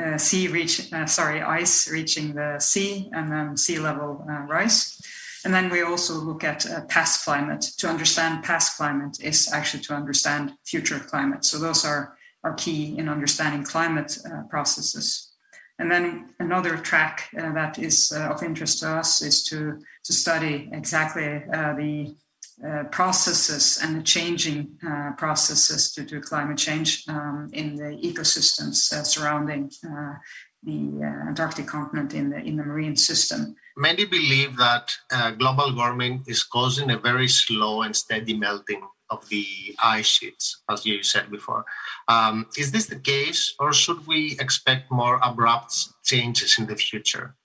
uh, 0.00 0.18
sea 0.18 0.48
reach, 0.48 0.90
sorry, 1.06 1.40
ice 1.40 1.88
reaching 1.90 2.34
the 2.34 2.58
sea 2.58 3.08
and 3.12 3.30
then 3.32 3.56
sea 3.56 3.78
level 3.78 4.26
rise. 4.48 5.00
And 5.44 5.54
then 5.54 5.70
we 5.70 5.82
also 5.82 6.14
look 6.14 6.42
at 6.42 6.68
uh, 6.68 6.80
past 6.86 7.24
climate. 7.24 7.62
To 7.78 7.88
understand 7.88 8.42
past 8.42 8.76
climate 8.76 9.18
is 9.22 9.48
actually 9.52 9.84
to 9.84 9.94
understand 9.94 10.54
future 10.64 10.98
climate. 10.98 11.44
So 11.44 11.58
those 11.58 11.84
are, 11.84 12.16
are 12.42 12.54
key 12.54 12.98
in 12.98 13.08
understanding 13.08 13.62
climate 13.62 14.18
uh, 14.26 14.42
processes. 14.50 15.30
And 15.78 15.88
then 15.90 16.34
another 16.40 16.76
track 16.76 17.28
uh, 17.38 17.52
that 17.52 17.78
is 17.78 18.10
of 18.10 18.42
interest 18.42 18.80
to 18.80 18.88
us 18.88 19.22
is 19.22 19.44
to, 19.44 19.78
to 20.04 20.12
study 20.12 20.68
exactly 20.72 21.44
the 21.48 22.16
uh, 22.64 22.84
processes 22.84 23.78
and 23.82 23.96
the 23.96 24.02
changing 24.02 24.78
uh, 24.86 25.12
processes 25.18 25.92
due 25.92 26.06
to 26.06 26.20
climate 26.22 26.56
change 26.56 27.04
um, 27.06 27.50
in 27.52 27.76
the 27.76 27.98
ecosystems 28.02 28.92
uh, 28.94 29.02
surrounding 29.02 29.70
uh, 29.84 30.14
the 30.62 30.90
uh, 31.02 31.28
Antarctic 31.28 31.66
continent 31.66 32.14
in 32.14 32.30
the 32.30 32.38
in 32.38 32.56
the 32.56 32.64
marine 32.64 32.96
system. 32.96 33.54
Many 33.76 34.06
believe 34.06 34.56
that 34.56 34.96
global 35.38 35.76
warming 35.76 36.24
is 36.26 36.42
causing 36.44 36.90
a 36.90 36.98
very 36.98 37.28
slow 37.28 37.82
and 37.82 37.94
steady 37.94 38.34
melting 38.34 38.80
of 39.10 39.28
the 39.28 39.46
ice 39.84 40.06
sheets, 40.06 40.62
as 40.70 40.86
you 40.86 41.02
said 41.02 41.30
before. 41.30 41.66
Um, 42.08 42.46
is 42.56 42.72
this 42.72 42.86
the 42.86 42.98
case, 42.98 43.54
or 43.58 43.74
should 43.74 44.06
we 44.06 44.36
expect 44.40 44.90
more 44.90 45.20
abrupt 45.22 45.74
changes 46.04 46.58
in 46.58 46.66
the 46.66 46.76
future? 46.76 47.36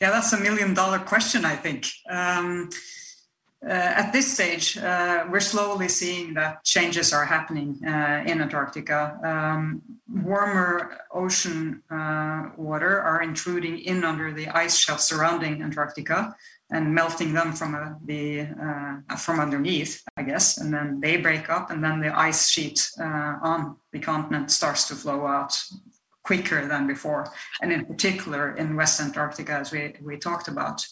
Yeah, 0.00 0.10
that's 0.10 0.32
a 0.34 0.38
million 0.40 0.74
dollar 0.74 0.98
question, 0.98 1.44
I 1.44 1.56
think. 1.56 1.88
Um, 2.10 2.68
at 3.70 4.12
this 4.12 4.32
stage, 4.32 4.78
uh, 4.78 5.26
we're 5.28 5.40
slowly 5.40 5.88
seeing 5.88 6.34
that 6.34 6.62
changes 6.64 7.12
are 7.12 7.24
happening 7.24 7.80
uh, 7.84 8.22
in 8.26 8.40
Antarctica. 8.40 9.18
Um, 9.24 9.82
warmer 10.08 10.98
ocean 11.12 11.82
uh, 11.90 12.50
water 12.56 13.00
are 13.00 13.22
intruding 13.22 13.78
in 13.78 14.04
under 14.04 14.32
the 14.32 14.48
ice 14.48 14.76
shelf 14.76 15.00
surrounding 15.00 15.62
Antarctica 15.62 16.34
and 16.70 16.94
melting 16.94 17.32
them 17.32 17.52
from 17.52 17.74
uh, 17.74 17.94
the 18.04 18.40
uh, 18.42 19.16
from 19.16 19.40
underneath, 19.40 20.02
I 20.16 20.22
guess. 20.22 20.58
And 20.58 20.72
then 20.72 21.00
they 21.00 21.16
break 21.16 21.50
up, 21.50 21.70
and 21.70 21.82
then 21.82 22.00
the 22.00 22.16
ice 22.16 22.48
sheet 22.48 22.88
on 22.98 23.76
the 23.92 23.98
continent 23.98 24.50
starts 24.50 24.86
to 24.88 24.94
flow 24.94 25.26
out 25.26 25.60
quicker 26.22 26.66
than 26.66 26.86
before, 26.86 27.32
and 27.62 27.72
in 27.72 27.84
particular 27.84 28.56
in 28.56 28.74
West 28.74 29.00
Antarctica, 29.00 29.52
as 29.52 29.70
we 29.70 29.94
we 30.02 30.16
talked 30.16 30.48
about 30.48 30.86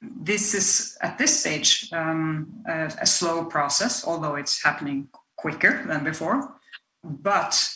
this 0.00 0.54
is 0.54 0.96
at 1.02 1.18
this 1.18 1.40
stage 1.40 1.88
um, 1.92 2.62
a, 2.68 2.92
a, 3.00 3.06
slow 3.06 3.44
process, 3.44 4.06
although 4.06 4.36
it's 4.36 4.62
happening 4.62 5.08
quicker 5.36 5.84
than 5.86 6.04
before. 6.04 6.54
But 7.02 7.68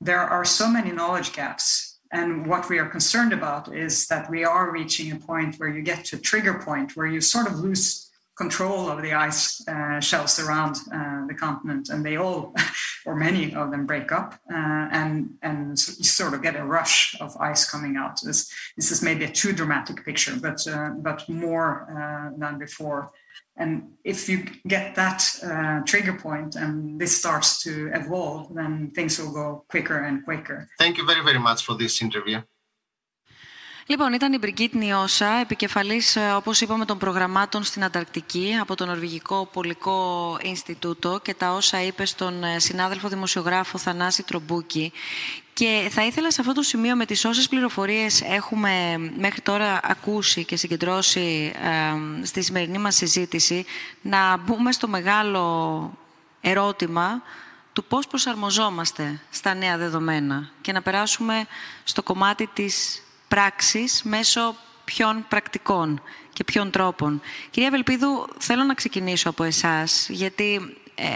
there 0.00 0.20
are 0.20 0.44
so 0.44 0.68
many 0.68 0.90
knowledge 0.90 1.32
gaps. 1.32 1.98
And 2.10 2.46
what 2.46 2.68
we 2.68 2.78
are 2.78 2.88
concerned 2.88 3.32
about 3.32 3.74
is 3.74 4.06
that 4.08 4.30
we 4.30 4.44
are 4.44 4.72
reaching 4.72 5.12
a 5.12 5.16
point 5.16 5.56
where 5.56 5.68
you 5.68 5.82
get 5.82 6.06
to 6.06 6.16
a 6.16 6.20
trigger 6.20 6.54
point 6.54 6.96
where 6.96 7.06
you 7.06 7.20
sort 7.20 7.46
of 7.46 7.60
lose 7.60 8.07
control 8.38 8.88
of 8.88 9.02
the 9.02 9.12
ice 9.12 9.60
uh, 9.68 10.00
shelves 10.00 10.38
around 10.38 10.76
uh, 10.92 11.26
the 11.26 11.34
continent, 11.34 11.88
and 11.90 12.06
they 12.06 12.16
all, 12.16 12.54
or 13.06 13.14
many 13.16 13.54
of 13.54 13.70
them, 13.72 13.84
break 13.84 14.12
up, 14.12 14.34
uh, 14.50 14.86
and 15.00 15.30
and 15.42 15.78
sort 15.78 16.32
of 16.34 16.40
get 16.42 16.54
a 16.56 16.64
rush 16.64 17.16
of 17.20 17.36
ice 17.40 17.68
coming 17.68 17.96
out. 17.96 18.16
This 18.22 18.50
this 18.76 18.90
is 18.90 19.02
maybe 19.02 19.24
a 19.24 19.32
too 19.32 19.52
dramatic 19.52 20.04
picture, 20.04 20.36
but 20.40 20.66
uh, 20.66 20.90
but 21.08 21.28
more 21.28 21.68
uh, 21.98 22.38
than 22.38 22.58
before. 22.58 23.10
And 23.60 23.70
if 24.04 24.28
you 24.28 24.46
get 24.68 24.94
that 24.94 25.20
uh, 25.42 25.80
trigger 25.84 26.12
point 26.12 26.54
and 26.54 27.00
this 27.00 27.18
starts 27.18 27.60
to 27.64 27.90
evolve, 27.92 28.54
then 28.54 28.92
things 28.94 29.18
will 29.18 29.32
go 29.32 29.64
quicker 29.68 29.98
and 30.04 30.24
quicker. 30.24 30.68
Thank 30.78 30.96
you 30.98 31.04
very 31.04 31.24
very 31.24 31.40
much 31.40 31.64
for 31.66 31.74
this 31.74 32.00
interview. 32.00 32.40
Λοιπόν, 33.90 34.12
ήταν 34.12 34.32
η 34.32 34.38
Μπριγκίτ 34.38 34.74
Νιώσα, 34.74 35.32
επικεφαλής, 35.40 36.16
ε, 36.16 36.32
όπως 36.36 36.60
είπαμε, 36.60 36.84
των 36.84 36.98
προγραμμάτων 36.98 37.62
στην 37.64 37.84
Ανταρκτική 37.84 38.56
από 38.60 38.74
το 38.74 38.86
Νορβηγικό 38.86 39.48
Πολικό 39.52 40.38
Ινστιτούτο 40.42 41.20
και 41.22 41.34
τα 41.34 41.52
όσα 41.52 41.82
είπε 41.82 42.04
στον 42.04 42.44
ε, 42.44 42.58
συνάδελφο 42.58 43.08
δημοσιογράφο 43.08 43.78
Θανάση 43.78 44.22
Τρομπούκη. 44.22 44.92
Και 45.52 45.88
θα 45.90 46.04
ήθελα 46.04 46.30
σε 46.30 46.40
αυτό 46.40 46.52
το 46.52 46.62
σημείο 46.62 46.96
με 46.96 47.04
τις 47.04 47.24
όσες 47.24 47.48
πληροφορίες 47.48 48.22
έχουμε 48.22 48.98
μέχρι 49.16 49.40
τώρα 49.40 49.80
ακούσει 49.82 50.44
και 50.44 50.56
συγκεντρώσει 50.56 51.52
ε, 51.62 52.24
στη 52.24 52.42
σημερινή 52.42 52.78
μας 52.78 52.94
συζήτηση 52.94 53.64
να 54.02 54.36
μπούμε 54.36 54.72
στο 54.72 54.88
μεγάλο 54.88 55.98
ερώτημα 56.40 57.22
του 57.72 57.84
πώς 57.84 58.06
προσαρμοζόμαστε 58.06 59.20
στα 59.30 59.54
νέα 59.54 59.76
δεδομένα 59.76 60.50
και 60.60 60.72
να 60.72 60.82
περάσουμε 60.82 61.46
στο 61.84 62.02
κομμάτι 62.02 62.46
της 62.46 63.02
πράξεις 63.28 64.02
μέσω 64.02 64.54
ποιων 64.84 65.24
πρακτικών 65.28 66.02
και 66.32 66.44
ποιων 66.44 66.70
τρόπων. 66.70 67.20
Κυρία 67.50 67.70
Βελπίδου, 67.70 68.28
θέλω 68.38 68.64
να 68.64 68.74
ξεκινήσω 68.74 69.28
από 69.28 69.44
εσάς, 69.44 70.08
γιατί 70.08 70.76
ε, 70.94 71.08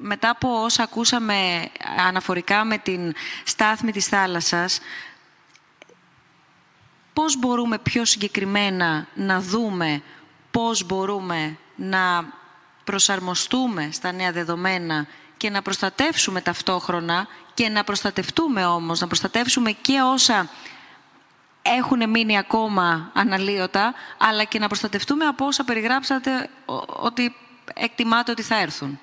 μετά 0.00 0.30
από 0.30 0.62
όσα 0.62 0.82
ακούσαμε 0.82 1.68
αναφορικά 2.06 2.64
με 2.64 2.78
την 2.78 3.14
στάθμη 3.44 3.92
της 3.92 4.06
θάλασσας, 4.06 4.80
πώς 7.12 7.38
μπορούμε 7.38 7.78
πιο 7.78 8.04
συγκεκριμένα 8.04 9.06
να 9.14 9.40
δούμε 9.40 10.02
πώς 10.50 10.84
μπορούμε 10.86 11.56
να 11.76 12.32
προσαρμοστούμε 12.84 13.88
στα 13.92 14.12
νέα 14.12 14.32
δεδομένα 14.32 15.06
και 15.36 15.50
να 15.50 15.62
προστατεύσουμε 15.62 16.40
ταυτόχρονα 16.40 17.26
και 17.54 17.68
να 17.68 17.84
προστατευτούμε 17.84 18.66
όμως, 18.66 19.00
να 19.00 19.06
προστατεύσουμε 19.06 19.70
και 19.72 20.00
όσα 20.00 20.48
έχουν 21.66 22.10
μείνει 22.10 22.38
ακόμα 22.38 23.10
αναλύωτα, 23.14 23.94
αλλά 24.18 24.44
και 24.44 24.58
να 24.58 24.66
προστατευτούμε 24.66 25.24
από 25.24 25.46
όσα 25.46 25.64
περιγράψατε 25.64 26.48
ότι 26.86 27.34
εκτιμάτε 27.74 28.30
ότι 28.30 28.42
θα 28.42 28.60
έρθουν. 28.60 29.00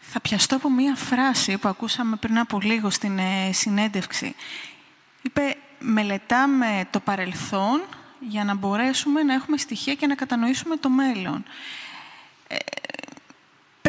Θα 0.00 0.20
πιαστώ 0.20 0.56
από 0.56 0.70
μία 0.70 0.94
φράση 0.94 1.58
που 1.58 1.68
ακούσαμε 1.68 2.16
πριν 2.16 2.38
από 2.38 2.60
λίγο 2.62 2.90
στην 2.90 3.18
ε, 3.18 3.52
συνέντευξη. 3.52 4.34
Είπε 5.22 5.56
«Μελετάμε 5.78 6.88
το 6.90 7.00
παρελθόν 7.00 7.82
για 8.20 8.44
να 8.44 8.54
μπορέσουμε 8.54 9.22
να 9.22 9.34
έχουμε 9.34 9.56
στοιχεία 9.56 9.94
και 9.94 10.06
να 10.06 10.14
κατανοήσουμε 10.14 10.76
το 10.76 10.88
μέλλον». 10.88 11.44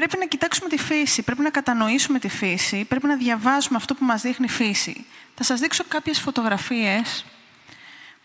Ε, 0.02 0.06
πρέπει 0.06 0.18
να 0.18 0.26
κοιτάξουμε 0.26 0.70
τη 0.70 0.78
φύση, 0.78 1.22
πρέπει 1.22 1.42
να 1.42 1.50
κατανοήσουμε 1.50 2.20
τη 2.20 2.28
φύση, 2.28 2.86
πρέπει 2.86 3.08
να 3.08 3.16
διαβάζουμε 3.16 3.78
αυτό 3.78 3.96
που 3.96 4.06
μας 4.06 4.22
δείχνει 4.22 4.46
η 4.46 4.50
φύση. 4.50 5.06
Θα 5.36 5.44
σας 5.44 5.60
δείξω 5.60 5.84
κάποιες 5.88 6.20
φωτογραφίες 6.20 7.26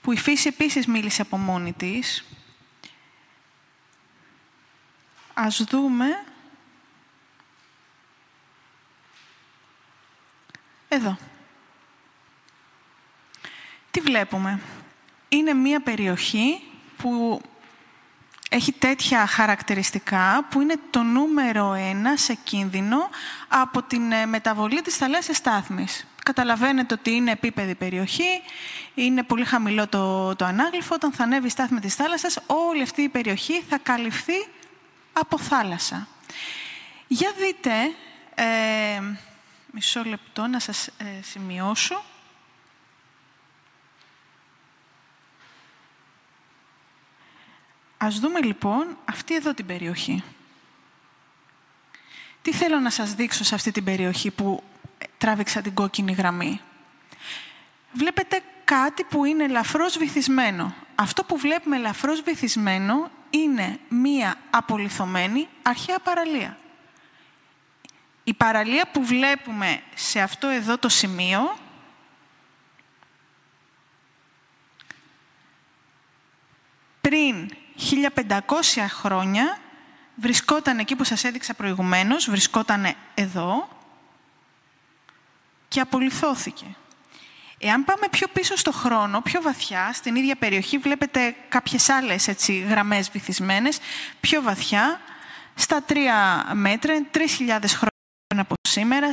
που 0.01 0.13
η 0.13 0.17
φύση 0.17 0.49
επίσης 0.49 0.87
μίλησε 0.87 1.23
από 1.23 1.37
μόνη 1.37 1.73
της. 1.73 2.25
Ας 5.35 5.65
δούμε... 5.65 6.25
Εδώ. 10.89 11.19
Τι 13.91 14.01
βλέπουμε; 14.01 14.61
Είναι 15.29 15.53
μία 15.53 15.81
περιοχή 15.81 16.63
που 16.97 17.41
έχει 18.57 18.73
τέτοια 18.73 19.27
χαρακτηριστικά 19.27 20.47
που 20.51 20.61
είναι 20.61 20.77
το 20.91 21.03
νούμερο 21.03 21.73
ένα 21.73 22.17
σε 22.17 22.35
κίνδυνο 22.45 23.09
από 23.49 23.83
την 23.83 24.13
ε, 24.13 24.27
μεταβολή 24.27 24.83
της 24.83 24.97
θαλάσσιας 24.97 25.37
στάθμης. 25.37 26.07
Καταλαβαίνετε 26.23 26.95
ότι 26.95 27.11
είναι 27.11 27.31
επίπεδη 27.31 27.75
περιοχή, 27.75 28.43
είναι 28.95 29.23
πολύ 29.23 29.45
χαμηλό 29.45 29.87
το, 29.89 30.37
το 30.37 30.45
ανάγλυφο. 30.45 30.95
Όταν 30.95 31.13
θα 31.13 31.23
ανέβει 31.23 31.47
η 31.47 31.51
στάθμη 31.51 31.81
της 31.81 31.95
θάλασσας, 31.95 32.39
όλη 32.47 32.83
αυτή 32.83 33.03
η 33.03 33.09
περιοχή 33.09 33.63
θα 33.69 33.79
καλυφθεί 33.79 34.47
από 35.13 35.39
θάλασσα. 35.39 36.09
Για 37.07 37.33
δείτε, 37.39 37.73
ε, 38.35 38.45
μισό 39.71 40.03
λεπτό 40.05 40.47
να 40.47 40.59
σας 40.59 40.87
ε, 40.87 41.23
σημειώσω. 41.23 42.05
Ας 48.07 48.19
δούμε 48.19 48.41
λοιπόν 48.41 48.99
αυτή 49.05 49.35
εδώ 49.35 49.55
την 49.55 49.67
περιοχή. 49.67 50.25
Τι 52.43 52.53
θέλω 52.53 52.79
να 52.79 52.91
σας 52.91 53.15
δείξω 53.15 53.45
σε 53.45 53.55
αυτή 53.55 53.71
την 53.71 53.85
περιοχή 53.85 54.31
που 54.31 54.63
τράβηξα 55.19 55.61
την 55.61 55.75
κόκκινη 55.75 56.13
γραμμή. 56.13 56.61
Βλέπετε 57.93 58.43
κάτι 58.65 59.05
που 59.05 59.25
είναι 59.25 59.45
ελαφρώς 59.45 59.99
βυθισμένο. 59.99 60.75
αυτό 60.95 61.25
που 61.25 61.39
βλέπουμε 61.39 61.77
ελαφρώς 61.77 62.21
βυθισμένο 62.21 63.11
είναι 63.31 63.79
μία 63.89 64.35
απολυθωμένη 64.51 65.49
αρχαία 65.63 65.99
παραλία. 65.99 66.59
Η 68.25 68.35
παραλία 68.35 68.89
που 68.93 69.05
βλέπουμε 69.05 69.83
σε 69.95 70.21
αυτό 70.21 70.47
εδώ 70.47 70.79
το 70.79 70.89
σημείο 70.89 71.59
πριν 77.01 77.51
1500 77.79 78.41
χρόνια 78.89 79.59
βρισκόταν 80.15 80.79
εκεί 80.79 80.97
που 80.97 81.05
σας 81.05 81.25
έδειξα 81.25 81.55
προηγουμένως, 81.55 82.31
βρισκόταν 82.31 82.95
εδώ 83.15 83.69
και 85.69 85.81
απολυθώθηκε. 85.81 86.67
Εάν 87.59 87.85
πάμε 87.85 88.09
πιο 88.11 88.27
πίσω 88.33 88.57
στο 88.57 88.73
χρόνο, 88.73 89.21
πιο 89.21 89.43
βαθιά, 89.43 89.91
στην 89.93 90.17
ίδια 90.17 90.37
περιοχή, 90.37 90.79
βλέπετε 90.79 91.35
κάποιες 91.49 91.89
άλλες 91.89 92.29
έτσι, 92.29 92.59
γραμμές 92.59 93.11
βυθισμένες, 93.11 93.79
πιο 94.21 94.43
βαθιά, 94.43 95.01
στα 95.55 95.83
τρία 95.83 96.51
μέτρα, 96.53 96.95
3.000 97.13 97.23
χρόνια 97.67 97.91
πριν 98.27 98.41
από 98.41 98.55
σήμερα, 98.69 99.11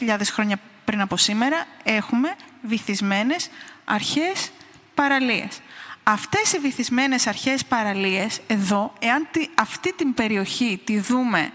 5.000 0.00 0.20
χρόνια 0.32 0.56
πριν 0.84 1.00
από 1.00 1.16
σήμερα, 1.16 1.66
έχουμε 1.82 2.34
βυθισμένες 2.62 3.50
αρχές 3.84 4.50
παραλίες. 4.94 5.60
Αυτές 6.06 6.52
οι 6.52 6.58
βυθισμένες 6.58 7.26
αρχές 7.26 7.64
παραλίες, 7.64 8.40
εδώ, 8.46 8.92
εάν 8.98 9.28
αυτή 9.54 9.92
την 9.92 10.14
περιοχή 10.14 10.80
τη 10.84 11.00
δούμε 11.00 11.52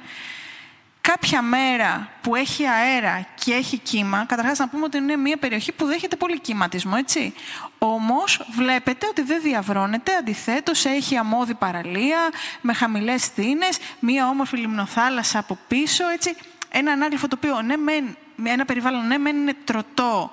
κάποια 1.01 1.41
μέρα 1.41 2.09
που 2.21 2.35
έχει 2.35 2.65
αέρα 2.67 3.27
και 3.35 3.53
έχει 3.53 3.77
κύμα, 3.77 4.25
καταρχάς 4.27 4.57
να 4.57 4.67
πούμε 4.67 4.83
ότι 4.83 4.97
είναι 4.97 5.15
μια 5.15 5.37
περιοχή 5.37 5.71
που 5.71 5.85
δέχεται 5.85 6.15
πολύ 6.15 6.39
κύματισμό, 6.39 6.93
έτσι. 6.97 7.33
Όμως 7.77 8.41
βλέπετε 8.55 9.07
ότι 9.07 9.21
δεν 9.21 9.41
διαβρώνεται, 9.41 10.15
αντιθέτως 10.15 10.85
έχει 10.85 11.17
αμμώδη 11.17 11.53
παραλία, 11.53 12.29
με 12.61 12.73
χαμηλές 12.73 13.25
θύνες, 13.25 13.77
μια 13.99 14.27
όμορφη 14.27 14.57
λιμνοθάλασσα 14.57 15.39
από 15.39 15.57
πίσω, 15.67 16.09
έτσι. 16.09 16.35
Ένα 16.69 16.91
ανάγλυφο 16.91 17.27
το 17.27 17.35
οποίο, 17.37 17.61
ναι, 17.61 18.51
ένα 18.51 18.65
περιβάλλον, 18.65 19.07
ναι, 19.07 19.17
μεν 19.17 19.35
είναι 19.35 19.55
τροτό, 19.63 20.31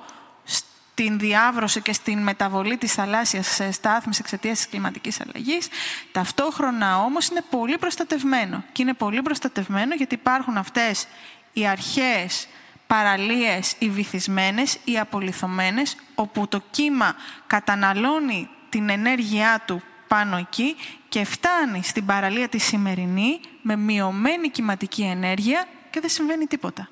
την 0.97 1.19
διάβρωση 1.19 1.81
και 1.81 1.93
στην 1.93 2.19
μεταβολή 2.19 2.77
της 2.77 2.93
θαλάσσιας 2.93 3.61
στάθμης 3.71 4.19
εξαιτίας 4.19 4.57
της 4.57 4.69
κλιματικής 4.69 5.21
αλλαγής. 5.21 5.69
Ταυτόχρονα 6.13 6.99
όμως 6.99 7.29
είναι 7.29 7.43
πολύ 7.51 7.79
προστατευμένο. 7.79 8.65
Και 8.73 8.83
είναι 8.83 8.95
πολύ 8.95 9.23
προστατευμένο 9.23 9.95
γιατί 9.95 10.15
υπάρχουν 10.15 10.57
αυτές 10.57 11.07
οι 11.53 11.67
αρχές 11.67 12.49
παραλίες 12.87 13.75
οι 13.79 13.91
βυθισμένες 13.91 14.79
ή 14.85 14.99
απολυθωμένες, 14.99 15.97
όπου 16.15 16.49
το 16.49 16.63
κύμα 16.71 17.15
καταναλώνει 17.47 18.49
την 18.69 18.89
ενέργειά 18.89 19.63
του 19.67 19.83
πάνω 20.09 20.37
εκεί 20.37 20.77
και 21.09 21.25
φτάνει 21.25 21.83
στην 21.83 22.07
παραλία 22.07 22.49
τη 22.49 22.59
σημερινή 22.59 23.41
με 23.63 23.77
μειωμένη 23.77 24.51
κυματική 24.51 25.03
ενέργεια 25.03 25.65
και 25.91 26.01
δεν 26.01 26.11
συμβαίνει 26.11 26.47
τίποτα 26.47 26.89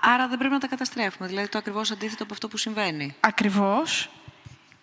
άρα 0.00 0.28
δεν 0.28 0.38
πρέπει 0.38 0.52
να 0.52 0.60
τα 0.60 0.66
καταστρέφουμε. 0.66 1.28
Δηλαδή 1.28 1.48
το 1.48 1.58
ακριβώς 1.58 1.90
αντίθετο 1.90 2.22
από 2.22 2.32
αυτό 2.32 2.48
που 2.48 2.56
συμβαίνει. 2.56 3.14
Ακριβώς. 3.20 4.10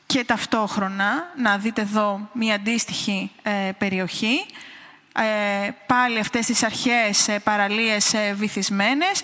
Και 0.06 0.24
ταυτόχρονα, 0.24 1.32
να 1.38 1.58
δείτε 1.58 1.82
εδώ 1.82 2.30
μία 2.34 2.56
αντίστοιχη 2.56 3.32
ε, 3.44 3.72
περιοχή, 3.78 4.46
ε, 5.16 5.70
πάλι 5.86 6.20
αυτές 6.20 6.46
τις 6.46 6.64
αρχές 6.64 7.28
ε, 7.28 7.40
παραλίες 7.40 8.14
ε, 8.14 8.34
βυθισμένες. 8.34 9.22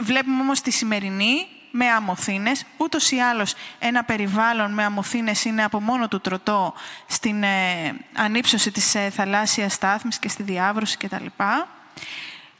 Βλέπουμε 0.00 0.40
όμως 0.40 0.60
τη 0.60 0.70
σημερινή 0.70 1.46
με 1.70 1.86
αμοθήνες. 1.86 2.64
Ούτως 2.76 3.10
ή 3.10 3.18
άλλως 3.18 3.54
ένα 3.78 4.04
περιβάλλον 4.04 4.72
με 4.72 4.84
αμοθήνες 4.84 5.44
είναι 5.44 5.64
από 5.64 5.80
μόνο 5.80 6.08
του 6.08 6.20
τροτό 6.20 6.74
στην 7.06 7.42
ε, 7.42 7.96
ανύψωση 8.16 8.70
της 8.70 8.94
ε, 8.94 9.10
θαλάσσιας 9.10 9.72
στάθμης 9.72 10.18
και 10.18 10.28
στη 10.28 10.42
διάβρωση 10.42 10.96
κτλ. 10.96 11.26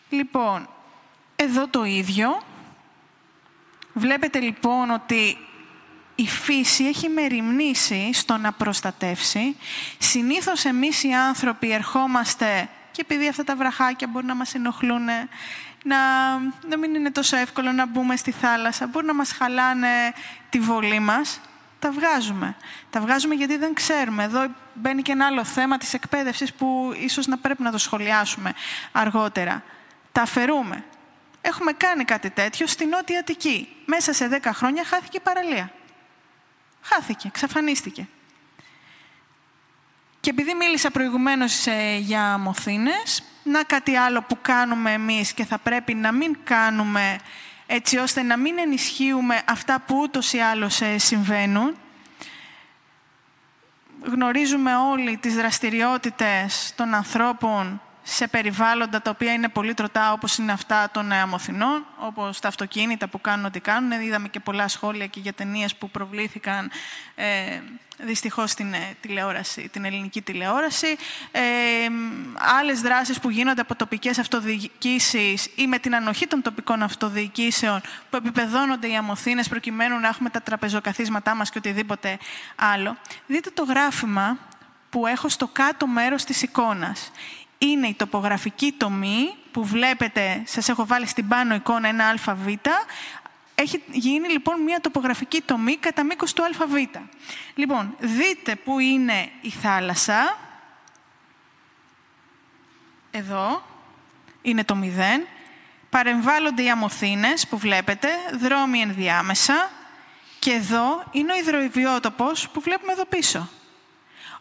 Λοιπόν, 0.09 0.69
εδώ 1.43 1.69
το 1.69 1.85
ίδιο. 1.85 2.43
Βλέπετε 3.93 4.39
λοιπόν 4.39 4.91
ότι 4.91 5.39
η 6.15 6.27
φύση 6.27 6.85
έχει 6.85 7.09
μεριμνήσει 7.09 8.11
στο 8.13 8.37
να 8.37 8.53
προστατεύσει. 8.53 9.57
Συνήθως 9.99 10.65
εμείς 10.65 11.03
οι 11.03 11.13
άνθρωποι 11.13 11.73
ερχόμαστε 11.73 12.69
και 12.91 13.01
επειδή 13.01 13.29
αυτά 13.29 13.45
τα 13.45 13.57
βραχάκια 13.57 14.07
μπορεί 14.07 14.27
να 14.27 14.35
μας 14.35 14.55
ενοχλούν, 14.55 15.05
να, 15.85 15.99
να 16.69 16.77
μην 16.79 16.95
είναι 16.95 17.11
τόσο 17.11 17.37
εύκολο 17.37 17.73
να 17.73 17.87
μπούμε 17.87 18.17
στη 18.17 18.31
θάλασσα, 18.31 18.87
μπορεί 18.87 19.07
να 19.07 19.15
μας 19.15 19.33
χαλάνε 19.33 20.13
τη 20.49 20.61
βολή 20.61 20.99
μας, 20.99 21.41
τα 21.79 21.91
βγάζουμε. 21.91 22.57
Τα 22.91 23.01
βγάζουμε 23.01 23.35
γιατί 23.35 23.57
δεν 23.57 23.75
ξέρουμε. 23.75 24.23
Εδώ 24.23 24.47
μπαίνει 24.75 25.03
και 25.03 25.13
ένα 25.13 25.27
άλλο 25.27 25.45
θέμα 25.45 25.79
της 25.79 25.95
εκπαίδευσης 25.95 26.53
που 26.53 26.95
ίσως 27.01 27.27
να 27.27 27.39
πρέπει 27.39 27.63
να 27.63 27.71
το 27.71 27.79
σχολιάσουμε 27.79 28.53
αργότερα. 28.93 29.63
Τα 30.13 30.23
αφαιρούμε. 30.23 30.85
Έχουμε 31.41 31.73
κάνει 31.73 32.05
κάτι 32.05 32.31
τέτοιο 32.31 32.67
στη 32.67 32.87
Νότια 32.87 33.19
Αττική. 33.19 33.69
Μέσα 33.85 34.13
σε 34.13 34.41
10 34.43 34.51
χρόνια 34.53 34.85
χάθηκε 34.85 35.17
η 35.17 35.21
παραλία. 35.21 35.73
Χάθηκε, 36.83 37.27
εξαφανίστηκε. 37.29 38.09
Και 40.21 40.31
επειδή 40.31 40.55
μίλησα 40.55 40.91
προηγουμένως 40.91 41.67
ε, 41.67 41.97
για 41.97 42.39
μοθήνες, 42.39 43.23
να 43.43 43.63
κάτι 43.63 43.97
άλλο 43.97 44.23
που 44.23 44.39
κάνουμε 44.43 44.93
εμείς 44.93 45.33
και 45.33 45.45
θα 45.45 45.59
πρέπει 45.59 45.95
να 45.95 46.13
μην 46.13 46.37
κάνουμε 46.45 47.19
έτσι 47.67 47.97
ώστε 47.97 48.23
να 48.23 48.37
μην 48.37 48.59
ενισχύουμε 48.59 49.43
αυτά 49.47 49.81
που 49.87 49.99
ούτως 49.99 50.33
ή 50.33 50.39
άλλως 50.39 50.81
ε, 50.81 50.99
συμβαίνουν. 50.99 51.77
Γνωρίζουμε 54.03 54.77
όλοι 54.77 55.17
τις 55.17 55.35
δραστηριότητες 55.35 56.73
των 56.77 56.95
ανθρώπων 56.95 57.83
σε 58.11 58.29
περιβάλλοντα 58.29 59.03
τα 59.03 59.11
οποία 59.11 59.33
είναι 59.33 59.49
πολύ 59.49 59.75
τροτά 59.75 60.13
όπως 60.13 60.39
είναι 60.39 60.53
αυτά 60.53 60.91
των 60.93 61.13
αμοθινών, 61.13 61.87
όπως 61.97 62.41
τα 62.41 62.49
αυτοκίνητα 62.49 63.09
που 63.09 63.21
κάνουν 63.21 63.45
ό,τι 63.45 63.61
κάνουν. 63.61 64.01
Είδαμε 64.01 64.29
και 64.29 64.41
πολλά 64.41 64.69
σχόλια 64.69 65.07
και 65.07 65.21
για 65.21 65.33
ταινίες 65.33 65.75
που 65.75 65.91
προβλήθηκαν 65.91 66.71
ε, 67.15 67.25
δυστυχώς 67.99 68.51
στην 68.51 68.73
ε, 68.73 68.97
τηλεόραση, 69.01 69.69
την 69.73 69.85
ελληνική 69.85 70.23
τηλεόραση. 70.23 70.97
Ε, 71.31 71.41
άλλες 72.59 72.81
δράσεις 72.81 73.21
που 73.21 73.31
γίνονται 73.31 73.61
από 73.61 73.75
τοπικές 73.75 74.19
αυτοδιοικήσεις 74.19 75.49
ή 75.55 75.67
με 75.67 75.79
την 75.79 75.95
ανοχή 75.95 76.27
των 76.27 76.43
τοπικών 76.43 76.83
αυτοδιοικήσεων 76.83 77.81
που 78.11 78.17
επιπεδώνονται 78.17 78.89
οι 78.89 78.97
αμοθήνες 78.97 79.49
προκειμένου 79.49 79.99
να 79.99 80.09
έχουμε 80.09 80.31
τα 80.31 80.41
τραπεζοκαθίσματά 80.41 81.35
μας 81.35 81.51
και 81.51 81.59
οτιδήποτε 81.59 82.19
άλλο. 82.57 82.97
Δείτε 83.27 83.51
το 83.51 83.63
γράφημα 83.63 84.39
που 84.91 85.07
έχω 85.07 85.29
στο 85.29 85.49
κάτω 85.53 85.87
μέρος 85.87 86.25
της 86.25 86.43
εικόνας 86.43 87.11
είναι 87.59 87.87
η 87.87 87.95
τοπογραφική 87.95 88.73
τομή 88.73 89.35
που 89.51 89.65
βλέπετε, 89.65 90.43
σας 90.47 90.69
έχω 90.69 90.87
βάλει 90.87 91.07
στην 91.07 91.29
πάνω 91.29 91.55
εικόνα 91.55 91.89
ένα 91.89 92.15
ΑΒ. 92.27 92.47
Έχει 93.55 93.83
γίνει 93.91 94.29
λοιπόν 94.29 94.63
μια 94.63 94.81
τοπογραφική 94.81 95.41
τομή 95.41 95.77
κατά 95.77 96.05
μήκος 96.05 96.33
του 96.33 96.45
ΑΒ. 96.45 96.75
Λοιπόν, 97.55 97.97
δείτε 97.99 98.57
πού 98.57 98.79
είναι 98.79 99.31
η 99.41 99.51
θάλασσα. 99.51 100.39
Εδώ 103.11 103.63
είναι 104.43 104.65
το 104.65 104.79
0. 104.83 104.87
Παρεμβάλλονται 105.91 106.63
οι 106.63 106.71
αμοθήνες 106.71 107.47
που 107.47 107.59
βλέπετε, 107.59 108.09
δρόμοι 108.41 108.81
ενδιάμεσα. 108.81 109.71
Και 110.39 110.51
εδώ 110.51 111.05
είναι 111.11 111.33
ο 111.33 111.37
υδροβιότοπος 111.37 112.49
που 112.49 112.61
βλέπουμε 112.61 112.93
εδώ 112.93 113.05
πίσω. 113.05 113.49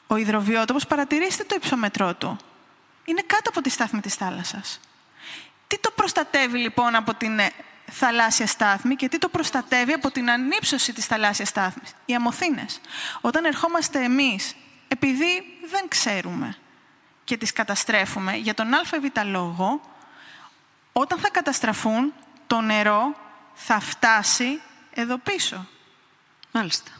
Ο 0.07 0.15
υδροβιότοπος, 0.15 0.87
παρατηρήστε 0.87 1.43
το 1.43 1.55
υψομετρό 1.55 2.15
του 2.15 2.37
είναι 3.07 3.21
κάτω 3.21 3.49
από 3.49 3.61
τη 3.61 3.69
στάθμη 3.69 3.99
της 3.99 4.13
θάλασσας. 4.13 4.79
Τι 5.67 5.79
το 5.79 5.91
προστατεύει 5.91 6.57
λοιπόν 6.57 6.95
από 6.95 7.13
την 7.13 7.39
ε, 7.39 7.51
θαλάσσια 7.91 8.47
στάθμη 8.47 8.95
και 8.95 9.09
τι 9.09 9.17
το 9.17 9.29
προστατεύει 9.29 9.93
από 9.93 10.11
την 10.11 10.29
ανύψωση 10.29 10.93
της 10.93 11.05
θαλάσσιας 11.05 11.47
στάθμης; 11.47 11.93
Οι 12.05 12.15
αμοθήνες. 12.15 12.81
Όταν 13.21 13.45
ερχόμαστε 13.45 14.03
εμείς, 14.03 14.55
επειδή 14.87 15.43
δεν 15.71 15.87
ξέρουμε 15.87 16.57
και 17.23 17.37
τις 17.37 17.53
καταστρέφουμε, 17.53 18.35
για 18.35 18.53
τον 18.53 18.73
ΑΒ 18.73 18.89
λόγο, 19.25 19.81
όταν 20.93 21.19
θα 21.19 21.29
καταστραφούν, 21.29 22.13
το 22.47 22.61
νερό 22.61 23.15
θα 23.53 23.79
φτάσει 23.79 24.61
εδώ 24.93 25.17
πίσω. 25.17 25.67
Μάλιστα 26.51 26.91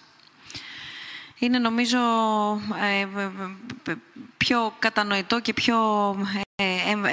είναι 1.40 1.60
νομίζω 1.60 1.98
ε, 2.82 3.08
πιο 4.38 4.74
κατανοητό 4.80 5.40
και 5.40 5.54
πιο 5.54 5.78
ε, 6.56 6.64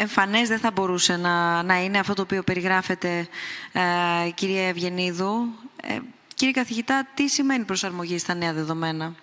εμφανές 0.00 0.48
δεν 0.48 0.58
θα 0.58 0.70
μπορούσε 0.70 1.16
να, 1.16 1.62
να 1.62 1.82
είναι 1.82 1.98
αυτό 1.98 2.14
το 2.14 2.22
οποίο 2.22 2.42
περιγράφεται 2.42 3.28
ε, 3.72 4.30
κυρία 4.30 4.68
Ευγενίδου. 4.68 5.46
Κύριε 6.34 6.52
καθηγητά, 6.52 7.08
τι 7.14 7.28
σημαίνει 7.28 7.64
προσαρμογή 7.64 8.18
στα 8.18 8.34
νέα 8.34 8.52
δεδομένα; 8.52 9.14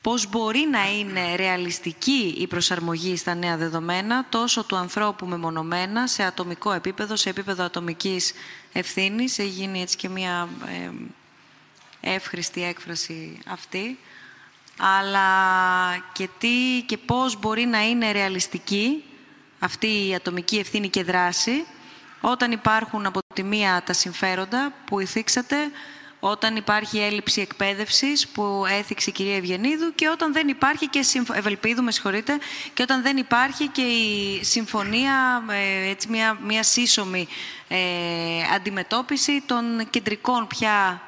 Πώς 0.00 0.28
μπορεί 0.28 0.68
να 0.70 0.90
είναι 0.92 1.34
ρεαλιστική 1.36 2.34
η 2.38 2.46
προσαρμογή 2.46 3.16
στα 3.16 3.34
νέα 3.34 3.56
δεδομένα 3.56 4.26
τόσο 4.28 4.64
του 4.64 4.76
ανθρώπου 4.76 5.26
μεμονωμένα 5.26 6.06
σε 6.06 6.22
ατομικό 6.22 6.72
επίπεδο, 6.72 7.16
σε 7.16 7.30
επίπεδο 7.30 7.64
ατομικής 7.64 8.32
ευθύνης; 8.72 9.38
Έχει 9.38 9.48
γίνει 9.48 9.80
έτσι 9.80 9.96
και 9.96 10.08
μια 10.08 10.48
εύχριστη 12.00 12.64
έκφραση 12.64 13.38
αυτή, 13.46 13.98
αλλά 14.78 15.28
και, 16.12 16.28
τι, 16.38 16.82
και 16.86 16.98
πώς 16.98 17.38
μπορεί 17.38 17.64
να 17.64 17.88
είναι 17.88 18.12
ρεαλιστική 18.12 19.04
αυτή 19.58 20.08
η 20.08 20.14
ατομική 20.14 20.56
ευθύνη 20.58 20.88
και 20.88 21.04
δράση 21.04 21.64
όταν 22.20 22.52
υπάρχουν 22.52 23.06
από 23.06 23.20
τη 23.34 23.42
μία 23.42 23.82
τα 23.86 23.92
συμφέροντα 23.92 24.72
που 24.86 25.00
ηθίξατε, 25.00 25.56
όταν 26.20 26.56
υπάρχει 26.56 26.98
έλλειψη 26.98 27.40
εκπαίδευσης 27.40 28.28
που 28.28 28.64
έθιξε 28.78 29.10
η 29.10 29.12
κυρία 29.12 29.36
Ευγενίδου 29.36 29.94
και 29.94 30.08
όταν 30.08 30.32
δεν 30.32 30.48
υπάρχει 30.48 30.88
και 30.88 31.04
Ευελπίδου, 31.32 31.82
με 31.82 31.90
συγχωρείτε, 31.90 32.38
και 32.74 32.82
όταν 32.82 33.02
δεν 33.02 33.16
υπάρχει 33.16 33.66
και 33.68 33.82
η 33.82 34.44
συμφωνία, 34.44 35.44
ε, 35.50 35.88
έτσι 35.90 36.08
μια, 36.08 36.38
μια 36.46 36.62
σύσσωμη 36.62 37.28
ε, 37.68 37.76
αντιμετώπιση 38.54 39.42
των 39.46 39.90
κεντρικών 39.90 40.46
πια 40.46 41.02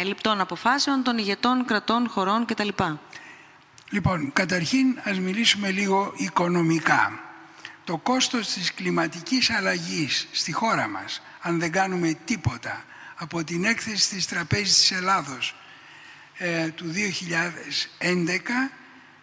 ε, 0.00 0.02
λιπτών 0.02 0.40
αποφάσεων 0.40 1.02
των 1.02 1.18
ηγετών 1.18 1.64
κρατών, 1.64 2.08
χωρών 2.08 2.44
κτλ. 2.44 2.68
Λοιπόν, 3.92 4.32
καταρχήν 4.32 4.98
ας 5.04 5.18
μιλήσουμε 5.18 5.70
λίγο 5.70 6.12
οικονομικά. 6.16 7.20
Το 7.84 7.96
κόστος 7.96 8.48
της 8.48 8.74
κλιματικής 8.74 9.50
αλλαγής 9.50 10.28
στη 10.32 10.52
χώρα 10.52 10.88
μας, 10.88 11.22
αν 11.40 11.58
δεν 11.58 11.72
κάνουμε 11.72 12.16
τίποτα, 12.24 12.84
από 13.16 13.44
την 13.44 13.64
έκθεση 13.64 14.08
της 14.08 14.26
Τραπέζης 14.26 14.76
της 14.76 14.90
Ελλάδος 14.90 15.54
ε, 16.38 16.68
του 16.68 16.92
2011 18.00 18.70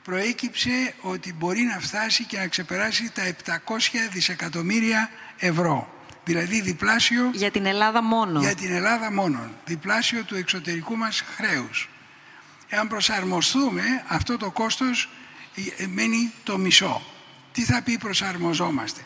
προέκυψε 0.04 0.94
ότι 1.02 1.34
μπορεί 1.34 1.62
να 1.62 1.80
φτάσει 1.80 2.24
και 2.24 2.38
να 2.38 2.48
ξεπεράσει 2.48 3.12
τα 3.14 3.24
700 3.66 3.80
δισεκατομμύρια 4.12 5.10
ευρώ. 5.38 5.94
Δηλαδή 6.24 6.62
διπλάσιο... 6.62 7.30
Για 7.34 7.52
την 7.52 7.66
Ελλάδα 7.66 8.04
μόνο. 8.04 8.40
Για 8.40 8.56
την 8.56 8.72
Ελλάδα 8.72 9.12
μόνο. 9.12 9.52
Διπλάσιο 9.66 10.24
του 10.24 10.36
εξωτερικού 10.36 10.96
μας 10.96 11.24
χρέους. 11.36 11.89
Εάν 12.70 12.88
προσαρμοστούμε, 12.88 14.04
αυτό 14.08 14.38
το 14.38 14.52
κόστος 14.52 15.10
ε, 15.78 15.88
μένει 15.88 16.32
το 16.44 16.58
μισό. 16.58 17.02
Τι 17.52 17.64
θα 17.64 17.82
πει 17.82 17.98
προσαρμοζόμαστε; 17.98 19.02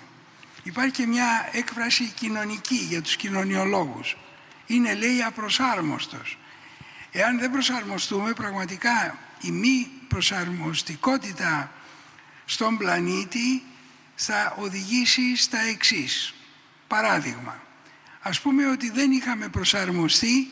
Υπάρχει 0.63 0.91
και 0.91 1.05
μια 1.05 1.49
έκφραση 1.51 2.11
κοινωνική 2.15 2.75
για 2.75 3.01
τους 3.01 3.15
κοινωνιολόγους 3.15 4.17
είναι 4.65 4.93
λέει 4.93 5.21
απροσάρμοστος. 5.21 6.37
Εάν 7.11 7.39
δεν 7.39 7.51
προσαρμοστούμε 7.51 8.33
πραγματικά 8.33 9.17
η 9.41 9.51
μη 9.51 9.87
προσαρμοστικότητα 10.07 11.71
στον 12.45 12.77
πλανήτη 12.77 13.63
θα 14.15 14.55
οδηγήσει 14.59 15.35
στα 15.37 15.59
εξής. 15.59 16.33
Παράδειγμα, 16.87 17.61
ας 18.21 18.41
πούμε 18.41 18.67
ότι 18.67 18.89
δεν 18.89 19.11
είχαμε 19.11 19.47
προσαρμοστεί 19.47 20.49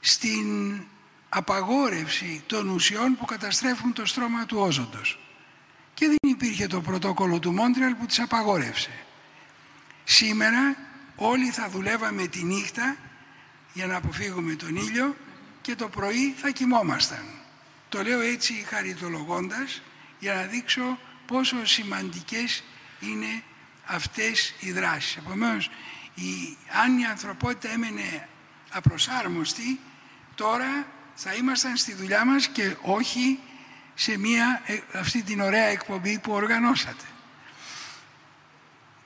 στην 0.00 0.80
απαγόρευση 1.28 2.42
των 2.46 2.68
ουσιών 2.68 3.16
που 3.16 3.24
καταστρέφουν 3.24 3.92
το 3.92 4.06
στρώμα 4.06 4.46
του 4.46 4.58
όζοντος. 4.58 5.18
Και 5.94 6.06
δεν 6.06 6.30
υπήρχε 6.30 6.66
το 6.66 6.80
πρωτόκολλο 6.80 7.38
του 7.38 7.52
Μόντρελ 7.52 7.94
που 7.94 8.06
τις 8.06 8.20
απαγόρευσε. 8.20 8.90
Σήμερα 10.04 10.76
όλοι 11.16 11.50
θα 11.50 11.68
δουλεύαμε 11.68 12.26
τη 12.26 12.42
νύχτα 12.42 12.96
για 13.72 13.86
να 13.86 13.96
αποφύγουμε 13.96 14.54
τον 14.54 14.76
ήλιο 14.76 15.16
και 15.60 15.74
το 15.74 15.88
πρωί 15.88 16.34
θα 16.36 16.50
κοιμόμασταν. 16.50 17.24
Το 17.88 18.02
λέω 18.02 18.20
έτσι 18.20 18.52
χαριτολογώντας 18.52 19.82
για 20.18 20.34
να 20.34 20.42
δείξω 20.42 20.98
πόσο 21.26 21.66
σημαντικές 21.66 22.64
είναι 23.00 23.42
αυτές 23.84 24.54
οι 24.60 24.72
δράσεις. 24.72 25.16
Επομένως, 25.16 25.70
η, 26.14 26.56
αν 26.82 26.98
η 26.98 27.04
ανθρωπότητα 27.04 27.72
έμενε 27.72 28.28
απροσάρμοστη, 28.70 29.80
τώρα 30.34 30.86
θα 31.20 31.34
ήμασταν 31.34 31.76
στη 31.76 31.94
δουλειά 31.94 32.24
μας 32.24 32.48
και 32.48 32.76
όχι 32.82 33.38
σε 33.94 34.18
μια, 34.18 34.62
ε, 34.66 34.78
αυτή 34.92 35.22
την 35.22 35.40
ωραία 35.40 35.66
εκπομπή 35.66 36.18
που 36.18 36.32
οργανώσατε. 36.32 37.04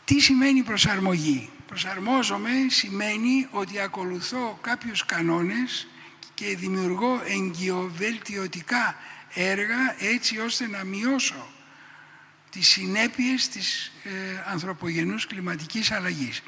Τι 0.05 0.21
σημαίνει 0.21 0.63
προσαρμογή; 0.63 1.51
Προσαρμόζομαι 1.67 2.51
σημαίνει 2.69 3.49
ότι 3.51 3.81
ακολουθώ 3.81 4.59
κάποιους 4.61 5.05
κανόνες 5.05 5.87
και 6.35 6.57
δημιουργώ 6.57 7.23
εγκυοβελτιωτικά 7.27 8.97
έργα 9.35 9.97
έτσι 9.99 10.39
ώστε 10.39 10.69
να 10.69 10.85
μειώσω 10.85 11.47
τις 12.51 12.69
συνέπειες 12.69 13.49
της 13.49 13.93
ε, 14.05 14.11
ανθρωπογενούς 14.47 15.27
κλιματικής 15.27 15.91
αλλαγής. 15.91 16.43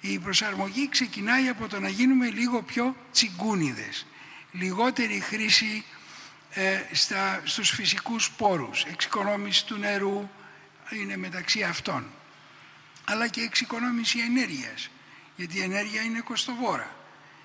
Η 0.00 0.18
προσαρμογή 0.18 0.88
ξεκινάει 0.88 1.48
από 1.48 1.68
το 1.68 1.80
να 1.80 1.88
γίνουμε 1.88 2.28
λίγο 2.30 2.62
πιο 2.62 2.96
τσιγκούνιδες, 3.12 4.06
λιγότερη 4.52 5.20
χρήση 5.20 5.84
ε, 6.50 6.80
στα, 6.92 7.40
στους 7.44 7.70
φυσικούς 7.70 8.30
πόρους, 8.30 8.84
εξοικονόμηση 8.84 9.66
του 9.66 9.76
νερού 9.76 10.28
είναι 10.90 11.16
μεταξύ 11.16 11.62
αυτών 11.62 12.06
αλλά 13.10 13.28
και 13.28 13.40
εξοικονόμηση 13.40 14.18
ενέργειας, 14.18 14.90
γιατί 15.36 15.58
η 15.58 15.62
ενέργεια 15.62 16.02
είναι 16.02 16.20
κοστοβόρα. 16.20 16.96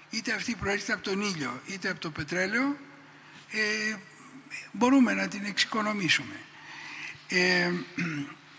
Είτε 0.10 0.34
αυτή 0.34 0.56
προέρχεται 0.56 0.94
από 0.94 1.04
τον 1.04 1.22
ήλιο, 1.22 1.62
είτε 1.66 1.90
από 1.90 2.00
το 2.00 2.10
πετρέλαιο, 2.10 2.78
ε, 3.52 3.96
μπορούμε 4.72 5.14
να 5.14 5.28
την 5.28 5.46
εξοικονομήσουμε. 5.46 6.36
Ε, 7.28 7.72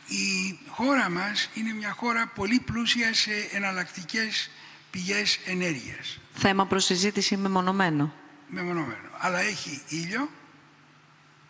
η 0.07 0.59
χώρα 0.69 1.11
μας 1.11 1.51
είναι 1.55 1.73
μια 1.73 1.91
χώρα 1.91 2.27
πολύ 2.35 2.61
πλούσια 2.61 3.15
σε 3.15 3.49
εναλλακτικές 3.53 4.51
πηγές 4.91 5.39
ενέργειας. 5.47 6.19
Θέμα 6.35 6.67
προσυζήτηση 6.67 7.37
μεμονωμένο. 7.37 8.15
Μεμονωμένο. 8.49 9.09
Αλλά 9.19 9.39
έχει 9.39 9.83
ήλιο, 9.89 10.31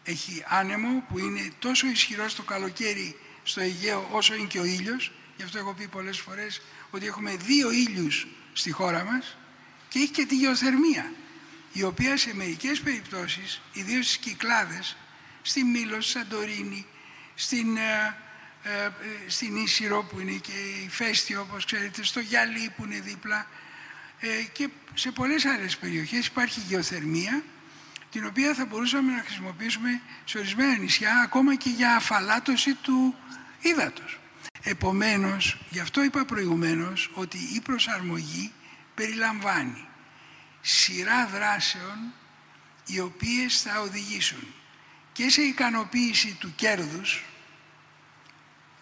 έχει 0.02 0.44
άνεμο 0.46 1.04
που 1.08 1.18
είναι 1.18 1.52
τόσο 1.58 1.86
ισχυρό 1.86 2.26
το 2.36 2.42
καλοκαίρι 2.42 3.18
στο 3.42 3.60
Αιγαίο 3.60 4.08
όσο 4.12 4.34
είναι 4.34 4.46
και 4.46 4.58
ο 4.58 4.64
ήλιος 4.64 5.12
Γι' 5.36 5.42
αυτό 5.42 5.58
έχω 5.58 5.74
πει 5.74 5.88
πολλές 5.88 6.18
φορές 6.18 6.60
ότι 6.90 7.06
έχουμε 7.06 7.36
δύο 7.36 7.70
ήλιους 7.70 8.26
στη 8.52 8.70
χώρα 8.70 9.04
μας 9.04 9.36
και 9.88 9.98
έχει 9.98 10.10
και 10.10 10.26
τη 10.26 10.36
γεωθερμία, 10.36 11.12
η 11.72 11.82
οποία 11.82 12.16
σε 12.16 12.34
μερικές 12.34 12.80
περιπτώσεις, 12.80 13.60
ιδίως 13.72 14.04
στις 14.06 14.16
Κυκλάδες, 14.18 14.96
στη 15.42 15.64
Μήλος, 15.64 16.04
στη 16.04 16.18
Σαντορίνη, 16.18 16.86
στην, 17.34 17.76
ε, 17.76 18.16
ε, 18.62 18.90
στην 19.26 19.56
Ίσυρο 19.56 20.02
που 20.02 20.20
είναι 20.20 20.32
και 20.32 20.52
η 20.84 20.88
Φέστη 20.88 21.36
όπως 21.36 21.64
ξέρετε, 21.64 22.04
στο 22.04 22.20
Γιαλί 22.20 22.72
που 22.76 22.84
είναι 22.84 23.00
δίπλα 23.00 23.38
ε, 23.38 23.46
και 24.52 24.68
σε 24.94 25.10
πολλές 25.10 25.44
άλλες 25.44 25.76
περιοχές 25.76 26.26
υπάρχει 26.26 26.60
γεωθερμία 26.60 27.42
την 28.10 28.26
οποία 28.26 28.54
θα 28.54 28.64
μπορούσαμε 28.64 29.12
να 29.12 29.22
χρησιμοποιήσουμε 29.22 30.00
σε 30.24 30.38
ορισμένα 30.38 30.76
νησιά 30.76 31.20
ακόμα 31.20 31.54
και 31.54 31.70
για 31.70 31.96
αφαλάτωση 31.96 32.74
του 32.74 33.14
ύδατος. 33.60 34.18
Επομένως, 34.62 35.58
γι' 35.70 35.80
αυτό 35.80 36.02
είπα 36.02 36.24
προηγουμένως 36.24 37.10
ότι 37.14 37.38
η 37.54 37.60
προσαρμογή 37.60 38.52
περιλαμβάνει 38.94 39.86
σειρά 40.60 41.26
δράσεων 41.26 41.98
οι 42.86 43.00
οποίες 43.00 43.62
θα 43.62 43.80
οδηγήσουν 43.80 44.54
και 45.12 45.30
σε 45.30 45.42
ικανοποίηση 45.42 46.36
του 46.40 46.52
κέρδους. 46.56 47.24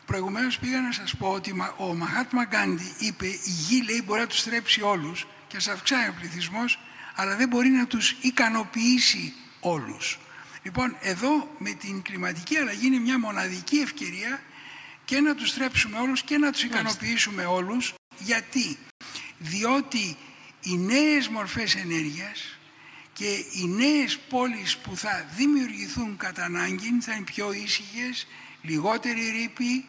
Προηγουμένως 0.07 0.59
πήγα 0.59 0.81
να 0.81 0.93
σας 0.93 1.17
πω 1.17 1.29
ότι 1.29 1.55
ο 1.77 1.95
Μαχάτμα 1.95 2.45
Γκάντι 2.45 2.95
είπε 2.99 3.27
η 3.27 3.41
γη 3.45 3.83
λέει 3.83 4.03
μπορεί 4.05 4.21
να 4.21 4.27
τους 4.27 4.43
θρέψει 4.43 4.83
όλους 4.83 5.27
και 5.49 5.57
να 5.65 5.73
αυξάει 5.73 6.09
ο 6.09 6.15
πληθυσμός 6.19 6.79
αλλά 7.15 7.37
δεν 7.37 7.49
μπορεί 7.49 7.69
να 7.69 7.87
τους 7.87 8.11
ικανοποιήσει 8.11 9.35
όλους. 9.61 10.19
Λοιπόν, 10.63 10.97
εδώ 11.01 11.55
με 11.59 11.71
την 11.71 12.03
κλιματική 12.03 12.57
αλλαγή 12.57 12.87
είναι 12.87 12.99
μια 12.99 13.19
μοναδική 13.19 13.77
ευκαιρία 13.77 14.43
και 15.05 15.21
να 15.21 15.35
τους 15.35 15.49
στρέψουμε 15.49 15.99
όλους 15.99 16.23
και 16.23 16.39
να 16.39 16.53
τους 16.53 16.63
ικανοποιήσουμε 16.63 17.45
όλους. 17.45 17.95
Γιατί; 18.19 18.79
Διότι 19.39 20.17
οι 20.63 20.77
νέες 20.77 21.29
μορφές 21.29 21.75
ενέργειας 21.75 22.59
και 23.13 23.45
οι 23.53 23.67
νέες 23.67 24.19
πόλεις 24.19 24.77
που 24.77 24.97
θα 24.97 25.27
δημιουργηθούν 25.37 26.17
κατά 26.17 26.45
ανάγκη 26.45 26.99
θα 27.01 27.15
είναι 27.15 27.25
πιο 27.25 27.53
ήσυχες, 27.53 28.27
λιγότερη 28.63 29.31
ρήπη, 29.31 29.85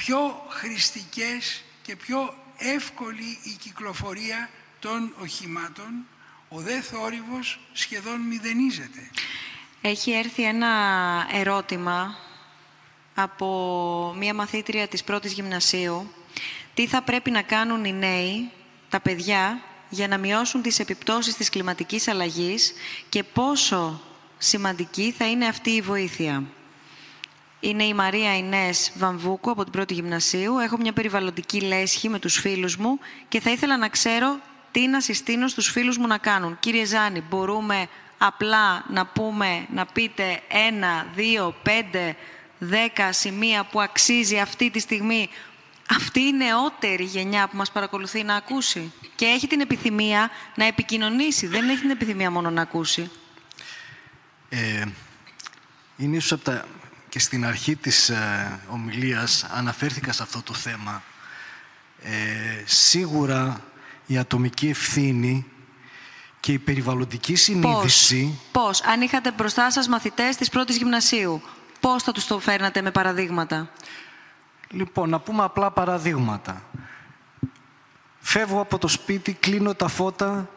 πιο 0.00 0.46
χρηστικές 0.48 1.62
και 1.82 1.96
πιο 1.96 2.34
εύκολη 2.58 3.38
η 3.42 3.56
κυκλοφορία 3.60 4.50
των 4.78 5.14
οχημάτων. 5.20 6.06
Ο 6.48 6.60
δε 6.60 6.80
θόρυβος 6.80 7.60
σχεδόν 7.72 8.20
μηδενίζεται. 8.20 9.10
Έχει 9.80 10.10
έρθει 10.10 10.42
ένα 10.42 10.68
ερώτημα 11.32 12.16
από 13.14 14.14
μία 14.18 14.34
μαθήτρια 14.34 14.88
της 14.88 15.04
πρώτης 15.04 15.32
γυμνασίου 15.32 16.10
τι 16.76 16.86
θα 16.86 17.02
πρέπει 17.02 17.30
να 17.30 17.42
κάνουν 17.42 17.84
οι 17.84 17.92
νέοι, 17.92 18.50
τα 18.88 19.00
παιδιά, 19.00 19.60
για 19.88 20.08
να 20.08 20.18
μειώσουν 20.18 20.62
τις 20.62 20.78
επιπτώσεις 20.78 21.36
της 21.36 21.48
κλιματικής 21.50 22.08
αλλαγής 22.08 22.72
και 23.08 23.22
πόσο 23.22 24.00
σημαντική 24.38 25.14
θα 25.18 25.30
είναι 25.30 25.46
αυτή 25.46 25.70
η 25.70 25.80
βοήθεια; 25.80 26.42
Είναι 27.60 27.84
η 27.84 27.94
Μαρία 27.94 28.36
Ινές 28.36 28.92
Βαμβούκου 28.96 29.50
από 29.50 29.62
την 29.62 29.72
πρώτη 29.72 29.94
γυμνασίου. 29.94 30.58
Έχω 30.58 30.76
μια 30.76 30.92
περιβαλλοντική 30.92 31.60
λέσχη 31.60 32.08
με 32.08 32.18
τους 32.18 32.38
φίλους 32.38 32.76
μου 32.76 32.98
και 33.28 33.40
θα 33.40 33.50
ήθελα 33.50 33.76
να 33.76 33.88
ξέρω 33.88 34.40
τι 34.70 34.86
να 34.86 35.00
συστήνω 35.00 35.48
στους 35.48 35.70
φίλους 35.70 35.98
μου 35.98 36.06
να 36.06 36.18
κάνουν. 36.18 36.56
Κύριε 36.60 36.84
Ζάνη, 36.84 37.24
μπορούμε 37.30 37.88
απλά 38.18 38.84
να 38.88 39.06
πούμε, 39.06 39.66
να 39.74 39.86
πείτε 39.86 40.40
ένα, 40.48 41.06
δύο, 41.14 41.54
πέντε, 41.62 42.16
δέκα 42.58 43.12
σημεία 43.12 43.64
που 43.64 43.80
αξίζει 43.80 44.38
αυτή 44.38 44.70
τη 44.70 44.78
στιγμή; 44.78 45.28
Αυτή 45.90 46.20
η 46.20 46.32
νεότερη 46.32 47.04
γενιά 47.04 47.48
που 47.48 47.56
μας 47.56 47.72
παρακολουθεί 47.72 48.22
να 48.22 48.34
ακούσει 48.34 48.92
και 49.14 49.24
έχει 49.24 49.46
την 49.46 49.60
επιθυμία 49.60 50.30
να 50.54 50.64
επικοινωνήσει, 50.64 51.46
δεν 51.46 51.68
έχει 51.68 51.80
την 51.80 51.90
επιθυμία 51.90 52.30
μόνο 52.30 52.50
να 52.50 52.62
ακούσει. 52.62 53.10
Ε, 54.48 54.84
είναι 55.96 56.16
ίσως 56.16 56.32
από 56.32 56.44
τα... 56.44 56.64
και 57.16 57.22
στην 57.22 57.46
αρχή 57.46 57.76
της 57.76 58.08
ε, 58.08 58.60
ομιλίας 58.68 59.44
αναφέρθηκα 59.44 60.12
σε 60.12 60.22
αυτό 60.22 60.42
το 60.42 60.54
θέμα. 60.54 61.02
Ε, 62.02 62.10
σίγουρα 62.64 63.60
η 64.06 64.18
ατομική 64.18 64.68
ευθύνη 64.68 65.46
και 66.40 66.52
η 66.52 66.58
περιβαλλοντική 66.58 67.34
συνείδηση... 67.34 68.38
Πώς, 68.52 68.64
πώς; 68.64 68.82
αν 68.82 69.00
είχατε 69.00 69.32
μπροστά 69.32 69.70
σας 69.70 69.88
μαθητές 69.88 70.36
της 70.36 70.48
πρώτης 70.48 70.76
γυμνασίου, 70.76 71.42
πώς 71.80 72.02
θα 72.02 72.12
τους 72.12 72.26
το 72.26 72.38
φέρνατε 72.38 72.82
με 72.82 72.90
παραδείγματα; 72.90 73.70
Λοιπόν, 74.70 75.08
να 75.08 75.20
πούμε 75.20 75.44
απλά 75.44 75.70
παραδείγματα. 75.70 76.62
Φεύγω 78.20 78.60
από 78.60 78.78
το 78.78 78.88
σπίτι, 78.88 79.32
κλείνω 79.32 79.74
τα 79.74 79.88
φώτα, 79.88 80.48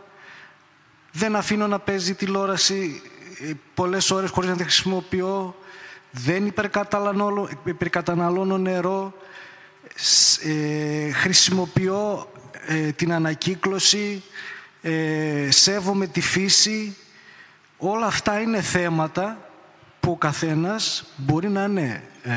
δεν 1.12 1.36
αφήνω 1.36 1.68
να 1.68 1.80
παίζει 1.80 2.16
τηλεόραση 2.16 3.02
ε, 3.42 3.52
πολλές 3.74 4.12
ώρες 4.12 4.30
χωρίς 4.30 4.50
να 4.50 4.56
τη 4.56 4.64
χρησιμοποιώ, 4.64 5.56
δεν 6.12 6.46
υπερκαταναλώνω 7.66 8.58
νερό, 8.58 9.14
ε, 10.44 11.12
χρησιμοποιώ 11.12 12.32
ε, 12.68 12.92
την 12.92 13.14
ανακύκλωση, 13.14 14.24
ε, 14.82 15.48
σέβομαι 15.52 16.08
τη 16.08 16.22
φύση. 16.22 16.96
Όλα 17.78 18.06
αυτά 18.06 18.40
είναι 18.40 18.62
θέματα 18.62 19.50
που 20.00 20.12
ο 20.12 20.16
καθένας 20.16 21.06
μπορεί 21.18 21.50
να, 21.50 21.64
είναι, 21.64 22.04
ε, 22.24 22.32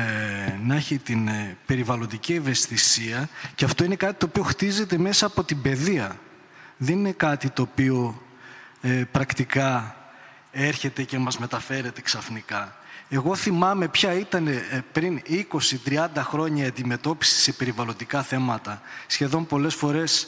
να 0.63 0.75
έχει 0.75 0.97
την 0.97 1.27
ε, 1.27 1.57
περιβαλλοντική 1.65 2.33
ευαισθησία 2.33 3.29
και 3.55 3.65
αυτό 3.65 3.83
είναι 3.83 3.95
κάτι 3.95 4.15
το 4.17 4.25
οποίο 4.25 4.43
χτίζεται 4.43 4.97
μέσα 4.97 5.25
από 5.25 5.43
την 5.43 5.61
παιδεία. 5.61 6.19
Δεν 6.77 6.97
είναι 6.97 7.11
κάτι 7.11 7.49
το 7.49 7.61
οποίο 7.61 8.21
πρακτικά 9.11 9.95
έρχεται 10.53 11.03
και 11.03 11.17
μας 11.17 11.37
μεταφέρεται 11.37 12.01
ξαφνικά. 12.01 12.75
Εγώ 13.09 13.35
θυμάμαι 13.35 13.87
ποια 13.87 14.13
ήταν 14.13 14.47
πριν 14.91 15.21
20-30 15.85 16.07
χρόνια 16.15 16.63
η 16.63 16.67
αντιμετώπιση 16.67 17.35
σε 17.35 17.51
περιβαλλοντικά 17.51 18.21
θέματα. 18.21 18.81
Σχεδόν 19.07 19.45
πολλές 19.45 19.75
φορές 19.75 20.27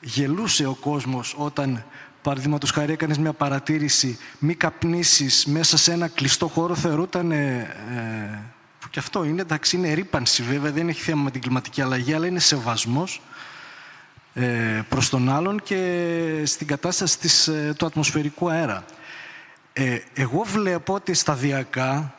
γελούσε 0.00 0.66
ο 0.66 0.74
κόσμος 0.74 1.34
όταν 1.38 1.84
παραδείγματος 2.22 2.70
χάρη 2.70 2.92
έκανες 2.92 3.18
μια 3.18 3.32
παρατήρηση 3.32 4.18
μη 4.38 4.54
καπνίσεις 4.54 5.46
μέσα 5.46 5.76
σε 5.76 5.92
ένα 5.92 6.08
κλειστό 6.08 6.48
χώρο 6.48 6.74
θεωρούταν 6.74 7.30
ε, 7.32 8.52
που 8.80 8.88
και 8.90 8.98
αυτό 8.98 9.24
είναι 9.24 9.40
εντάξει 9.40 9.76
είναι 9.76 9.92
ρήπανση 9.92 10.42
βέβαια 10.42 10.70
δεν 10.70 10.88
έχει 10.88 11.02
θέμα 11.02 11.22
με 11.22 11.30
την 11.30 11.40
κλιματική 11.40 11.82
αλλαγή 11.82 12.14
αλλά 12.14 12.26
είναι 12.26 12.38
σεβασμός 12.38 13.20
ε, 14.34 14.82
προς 14.88 15.08
τον 15.08 15.28
άλλον 15.28 15.62
και 15.62 16.42
στην 16.44 16.66
κατάσταση 16.66 17.18
της, 17.18 17.48
ε, 17.48 17.74
του 17.78 17.86
ατμοσφαιρικού 17.86 18.50
αέρα. 18.50 18.84
Ε, 19.76 19.98
εγώ 20.14 20.42
βλέπω 20.42 20.94
ότι 20.94 21.14
σταδιακά 21.14 22.14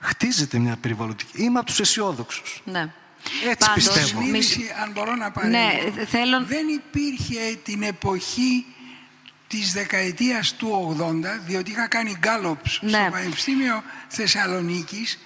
χτίζεται 0.00 0.58
μια 0.58 0.76
περιβαλλοντική. 0.76 1.42
Είμαι 1.42 1.58
από 1.58 1.68
τους 1.68 1.80
αισιόδοξους. 1.80 2.62
Ναι. 2.64 2.92
Έτσι 3.48 3.68
Πάντως, 3.68 3.74
πιστεύω. 3.74 4.20
αν 4.82 4.90
μπορώ 4.92 5.14
να 5.14 5.30
παρέμβω. 5.30 5.58
Ναι, 5.58 6.04
θέλω... 6.04 6.44
Δεν 6.44 6.68
υπήρχε 6.68 7.58
την 7.64 7.82
εποχή 7.82 8.66
της 9.48 9.72
δεκαετίας 9.72 10.54
του 10.54 10.96
80, 11.00 11.24
διότι 11.46 11.70
είχα 11.70 11.88
κάνει 11.88 12.16
γκάλοψ 12.18 12.78
ναι. 12.82 12.90
στο 12.90 13.08
Πανεπιστήμιο 13.10 13.82
Θεσσαλονίκης 14.08 15.18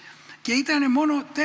και 0.43 0.53
ήταν 0.53 0.91
μόνο 0.91 1.25
4-5% 1.35 1.39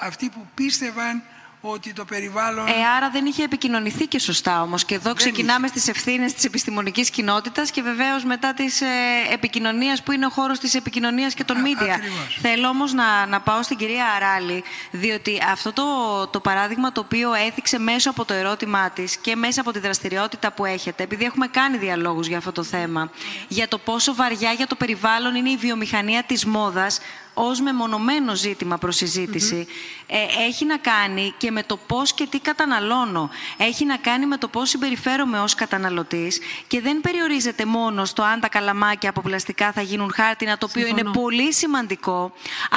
αυτοί 0.00 0.28
που 0.28 0.46
πίστευαν 0.54 1.22
ότι 1.60 1.92
το 1.92 2.04
περιβάλλον... 2.04 2.66
Ε, 2.66 2.72
άρα 2.96 3.10
δεν 3.10 3.26
είχε 3.26 3.42
επικοινωνηθεί 3.42 4.06
και 4.06 4.18
σωστά 4.18 4.62
όμως. 4.62 4.84
Και 4.84 4.94
εδώ 4.94 5.14
ξεκινάμε 5.14 5.66
είχε. 5.66 5.78
στις 5.78 5.88
ευθύνες 5.88 6.32
της 6.32 6.44
επιστημονικής 6.44 7.10
κοινότητας 7.10 7.70
και 7.70 7.82
βεβαίως 7.82 8.24
μετά 8.24 8.54
της 8.54 8.80
ε, 8.80 8.86
επικοινωνίας 9.32 10.02
που 10.02 10.12
είναι 10.12 10.26
ο 10.26 10.28
χώρος 10.28 10.58
της 10.58 10.74
επικοινωνίας 10.74 11.34
και 11.34 11.44
των 11.44 11.60
μίντια. 11.60 12.00
Θέλω 12.40 12.68
όμως 12.68 12.92
να, 12.92 13.26
να 13.26 13.40
πάω 13.40 13.62
στην 13.62 13.76
κυρία 13.76 14.04
Αράλη, 14.16 14.64
διότι 14.90 15.38
αυτό 15.52 15.72
το, 15.72 15.84
το 16.26 16.40
παράδειγμα 16.40 16.92
το 16.92 17.00
οποίο 17.00 17.34
έθιξε 17.34 17.78
μέσω 17.78 18.10
από 18.10 18.24
το 18.24 18.34
ερώτημά 18.34 18.90
της 18.90 19.16
και 19.16 19.36
μέσα 19.36 19.60
από 19.60 19.72
τη 19.72 19.78
δραστηριότητα 19.78 20.52
που 20.52 20.64
έχετε, 20.64 21.02
επειδή 21.02 21.24
έχουμε 21.24 21.46
κάνει 21.46 21.76
διαλόγους 21.76 22.26
για 22.26 22.38
αυτό 22.38 22.52
το 22.52 22.62
θέμα, 22.62 23.10
για 23.48 23.68
το 23.68 23.78
πόσο 23.78 24.14
βαριά 24.14 24.52
για 24.52 24.66
το 24.66 24.74
περιβάλλον 24.74 25.34
είναι 25.34 25.50
η 25.50 25.56
βιομηχανία 25.56 26.22
της 26.22 26.44
μόδας, 26.44 27.00
ως 27.38 27.60
μεμονωμένο 27.60 28.34
ζήτημα 28.34 28.78
προς 28.78 28.96
συζήτηση 28.96 29.66
ε, 30.06 30.16
έχει 30.46 30.64
να 30.64 30.76
κάνει 30.76 31.34
και 31.36 31.50
με 31.50 31.62
το 31.62 31.76
πώς 31.76 32.12
και 32.12 32.26
τι 32.26 32.38
καταναλώνω. 32.40 33.30
Έχει 33.56 33.84
να 33.84 33.96
κάνει 33.96 34.26
με 34.26 34.36
το 34.36 34.48
πώς 34.48 34.68
συμπεριφέρομαι 34.68 35.40
ως 35.40 35.54
καταναλωτής 35.54 36.40
και 36.66 36.80
δεν 36.80 37.00
περιορίζεται 37.00 37.64
μόνο 37.64 38.04
στο 38.04 38.22
αν 38.22 38.40
τα 38.40 38.48
καλαμάκια 38.48 39.10
από 39.10 39.20
πλαστικά 39.20 39.72
θα 39.72 39.80
γίνουν 39.80 40.12
χάρτινα, 40.14 40.58
το 40.58 40.66
οποίο 40.70 40.86
είναι 40.86 41.02
πολύ 41.04 41.52
σημαντικό, 41.52 42.32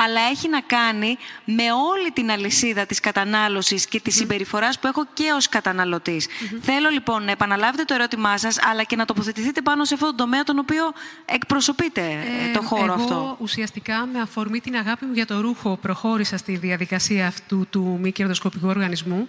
αλλά 0.05 0.21
έχει 0.31 0.49
να 0.49 0.61
κάνει 0.61 1.17
με 1.45 1.63
όλη 1.91 2.11
την 2.11 2.31
αλυσίδα 2.31 2.85
της 2.85 2.99
κατανάλωσης 2.99 3.85
και 3.85 3.99
της 3.99 4.15
συμπεριφοράς 4.15 4.79
που 4.79 4.87
έχω 4.87 5.05
και 5.13 5.31
ως 5.35 5.49
καταναλωτής. 5.49 6.27
Θέλω 6.61 6.89
λοιπόν 6.89 7.23
να 7.23 7.31
επαναλάβετε 7.31 7.83
το 7.83 7.93
ερώτημά 7.93 8.37
σας, 8.37 8.57
αλλά 8.71 8.83
και 8.83 8.95
να 8.95 9.05
τοποθετηθείτε 9.05 9.61
πάνω 9.61 9.85
σε 9.85 9.93
αυτό 9.93 10.05
το 10.05 10.15
τομέα 10.15 10.43
τον 10.43 10.59
οποίο 10.59 10.91
εκπροσωπείτε 11.25 12.01
ε, 12.01 12.51
το 12.53 12.61
χώρο 12.61 12.83
εγώ, 12.83 12.93
αυτό. 12.93 13.37
ουσιαστικά 13.39 14.05
με 14.13 14.21
αφορμή 14.21 14.50
αφορμή 14.51 14.71
την 14.71 14.87
αγάπη 14.87 15.05
μου 15.05 15.13
για 15.13 15.25
το 15.25 15.41
ρούχο 15.41 15.77
προχώρησα 15.81 16.37
στη 16.37 16.57
διαδικασία 16.57 17.27
αυτού 17.27 17.67
του 17.69 17.97
μη 18.01 18.11
κερδοσκοπικού 18.11 18.67
οργανισμού 18.67 19.27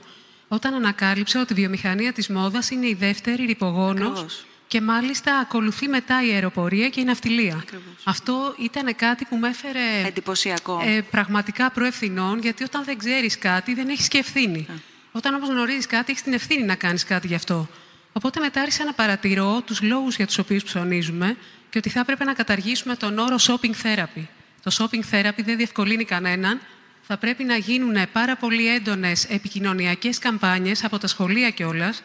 όταν 0.48 0.74
ανακάλυψα 0.74 1.40
ότι 1.40 1.52
η 1.52 1.56
βιομηχανία 1.56 2.12
της 2.12 2.28
μόδας 2.28 2.70
είναι 2.70 2.86
η 2.86 2.94
δεύτερη 2.94 3.44
ρηπογόνος 3.44 4.44
και 4.66 4.80
μάλιστα 4.80 5.38
ακολουθεί 5.38 5.88
μετά 5.88 6.26
η 6.26 6.30
αεροπορία 6.30 6.88
και 6.88 7.00
η 7.00 7.04
ναυτιλία. 7.04 7.64
Αυτό 8.04 8.54
ήταν 8.58 8.96
κάτι 8.96 9.24
που 9.24 9.36
με 9.36 9.48
έφερε 9.48 10.06
Εντυπωσιακό. 10.06 10.82
Ε, 10.84 11.00
πραγματικά 11.10 11.70
προευθυνών, 11.70 12.38
γιατί 12.38 12.64
όταν 12.64 12.84
δεν 12.84 12.98
ξέρεις 12.98 13.38
κάτι 13.38 13.74
δεν 13.74 13.88
έχεις 13.88 14.08
και 14.08 14.18
ευθύνη. 14.18 14.66
Όταν 15.12 15.34
όμως 15.34 15.48
γνωρίζεις 15.48 15.86
κάτι, 15.86 16.10
έχεις 16.10 16.22
την 16.22 16.32
ευθύνη 16.32 16.62
να 16.62 16.74
κάνεις 16.74 17.04
κάτι 17.04 17.26
γι' 17.26 17.34
αυτό. 17.34 17.68
Οπότε 18.12 18.40
μετά 18.40 18.60
άρχισα 18.60 18.84
να 18.84 18.92
παρατηρώ 18.92 19.60
τους 19.64 19.82
λόγους 19.82 20.16
για 20.16 20.26
τους 20.26 20.38
οποίους 20.38 20.62
ψωνίζουμε 20.62 21.36
και 21.70 21.78
ότι 21.78 21.88
θα 21.88 22.00
έπρεπε 22.00 22.24
να 22.24 22.32
καταργήσουμε 22.32 22.96
τον 22.96 23.18
όρο 23.18 23.36
shopping 23.38 23.74
therapy 23.82 24.24
το 24.62 24.70
shopping 24.78 25.14
therapy 25.14 25.44
δεν 25.44 25.56
διευκολύνει 25.56 26.04
κανέναν. 26.04 26.60
Θα 27.02 27.16
πρέπει 27.16 27.44
να 27.44 27.56
γίνουν 27.56 27.96
πάρα 28.12 28.36
πολύ 28.36 28.74
έντονες 28.74 29.24
επικοινωνιακές 29.24 30.18
καμπάνιες 30.18 30.84
από 30.84 30.98
τα 30.98 31.06
σχολεία 31.06 31.50
κιόλας, 31.50 32.02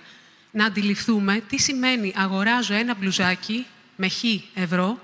να 0.52 0.66
αντιληφθούμε 0.66 1.42
τι 1.48 1.58
σημαίνει 1.58 2.14
αγοράζω 2.16 2.74
ένα 2.74 2.96
μπλουζάκι 2.96 3.66
με 3.96 4.10
χ 4.10 4.24
ευρώ, 4.54 5.00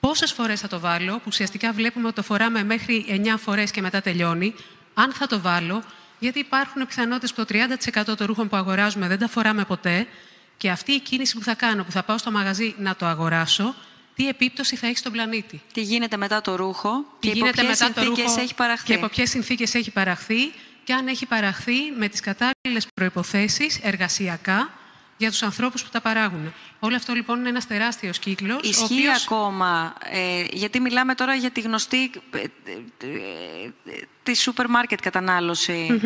πόσες 0.00 0.32
φορές 0.32 0.60
θα 0.60 0.68
το 0.68 0.80
βάλω, 0.80 1.14
που 1.14 1.24
ουσιαστικά 1.26 1.72
βλέπουμε 1.72 2.06
ότι 2.06 2.14
το 2.14 2.22
φοράμε 2.22 2.64
μέχρι 2.64 3.04
9 3.08 3.38
φορές 3.38 3.70
και 3.70 3.80
μετά 3.80 4.00
τελειώνει, 4.00 4.54
αν 4.94 5.12
θα 5.12 5.26
το 5.26 5.40
βάλω, 5.40 5.82
γιατί 6.18 6.38
υπάρχουν 6.38 6.86
πιθανότητες 6.86 7.32
που 7.32 7.44
το 7.44 7.54
30% 8.12 8.16
των 8.16 8.26
ρούχων 8.26 8.48
που 8.48 8.56
αγοράζουμε 8.56 9.08
δεν 9.08 9.18
τα 9.18 9.28
φοράμε 9.28 9.64
ποτέ 9.64 10.06
και 10.56 10.70
αυτή 10.70 10.92
η 10.92 11.00
κίνηση 11.00 11.36
που 11.36 11.42
θα 11.42 11.54
κάνω, 11.54 11.84
που 11.84 11.90
θα 11.90 12.02
πάω 12.02 12.18
στο 12.18 12.30
μαγαζί 12.30 12.74
να 12.78 12.96
το 12.96 13.06
αγοράσω, 13.06 13.74
τι 14.20 14.28
επίπτωση 14.28 14.76
θα 14.76 14.86
έχει 14.86 14.96
στον 14.96 15.12
πλανήτη. 15.12 15.60
Τι 15.72 15.80
γίνεται 15.80 16.16
μετά 16.16 16.40
το 16.40 16.56
ρούχο 16.56 17.04
τι 17.20 17.28
και 17.28 17.34
γίνεται 17.34 17.62
υπό 17.62 17.70
μετά 17.70 17.92
το 17.92 18.04
ρούχο 18.04 18.40
έχει 18.40 18.54
παραχθεί. 18.54 18.86
Και 18.86 18.94
από 18.94 19.08
ποιες 19.08 19.30
συνθήκες 19.30 19.74
έχει 19.74 19.90
παραχθεί 19.90 20.52
και 20.84 20.92
αν 20.92 21.06
έχει 21.08 21.26
παραχθεί 21.26 21.90
με 21.98 22.08
τις 22.08 22.20
κατάλληλες 22.20 22.86
προποθέσει 22.94 23.80
εργασιακά 23.82 24.70
για 25.16 25.30
τους 25.30 25.42
ανθρώπους 25.42 25.82
που 25.82 25.88
τα 25.92 26.00
παράγουν. 26.00 26.52
Όλο 26.78 26.96
αυτό 26.96 27.12
λοιπόν 27.12 27.38
είναι 27.38 27.48
ένας 27.48 27.66
τεράστιος 27.66 28.18
κύκλος. 28.18 28.60
Ισχύει 28.62 28.84
οποίος... 28.84 29.22
ακόμα, 29.24 29.94
ε, 30.10 30.44
γιατί 30.52 30.80
μιλάμε 30.80 31.14
τώρα 31.14 31.34
για 31.34 31.50
τη 31.50 31.60
γνωστή 31.60 32.10
ε, 32.30 32.38
ε, 32.38 33.70
τη 34.22 34.36
σούπερ 34.36 34.68
μάρκετ 34.68 35.00
κατανάλωση 35.00 36.00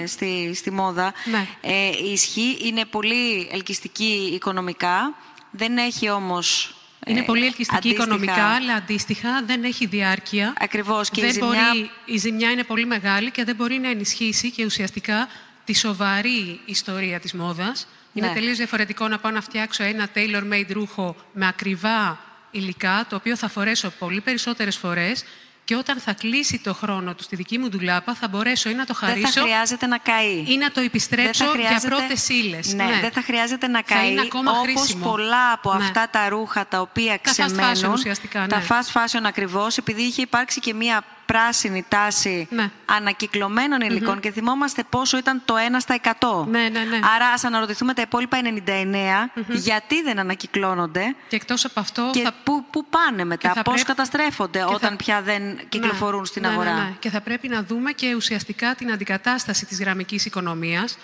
ε, 0.00 0.06
στη, 0.06 0.52
στη 0.54 0.70
μόδα. 0.70 1.12
Ναι. 1.24 1.46
Ε, 1.60 1.90
ισχύει, 2.12 2.58
είναι 2.62 2.84
πολύ 2.84 3.48
ελκυστική 3.52 4.30
οικονομικά, 4.34 5.14
δεν 5.50 5.76
έχει 5.76 6.10
όμως 6.10 6.76
είναι 7.06 7.20
ε, 7.20 7.22
πολύ 7.22 7.46
ελκυστική 7.46 7.88
οικονομικά, 7.88 8.46
αλλά 8.46 8.74
αντίστοιχα 8.74 9.42
δεν 9.46 9.64
έχει 9.64 9.86
διάρκεια. 9.86 10.52
Ακριβώς. 10.58 11.10
Και 11.10 11.20
δεν 11.20 11.30
η, 11.30 11.32
ζημιά... 11.32 11.48
μπορεί, 11.72 11.90
η 12.04 12.16
ζημιά 12.16 12.50
είναι 12.50 12.64
πολύ 12.64 12.86
μεγάλη 12.86 13.30
και 13.30 13.44
δεν 13.44 13.54
μπορεί 13.54 13.78
να 13.78 13.88
ενισχύσει 13.88 14.50
και 14.50 14.64
ουσιαστικά 14.64 15.28
τη 15.64 15.74
σοβαρή 15.74 16.60
ιστορία 16.64 17.20
της 17.20 17.32
μόδας. 17.32 17.86
Είναι 18.12 18.26
ναι. 18.26 18.32
τελείως 18.32 18.56
διαφορετικό 18.56 19.08
να 19.08 19.18
πάω 19.18 19.32
να 19.32 19.40
φτιάξω 19.40 19.82
ένα 19.84 20.08
tailor-made 20.14 20.70
ρούχο 20.72 21.16
με 21.32 21.46
ακριβά 21.46 22.20
υλικά, 22.50 23.06
το 23.08 23.16
οποίο 23.16 23.36
θα 23.36 23.48
φορέσω 23.48 23.90
πολύ 23.98 24.20
περισσότερες 24.20 24.76
φορές 24.76 25.24
Και 25.64 25.76
όταν 25.76 25.98
θα 25.98 26.12
κλείσει 26.12 26.58
το 26.58 26.74
χρόνο 26.74 27.14
του 27.14 27.22
στη 27.22 27.36
δική 27.36 27.58
μου 27.58 27.68
ντουλάπα, 27.68 28.14
θα 28.14 28.28
μπορέσω 28.28 28.70
ή 28.70 28.74
να 28.74 28.86
το 28.86 28.94
χαρίσω. 28.94 29.20
Δεν 29.20 29.32
θα 29.32 29.40
χρειάζεται 29.40 29.86
να 29.86 29.98
καεί. 29.98 30.44
Ή 30.46 30.56
να 30.56 30.70
το 30.70 30.80
επιστρέψω 30.80 31.44
για 31.44 31.80
πρώτες 31.88 32.28
ύλες. 32.28 32.74
Ναι, 32.74 32.84
ναι, 32.84 33.00
δεν 33.00 33.10
θα 33.10 33.22
χρειάζεται 33.22 33.66
να 33.66 33.82
καεί. 33.82 34.14
Όπως 34.58 34.96
πολλά 35.02 35.52
από 35.52 35.74
ναι. 35.74 35.84
αυτά 35.84 36.08
τα 36.10 36.28
ρούχα 36.28 36.66
τα 36.66 36.80
οποία 36.80 37.20
τα 37.22 37.30
ξεμένουν. 37.30 37.74
Fast 37.74 37.86
fashion, 37.86 37.92
ουσιαστικά, 37.92 38.46
τα 38.46 38.62
fast 38.68 38.92
fashion 38.92 39.22
ακριβώς, 39.22 39.76
επειδή 39.76 40.02
είχε 40.02 40.22
υπάρξει 40.22 40.60
και 40.60 40.74
μία 40.74 41.04
πράσινη 41.32 41.84
τάση 41.88 42.48
ναι. 42.50 42.70
ανακυκλωμένων 42.84 43.80
υλικών 43.80 44.20
και 44.20 44.30
θυμόμαστε 44.30 44.84
πόσο 44.90 45.18
ήταν 45.18 45.42
το 45.44 45.54
1 45.54 45.58
στα 45.78 46.00
100. 46.20 46.46
Ναι, 46.46 46.58
ναι, 46.58 46.80
ναι. 46.80 46.98
Άρα 47.14 47.26
ας 47.26 47.44
αναρωτηθούμε 47.44 47.94
τα 47.94 48.02
υπόλοιπα 48.02 48.38
99 48.66 49.42
γιατί 49.48 50.02
δεν 50.02 50.18
ανακυκλώνονται 50.18 51.14
και 51.28 51.36
εκτός 51.36 51.64
από 51.64 51.80
αυτό 51.80 52.10
και 52.12 52.22
θα... 52.22 52.34
πού, 52.44 52.64
πού 52.70 52.84
πάνε 52.84 53.24
μετά, 53.24 53.62
πώς 53.64 53.82
καταστρέφονται 53.82 54.64
όταν 54.64 54.90
θα... 54.90 54.96
πια 54.96 55.22
δεν 55.22 55.58
κυκλοφορούν 55.68 56.20
ναι, 56.20 56.26
στην 56.26 56.42
ναι, 56.42 56.48
αγορά. 56.48 56.74
Ναι, 56.74 56.94
και 56.98 57.10
θα 57.10 57.20
πρέπει 57.20 57.48
να 57.48 57.62
δούμε 57.62 57.92
και 57.92 58.14
ουσιαστικά 58.14 58.74
την 58.74 58.92
αντικατάσταση 58.92 59.66
της 59.66 59.80
γραμμικής 59.80 60.24
οικονομίας 60.24 60.96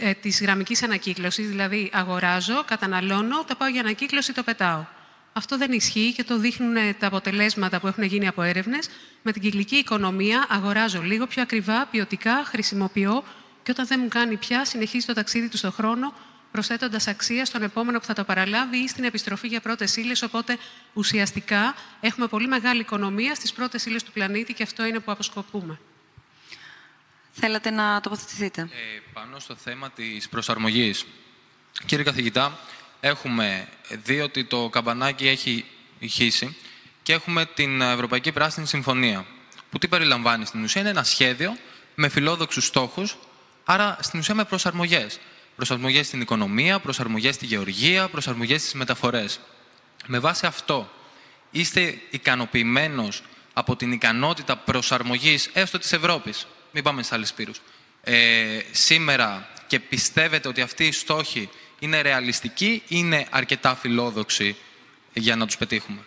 ε, 0.00 0.12
της 0.12 0.40
γραμμικής 0.40 0.82
ανακύκλωσης, 0.82 1.48
δηλαδή 1.48 1.90
αγοράζω, 1.92 2.64
καταναλώνω, 2.64 3.44
το 3.44 3.54
πάω 3.54 3.68
για 3.68 3.80
ανακύκλωση, 3.80 4.32
το 4.32 4.42
πετάω. 4.42 4.84
Αυτό 5.36 5.58
δεν 5.58 5.72
ισχύει 5.72 6.12
και 6.12 6.24
το 6.24 6.38
δείχνουν 6.38 6.98
τα 6.98 7.06
αποτελέσματα 7.06 7.80
που 7.80 7.86
έχουν 7.86 8.02
γίνει 8.02 8.26
από 8.26 8.42
έρευνες. 8.42 8.88
Με 9.22 9.32
την 9.32 9.42
κυκλική 9.42 9.76
οικονομία 9.76 10.46
αγοράζω 10.48 11.02
λίγο 11.02 11.26
πιο 11.26 11.42
ακριβά, 11.42 11.86
ποιοτικά, 11.86 12.44
χρησιμοποιώ 12.44 13.24
και 13.62 13.70
όταν 13.70 13.86
δεν 13.86 14.00
μου 14.02 14.08
κάνει 14.08 14.36
πια, 14.36 14.64
συνεχίζει 14.64 15.06
το 15.06 15.12
ταξίδι 15.12 15.48
του 15.48 15.56
στον 15.56 15.72
χρόνο, 15.72 16.14
προσθέτοντας 16.52 17.06
αξία 17.06 17.44
στον 17.44 17.62
επόμενο 17.62 17.98
που 17.98 18.04
θα 18.04 18.12
το 18.12 18.24
παραλάβει 18.24 18.76
ή 18.76 18.88
στην 18.88 19.04
επιστροφή 19.04 19.46
για 19.46 19.60
πρώτες 19.60 19.96
ύλες. 19.96 20.22
Οπότε 20.22 20.58
ουσιαστικά 20.92 21.74
έχουμε 22.00 22.26
πολύ 22.26 22.46
μεγάλη 22.46 22.80
οικονομία 22.80 23.34
στις 23.34 23.52
πρώτες 23.52 23.86
ύλες 23.86 24.02
του 24.02 24.12
πλανήτη 24.12 24.52
και 24.54 24.62
αυτό 24.62 24.84
είναι 24.84 24.98
που 24.98 25.12
αποσκοπούμε. 25.12 25.78
Θέλατε 27.32 27.70
να 27.70 28.00
τοποθετηθείτε; 28.00 28.60
Ε, 28.60 29.00
πάνω 29.12 29.38
στο 29.38 29.54
θέμα 29.54 29.90
της 29.90 30.28
προσαρμογής. 30.28 31.06
Κύριε 31.86 32.04
καθηγητά, 32.04 32.58
έχουμε 33.04 33.68
δει 33.88 34.20
ότι 34.20 34.44
το 34.44 34.68
καμπανάκι 34.68 35.28
έχει 35.28 35.64
ηχήσει 35.98 36.56
και 37.02 37.12
έχουμε 37.12 37.46
την 37.46 37.80
Ευρωπαϊκή 37.80 38.32
Πράσινη 38.32 38.66
Συμφωνία, 38.66 39.26
που 39.70 39.78
τι 39.78 39.88
περιλαμβάνει 39.88 40.46
στην 40.46 40.62
ουσία 40.62 40.80
είναι 40.80 40.90
ένα 40.90 41.02
σχέδιο 41.04 41.56
με 41.94 42.08
φιλόδοξους 42.08 42.66
στόχους, 42.66 43.16
άρα 43.64 43.98
στην 44.00 44.18
ουσία 44.18 44.34
με 44.34 44.44
προσαρμογές. 44.44 45.18
Προσαρμογές 45.56 46.06
στην 46.06 46.20
οικονομία, 46.20 46.78
προσαρμογές 46.78 47.34
στη 47.34 47.46
γεωργία, 47.46 48.08
προσαρμογές 48.08 48.60
στις 48.60 48.74
μεταφορές. 48.74 49.40
Με 50.06 50.18
βάση 50.18 50.46
αυτό, 50.46 50.90
είστε 51.50 51.98
ικανοποιημένος 52.10 53.22
από 53.52 53.76
την 53.76 53.92
ικανότητα 53.92 54.56
προσαρμογής 54.56 55.50
έστω 55.52 55.78
της 55.78 55.92
Ευρώπης, 55.92 56.46
μην 56.72 56.82
πάμε 56.82 57.02
στις 57.02 57.14
άλλες 57.14 57.32
πύρους, 57.32 57.60
ε, 58.02 58.58
σήμερα 58.70 59.48
και 59.66 59.80
πιστεύετε 59.80 60.48
ότι 60.48 60.60
αυτοί 60.60 60.84
οι 60.84 60.92
στόχοι 60.92 61.48
είναι 61.78 62.00
ρεαλιστικοί 62.00 62.72
ή 62.72 62.82
είναι 62.88 63.26
αρκετά 63.30 63.76
φιλόδοξοι 63.76 64.56
για 65.12 65.36
να 65.36 65.46
τους 65.46 65.56
πετύχουμε; 65.56 66.00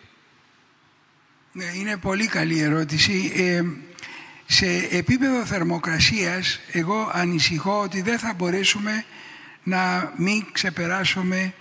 Ναι, 1.52 1.66
είναι 1.76 1.98
πολύ 1.98 2.28
καλή 2.28 2.60
ερώτηση. 2.60 3.32
Ε, 3.36 3.64
σε 4.46 4.88
επίπεδο 4.92 5.46
θερμοκρασίας, 5.46 6.60
εγώ 6.72 7.12
ανησυχώ 7.14 7.82
ότι 7.82 8.02
δεν 8.02 8.20
θα 8.20 8.34
μπορέσουμε 8.34 9.06
να 9.64 10.14
μην 10.18 10.46
ξεπεράσουμε 10.52 11.54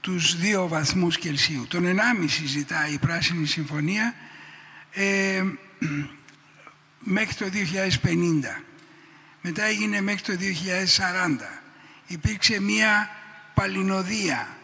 τους 0.00 0.36
δύο 0.36 0.68
βαθμούς 0.68 1.18
Κελσίου. 1.18 1.66
Τον 1.68 1.84
1,5 1.84 2.44
ζητάει 2.46 2.92
η 2.92 2.98
Πράσινη 2.98 3.46
Συμφωνία 3.46 4.14
ε, 4.92 5.42
μέχρι 6.98 7.34
το 7.34 7.46
2050. 8.02 8.62
Μετά 9.40 9.64
έγινε 9.64 10.00
μέχρι 10.00 10.22
το 10.22 10.32
2040. 10.98 11.62
Υπήρξε 12.06 12.60
μία 12.60 13.10
παλινοδία. 13.62 14.56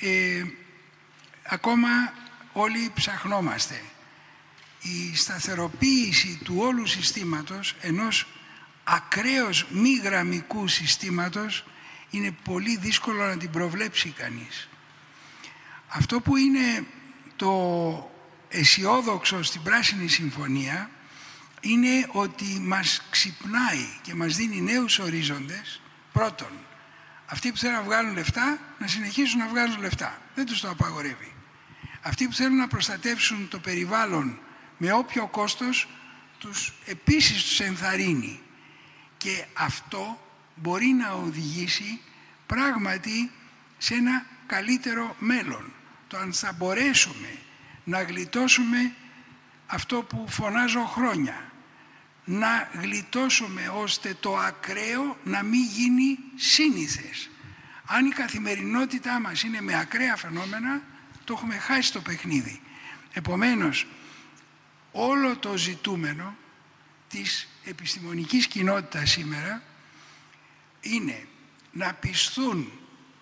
Ε, 0.00 0.44
ακόμα 1.42 1.88
όλοι 2.52 2.90
ψαχνόμαστε. 2.94 3.82
Η 4.82 5.16
σταθεροποίηση 5.16 6.40
του 6.44 6.56
όλου 6.58 6.86
συστήματος, 6.86 7.74
ενός 7.80 8.26
ακραίως 8.84 9.66
μη 9.70 9.94
γραμμικού 10.02 10.68
συστήματος, 10.68 11.64
είναι 12.10 12.36
πολύ 12.44 12.76
δύσκολο 12.76 13.26
να 13.26 13.36
την 13.36 13.50
προβλέψει 13.50 14.08
κανείς. 14.10 14.68
Αυτό 15.88 16.20
που 16.20 16.36
είναι 16.36 16.86
το 17.36 17.52
αισιόδοξο 18.48 19.42
στην 19.42 19.62
Πράσινη 19.62 20.08
Συμφωνία 20.08 20.90
είναι 21.60 22.08
ότι 22.12 22.44
μας 22.44 23.02
ξυπνάει 23.10 23.86
και 24.02 24.14
μας 24.14 24.36
δίνει 24.36 24.60
νέους 24.60 24.98
ορίζοντες. 24.98 25.80
Πρώτον, 26.12 26.50
αυτοί 27.34 27.50
που 27.50 27.56
θέλουν 27.56 27.74
να 27.74 27.82
βγάλουν 27.82 28.14
λεφτά, 28.14 28.58
να 28.78 28.86
συνεχίσουν 28.86 29.38
να 29.38 29.48
βγάζουν 29.48 29.80
λεφτά. 29.80 30.18
Δεν 30.34 30.46
τους 30.46 30.60
το 30.60 30.68
απαγορεύει. 30.68 31.32
Αυτοί 32.02 32.26
που 32.26 32.32
θέλουν 32.32 32.56
να 32.56 32.68
προστατεύσουν 32.68 33.48
το 33.48 33.58
περιβάλλον 33.58 34.38
με 34.76 34.92
όποιο 34.92 35.26
κόστος, 35.26 35.88
τους 36.38 36.72
επίσης 36.84 37.42
τους 37.42 37.60
ενθαρρύνει. 37.60 38.40
Και 39.16 39.44
αυτό 39.54 40.20
μπορεί 40.54 40.86
να 40.86 41.12
οδηγήσει 41.12 42.00
πράγματι 42.46 43.30
σε 43.78 43.94
ένα 43.94 44.26
καλύτερο 44.46 45.16
μέλλον. 45.18 45.72
Το 46.08 46.16
αν 46.16 46.32
θα 46.32 46.52
μπορέσουμε 46.52 47.38
να 47.84 48.02
γλιτώσουμε 48.02 48.94
αυτό 49.66 50.02
που 50.02 50.26
φωνάζω 50.28 50.84
χρόνια. 50.84 51.52
Να 52.24 52.70
γλιτώσουμε 52.72 53.68
ώστε 53.68 54.16
το 54.20 54.36
ακραίο 54.36 55.18
να 55.24 55.42
μην 55.42 55.64
γίνει 55.64 56.18
σύνηθες. 56.34 57.30
Αν 57.86 58.06
η 58.06 58.10
καθημερινότητά 58.10 59.20
μας 59.20 59.42
είναι 59.42 59.60
με 59.60 59.78
ακραία 59.78 60.16
φαινόμενα, 60.16 60.82
το 61.24 61.34
έχουμε 61.36 61.58
χάσει 61.58 61.92
το 61.92 62.00
παιχνίδι. 62.00 62.60
Επομένως, 63.12 63.86
όλο 64.92 65.36
το 65.36 65.56
ζητούμενο 65.56 66.36
της 67.08 67.48
επιστημονικής 67.64 68.46
κοινότητας 68.46 69.10
σήμερα 69.10 69.62
είναι 70.80 71.26
να 71.72 71.94
πιστούν 71.94 72.72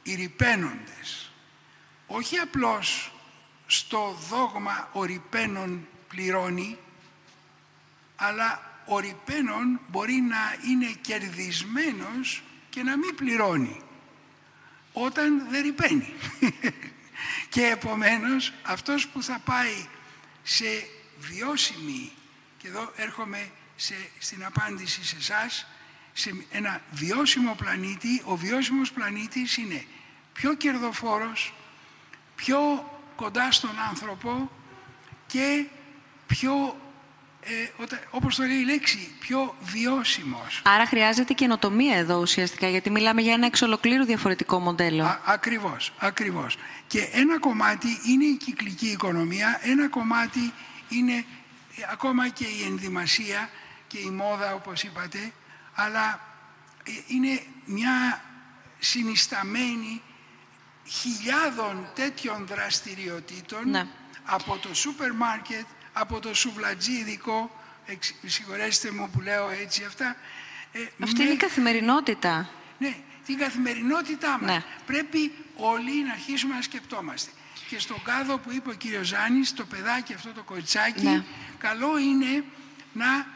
οι 0.03 0.15
ρηπαίνοντες 0.15 1.33
όχι 2.07 2.37
απλώς 2.37 3.13
στο 3.67 4.19
δόγμα 4.29 4.89
ο 4.93 5.05
ρηπαίνων 5.05 5.87
πληρώνει 6.09 6.79
αλλά 8.17 8.72
ο 8.87 8.99
ρηπαίνων 8.99 9.81
μπορεί 9.89 10.15
να 10.15 10.57
είναι 10.69 10.87
κερδισμένος 11.01 12.43
και 12.71 12.83
να 12.83 12.97
μην 12.97 13.15
πληρώνει 13.15 13.81
όταν 14.93 15.47
δεν 15.51 15.63
ρηπαίνει. 15.63 16.15
και 17.55 17.67
επομένως 17.67 18.53
αυτός 18.63 19.09
που 19.09 19.23
θα 19.23 19.41
πάει 19.45 19.87
σε 20.43 20.87
βιώσιμη, 21.19 22.13
και 22.59 22.69
εδώ 22.69 22.93
έρχομαι 22.97 23.51
σε, 23.77 23.95
στην 24.19 24.45
απάντηση 24.45 25.05
σε 25.05 25.17
εσάς, 25.17 25.67
σε 26.13 26.35
ένα 26.51 26.83
βιώσιμο 26.91 27.55
πλανήτη, 27.55 28.23
ο 28.25 28.37
βιώσιμος 28.37 28.93
πλανήτης 28.93 29.57
είναι 29.57 29.85
πιο 30.33 30.55
κερδοφόρος, 30.55 31.55
πιο 32.35 32.91
κοντά 33.17 33.53
στον 33.53 33.79
άνθρωπο 33.89 34.51
και 35.27 35.67
πιο 36.27 36.81
ε, 37.45 37.85
όπως 38.11 38.37
το 38.37 38.43
λέει 38.43 38.57
η 38.57 38.65
λέξη, 38.65 39.11
πιο 39.21 39.57
βιώσιμος. 39.61 40.63
Άρα 40.65 40.87
χρειάζεται 40.87 41.33
καινοτομία 41.33 41.97
εδώ 41.97 42.21
ουσιαστικά, 42.21 42.69
γιατί 42.69 42.91
μιλάμε 42.91 43.21
για 43.21 43.33
ένα 43.33 43.47
εξ 43.47 43.63
ολοκλήρου 43.63 44.05
διαφορετικό 44.05 44.59
μοντέλο. 44.59 45.05
Α, 45.05 45.21
ακριβώς, 45.25 45.93
ακριβώς. 45.99 46.57
Και 46.87 47.09
ένα 47.13 47.39
κομμάτι 47.39 47.89
είναι 48.09 48.25
η 48.25 48.37
κυκλική 48.37 48.87
οικονομία, 48.87 49.61
ένα 49.63 49.89
κομμάτι 49.89 50.53
είναι 50.89 51.13
ε, 51.77 51.83
ακόμα 51.93 52.29
και 52.29 52.45
η 52.45 52.65
ενδυμασία 52.67 53.51
και 53.87 53.99
η 53.99 54.11
μόδα, 54.11 54.55
όπως 54.55 54.83
είπατε, 54.83 55.33
αλλά 55.75 56.21
ε, 56.85 56.91
είναι 57.07 57.43
μια 57.65 58.23
συνισταμένη 58.79 60.03
χιλιάδων 60.87 61.87
τέτοιων 61.95 62.47
δραστηριοτήτων 62.47 63.71
ναι. 63.71 63.87
από 64.25 64.57
το 64.57 64.75
σούπερ 64.75 65.13
μάρκετ 65.13 65.67
από 65.93 66.21
το 66.21 66.35
σουβλατζίδικο, 66.35 67.61
συγχωρέστε 68.27 68.91
μου 68.91 69.11
που 69.11 69.21
λέω 69.21 69.51
έτσι 69.51 69.85
αυτά. 69.85 70.17
Ε, 70.73 70.87
Αυτή 71.03 71.23
είναι 71.23 71.33
η 71.33 71.37
καθημερινότητα. 71.37 72.51
Ναι, 72.79 72.97
την 73.27 73.39
καθημερινότητά 73.39 74.39
μας. 74.41 74.51
Ναι. 74.51 74.65
Πρέπει 74.87 75.33
όλοι 75.57 76.05
να 76.05 76.13
αρχίσουμε 76.13 76.55
να 76.55 76.63
σκεπτόμαστε. 76.63 77.31
Και 77.69 77.79
στον 77.79 78.03
κάδο 78.03 78.39
που 78.39 78.53
είπε 78.53 78.71
ο 78.71 78.73
κύριος 78.73 79.07
Ζάνης, 79.07 79.55
το 79.55 79.65
παιδάκι 79.65 80.15
αυτό 80.15 80.33
το 80.33 80.43
κοτσάκι, 80.43 81.03
ναι. 81.03 81.25
καλό 81.59 81.99
είναι 81.99 82.45
να, 82.93 83.27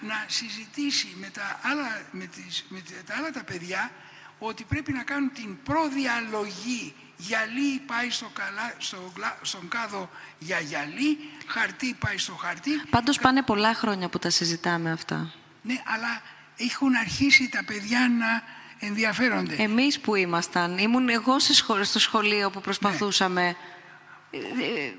να 0.00 0.24
συζητήσει 0.26 1.16
με 1.20 1.28
τα, 1.28 1.60
άλλα, 1.62 2.02
με, 2.10 2.24
τις, 2.24 2.64
με 2.68 2.82
τα 3.06 3.14
άλλα 3.16 3.30
τα 3.30 3.44
παιδιά 3.44 3.90
ότι 4.38 4.64
πρέπει 4.64 4.92
να 4.92 5.02
κάνουν 5.02 5.32
την 5.32 5.56
προδιαλογή 5.62 6.94
γυαλί 7.16 7.80
πάει 7.86 8.10
στο 8.10 8.30
καλά, 8.32 8.74
στο, 8.78 9.12
στον 9.42 9.68
κάδο 9.68 10.10
για 10.38 10.60
γυαλί, 10.60 11.18
χαρτί 11.46 11.96
πάει 11.98 12.18
στο 12.18 12.32
χαρτί. 12.34 12.70
Πάντως 12.90 13.18
πάνε 13.18 13.42
πολλά 13.42 13.74
χρόνια 13.74 14.08
που 14.08 14.18
τα 14.18 14.30
συζητάμε 14.30 14.90
αυτά. 14.90 15.32
Ναι, 15.62 15.82
αλλά 15.84 16.22
έχουν 16.56 16.94
αρχίσει 16.94 17.48
τα 17.48 17.64
παιδιά 17.66 18.08
να 18.18 18.42
ενδιαφέρονται. 18.88 19.54
Εμείς 19.54 20.00
που 20.00 20.14
ήμασταν, 20.14 20.78
ήμουν 20.78 21.08
εγώ 21.08 21.38
στο 21.82 21.98
σχολείο 21.98 22.50
που 22.50 22.60
προσπαθούσαμε. 22.60 23.56
Ναι. 24.30 24.38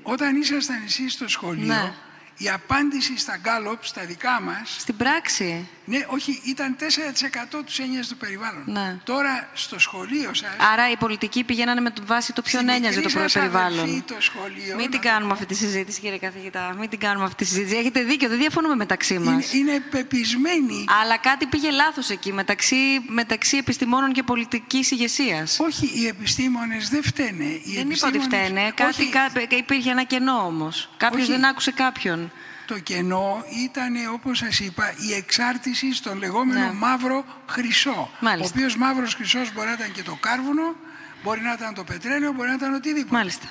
Όταν 0.02 0.36
ήσασταν 0.36 0.82
εσείς 0.84 1.12
στο 1.12 1.28
σχολείο, 1.28 1.66
ναι 1.66 1.94
η 2.38 2.48
απάντηση 2.48 3.18
στα 3.18 3.36
γκάλοπ, 3.36 3.84
στα 3.84 4.04
δικά 4.04 4.40
μας... 4.40 4.76
Στην 4.78 4.96
πράξη. 4.96 5.68
Ναι, 5.88 6.06
όχι, 6.08 6.40
ήταν 6.44 6.76
4% 6.78 7.62
τους 7.64 7.78
έννοιαζε 7.78 8.08
το 8.08 8.14
περιβάλλον. 8.14 8.62
Ναι. 8.66 8.96
Τώρα 9.04 9.48
στο 9.52 9.78
σχολείο 9.78 10.34
σας... 10.34 10.48
Άρα 10.72 10.90
οι 10.90 10.96
πολιτικοί 10.96 11.44
πηγαίνανε 11.44 11.80
με 11.80 11.92
βάση 12.06 12.32
το 12.32 12.42
ποιον 12.42 12.68
ένοιαζε 12.68 13.00
το 13.00 13.10
περιβάλλον. 13.32 14.04
το 14.06 14.16
σχολείο... 14.18 14.76
Μην 14.76 14.90
την 14.90 15.00
κάνουμε 15.00 15.32
αυτή 15.32 15.46
τη 15.46 15.54
συζήτηση, 15.54 16.00
κύριε 16.00 16.18
καθηγητά. 16.18 16.74
Μην 16.78 16.88
την 16.88 16.98
κάνουμε 16.98 17.24
αυτή 17.24 17.44
τη 17.44 17.50
συζήτηση. 17.50 17.76
Έχετε 17.76 18.02
δίκιο, 18.02 18.28
δεν 18.28 18.38
διαφωνούμε 18.38 18.74
μεταξύ 18.74 19.18
μας. 19.18 19.52
Είναι, 19.52 19.70
είναι 19.70 19.80
πεπισμένοι. 19.80 20.84
Αλλά 21.02 21.18
κάτι 21.18 21.46
πήγε 21.46 21.70
λάθος 21.70 22.10
εκεί, 22.10 22.32
μεταξύ, 22.32 22.76
μεταξύ 23.06 23.56
επιστημόνων 23.56 24.12
και 24.12 24.22
πολιτικής 24.22 24.90
ηγεσίας. 24.90 25.58
Όχι, 25.60 25.90
οι 25.94 26.06
επιστήμονες 26.06 26.88
δεν 26.88 27.02
φταίνε. 27.02 27.44
Οι 27.44 27.72
δεν 27.74 27.90
είπα 27.90 28.08
ότι 28.08 28.18
φταίνε. 28.18 28.72
Κάτι, 28.74 29.56
υπήρχε 29.56 29.90
ένα 29.90 30.02
κενό 30.02 30.44
όμως. 30.46 30.90
Κάποιος 30.96 31.28
δεν 31.28 31.44
άκουσε 31.44 31.70
κάποιον 31.70 32.32
το 32.68 32.78
κενό 32.78 33.44
ήταν, 33.64 33.94
όπως 34.12 34.38
σας 34.38 34.60
είπα, 34.60 34.94
η 35.08 35.14
εξάρτηση 35.14 35.94
στον 35.94 36.18
λεγόμενο 36.18 36.60
ναι. 36.60 36.72
μαύρο 36.72 37.24
χρυσό. 37.46 38.10
Μάλιστα. 38.20 38.52
Ο 38.54 38.58
οποίος 38.58 38.76
μαύρος 38.76 39.14
χρυσός 39.14 39.52
μπορεί 39.52 39.66
να 39.66 39.72
ήταν 39.72 39.92
και 39.92 40.02
το 40.02 40.16
κάρβουνο, 40.20 40.76
μπορεί 41.22 41.40
να 41.40 41.52
ήταν 41.52 41.74
το 41.74 41.84
πετρέλαιο, 41.84 42.32
μπορεί 42.32 42.48
να 42.48 42.54
ήταν 42.54 42.74
οτιδήποτε. 42.74 43.14
Μάλιστα. 43.16 43.46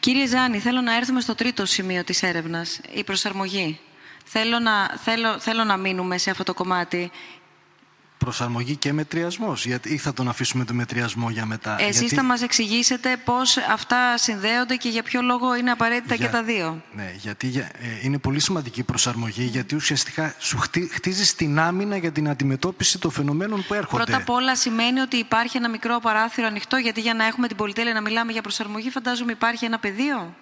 Κύριε 0.00 0.26
Ζάνη, 0.26 0.58
θέλω 0.58 0.80
να 0.80 0.96
έρθουμε 0.96 1.20
στο 1.20 1.34
τρίτο 1.34 1.66
σημείο 1.66 2.04
της 2.04 2.22
έρευνας, 2.22 2.80
η 2.94 3.04
προσαρμογή. 3.04 3.80
Θέλω 4.24 4.58
να, 4.58 4.96
θέλω, 5.04 5.38
θέλω 5.38 5.64
να 5.64 5.76
μείνουμε 5.76 6.18
σε 6.18 6.30
αυτό 6.30 6.42
το 6.42 6.54
κομμάτι 6.54 7.10
προσαρμογή 8.24 8.76
και 8.76 8.92
μετριασμός. 8.92 9.64
ή 9.82 9.98
θα 9.98 10.12
τον 10.12 10.28
αφήσουμε 10.28 10.64
το 10.64 10.74
μετριασμό 10.74 11.30
για 11.30 11.46
μετά. 11.46 11.76
Εσείς 11.80 11.98
γιατί... 11.98 12.14
θα 12.14 12.22
μας 12.22 12.42
εξηγήσετε 12.42 13.16
πώς 13.24 13.56
αυτά 13.56 14.16
συνδέονται 14.18 14.76
και 14.76 14.88
για 14.88 15.02
ποιο 15.02 15.22
λόγο 15.22 15.56
είναι 15.56 15.70
απαραίτητα 15.70 16.16
και 16.16 16.28
τα 16.28 16.42
δύο. 16.42 16.82
Ναι, 16.92 17.12
γιατί 17.16 17.52
ε, 17.58 17.86
είναι 18.02 18.18
πολύ 18.18 18.40
σημαντική 18.40 18.80
η 18.80 18.82
προσαρμογή, 18.82 19.44
γιατί 19.44 19.74
ουσιαστικά 19.74 20.34
σου 20.38 20.58
χτίζεις 20.92 21.34
την 21.34 21.58
άμυνα 21.58 21.96
για 21.96 22.12
την 22.12 22.28
αντιμετώπιση 22.28 22.98
των 22.98 23.10
φαινομένων 23.10 23.64
που 23.66 23.74
έρχονται. 23.74 24.02
Πρώτα 24.04 24.18
απ' 24.18 24.30
όλα 24.30 24.56
σημαίνει 24.56 25.00
ότι 25.00 25.16
υπάρχει 25.16 25.56
ένα 25.56 25.68
μικρό 25.68 25.98
παράθυρο 26.02 26.46
ανοιχτό, 26.46 26.76
γιατί 26.76 27.00
για 27.00 27.14
να 27.14 27.24
έχουμε 27.24 27.48
την 27.48 27.56
πολυτέλεια 27.56 27.92
να 27.92 28.00
μιλάμε 28.00 28.32
για 28.32 28.42
προσαρμογή, 28.42 28.90
φαντάζομαι 28.90 29.32
υπάρχει 29.32 29.64
ένα 29.64 29.78
πεδίο. 29.78 30.34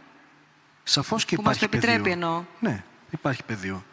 Σαφώς 0.83 1.25
και 1.25 1.35
που 1.35 1.41
υπάρχει. 1.41 1.59
Που 1.59 1.65
μας 1.65 1.71
το 1.71 1.77
επιτρέπει 1.77 2.03
πεδίο. 2.03 2.13
εννοώ. 2.13 2.45
Ναι, 2.61 2.85
υπάρχει 3.11 3.45
πεδίο. 3.45 3.85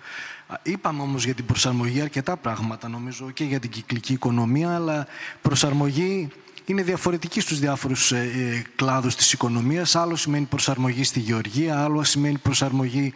Είπαμε 0.63 1.01
όμως 1.01 1.25
για 1.25 1.33
την 1.33 1.45
προσαρμογή 1.45 2.01
αρκετά 2.01 2.37
πράγματα 2.37 2.87
νομίζω 2.87 3.31
και 3.31 3.43
για 3.43 3.59
την 3.59 3.69
κυκλική 3.69 4.13
οικονομία 4.13 4.75
αλλά 4.75 5.07
προσαρμογή 5.41 6.29
είναι 6.65 6.83
διαφορετική 6.83 7.39
στους 7.39 7.59
διάφορους 7.59 8.11
ε, 8.11 8.17
ε, 8.17 8.63
κλάδους 8.75 9.15
της 9.15 9.33
οικονομίας. 9.33 9.95
Άλλο 9.95 10.15
σημαίνει 10.15 10.45
προσαρμογή 10.45 11.03
στη 11.03 11.19
γεωργία, 11.19 11.83
άλλο 11.83 12.03
σημαίνει 12.03 12.37
προσαρμογή 12.37 13.13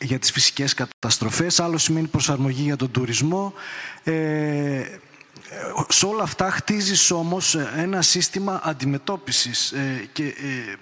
για 0.00 0.18
τις 0.18 0.30
φυσικές 0.30 0.74
καταστροφές, 0.74 1.60
άλλο 1.60 1.78
σημαίνει 1.78 2.06
προσαρμογή 2.06 2.62
για 2.62 2.76
τον 2.76 2.90
τουρισμό. 2.90 3.52
Ε, 4.04 4.84
σε 5.88 6.06
όλα 6.06 6.22
αυτά 6.22 6.50
χτίζεις 6.50 7.10
όμως 7.10 7.54
ένα 7.76 8.02
σύστημα 8.02 8.60
αντιμετώπισης 8.64 9.72
ε, 9.72 10.08
και, 10.12 10.24
ε, 10.24 10.74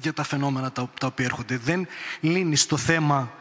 για 0.00 0.12
τα 0.12 0.22
φαινόμενα 0.22 0.72
τα, 0.72 0.90
τα 1.00 1.06
οποία 1.06 1.24
έρχονται. 1.24 1.56
Δεν 1.56 1.86
λύνεις 2.20 2.66
το 2.66 2.76
θέμα 2.76 3.32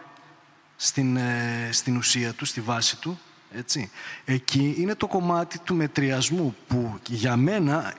στην, 0.78 1.18
ε, 1.18 1.70
στην 1.72 1.98
ουσία 1.98 2.34
του, 2.34 2.46
στη 2.46 2.62
βάση 2.62 3.00
του. 3.00 3.20
Έτσι. 3.52 3.92
Εκεί 4.26 4.76
είναι 4.78 4.96
το 4.96 5.08
κομμάτι 5.08 5.60
του 5.60 5.76
μετριασμού 5.76 6.56
που 6.68 7.00
για 7.08 7.36
μένα, 7.36 7.94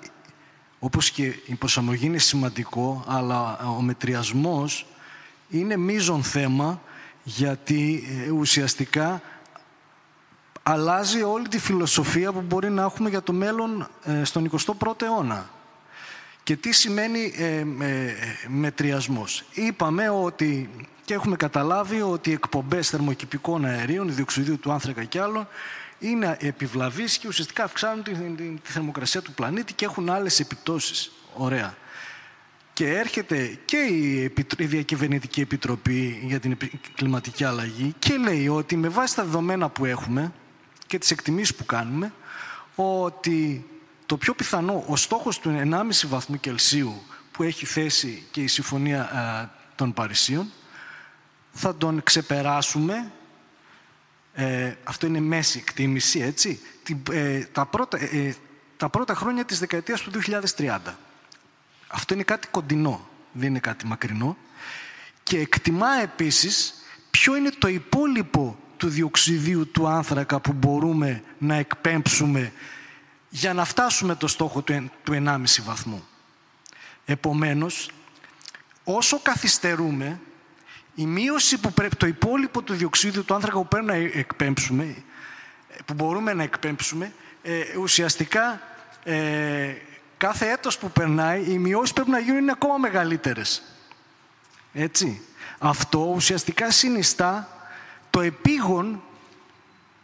όπως 0.79 1.11
και 1.11 1.25
η 1.47 1.55
προσαρμογή 1.55 2.07
είναι 2.07 2.19
σημαντικό, 2.19 3.05
αλλά 3.07 3.59
ο 3.59 3.81
μετριασμός 3.81 4.87
είναι 5.49 5.77
μείζον 5.77 6.23
θέμα 6.23 6.83
γιατί 7.23 8.05
ε, 8.27 8.31
ουσιαστικά 8.31 9.23
αλλάζει 10.63 11.23
όλη 11.23 11.49
τη 11.49 11.59
φιλοσοφία 11.59 12.33
που 12.33 12.41
μπορεί 12.41 12.71
να 12.71 12.83
έχουμε 12.83 13.09
για 13.09 13.23
το 13.23 13.33
μέλλον 13.33 13.89
ε, 14.05 14.25
στον 14.25 14.51
21ο 14.51 15.03
αιώνα. 15.03 15.51
Και 16.43 16.57
τι 16.57 16.73
σημαίνει 16.73 17.33
ε, 17.37 17.65
μετριασμός. 18.49 19.45
Είπαμε 19.53 20.09
ότι 20.09 20.71
και 21.09 21.15
έχουμε 21.15 21.37
καταλάβει 21.37 22.03
ότι 22.03 22.31
οι 22.31 22.33
εκπομπές 22.33 22.89
θερμοκηπικών 22.89 23.65
αερίων, 23.65 24.15
διοξιδίου 24.15 24.59
του 24.59 24.73
άνθρακα 24.73 25.05
και 25.05 25.21
άλλων, 25.21 25.49
είναι 25.99 26.37
επιβλαβείς 26.41 27.19
και 27.19 27.29
ουσιαστικά 27.29 27.65
αυξάνουν 27.65 28.03
τη, 28.03 28.13
τη, 28.63 28.71
θερμοκρασία 28.71 29.23
του 29.23 29.33
πλανήτη 29.33 29.73
και 29.73 29.85
έχουν 29.85 30.11
άλλες 30.11 30.41
επιπτώσεις. 30.41 31.11
Ωραία. 31.35 31.75
Και 32.73 32.89
έρχεται 32.89 33.59
και 33.65 33.77
η, 33.77 34.33
η 34.59 34.65
Διακυβερνητική 34.65 35.41
Επιτροπή 35.41 36.21
για 36.23 36.41
την 36.41 36.57
Κλιματική 36.95 37.45
Αλλαγή 37.45 37.95
και 37.99 38.17
λέει 38.17 38.49
ότι 38.49 38.77
με 38.77 38.89
βάση 38.89 39.15
τα 39.15 39.25
δεδομένα 39.25 39.69
που 39.69 39.85
έχουμε 39.85 40.33
και 40.87 40.99
τις 40.99 41.11
εκτιμήσεις 41.11 41.55
που 41.55 41.65
κάνουμε, 41.65 42.13
ότι 42.75 43.67
το 44.07 44.17
πιο 44.17 44.35
πιθανό, 44.35 44.85
ο 44.87 44.97
στόχος 44.97 45.39
του 45.39 45.61
1,5 45.71 45.81
βαθμού 46.09 46.41
Κελσίου 46.41 47.03
που 47.31 47.43
έχει 47.43 47.67
θέσει 47.67 48.27
και 48.31 48.41
η 48.41 48.47
Συμφωνία 48.47 49.01
ε, 49.01 49.57
των 49.75 49.93
Παρισίων, 49.93 50.53
θα 51.53 51.77
τον 51.77 52.03
ξεπεράσουμε. 52.03 53.13
Ε, 54.33 54.75
αυτό 54.85 55.07
είναι 55.07 55.21
μέση 55.21 55.59
εκτίμηση, 55.59 56.21
έτσι. 56.21 56.61
Ε, 57.11 57.45
τα, 57.45 57.67
πρώτα, 57.67 57.99
ε, 57.99 58.35
τα 58.77 58.89
πρώτα 58.89 59.15
χρόνια 59.15 59.45
της 59.45 59.59
δεκαετίας 59.59 60.01
του 60.01 60.11
2030. 60.11 60.79
Αυτό 61.87 62.15
είναι 62.15 62.23
κάτι 62.23 62.49
κοντινό, 62.49 63.09
δεν 63.33 63.49
είναι 63.49 63.59
κάτι 63.59 63.87
μακρινό. 63.87 64.37
Και 65.23 65.39
εκτιμά 65.39 66.01
επίσης 66.03 66.75
ποιο 67.11 67.37
είναι 67.37 67.51
το 67.59 67.69
υπόλοιπο 67.69 68.59
του 68.77 68.89
διοξιδίου 68.89 69.71
του 69.71 69.87
άνθρακα 69.87 70.41
που 70.41 70.53
μπορούμε 70.53 71.23
να 71.39 71.55
εκπέμψουμε 71.55 72.53
για 73.29 73.55
να 73.55 73.65
φτάσουμε 73.65 74.15
το 74.15 74.27
στόχο 74.27 74.63
του 74.63 74.91
1,5 75.13 75.45
βαθμού. 75.65 76.07
Επομένως, 77.05 77.91
όσο 78.85 79.21
καθυστερούμε, 79.23 80.21
η 80.99 81.07
μείωση 81.07 81.59
που 81.59 81.73
πρέπει, 81.73 81.97
το 81.97 82.07
υπόλοιπο 82.07 82.63
του 82.63 82.75
διοξίδιου 82.75 83.25
του 83.25 83.35
άνθρακα 83.35 83.57
που 83.57 83.69
πρέπει 83.69 83.87
να 83.87 83.95
εκπέμψουμε, 83.95 84.97
που 85.85 85.95
μπορούμε 85.95 86.33
να 86.33 86.43
εκπέμψουμε, 86.43 87.13
ε, 87.43 87.77
ουσιαστικά 87.77 88.61
ε, 89.05 89.75
κάθε 90.17 90.51
έτος 90.51 90.79
που 90.79 90.91
περνάει 90.91 91.45
οι 91.51 91.59
μειώσεις 91.59 91.93
πρέπει 91.93 92.11
να 92.11 92.19
γίνουν 92.19 92.49
ακόμα 92.49 92.77
μεγαλύτερες. 92.77 93.63
Έτσι. 94.73 95.23
Αυτό 95.59 95.99
ουσιαστικά 95.99 96.71
συνιστά 96.71 97.49
το 98.11 98.21
επίγον 98.21 99.03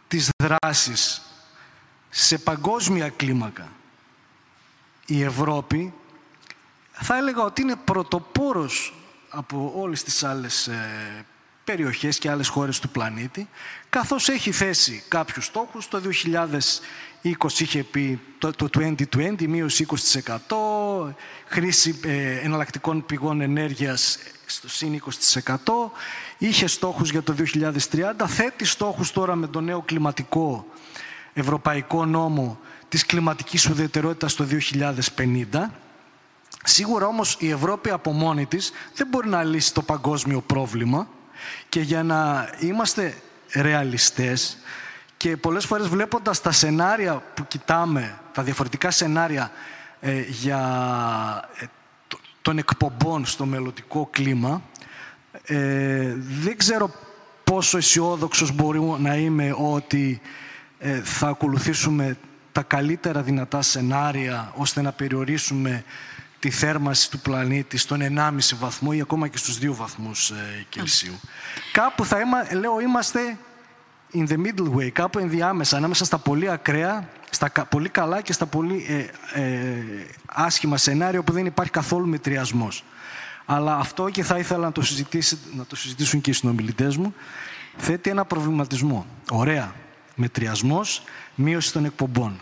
της 0.07 0.29
δράσης 0.43 1.21
σε 2.09 2.37
παγκόσμια 2.37 3.09
κλίμακα. 3.09 3.71
Η 5.05 5.23
Ευρώπη 5.23 5.93
θα 6.91 7.17
έλεγα 7.17 7.43
ότι 7.43 7.61
είναι 7.61 7.75
πρωτοπόρος 7.75 8.94
από 9.35 9.73
όλες 9.75 10.03
τις 10.03 10.23
άλλες 10.23 10.67
ε, 10.67 11.25
περιοχές 11.63 12.17
και 12.17 12.29
άλλες 12.29 12.47
χώρες 12.47 12.79
του 12.79 12.89
πλανήτη, 12.89 13.49
καθώς 13.89 14.29
έχει 14.29 14.51
θέσει 14.51 15.03
κάποιους 15.07 15.45
στόχους. 15.45 15.87
Το 15.87 16.01
2020 17.21 17.59
είχε 17.59 17.83
πει 17.83 18.19
το, 18.37 18.51
το 18.51 18.69
2020, 18.73 19.47
μείωση 19.47 19.85
20%, 20.23 21.13
χρήση 21.45 21.99
ε, 22.03 22.39
εναλλακτικών 22.39 23.05
πηγών 23.05 23.41
ενέργειας 23.41 24.17
στο 24.45 24.69
συν 24.69 25.01
20%, 25.43 25.53
είχε 26.37 26.67
στόχους 26.67 27.09
για 27.09 27.23
το 27.23 27.35
2030, 27.53 28.25
θέτει 28.27 28.65
στόχους 28.65 29.11
τώρα 29.11 29.35
με 29.35 29.47
το 29.47 29.61
νέο 29.61 29.81
κλιματικό 29.81 30.67
ευρωπαϊκό 31.33 32.05
νόμο 32.05 32.59
της 32.89 33.05
κλιματικής 33.05 33.69
ουδετερότητας 33.69 34.33
το 34.33 34.47
2050, 35.15 35.71
Σίγουρα 36.67 37.07
όμως 37.07 37.37
η 37.39 37.49
Ευρώπη 37.49 37.89
από 37.89 38.11
μόνη 38.11 38.45
της 38.45 38.71
δεν 38.95 39.07
μπορεί 39.07 39.29
να 39.29 39.43
λύσει 39.43 39.73
το 39.73 39.81
παγκόσμιο 39.81 40.41
πρόβλημα 40.41 41.07
και 41.69 41.79
για 41.79 42.03
να 42.03 42.49
είμαστε 42.59 43.17
ρεαλιστές 43.53 44.57
και 45.17 45.37
πολλές 45.37 45.65
φορές 45.65 45.87
βλέποντας 45.87 46.41
τα 46.41 46.51
σενάρια 46.51 47.23
που 47.33 47.47
κοιτάμε, 47.47 48.19
τα 48.33 48.43
διαφορετικά 48.43 48.91
σενάρια 48.91 49.51
ε, 49.99 50.21
για 50.21 50.59
ε, 51.59 51.65
των 52.41 52.57
εκπομπών 52.57 53.25
στο 53.25 53.45
μελλοντικό 53.45 54.07
κλίμα, 54.11 54.61
ε, 55.45 56.13
δεν 56.17 56.57
ξέρω 56.57 56.91
πόσο 57.43 57.77
αισιόδοξος 57.77 58.51
μπορούμε 58.51 58.97
να 59.09 59.15
είμαι 59.15 59.55
ότι 59.57 60.21
θα 61.03 61.27
ακολουθήσουμε 61.27 62.17
τα 62.51 62.61
καλύτερα 62.61 63.21
δυνατά 63.21 63.61
σενάρια 63.61 64.51
ώστε 64.55 64.81
να 64.81 64.91
περιορίσουμε 64.91 65.83
τη 66.45 66.51
θέρμανση 66.51 67.11
του 67.11 67.19
πλανήτη 67.19 67.77
στον 67.77 67.99
1,5 68.01 68.37
βαθμό 68.59 68.89
ή 68.93 69.01
ακόμα 69.01 69.27
και 69.27 69.37
στους 69.37 69.57
2 69.61 69.69
βαθμούς 69.69 70.29
ε, 70.29 70.65
Κελσίου. 70.69 71.19
Κάπου 71.71 72.05
θα 72.05 72.19
είμα, 72.19 72.37
λέω 72.53 72.79
είμαστε 72.79 73.37
in 74.13 74.27
the 74.27 74.37
middle 74.37 74.75
way, 74.75 74.89
κάπου 74.89 75.19
ενδιάμεσα, 75.19 75.77
ανάμεσα 75.77 76.05
στα 76.05 76.17
πολύ 76.17 76.49
ακραία, 76.49 77.09
στα 77.29 77.51
πολύ 77.69 77.89
καλά 77.89 78.21
και 78.21 78.33
στα 78.33 78.45
πολύ 78.45 78.85
ε, 79.33 79.41
ε, 79.41 79.83
άσχημα 80.25 80.77
σενάρια 80.77 81.19
όπου 81.19 81.31
δεν 81.31 81.45
υπάρχει 81.45 81.71
καθόλου 81.71 82.07
μετριασμός. 82.07 82.83
Αλλά 83.45 83.75
αυτό 83.75 84.09
και 84.09 84.23
θα 84.23 84.37
ήθελα 84.37 84.65
να 84.65 84.71
το, 84.71 84.81
να 85.55 85.65
το 85.65 85.75
συζητήσουν 85.75 86.21
και 86.21 86.29
οι 86.29 86.33
συνομιλητές 86.33 86.97
μου, 86.97 87.13
θέτει 87.77 88.09
ένα 88.09 88.25
προβληματισμό. 88.25 89.05
Ωραία, 89.31 89.73
μετριασμός, 90.15 91.03
μείωση 91.35 91.73
των 91.73 91.85
εκπομπών. 91.85 92.39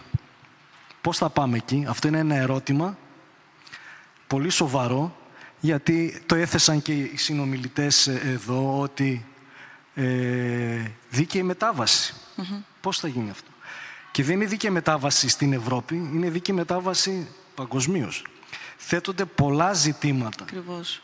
Πώς 1.01 1.17
θα 1.17 1.29
πάμε 1.29 1.57
εκεί, 1.57 1.85
αυτό 1.87 2.07
είναι 2.07 2.19
ένα 2.19 2.35
ερώτημα 2.35 2.97
πολύ 4.33 4.49
σοβαρό, 4.49 5.15
γιατί 5.59 6.21
το 6.25 6.35
έθεσαν 6.35 6.81
και 6.81 6.93
οι 6.93 7.17
συνομιλητές 7.17 8.07
εδώ, 8.07 8.79
ότι 8.79 9.25
ε, 9.95 10.91
δίκαιη 11.09 11.43
μετάβαση. 11.43 12.13
Πώς 12.81 12.99
θα 12.99 13.07
γίνει 13.07 13.29
αυτό; 13.29 13.49
Και 14.11 14.23
δεν 14.23 14.35
είναι 14.35 14.45
δίκαιη 14.45 14.71
μετάβαση 14.71 15.27
στην 15.27 15.53
Ευρώπη, 15.53 15.95
είναι 15.95 16.29
δίκαιη 16.29 16.55
μετάβαση 16.55 17.27
παγκοσμίως. 17.55 18.25
Θέτονται 18.77 19.25
πολλά 19.25 19.73
ζητήματα. 19.73 20.43
Ακριβώς. 20.43 21.01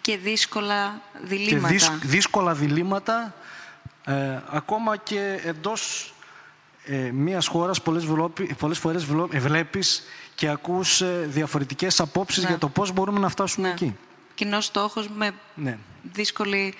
Και 0.00 0.16
δύσκολα 0.16 1.02
διλήμματα. 1.22 1.74
Και 1.74 2.06
δύσκολα 2.06 2.54
διλήμματα, 2.54 3.34
ε, 4.04 4.38
ακόμα 4.50 4.96
και 4.96 5.40
εντός 5.44 6.14
ε, 6.84 6.96
μιας 6.96 7.46
χώρας 7.46 7.82
πολλές, 7.82 8.04
πολλές 8.58 8.78
φορές 8.78 9.04
βλέπεις 9.38 10.02
και 10.36 10.48
ακούς 10.48 11.00
ε, 11.00 11.26
διαφορετικές 11.28 12.00
απόψεις 12.00 12.42
ναι. 12.42 12.48
για 12.48 12.58
το 12.58 12.68
πώς 12.68 12.92
μπορούμε 12.92 13.18
να 13.18 13.28
φτάσουμε 13.28 13.66
ναι. 13.68 13.74
εκεί. 13.74 13.96
Κοινός 14.34 14.64
στόχος 14.64 15.08
με 15.08 15.30
ναι. 15.54 15.78
δύσκολη 16.02 16.74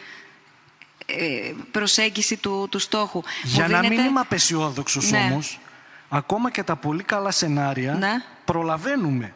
ε, 1.07 1.53
προσέγγιση 1.71 2.37
του, 2.37 2.67
του 2.71 2.79
στόχου. 2.79 3.23
Για 3.43 3.69
να 3.69 3.79
μην 3.79 3.93
είμαι 3.93 4.21
απεσιόδοξος 4.21 5.11
ναι. 5.11 5.19
όμως, 5.19 5.61
ακόμα 6.09 6.51
και 6.51 6.63
τα 6.63 6.77
πολύ 6.77 7.03
καλά 7.03 7.31
σενάρια 7.31 7.95
ναι. 7.95 8.13
προλαβαίνουμε. 8.45 9.35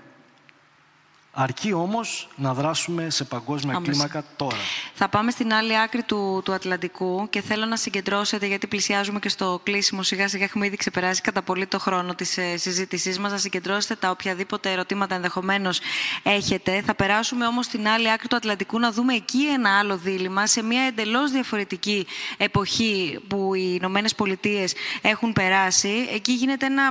Αρκεί 1.33 1.73
όμως 1.73 2.29
να 2.37 2.55
δράσουμε 2.55 3.11
σε 3.11 3.25
παγκόσμια 3.25 3.81
κλίμακα 3.83 4.25
τώρα. 4.37 4.57
Θα 4.95 5.09
πάμε 5.09 5.31
στην 5.31 5.53
άλλη 5.53 5.79
άκρη 5.79 6.03
του, 6.03 6.41
του 6.45 6.53
Ατλαντικού 6.53 7.27
και 7.31 7.41
θέλω 7.41 7.67
να 7.67 7.77
συγκεντρώσετε, 7.77 8.47
γιατί 8.47 8.67
πλησιάζουμε 8.67 9.19
και 9.19 9.29
στο 9.29 9.61
κλείσιμο 9.63 10.03
σιγά 10.03 10.29
σιγά 10.29 10.45
έχουμε 10.45 10.67
ήδη 10.67 10.77
ξεπεράσει 10.77 11.21
κατά 11.21 11.43
πολύ 11.43 11.67
το 11.67 11.79
χρόνο 11.79 12.15
της 12.15 12.39
ε, 12.39 12.57
συζήτησής 12.57 13.19
μας, 13.19 13.33
να 13.33 13.39
συγκεντρώσετε 13.39 13.95
τα 13.95 14.11
οποιαδήποτε 14.11 14.73
ερωτήματα 14.73 15.15
ενδεχομένως 15.15 15.81
έχετε. 16.23 16.83
Θα 16.83 16.95
περάσουμε 16.95 17.47
όμως 17.47 17.65
στην 17.65 17.89
άλλη 17.89 18.11
άκρη 18.11 18.29
του 18.29 18.37
Ατλαντικού 18.37 18.79
να 18.79 18.93
δούμε 18.93 19.15
εκεί 19.15 19.43
ένα 19.43 19.79
άλλο 19.79 19.97
δίλημα 19.97 20.47
σε 20.47 20.63
μια 20.63 20.83
εντελώς 20.83 21.31
διαφορετική 21.31 22.07
εποχή 22.37 23.21
που 23.29 23.55
οι 23.55 23.77
Ηνωμένες 23.81 24.15
Πολιτείες 24.15 24.75
έχουν 25.01 25.33
περάσει. 25.33 26.09
Εκεί 26.15 26.33
γίνεται 26.33 26.67
ένα, 26.67 26.83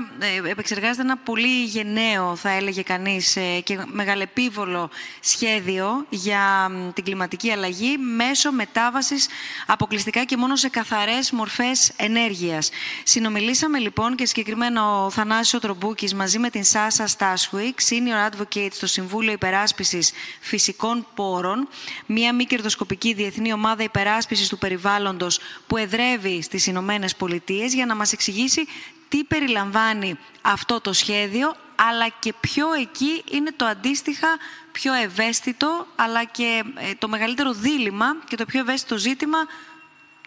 ε, 0.46 0.50
επεξεργάζεται 0.50 1.02
ένα 1.02 1.18
πολύ 1.18 1.64
γενναίο, 1.64 2.36
θα 2.36 2.50
έλεγε 2.50 2.82
κανείς, 2.82 3.36
ε, 3.36 3.60
και 3.64 3.80
μεγαλεπίδη 3.86 4.28
επίβολο 4.30 4.90
σχέδιο 5.20 6.06
για 6.10 6.72
την 6.94 7.04
κλιματική 7.04 7.52
αλλαγή 7.52 7.98
μέσω 7.98 8.52
μετάβασης 8.52 9.28
αποκλειστικά 9.66 10.24
και 10.24 10.38
μόνο 10.38 10.56
σε 10.56 10.70
καθαρές 10.70 11.32
μορφές 11.32 11.92
ενέργειας. 11.96 12.70
Συνομιλήσαμε 13.04 13.80
λοιπόν 13.80 14.16
και 14.16 14.26
συγκεκριμένα 14.26 15.04
ο 15.04 15.10
Θανάσης 15.10 15.60
Τρομπούκης 15.60 16.14
μαζί 16.14 16.40
με 16.40 16.50
την 16.50 16.64
Σάσα 16.64 17.08
Στάσχουικ, 17.08 17.80
Senior 17.90 18.32
Advocate 18.32 18.72
στο 18.72 18.88
Συμβούλιο 18.88 19.32
Υπεράσπισης 19.32 20.12
Φυσικών 20.40 21.08
Πόρων, 21.16 21.68
μια 22.06 22.34
μη 22.34 22.46
κερδοσκοπική 22.46 23.14
διεθνή 23.14 23.54
ομάδα 23.54 23.84
υπεράσπισης 23.84 24.48
του 24.48 24.58
περιβάλλοντος 24.58 25.40
που 25.68 25.78
εδρεύει 25.78 26.42
στις 26.42 26.68
Ηνωμένες 26.68 27.16
Πολιτείες 27.16 27.74
για 27.74 27.86
να 27.86 27.96
μας 27.96 28.14
εξηγήσει 28.14 28.68
τι 29.10 29.24
περιλαμβάνει 29.24 30.18
αυτό 30.42 30.82
το 30.82 30.94
σχέδιο, 30.94 31.56
αλλά 31.76 32.10
και 32.20 32.34
ποιο 32.40 32.74
εκεί 32.74 33.24
είναι 33.32 33.52
το 33.52 33.66
αντίστοιχα 33.66 34.28
πιο 34.72 34.94
ευαίσθητο, 34.94 35.88
αλλά 35.96 36.24
και 36.24 36.64
ε, 36.76 36.94
το 36.96 37.08
μεγαλύτερο 37.08 37.54
δίλημα 37.54 38.06
και 38.28 38.36
το 38.36 38.46
πιο 38.46 38.60
ευαίσθητο 38.60 38.98
ζήτημα, 38.98 39.38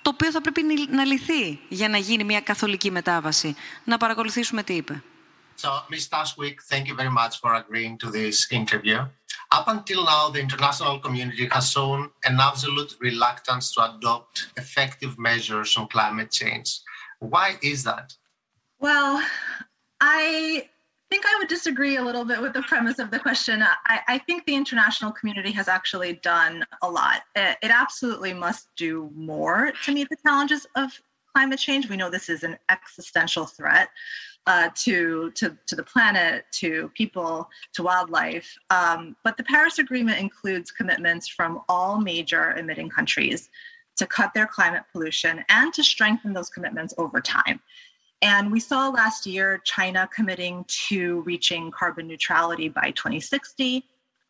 το 0.03 0.11
οποίο 0.15 0.31
θα 0.31 0.41
πρέπει 0.41 0.63
να 0.91 1.05
λυθεί 1.05 1.61
για 1.69 1.89
να 1.89 1.97
γίνει 1.97 2.25
μια 2.25 2.41
καθολική 2.41 2.91
μετάβαση. 2.91 3.57
Να 3.85 3.97
παρακολουθήσουμε 3.97 4.63
τι 4.63 4.75
είπε. 4.75 5.03
So, 5.63 5.71
Ms. 5.91 6.09
Tashwick, 6.09 6.57
thank 6.73 6.89
you 6.89 6.97
very 6.97 7.15
much 7.21 7.39
for 7.43 7.55
agreeing 7.55 7.97
to 7.99 8.11
this 8.11 8.51
interview. 8.51 8.99
Up 9.59 9.69
until 9.69 10.05
now, 10.05 10.31
the 10.35 10.41
international 10.41 10.99
community 10.99 11.47
has 11.51 11.71
shown 11.71 12.11
an 12.25 12.41
absolute 12.41 12.97
reluctance 13.01 13.71
to 13.75 13.79
adopt 13.91 14.49
effective 14.57 15.13
measures 15.19 15.77
on 15.77 15.87
climate 15.89 16.31
change. 16.33 16.69
Why 17.21 17.59
is 17.63 17.85
that? 17.85 18.07
Well, 18.83 19.23
I 20.01 20.69
think 21.09 21.25
I 21.25 21.37
would 21.39 21.47
disagree 21.47 21.99
a 21.99 22.03
little 22.03 22.25
bit 22.25 22.43
with 22.43 22.53
the 22.53 22.63
premise 22.63 22.99
of 22.99 23.13
the 23.13 23.19
question. 23.21 23.63
I, 23.63 24.01
I 24.09 24.19
think 24.19 24.45
the 24.45 24.57
international 24.57 25.13
community 25.13 25.53
has 25.53 25.69
actually 25.69 26.15
done 26.15 26.65
a 26.83 26.91
lot. 26.91 27.23
It, 27.37 27.59
it, 27.63 27.71
absolutely 27.71 28.35
must 28.35 28.67
do 28.75 29.09
more 29.15 29.73
to 29.85 29.93
meet 29.93 30.09
the 30.09 30.17
challenges 30.27 30.67
of 30.75 30.91
climate 31.33 31.61
change. 31.61 31.89
We 31.89 31.97
know 31.97 32.11
this 32.11 32.29
is 32.29 32.43
an 32.43 32.59
existential 32.71 33.47
threat 33.47 33.89
uh, 34.49 34.71
to, 34.75 35.31
to, 35.31 35.57
to 35.65 35.77
the 35.77 35.85
planet, 35.85 36.47
to 36.55 36.91
people, 36.97 37.49
to 37.75 37.85
wildlife. 37.85 38.53
Um, 38.71 39.15
but 39.23 39.37
the 39.37 39.45
Paris 39.45 39.79
Agreement 39.79 40.19
includes 40.19 40.73
commitments 40.73 41.29
from 41.29 41.63
all 41.69 42.01
major 42.01 42.55
emitting 42.55 42.89
countries 42.89 43.49
to 43.97 44.07
cut 44.07 44.35
their 44.35 44.49
climate 44.49 44.83
pollution 44.91 45.45
and 45.49 45.73
to 45.73 45.85
strengthen 45.85 46.33
those 46.33 46.51
commitments 46.51 46.95
over 46.99 47.21
time. 47.21 47.61
And 48.23 48.53
we 48.53 48.61
saw 48.61 48.89
last 48.89 49.27
year 49.27 49.61
China 49.65 50.09
committing 50.15 50.65
to 50.89 51.23
reaching 51.23 51.73
carbon 51.73 52.07
neutrality 52.07 52.69
by 52.69 52.93
2060. 52.93 53.85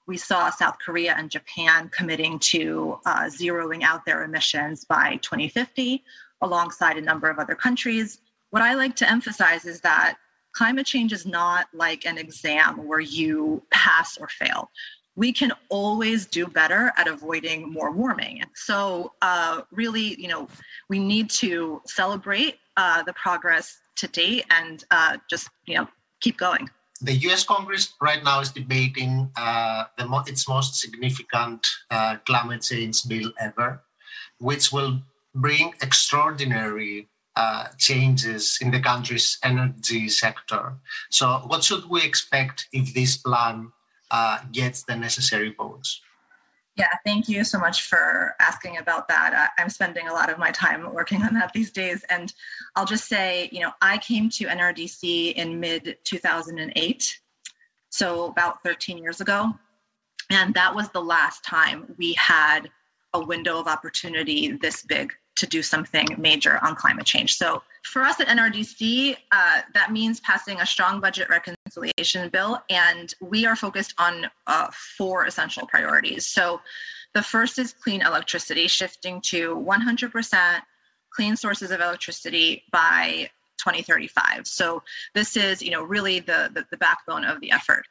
We 0.06 0.16
saw 0.16 0.48
South 0.48 0.78
Korea 0.84 1.14
and 1.16 1.30
Japan 1.30 1.90
committing 1.90 2.38
to 2.38 2.98
uh, 3.04 3.24
zeroing 3.24 3.82
out 3.82 4.06
their 4.06 4.24
emissions 4.24 4.84
by 4.84 5.18
2050, 5.20 6.02
alongside 6.40 6.96
a 6.96 7.02
number 7.02 7.28
of 7.28 7.38
other 7.38 7.54
countries. 7.54 8.18
What 8.50 8.62
I 8.62 8.74
like 8.74 8.96
to 8.96 9.10
emphasize 9.10 9.66
is 9.66 9.82
that 9.82 10.16
climate 10.52 10.86
change 10.86 11.12
is 11.12 11.26
not 11.26 11.66
like 11.74 12.06
an 12.06 12.16
exam 12.16 12.86
where 12.86 13.00
you 13.00 13.62
pass 13.70 14.16
or 14.16 14.28
fail. 14.28 14.70
We 15.16 15.32
can 15.32 15.52
always 15.68 16.24
do 16.24 16.46
better 16.46 16.92
at 16.96 17.06
avoiding 17.06 17.70
more 17.70 17.90
warming. 17.90 18.42
So, 18.54 19.12
uh, 19.20 19.60
really, 19.70 20.18
you 20.20 20.28
know, 20.28 20.48
we 20.88 20.98
need 20.98 21.28
to 21.30 21.82
celebrate 21.84 22.56
uh, 22.78 23.02
the 23.02 23.12
progress 23.12 23.81
to 23.96 24.08
date 24.08 24.44
and 24.50 24.84
uh, 24.90 25.18
just 25.28 25.48
you 25.66 25.76
know 25.76 25.88
keep 26.20 26.38
going. 26.38 26.68
The 27.00 27.14
U.S. 27.28 27.44
Congress 27.44 27.94
right 28.00 28.22
now 28.22 28.40
is 28.40 28.50
debating 28.50 29.30
uh, 29.36 29.84
the 29.98 30.06
mo- 30.06 30.22
its 30.26 30.48
most 30.48 30.76
significant 30.76 31.66
uh, 31.90 32.16
climate 32.24 32.62
change 32.62 33.08
bill 33.08 33.32
ever, 33.40 33.82
which 34.38 34.70
will 34.72 35.00
bring 35.34 35.72
extraordinary 35.82 37.08
uh, 37.34 37.68
changes 37.78 38.58
in 38.60 38.70
the 38.70 38.80
country's 38.80 39.38
energy 39.42 40.08
sector. 40.08 40.74
So, 41.10 41.42
what 41.46 41.64
should 41.64 41.88
we 41.88 42.04
expect 42.04 42.68
if 42.72 42.94
this 42.94 43.16
plan 43.16 43.72
uh, 44.10 44.40
gets 44.52 44.84
the 44.84 44.94
necessary 44.94 45.54
votes? 45.56 46.00
Yeah, 46.76 46.88
thank 47.04 47.28
you 47.28 47.44
so 47.44 47.58
much 47.58 47.82
for 47.82 48.34
asking 48.40 48.78
about 48.78 49.06
that. 49.08 49.50
I'm 49.58 49.68
spending 49.68 50.08
a 50.08 50.12
lot 50.12 50.30
of 50.30 50.38
my 50.38 50.50
time 50.50 50.92
working 50.94 51.22
on 51.22 51.34
that 51.34 51.52
these 51.52 51.70
days. 51.70 52.02
And 52.08 52.32
I'll 52.76 52.86
just 52.86 53.08
say, 53.08 53.50
you 53.52 53.60
know, 53.60 53.72
I 53.82 53.98
came 53.98 54.30
to 54.30 54.46
NRDC 54.46 55.34
in 55.34 55.60
mid 55.60 55.98
2008, 56.04 57.20
so 57.90 58.24
about 58.26 58.62
13 58.64 58.96
years 58.96 59.20
ago. 59.20 59.52
And 60.30 60.54
that 60.54 60.74
was 60.74 60.88
the 60.88 61.02
last 61.02 61.44
time 61.44 61.94
we 61.98 62.14
had 62.14 62.70
a 63.12 63.22
window 63.22 63.58
of 63.60 63.66
opportunity 63.66 64.52
this 64.52 64.82
big 64.82 65.12
to 65.36 65.46
do 65.46 65.62
something 65.62 66.06
major 66.18 66.58
on 66.64 66.74
climate 66.74 67.04
change. 67.04 67.36
So 67.36 67.62
for 67.84 68.02
us 68.02 68.18
at 68.20 68.28
NRDC, 68.28 69.16
uh, 69.32 69.60
that 69.74 69.92
means 69.92 70.20
passing 70.20 70.60
a 70.60 70.66
strong 70.66 71.00
budget 71.00 71.28
bill, 72.30 72.62
and 72.70 73.14
we 73.20 73.46
are 73.46 73.56
focused 73.56 73.94
on 73.98 74.26
uh, 74.46 74.68
four 74.96 75.26
essential 75.26 75.66
priorities. 75.66 76.26
So 76.26 76.60
the 77.14 77.22
first 77.22 77.58
is 77.58 77.72
clean 77.72 78.02
electricity, 78.02 78.68
shifting 78.68 79.20
to 79.22 79.56
100% 79.56 80.60
clean 81.10 81.36
sources 81.36 81.70
of 81.70 81.80
electricity 81.80 82.64
by 82.72 83.30
2035. 83.58 84.46
So 84.46 84.82
this 85.14 85.36
is, 85.36 85.62
you 85.62 85.70
know, 85.70 85.82
really 85.82 86.20
the, 86.20 86.50
the, 86.54 86.64
the 86.70 86.76
backbone 86.76 87.24
of 87.24 87.40
the 87.40 87.52
effort. 87.52 87.84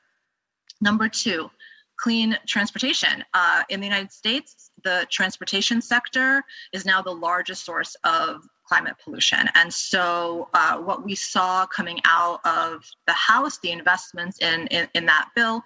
Number 0.81 1.07
two, 1.07 1.49
clean 1.97 2.37
transportation. 2.47 3.23
Uh, 3.33 3.61
in 3.69 3.79
the 3.79 3.85
United 3.85 4.11
States, 4.11 4.71
the 4.83 5.05
transportation 5.09 5.81
sector 5.81 6.43
is 6.73 6.85
now 6.85 7.01
the 7.01 7.11
largest 7.11 7.63
source 7.63 7.95
of 8.03 8.43
climate 8.71 8.95
pollution. 9.03 9.49
And 9.55 9.73
so, 9.73 10.47
uh, 10.53 10.77
what 10.77 11.03
we 11.03 11.13
saw 11.13 11.65
coming 11.65 11.99
out 12.05 12.39
of 12.45 12.89
the 13.05 13.11
House, 13.11 13.57
the 13.57 13.71
investments 13.71 14.39
in, 14.39 14.67
in, 14.67 14.87
in 14.93 15.05
that 15.07 15.27
bill, 15.35 15.61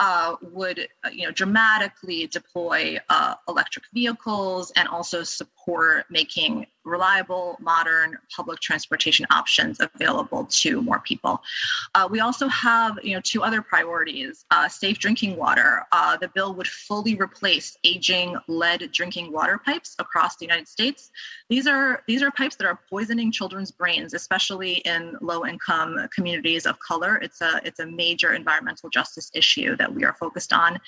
uh, 0.00 0.34
would 0.42 0.88
uh, 1.04 1.10
you 1.12 1.24
know 1.24 1.30
dramatically 1.30 2.26
deploy 2.26 2.98
uh, 3.10 3.34
electric 3.48 3.84
vehicles 3.94 4.72
and 4.74 4.88
also 4.88 5.22
support 5.22 6.06
making 6.10 6.66
reliable, 6.84 7.56
modern 7.60 8.18
public 8.34 8.60
transportation 8.60 9.26
options 9.30 9.80
available 9.80 10.44
to 10.46 10.82
more 10.82 11.00
people. 11.00 11.42
Uh, 11.94 12.08
we 12.10 12.20
also 12.20 12.48
have, 12.48 12.98
you 13.02 13.14
know, 13.14 13.20
two 13.22 13.42
other 13.42 13.62
priorities: 13.62 14.44
uh, 14.50 14.68
safe 14.68 14.98
drinking 14.98 15.36
water. 15.36 15.84
Uh, 15.92 16.16
the 16.16 16.28
bill 16.28 16.54
would 16.54 16.66
fully 16.66 17.14
replace 17.14 17.76
aging 17.84 18.36
lead 18.48 18.90
drinking 18.92 19.32
water 19.32 19.60
pipes 19.64 19.94
across 19.98 20.36
the 20.36 20.44
United 20.44 20.68
States. 20.68 21.10
These 21.48 21.66
are 21.66 22.02
these 22.06 22.22
are 22.22 22.30
pipes 22.30 22.56
that 22.56 22.66
are 22.66 22.78
poisoning 22.88 23.32
children's 23.32 23.70
brains, 23.70 24.14
especially 24.14 24.74
in 24.84 25.16
low-income 25.20 26.08
communities 26.14 26.66
of 26.66 26.78
color. 26.78 27.16
It's 27.16 27.40
a 27.40 27.60
it's 27.64 27.80
a 27.80 27.86
major 27.86 28.34
environmental 28.34 28.88
justice 28.90 29.30
issue 29.34 29.76
that 29.76 29.92
we 29.92 30.04
are 30.04 30.14
focused 30.14 30.52
on. 30.52 30.80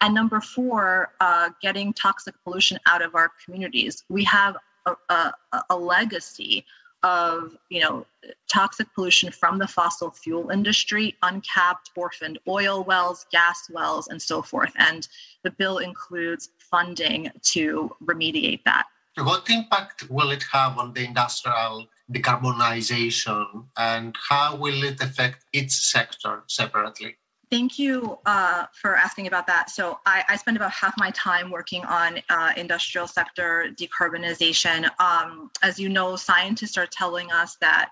And 0.00 0.14
number 0.14 0.40
four, 0.40 1.12
uh, 1.20 1.50
getting 1.60 1.92
toxic 1.92 2.34
pollution 2.44 2.78
out 2.86 3.02
of 3.02 3.14
our 3.16 3.32
communities. 3.44 4.04
We 4.08 4.22
have 4.24 4.56
a, 5.08 5.32
a, 5.52 5.62
a 5.70 5.76
legacy 5.76 6.64
of 7.04 7.56
you 7.70 7.80
know 7.80 8.04
toxic 8.52 8.92
pollution 8.94 9.30
from 9.30 9.58
the 9.58 9.66
fossil 9.66 10.10
fuel 10.10 10.50
industry 10.50 11.14
uncapped 11.22 11.90
orphaned 11.96 12.38
oil 12.48 12.82
wells 12.84 13.26
gas 13.30 13.70
wells 13.70 14.08
and 14.08 14.20
so 14.20 14.42
forth. 14.42 14.72
And 14.76 15.06
the 15.44 15.50
bill 15.52 15.78
includes 15.78 16.50
funding 16.58 17.30
to 17.52 17.94
remediate 18.04 18.64
that. 18.64 18.86
What 19.16 19.48
impact 19.50 20.08
will 20.10 20.30
it 20.30 20.44
have 20.52 20.78
on 20.78 20.92
the 20.92 21.04
industrial 21.04 21.86
decarbonization 22.12 23.66
and 23.76 24.16
how 24.28 24.56
will 24.56 24.82
it 24.84 25.00
affect 25.02 25.44
each 25.52 25.72
sector 25.72 26.44
separately 26.46 27.16
Thank 27.50 27.78
you 27.78 28.18
uh, 28.26 28.66
for 28.72 28.96
asking 28.96 29.26
about 29.26 29.46
that. 29.46 29.70
So 29.70 29.98
I, 30.04 30.22
I, 30.28 30.36
spend 30.36 30.58
about 30.58 30.70
half 30.70 30.92
my 30.98 31.10
time 31.12 31.50
working 31.50 31.82
on 31.84 32.20
uh, 32.28 32.52
industrial 32.58 33.06
sector 33.06 33.70
decarbonization. 33.74 34.88
Um, 35.00 35.50
as 35.62 35.78
you 35.78 35.88
know, 35.88 36.14
scientists 36.16 36.76
are 36.76 36.86
telling 36.86 37.32
us 37.32 37.56
that 37.62 37.90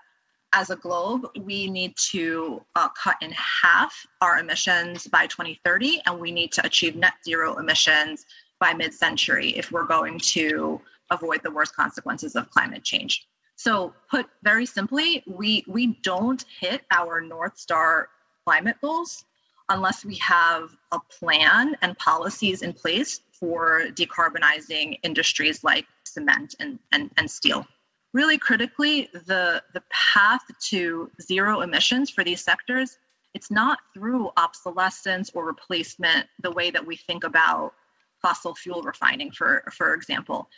as 0.53 0.69
a 0.69 0.75
globe, 0.75 1.27
we 1.41 1.69
need 1.69 1.95
to 2.11 2.61
uh, 2.75 2.89
cut 2.89 3.17
in 3.21 3.31
half 3.31 4.05
our 4.21 4.37
emissions 4.37 5.07
by 5.07 5.25
2030, 5.25 6.01
and 6.05 6.19
we 6.19 6.31
need 6.31 6.51
to 6.53 6.65
achieve 6.65 6.95
net 6.95 7.13
zero 7.25 7.57
emissions 7.57 8.25
by 8.59 8.73
mid-century 8.73 9.49
if 9.57 9.71
we're 9.71 9.85
going 9.85 10.19
to 10.19 10.79
avoid 11.09 11.41
the 11.43 11.51
worst 11.51 11.75
consequences 11.75 12.35
of 12.35 12.49
climate 12.51 12.83
change. 12.83 13.27
So, 13.55 13.93
put 14.09 14.27
very 14.43 14.67
simply, 14.67 15.23
we 15.25 15.63
we 15.67 15.97
don't 16.03 16.45
hit 16.59 16.83
our 16.91 17.21
North 17.21 17.57
Star 17.57 18.09
climate 18.45 18.77
goals 18.81 19.25
unless 19.69 20.05
we 20.05 20.15
have 20.15 20.75
a 20.91 20.99
plan 20.99 21.75
and 21.81 21.97
policies 21.97 22.61
in 22.61 22.73
place 22.73 23.21
for 23.31 23.83
decarbonizing 23.91 24.99
industries 25.03 25.63
like 25.63 25.85
cement 26.05 26.55
and, 26.59 26.79
and, 26.91 27.11
and 27.17 27.29
steel. 27.29 27.65
Really 28.13 28.37
critically, 28.37 29.09
the, 29.13 29.61
the 29.73 29.83
path 29.91 30.41
to 30.69 31.11
zero 31.21 31.61
emissions 31.61 32.09
for 32.09 32.23
these 32.23 32.43
sectors, 32.43 32.97
it's 33.33 33.51
not 33.51 33.79
through 33.93 34.31
obsolescence 34.37 35.29
or 35.33 35.45
replacement 35.45 36.25
the 36.41 36.51
way 36.51 36.71
that 36.71 36.85
we 36.85 36.95
think 36.95 37.23
about 37.23 37.73
fossil 38.21 38.55
fuel 38.55 38.81
refining, 38.81 39.31
for, 39.31 39.63
for 39.75 39.93
example 39.93 40.49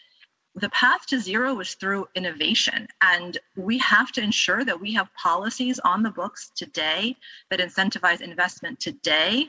the 0.55 0.69
path 0.69 1.05
to 1.07 1.19
zero 1.19 1.59
is 1.59 1.76
through 1.76 2.07
innovation. 2.15 2.88
And 3.01 3.38
we 3.55 3.77
have 3.80 4.11
to 4.13 4.21
ensure 4.21 4.65
that 4.65 4.80
we 4.80 4.93
have 4.93 5.13
policies 5.13 5.80
on 5.80 6.03
the 6.03 6.09
books 6.09 6.51
today 6.55 7.15
that 7.49 7.59
incentivize 7.59 8.21
investment 8.21 8.80
today 8.80 9.47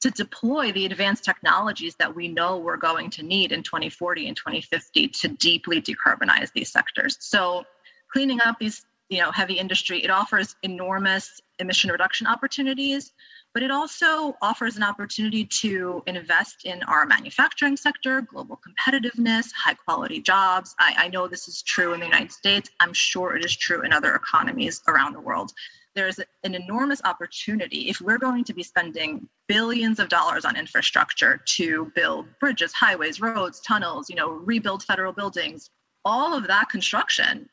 to 0.00 0.10
deploy 0.10 0.72
the 0.72 0.84
advanced 0.84 1.24
technologies 1.24 1.96
that 1.96 2.14
we 2.14 2.28
know 2.28 2.58
we're 2.58 2.76
going 2.76 3.08
to 3.10 3.22
need 3.22 3.50
in 3.50 3.62
2040 3.62 4.28
and 4.28 4.36
2050 4.36 5.08
to 5.08 5.28
deeply 5.28 5.80
decarbonize 5.80 6.52
these 6.52 6.70
sectors. 6.70 7.16
So 7.20 7.64
cleaning 8.12 8.40
up 8.40 8.58
these 8.58 8.84
you 9.08 9.18
know 9.18 9.30
heavy 9.30 9.54
industry 9.54 10.02
it 10.02 10.10
offers 10.10 10.56
enormous 10.62 11.40
emission 11.58 11.90
reduction 11.90 12.26
opportunities 12.26 13.12
but 13.56 13.62
it 13.62 13.70
also 13.70 14.36
offers 14.42 14.76
an 14.76 14.82
opportunity 14.82 15.42
to 15.42 16.02
invest 16.06 16.66
in 16.66 16.82
our 16.82 17.06
manufacturing 17.06 17.74
sector, 17.74 18.20
global 18.20 18.60
competitiveness, 18.60 19.50
high 19.56 19.72
quality 19.72 20.20
jobs. 20.20 20.74
I, 20.78 20.94
I, 20.98 21.08
know 21.08 21.26
this 21.26 21.48
is 21.48 21.62
true 21.62 21.94
in 21.94 22.00
the 22.00 22.04
United 22.04 22.32
States. 22.32 22.68
I'm 22.80 22.92
sure 22.92 23.34
it 23.34 23.42
is 23.46 23.56
true 23.56 23.80
in 23.80 23.94
other 23.94 24.14
economies 24.14 24.82
around 24.88 25.14
the 25.14 25.20
world. 25.20 25.52
There's 25.94 26.20
an 26.44 26.54
enormous 26.54 27.00
opportunity 27.04 27.88
if 27.88 27.98
we're 28.02 28.18
going 28.18 28.44
to 28.44 28.52
be 28.52 28.62
spending 28.62 29.26
billions 29.48 30.00
of 30.00 30.10
dollars 30.10 30.44
on 30.44 30.54
infrastructure 30.54 31.40
to 31.46 31.90
build 31.94 32.26
bridges, 32.38 32.74
highways, 32.74 33.22
roads, 33.22 33.60
tunnels, 33.60 34.10
you 34.10 34.16
know, 34.16 34.32
rebuild 34.32 34.82
federal 34.82 35.14
buildings. 35.14 35.70
All 36.04 36.34
of 36.34 36.46
that 36.46 36.68
construction 36.68 37.48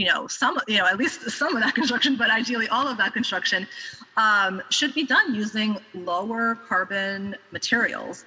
you 0.00 0.06
know 0.10 0.20
some 0.28 0.54
you 0.68 0.78
know 0.78 0.86
at 0.86 0.96
least 0.96 1.18
some 1.40 1.52
of 1.56 1.60
that 1.64 1.74
construction 1.74 2.12
but 2.16 2.28
ideally 2.30 2.68
all 2.68 2.86
of 2.86 2.96
that 3.02 3.12
construction 3.12 3.66
um, 4.16 4.62
should 4.70 4.94
be 4.94 5.04
done 5.04 5.34
using 5.34 5.70
lower 5.94 6.44
carbon 6.68 7.34
materials 7.52 8.24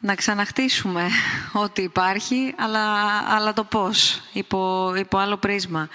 να 0.00 0.14
ξαναχτίσουμε 0.14 1.08
ό,τι 1.52 1.82
υπάρχει, 1.82 2.54
αλλά, 2.58 2.86
αλλά 3.34 3.52
το 3.52 3.64
πώς, 3.64 4.22
υπό, 4.32 4.92
υπό 4.96 5.18
άλλο 5.18 5.36
πρίσμα. 5.36 5.88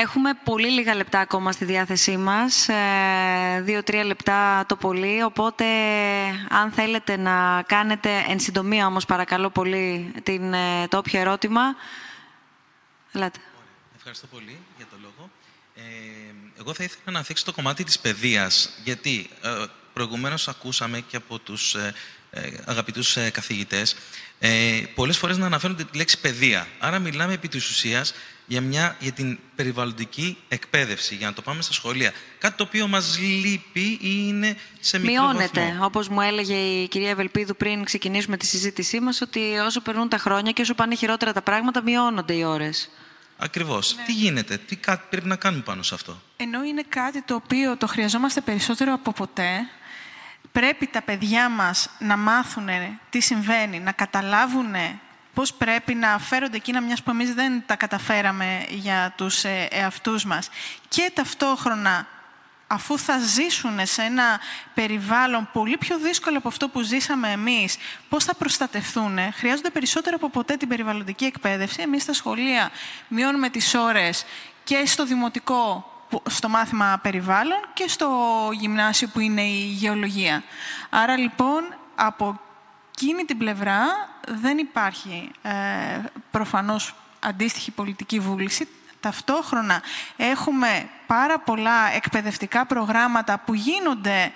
Έχουμε 0.00 0.30
πολύ 0.44 0.70
λίγα 0.70 0.94
λεπτά 0.94 1.20
ακόμα 1.20 1.52
στη 1.52 1.64
διάθεσή 1.64 2.16
μας, 2.16 2.68
ε, 2.68 3.60
δύο-τρία 3.60 4.04
λεπτά 4.04 4.64
το 4.68 4.76
πολύ, 4.76 5.22
οπότε 5.22 5.64
αν 6.48 6.70
θέλετε 6.70 7.16
να 7.16 7.62
κάνετε 7.66 8.24
εν 8.28 8.40
συντομία 8.40 8.86
όμως 8.86 9.04
παρακαλώ 9.04 9.50
πολύ 9.50 10.12
την, 10.22 10.52
ε, 10.52 10.88
το 10.88 10.96
όποιο 10.96 11.20
ερώτημα, 11.20 11.62
ελάτε. 13.12 13.38
Ευχαριστώ 13.96 14.26
πολύ 14.26 14.58
για 14.76 14.86
το 14.90 14.96
λόγο. 15.02 15.30
Ε, 15.74 15.80
εγώ 16.58 16.74
θα 16.74 16.84
ήθελα 16.84 17.18
να 17.18 17.22
θίξω 17.22 17.44
το 17.44 17.52
κομμάτι 17.52 17.84
της 17.84 17.98
παιδείας, 17.98 18.70
γιατί 18.84 19.30
ε, 19.42 19.64
προηγουμένως 19.92 20.48
ακούσαμε 20.48 21.00
και 21.00 21.16
από 21.16 21.38
τους 21.38 21.74
ε, 21.74 21.94
αγαπητούς 22.64 23.16
καθηγητές 23.32 23.96
ε, 24.40 24.82
πολλές 24.94 25.18
φορές 25.18 25.38
να 25.38 25.46
αναφέρονται 25.46 25.84
τη 25.84 25.96
λέξη 25.96 26.20
παιδεία. 26.20 26.66
Άρα 26.78 26.98
μιλάμε 26.98 27.32
επί 27.32 27.48
της 27.48 27.68
ουσίας 27.68 28.14
για, 28.46 28.60
μια, 28.60 28.96
για 28.98 29.12
την 29.12 29.38
περιβαλλοντική 29.54 30.38
εκπαίδευση, 30.48 31.14
για 31.14 31.26
να 31.26 31.32
το 31.32 31.42
πάμε 31.42 31.62
στα 31.62 31.72
σχολεία. 31.72 32.12
Κάτι 32.38 32.56
το 32.56 32.62
οποίο 32.62 32.86
μας 32.86 33.18
λείπει 33.18 33.80
ή 33.80 33.98
είναι 34.02 34.56
σε 34.80 34.98
μικρό 34.98 35.12
Μειώνεται. 35.12 35.60
βαθμό. 35.60 35.84
Όπως 35.84 36.08
μου 36.08 36.20
έλεγε 36.20 36.54
η 36.54 36.88
κυρία 36.88 37.10
Ευελπίδου 37.10 37.56
πριν 37.56 37.84
ξεκινήσουμε 37.84 38.36
τη 38.36 38.46
συζήτησή 38.46 39.00
μας, 39.00 39.20
ότι 39.20 39.40
όσο 39.66 39.80
περνούν 39.80 40.08
τα 40.08 40.18
χρόνια 40.18 40.52
και 40.52 40.62
όσο 40.62 40.74
πάνε 40.74 40.94
χειρότερα 40.94 41.32
τα 41.32 41.42
πράγματα, 41.42 41.82
μειώνονται 41.82 42.34
οι 42.34 42.44
ώρες. 42.44 42.90
Ακριβώς. 43.36 43.96
Τι 44.06 44.12
γίνεται, 44.12 44.56
τι 44.56 44.76
κάτι 44.76 45.04
πρέπει 45.10 45.26
να 45.26 45.36
κάνουμε 45.36 45.62
πάνω 45.62 45.82
σε 45.82 45.94
αυτό; 45.94 46.22
Ενώ 46.36 46.62
είναι 46.64 46.84
κάτι 46.88 47.22
το 47.22 47.34
οποίο 47.34 47.76
το 47.76 47.86
χρειαζόμαστε 47.86 48.40
περισσότερο 48.40 48.92
από 48.92 49.12
ποτέ, 49.12 49.68
πρέπει 50.52 50.86
τα 50.86 51.02
παιδιά 51.02 51.48
μας 51.48 51.90
να 51.98 52.16
μάθουν 52.16 52.68
τι 53.10 53.20
συμβαίνει, 53.20 53.80
να 53.80 53.92
καταλάβουν 53.92 54.74
πώς 55.38 55.54
πρέπει 55.54 55.94
να 55.94 56.18
φέρονται 56.18 56.56
εκείνα 56.56 56.80
μιας 56.80 57.02
που 57.02 57.10
εμείς 57.10 57.34
δεν 57.34 57.62
τα 57.66 57.76
καταφέραμε 57.76 58.66
για 58.68 59.12
τους 59.16 59.44
ε, 59.44 59.68
εαυτούς 59.70 60.24
μας. 60.24 60.48
Και 60.88 61.10
ταυτόχρονα, 61.14 62.06
αφού 62.66 62.98
θα 62.98 63.18
ζήσουν 63.18 63.86
σε 63.86 64.02
ένα 64.02 64.40
περιβάλλον 64.74 65.48
πολύ 65.52 65.76
πιο 65.76 65.98
δύσκολο 65.98 66.38
από 66.38 66.48
αυτό 66.48 66.68
που 66.68 66.80
ζήσαμε 66.80 67.30
εμείς, 67.30 67.76
πώς 68.08 68.24
θα 68.24 68.34
προστατευτούν, 68.34 69.18
χρειάζονται 69.32 69.70
περισσότερο 69.70 70.16
από 70.16 70.30
ποτέ 70.30 70.56
την 70.56 70.68
περιβαλλοντική 70.68 71.24
εκπαίδευση. 71.24 71.82
Εμείς 71.82 72.02
στα 72.02 72.12
σχολεία 72.12 72.70
μειώνουμε 73.08 73.48
τις 73.48 73.74
ώρες 73.74 74.24
και 74.64 74.86
στο 74.86 75.06
δημοτικό 75.06 75.92
στο 76.28 76.48
μάθημα 76.48 76.98
περιβάλλον 77.02 77.58
και 77.74 77.88
στο 77.88 78.08
γυμνάσιο 78.52 79.08
που 79.08 79.20
είναι 79.20 79.42
η 79.42 79.64
γεωλογία. 79.64 80.42
Άρα 80.90 81.16
λοιπόν 81.16 81.62
από 81.94 82.40
εκείνη 82.90 83.24
την 83.24 83.38
πλευρά 83.38 83.80
δεν 84.28 84.58
υπάρχει 84.58 85.30
ε, 85.42 85.50
προφανώς 86.30 86.94
αντίστοιχη 87.20 87.70
πολιτική 87.70 88.18
βούληση. 88.18 88.68
Ταυτόχρονα 89.00 89.82
έχουμε 90.16 90.88
πάρα 91.06 91.38
πολλά 91.38 91.92
εκπαιδευτικά 91.94 92.66
προγράμματα 92.66 93.38
που 93.38 93.54
γίνονται 93.54 94.32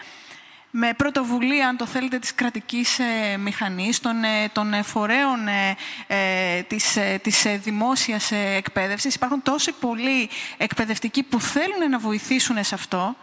με 0.74 0.94
πρωτοβουλία, 0.94 1.69
αν 1.69 1.77
το 1.77 1.86
θέλετε, 1.86 2.19
της 2.19 2.35
κρατικής 2.35 2.99
ε, 2.99 3.36
μηχανής, 3.36 4.01
των, 4.01 4.24
ε, 4.24 4.49
των 4.53 4.85
φορέων 4.85 5.49
ε, 5.49 5.77
ε 6.07 6.62
της, 6.62 6.97
ε, 6.97 7.20
της 7.23 7.47
δημόσιας 7.62 8.31
εκπαίδευσης. 8.31 9.15
Υπάρχουν 9.15 9.43
τόσοι 9.43 9.73
πολλοί 9.73 10.28
εκπαιδευτικοί 10.57 11.23
που 11.23 11.40
θέλουν 11.40 11.90
να 11.90 11.99
βοηθήσουν 11.99 12.65
σε 12.65 12.74
αυτό, 12.74 13.16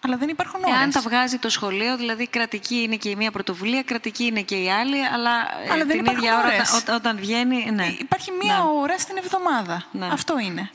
Αλλά 0.00 0.16
δεν 0.16 0.28
υπάρχουν 0.28 0.60
ώρες. 0.64 0.78
Εάν 0.78 0.90
τα 0.90 1.00
βγάζει 1.00 1.38
το 1.38 1.48
σχολείο, 1.48 1.96
δηλαδή 1.96 2.26
κρατική 2.28 2.76
είναι 2.76 2.96
και 2.96 3.08
η 3.08 3.16
μία 3.16 3.30
πρωτοβουλία, 3.30 3.82
κρατική 3.82 4.24
είναι 4.24 4.42
και 4.42 4.56
η 4.56 4.70
άλλη, 4.70 5.06
αλλά, 5.06 5.30
ε, 5.64 5.70
Αλλά 5.70 5.84
δεν 5.84 5.88
την 5.88 5.98
υπάρχουν 5.98 6.22
ίδια 6.22 6.38
ώρα 6.38 6.46
ώρες. 6.46 6.72
όταν, 6.72 6.94
όταν 6.94 7.16
βγαίνει. 7.16 7.70
Ναι. 7.70 7.86
Υπάρχει 7.86 8.30
μία 8.42 8.54
Ναι. 8.54 8.62
ώρα 8.82 8.98
στην 8.98 9.16
εβδομάδα. 9.16 9.84
Ναι. 9.92 10.08
Αυτό 10.12 10.38
είναι. 10.38 10.70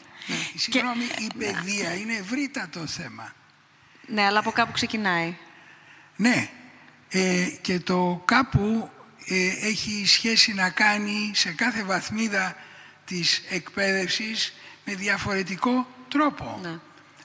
Συγγνώμη, 0.56 1.04
η 1.18 1.30
παιδεία 1.38 1.96
είναι 1.96 2.14
ευρύτατο 2.14 2.88
θέμα. 2.88 3.34
Ναι, 4.08 4.26
αλλά 4.26 4.40
από 4.40 4.52
κάπου 4.52 4.72
ξεκινάει. 4.72 5.38
Ναι, 6.22 6.50
ε, 7.10 7.46
και 7.62 7.80
το 7.80 8.22
κάπου 8.26 8.90
ε, 9.26 9.68
έχει 9.68 10.04
σχέση 10.06 10.54
να 10.54 10.70
κάνει 10.70 11.32
σε 11.34 11.52
κάθε 11.52 11.84
βαθμίδα 11.84 12.56
της 13.06 13.44
εκπαίδευσης 13.50 14.54
με 14.86 14.96
διαφορετικό 14.96 15.88
τρόπο. 16.08 16.60
Ναι. 16.62 16.80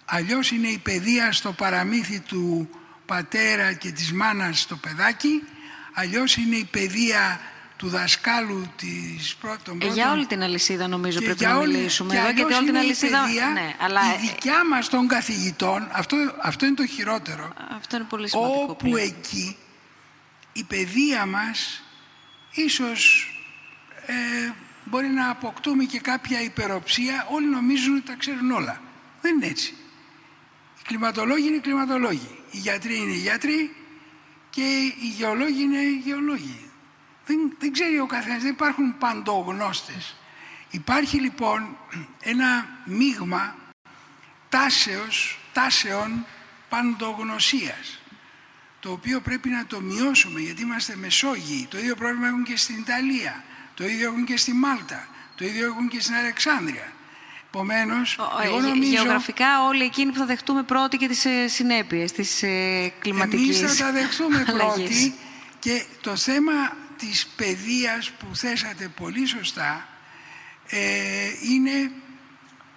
Αλλιώς 0.05 0.51
είναι 0.51 0.67
η 0.69 0.79
παιδεία 0.79 1.33
στο 1.33 1.53
παραμύθι 1.53 2.21
του 2.21 2.69
πατέρα 3.07 3.73
και 3.73 3.91
της 3.91 4.13
μάνας 4.13 4.61
στο 4.61 4.77
παιδάκι, 4.77 5.43
αλλιώς 5.93 6.37
είναι 6.37 6.57
η 6.57 6.65
παιδεία 6.65 7.41
του 7.77 7.89
δασκάλου 7.89 8.67
της 8.77 9.35
πρώτων 9.41 9.79
Ε, 9.83 9.87
για 9.87 10.11
όλη 10.13 10.27
την 10.27 10.43
αλυσίδα 10.43 10.89
νομίζω 10.89 11.19
και 11.19 11.25
πρέπει 11.25 11.39
για 11.39 11.49
να 11.53 11.59
όλη- 11.59 11.75
μιλήσουμε 11.77 12.13
και 12.15 12.19
εδώ, 12.21 12.27
γιατί 12.27 12.43
αλλιώς 12.43 12.59
όλη 12.59 12.67
την 12.67 12.75
είναι 12.75 12.85
η 12.85 12.87
αλυσίδα. 12.87 13.23
παιδεία, 13.25 13.47
ναι, 13.49 13.75
αλλά 13.81 14.01
η 14.15 14.27
δικιά 14.27 14.65
μας 14.67 14.89
των 14.89 15.09
καθηγητών, 15.09 15.89
αυτό, 15.93 16.17
αυτό 16.43 16.67
είναι 16.67 16.75
το 16.75 16.87
χειρότερο, 16.87 17.53
αυτό 17.77 17.97
είναι 17.97 18.05
πολύ 18.09 18.29
σημαντικό. 18.29 18.63
όπου 18.63 18.77
πλέον. 18.77 18.97
εκεί 19.07 19.57
η 20.53 20.65
παιδεία 20.65 21.27
μας 21.27 21.83
ίσως 22.53 23.31
ε, 24.07 24.15
μπορεί 24.85 25.07
να 25.07 25.31
αποκτούμε 25.31 25.85
και 25.85 26.01
κάποια 26.01 26.41
υπεροψία, 26.43 27.27
όλοι 27.31 27.47
νομίζουν 27.47 27.97
ότι 27.97 28.05
τα 28.07 28.15
ξέρουν 28.15 28.51
όλα. 28.51 28.81
Δεν 29.21 29.35
είναι 29.35 29.47
έτσι. 29.47 29.75
Οι 30.79 30.83
κλιματολόγοι 30.87 31.47
είναι 31.49 31.59
κλιματολόγοι, 31.59 32.39
οι 32.51 32.57
γιατροί 32.59 32.97
είναι 32.97 33.15
γιατροί 33.15 33.75
και 34.51 34.63
οι 35.01 35.09
γεωλόγοι 35.17 35.63
είναι 35.63 35.83
γεωλόγοι. 36.05 36.66
Δεν, 37.27 37.57
δεν 37.59 37.73
ξέρει 37.73 37.99
ο 37.99 38.07
καθένας, 38.07 38.43
δεν 38.43 38.51
υπάρχουν 38.51 38.99
παντογνώστες. 38.99 40.17
Υπάρχει 40.71 41.21
λοιπόν 41.21 41.77
ένα 42.21 42.69
μείγμα 42.85 43.55
τάσεως, 44.49 45.39
τάσεων 45.53 46.27
παντογνωσίας 46.69 48.01
το 48.87 48.93
οποίο 48.93 49.21
πρέπει 49.21 49.49
να 49.49 49.67
το 49.67 49.81
μειώσουμε 49.81 50.41
γιατί 50.41 50.63
είμαστε 50.63 50.97
Μεσόγειοι. 50.97 51.67
Το 51.71 51.79
ίδιο 51.79 51.95
πρόβλημα 51.95 52.27
έχουν 52.27 52.45
και 52.45 52.57
στην 52.57 52.79
Ιταλία, 52.79 53.45
το 53.75 53.85
ίδιο 53.85 54.09
έχουν 54.09 54.25
και 54.25 54.37
στη 54.37 54.53
Μάλτα, 54.53 55.09
το 55.35 55.45
ίδιο 55.45 55.67
έχουν 55.67 55.89
και 55.89 56.01
στην 56.01 56.15
Αλεξάνδρεια. 56.15 56.93
Επομένως, 57.47 58.19
εγώ 58.45 58.59
Ε, 58.59 58.61
νομίζω 58.61 58.91
Γεωγραφικά 58.91 59.65
όλοι 59.65 59.85
εκείνοι 59.85 60.13
που 60.13 60.19
θα 60.19 60.27
δεχτούμε 60.27 60.63
πρώτοι 60.63 60.97
και 60.97 61.09
τις 61.09 61.25
ε, 61.25 61.49
συνέπειες 61.49 62.13
της 62.13 62.43
ε, 62.43 62.93
κλιματικής 62.99 63.61
εμείς 63.61 63.77
θα 63.77 63.85
τα 63.85 63.93
δεχτούμε 63.93 64.45
αλλαγής. 64.49 64.87
πρώτοι 64.87 65.15
και 65.59 65.85
το 66.01 66.17
θέμα 66.17 66.53
της 66.99 67.27
παιδείας 67.37 68.11
που 68.11 68.37
θέσατε 68.37 68.89
πολύ 68.89 69.27
σωστά 69.27 69.89
ε, 70.67 70.79
είναι 71.43 71.91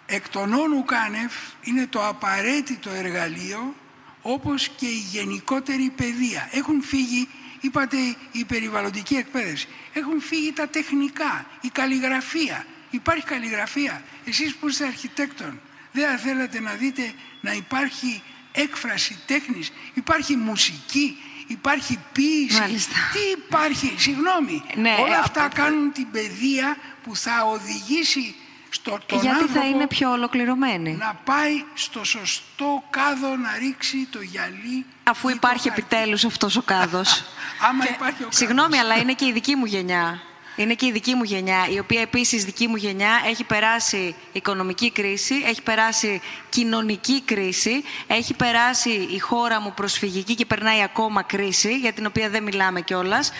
εκ 0.05 0.29
των 0.29 0.53
όνου 0.53 0.83
κάνευ, 0.83 1.33
είναι 1.61 1.87
το 1.87 2.07
απαραίτητο 2.07 2.89
εργαλείο 2.89 3.75
όπως 4.21 4.69
και 4.69 4.85
η 4.85 5.05
γενικότερη 5.11 5.89
παιδεία. 5.95 6.49
Έχουν 6.51 6.81
φύγει, 6.81 7.27
είπατε 7.61 7.97
η 8.31 8.45
περιβαλλοντική 8.45 9.15
εκπαίδευση, 9.15 9.67
έχουν 9.93 10.21
φύγει 10.21 10.51
τα 10.51 10.67
τεχνικά, 10.67 11.45
η 11.61 11.69
καλλιγραφία. 11.69 12.65
Υπάρχει 12.89 13.25
καλλιγραφία. 13.25 14.03
Εσείς 14.25 14.55
που 14.55 14.67
είστε 14.67 14.85
αρχιτέκτον, 14.85 15.59
δεν 15.91 16.09
θα 16.09 16.17
θέλατε 16.17 16.59
να 16.59 16.73
δείτε 16.73 17.13
να 17.41 17.53
υπάρχει 17.53 18.23
έκφραση 18.51 19.19
τέχνης, 19.25 19.71
υπάρχει 19.93 20.35
μουσική, 20.35 21.17
υπάρχει 21.49 21.99
ποίηση. 22.11 22.59
Μάλιστα. 22.59 22.93
Τι 23.13 23.19
υπάρχει, 23.41 23.93
συγγνώμη. 23.97 24.63
Ναι, 24.75 24.95
Όλα 24.99 25.15
ε, 25.15 25.19
αυτά 25.19 25.43
απ- 25.45 25.53
κάνουν 25.53 25.91
την 25.91 26.11
παιδεία 26.11 26.77
που 27.03 27.15
θα 27.15 27.31
οδηγήσει 27.45 28.35
στο 28.69 28.99
τον 29.05 29.19
Γιατί 29.19 29.27
άνθρωπο 29.27 29.59
θα 29.59 29.65
είναι 29.65 29.87
πιο 29.87 30.11
ολοκληρωμένη; 30.11 30.91
να 30.91 31.13
πάει 31.25 31.63
στο 31.73 32.03
σωστό 32.03 32.83
κάδο 32.89 33.35
να 33.35 33.57
ρίξει 33.59 34.07
το 34.11 34.21
γυαλί. 34.21 34.85
Αφού 35.03 35.29
υπάρχει 35.29 35.67
επιτέλους 35.67 36.25
αυτός 36.25 36.55
ο 36.55 36.61
κάδος. 36.61 37.23
Άμα 37.69 37.83
υπάρχει 37.89 38.15
ο 38.15 38.23
κάδος. 38.23 38.35
Συγγνώμη, 38.35 38.77
αλλά 38.77 38.95
είναι 38.95 39.13
και 39.13 39.25
η 39.25 39.31
δική 39.31 39.55
μου 39.55 39.65
γενιά. 39.65 40.21
Είναι 40.59 40.73
και 40.73 40.85
η 40.85 40.91
δική 40.91 41.13
μου 41.15 41.23
γενιά, 41.23 41.67
η 41.73 41.79
οποία 41.79 42.01
επίσης 42.01 42.43
δική 42.45 42.67
μου 42.67 42.75
γενιά 42.75 43.21
έχει 43.27 43.43
περάσει 43.43 44.15
οικονομική 44.31 44.91
κρίση, 44.91 45.35
έχει 45.45 45.61
περάσει 45.61 46.21
κοινωνική 46.49 47.21
κρίση, 47.21 47.83
έχει 48.07 48.33
περάσει 48.33 48.89
η 48.89 49.19
χώρα 49.19 49.61
μου 49.61 49.73
προσφυγική 49.75 50.35
και 50.35 50.45
περνάει 50.45 50.81
ακόμα 50.83 51.21
κρίση, 51.23 51.77
για 51.77 51.91
την 51.93 52.05
οποία 52.05 52.29
δεν 52.29 52.43
μιλάμε 52.43 52.81
κιόλας, 52.81 53.31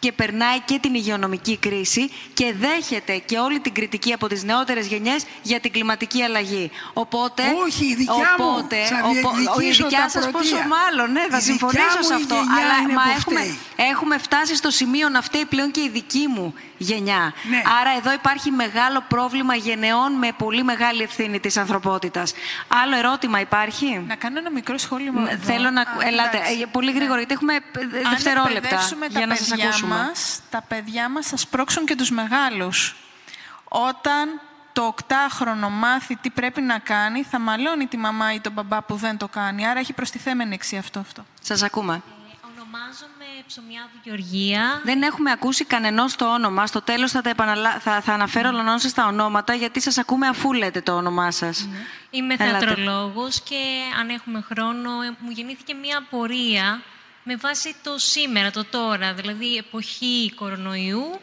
και 0.00 0.12
περνάει 0.12 0.60
και 0.60 0.78
την 0.78 0.94
υγειονομική 0.94 1.56
κρίση 1.56 2.10
και 2.34 2.54
δέχεται 2.58 3.16
και 3.16 3.38
όλη 3.38 3.60
την 3.60 3.72
κριτική 3.72 4.12
από 4.12 4.26
τις 4.28 4.42
νεότερες 4.44 4.86
γενιές 4.86 5.24
για 5.42 5.60
την 5.60 5.72
κλιματική 5.72 6.22
αλλαγή. 6.22 6.70
Οπότε, 6.92 7.42
Όχι, 7.66 7.84
η 7.84 7.94
δικιά 7.94 8.14
μου. 8.38 8.44
οπότε, 8.48 8.76
Θα 8.84 8.96
οπο- 9.04 9.34
διεκδικήσω 9.36 9.82
η 9.82 9.84
δικιά 9.84 10.00
τα 10.00 10.08
σας 10.08 10.28
πρωτεία. 10.30 10.50
πόσο 10.56 10.68
μάλλον, 10.68 11.12
ναι, 11.12 11.20
θα 11.20 11.26
Η 11.36 11.40
δικιά 11.40 11.40
συμφωνήσω 11.40 11.98
μου 11.98 12.04
σε 12.04 12.12
η 12.12 12.16
αυτό. 12.16 12.34
γενιά 12.34 12.54
Αλλά 12.64 12.74
είναι 12.82 12.92
μα 12.92 13.02
που 13.02 13.08
έχουμε, 13.18 13.40
φταίει. 13.40 13.58
έχουμε 13.90 14.18
φτάσει 14.18 14.56
στο 14.56 14.70
σημείο 14.70 15.08
να 15.08 15.22
φταίει 15.22 15.44
πλέον 15.44 15.70
και 15.70 15.80
η 15.80 15.88
δική 15.88 16.26
μου 16.34 16.54
γενιά. 16.78 17.32
Ναι. 17.50 17.62
Άρα 17.80 17.90
εδώ 17.96 18.12
υπάρχει 18.12 18.50
μεγάλο 18.50 19.04
πρόβλημα 19.08 19.54
γενεών 19.54 20.12
με 20.12 20.28
πολύ 20.38 20.62
μεγάλη 20.62 21.02
ευθύνη 21.02 21.40
της 21.40 21.56
ανθρωπότητας. 21.56 22.32
Άλλο 22.68 22.96
ερώτημα 22.96 23.40
υπάρχει; 23.40 24.04
Να 24.06 24.14
κάνω 24.14 24.38
ένα 24.38 24.50
μικρό 24.50 24.78
σχόλιο 24.78 25.12
μόνο. 25.12 25.28
εδώ. 25.30 25.44
Θέλω 25.44 25.70
να... 25.70 25.80
Α, 25.80 25.84
Ελάτε, 26.00 26.36
εντάξει. 26.36 26.60
ε, 26.60 26.66
πολύ 26.66 26.92
γρήγορα, 26.92 27.18
γιατί 27.18 27.32
έχουμε 27.34 27.54
ε, 27.54 27.58
Αν 28.04 28.10
δευτερόλεπτα 28.10 28.56
εκπαιδεύσουμε 28.56 29.06
για 29.06 29.20
τα 29.20 29.26
να 29.26 29.34
σας 29.34 29.48
παιδιά 29.48 29.64
ακούσουμε. 29.64 29.96
Μας, 29.96 30.40
τα 30.50 30.62
παιδιά 30.68 31.08
μας 31.08 31.26
θα 31.26 31.36
σπρώξουν 31.36 31.86
και 31.86 31.94
τους 31.94 32.10
μεγάλους. 32.10 32.96
Όταν 33.68 34.40
το 34.72 34.82
οκτάχρονο 34.82 35.70
μάθει 35.70 36.16
τι 36.16 36.30
πρέπει 36.30 36.60
να 36.60 36.78
κάνει, 36.78 37.22
θα 37.22 37.38
μαλώνει 37.38 37.86
τη 37.86 37.96
μαμά 37.96 38.32
ή 38.34 38.40
τον 38.40 38.52
μπαμπά 38.52 38.82
που 38.82 38.94
δεν 38.94 39.16
το 39.16 39.28
κάνει. 39.28 39.66
Άρα 39.66 39.80
έχει 39.80 39.92
προστιθέμενη 39.92 40.54
αξία 40.54 40.78
αυτό. 40.78 40.98
αυτό. 41.00 41.24
Σας 41.42 41.62
ακούμε. 41.62 42.02
Ονομάζομαι 42.52 43.17
Ψωμιάδου 43.48 43.98
Γεωργία. 44.02 44.80
Δεν 44.84 45.02
έχουμε 45.02 45.30
ακούσει 45.30 45.64
κανενός 45.64 46.16
το 46.16 46.32
όνομα. 46.32 46.66
Στο 46.66 46.82
τέλος 46.82 47.10
θα, 47.10 47.20
τα 47.20 47.30
επαναλα... 47.30 47.78
θα, 47.78 48.00
θα 48.00 48.12
αναφέρω 48.12 48.48
όλων 48.48 48.78
σας 48.78 48.92
τα 48.92 49.06
ονόματα, 49.06 49.54
γιατί 49.54 49.80
σας 49.80 49.98
ακούμε 49.98 50.26
αφού 50.26 50.52
λέτε 50.52 50.80
το 50.80 50.92
όνομά 50.92 51.30
σας. 51.30 51.68
Είμαι 52.10 52.36
Ελάτε. 52.38 52.66
θεατρολόγος 52.66 53.40
και 53.40 53.60
αν 54.00 54.08
έχουμε 54.08 54.40
χρόνο 54.40 54.90
ε, 55.02 55.16
μου 55.18 55.30
γεννήθηκε 55.30 55.74
μία 55.74 55.98
απορία 55.98 56.82
με 57.22 57.36
βάση 57.36 57.74
το 57.82 57.98
σήμερα, 57.98 58.50
το 58.50 58.64
τώρα, 58.64 59.14
δηλαδή 59.14 59.56
εποχή 59.56 60.32
κορονοϊού. 60.34 61.20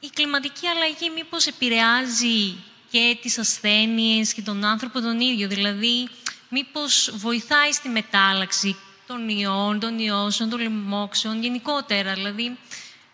Η 0.00 0.10
κλιματική 0.14 0.66
αλλαγή 0.66 1.10
μήπως 1.14 1.46
επηρεάζει 1.46 2.56
και 2.90 3.18
τις 3.22 3.38
ασθένειες 3.38 4.32
και 4.32 4.42
τον 4.42 4.64
άνθρωπο 4.64 5.00
τον 5.00 5.20
ίδιο, 5.20 5.48
δηλαδή 5.48 6.08
μήπως 6.48 7.12
βοηθάει 7.14 7.72
στη 7.72 7.88
μετάλλαξη 7.88 8.76
των 9.06 9.28
ιών, 9.28 9.80
των 9.80 9.98
ιώσεων, 9.98 10.48
των 10.48 10.60
λοιμόξεων, 10.60 11.42
γενικότερα. 11.42 12.14
Δηλαδή, 12.14 12.56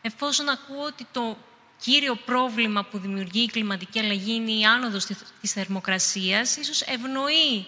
εφόσον 0.02 0.48
ακούω 0.48 0.85
ότι 0.86 1.06
το 1.12 1.39
κύριο 1.81 2.15
πρόβλημα 2.16 2.85
που 2.85 2.98
δημιουργεί 2.98 3.40
η 3.43 3.47
κλιματική 3.47 3.98
αλλαγή 3.98 4.35
είναι 4.35 4.51
η 4.51 4.65
άνοδος 4.65 5.05
της- 5.06 5.19
της 5.40 5.52
θερμοκρασίας, 5.52 6.56
ίσως 6.56 6.81
ευνοεί 6.82 7.66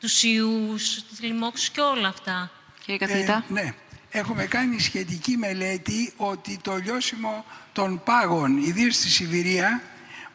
τους 0.00 0.22
ιούς, 0.22 1.02
τις 1.08 1.20
λοιμόξεις 1.22 1.68
και 1.70 1.80
όλα 1.80 2.08
αυτά. 2.08 2.50
Κύριε 2.84 2.98
καθηγητά. 2.98 3.44
Ε, 3.48 3.52
ναι. 3.52 3.74
Έχουμε 4.10 4.46
κάνει 4.46 4.80
σχετική 4.80 5.36
μελέτη 5.36 6.12
ότι 6.16 6.58
το 6.62 6.76
λιώσιμο 6.76 7.44
των 7.72 8.02
πάγων, 8.04 8.56
ιδίως 8.56 8.94
στη 8.94 9.08
Σιβηρία, 9.08 9.82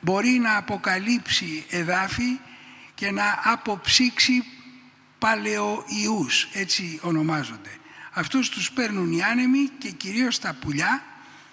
μπορεί 0.02 0.30
να 0.30 0.58
αποκαλύψει 0.58 1.66
εδάφη 1.70 2.40
και 2.96 3.12
να 3.12 3.40
αποψύξει 3.44 4.44
παλαιοϊούς, 5.20 6.48
έτσι 6.54 7.00
ονομάζονται. 7.02 7.70
Αυτούς 8.14 8.50
τους 8.50 8.72
παίρνουν 8.72 9.12
οι 9.12 9.24
άνεμοι 9.24 9.70
και 9.78 9.90
κυρίως 9.90 10.40
τα 10.40 10.56
πουλιά 10.62 11.04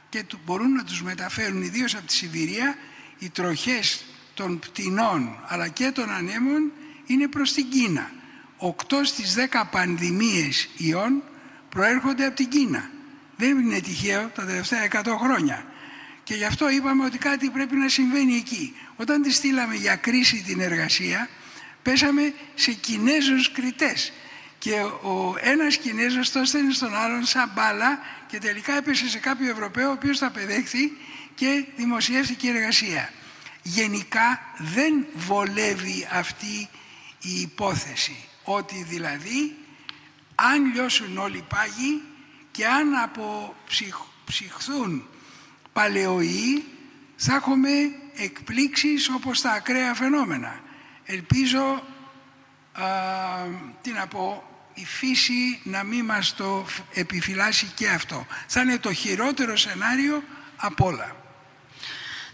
και 0.09 0.23
του- 0.23 0.41
μπορούν 0.45 0.73
να 0.73 0.85
τους 0.85 1.03
μεταφέρουν 1.03 1.63
ιδίως 1.63 1.95
από 1.95 2.07
τη 2.07 2.13
Σιβηρία 2.13 2.77
οι 3.19 3.29
τροχές 3.31 4.05
των 4.35 4.59
πτηνών 4.59 5.37
αλλά 5.47 5.69
και 5.69 5.91
των 5.91 6.11
ανέμων 6.11 6.73
είναι 7.07 7.29
προς 7.29 7.53
την 7.53 7.69
Κίνα. 7.71 8.11
Οκτώς 8.57 9.09
στις 9.09 9.35
10 9.35 9.65
πανδημίες 9.65 10.69
ιών 10.77 11.23
προέρχονται 11.69 12.27
από 12.27 12.37
την 12.37 12.49
Κίνα. 12.49 12.91
Δεν 13.37 13.59
είναι 13.59 13.81
τυχαίο 13.81 14.29
τα 14.35 14.45
τελευταία 14.45 14.83
100 14.83 15.17
χρόνια. 15.19 15.65
Και 16.25 16.35
γι' 16.35 16.45
αυτό 16.45 16.71
είπαμε 16.71 17.05
ότι 17.05 17.19
κάτι 17.19 17.51
πρέπει 17.51 17.77
να 17.77 17.89
συμβαίνει 17.89 18.35
εκεί. 18.37 18.75
Όταν 18.97 19.23
τη 19.23 19.33
στείλαμε 19.33 19.75
για 19.75 19.97
κρίση 19.97 20.43
την 20.47 20.61
εργασία, 20.61 21.29
πέσαμε 21.85 22.35
σε 22.55 22.73
Κινέζους 22.73 23.53
κριτές. 23.53 24.13
Και 24.59 24.81
ο 24.83 25.35
ένας 25.41 25.77
Κινέζος 25.77 26.31
το 26.31 26.39
έστελνε 26.39 26.73
στον 26.73 26.97
άλλον 26.97 27.25
σαν 27.25 27.51
μπάλα 27.55 27.99
και 28.27 28.39
τελικά 28.39 28.77
έπεσε 28.77 29.09
σε 29.09 29.19
κάποιο 29.19 29.51
Ευρωπαίο 29.51 29.89
ο 29.89 29.93
οποίος 29.93 30.19
τα 30.19 30.31
παιδέχθη 30.31 30.93
και 31.35 31.65
δημοσιεύτηκε 31.77 32.47
η 32.47 32.51
εργασία. 32.51 33.11
Γενικά 33.63 34.41
δεν 34.59 35.07
βολεύει 35.15 36.09
αυτή 36.13 36.69
η 37.21 37.41
υπόθεση 37.41 38.17
ότι 38.45 38.87
δηλαδή 38.89 39.57
Αν 40.35 40.73
λιώσουν 40.73 41.19
όλοι 41.19 41.37
οι 41.37 41.45
πάγοι 41.49 42.03
και 42.51 42.67
αν 42.67 42.95
αποψυχθούν 42.95 45.09
παλαιοοί, 45.73 46.65
θα 47.17 47.35
έχουμε 47.35 47.71
εκπλήξεις 48.17 49.09
όπως 49.09 49.41
τα 49.41 49.51
ακραία 49.51 49.95
φαινόμενα. 49.95 50.64
Ελπίζω, 51.05 51.83
α, 52.73 52.85
τι 53.83 53.91
να 53.91 54.07
πω, 54.07 54.43
η 54.75 54.85
φύση 54.85 55.61
να 55.63 55.83
μην 55.83 56.05
μας 56.05 56.35
το 56.35 56.65
επιφυλάσει 56.93 57.73
και 57.75 57.89
αυτό. 57.89 58.27
Θα 58.47 58.61
είναι 58.61 58.79
το 58.79 58.93
χειρότερο 58.93 59.57
σενάριο 59.57 60.23
από 60.57 60.87
όλα. 60.87 61.17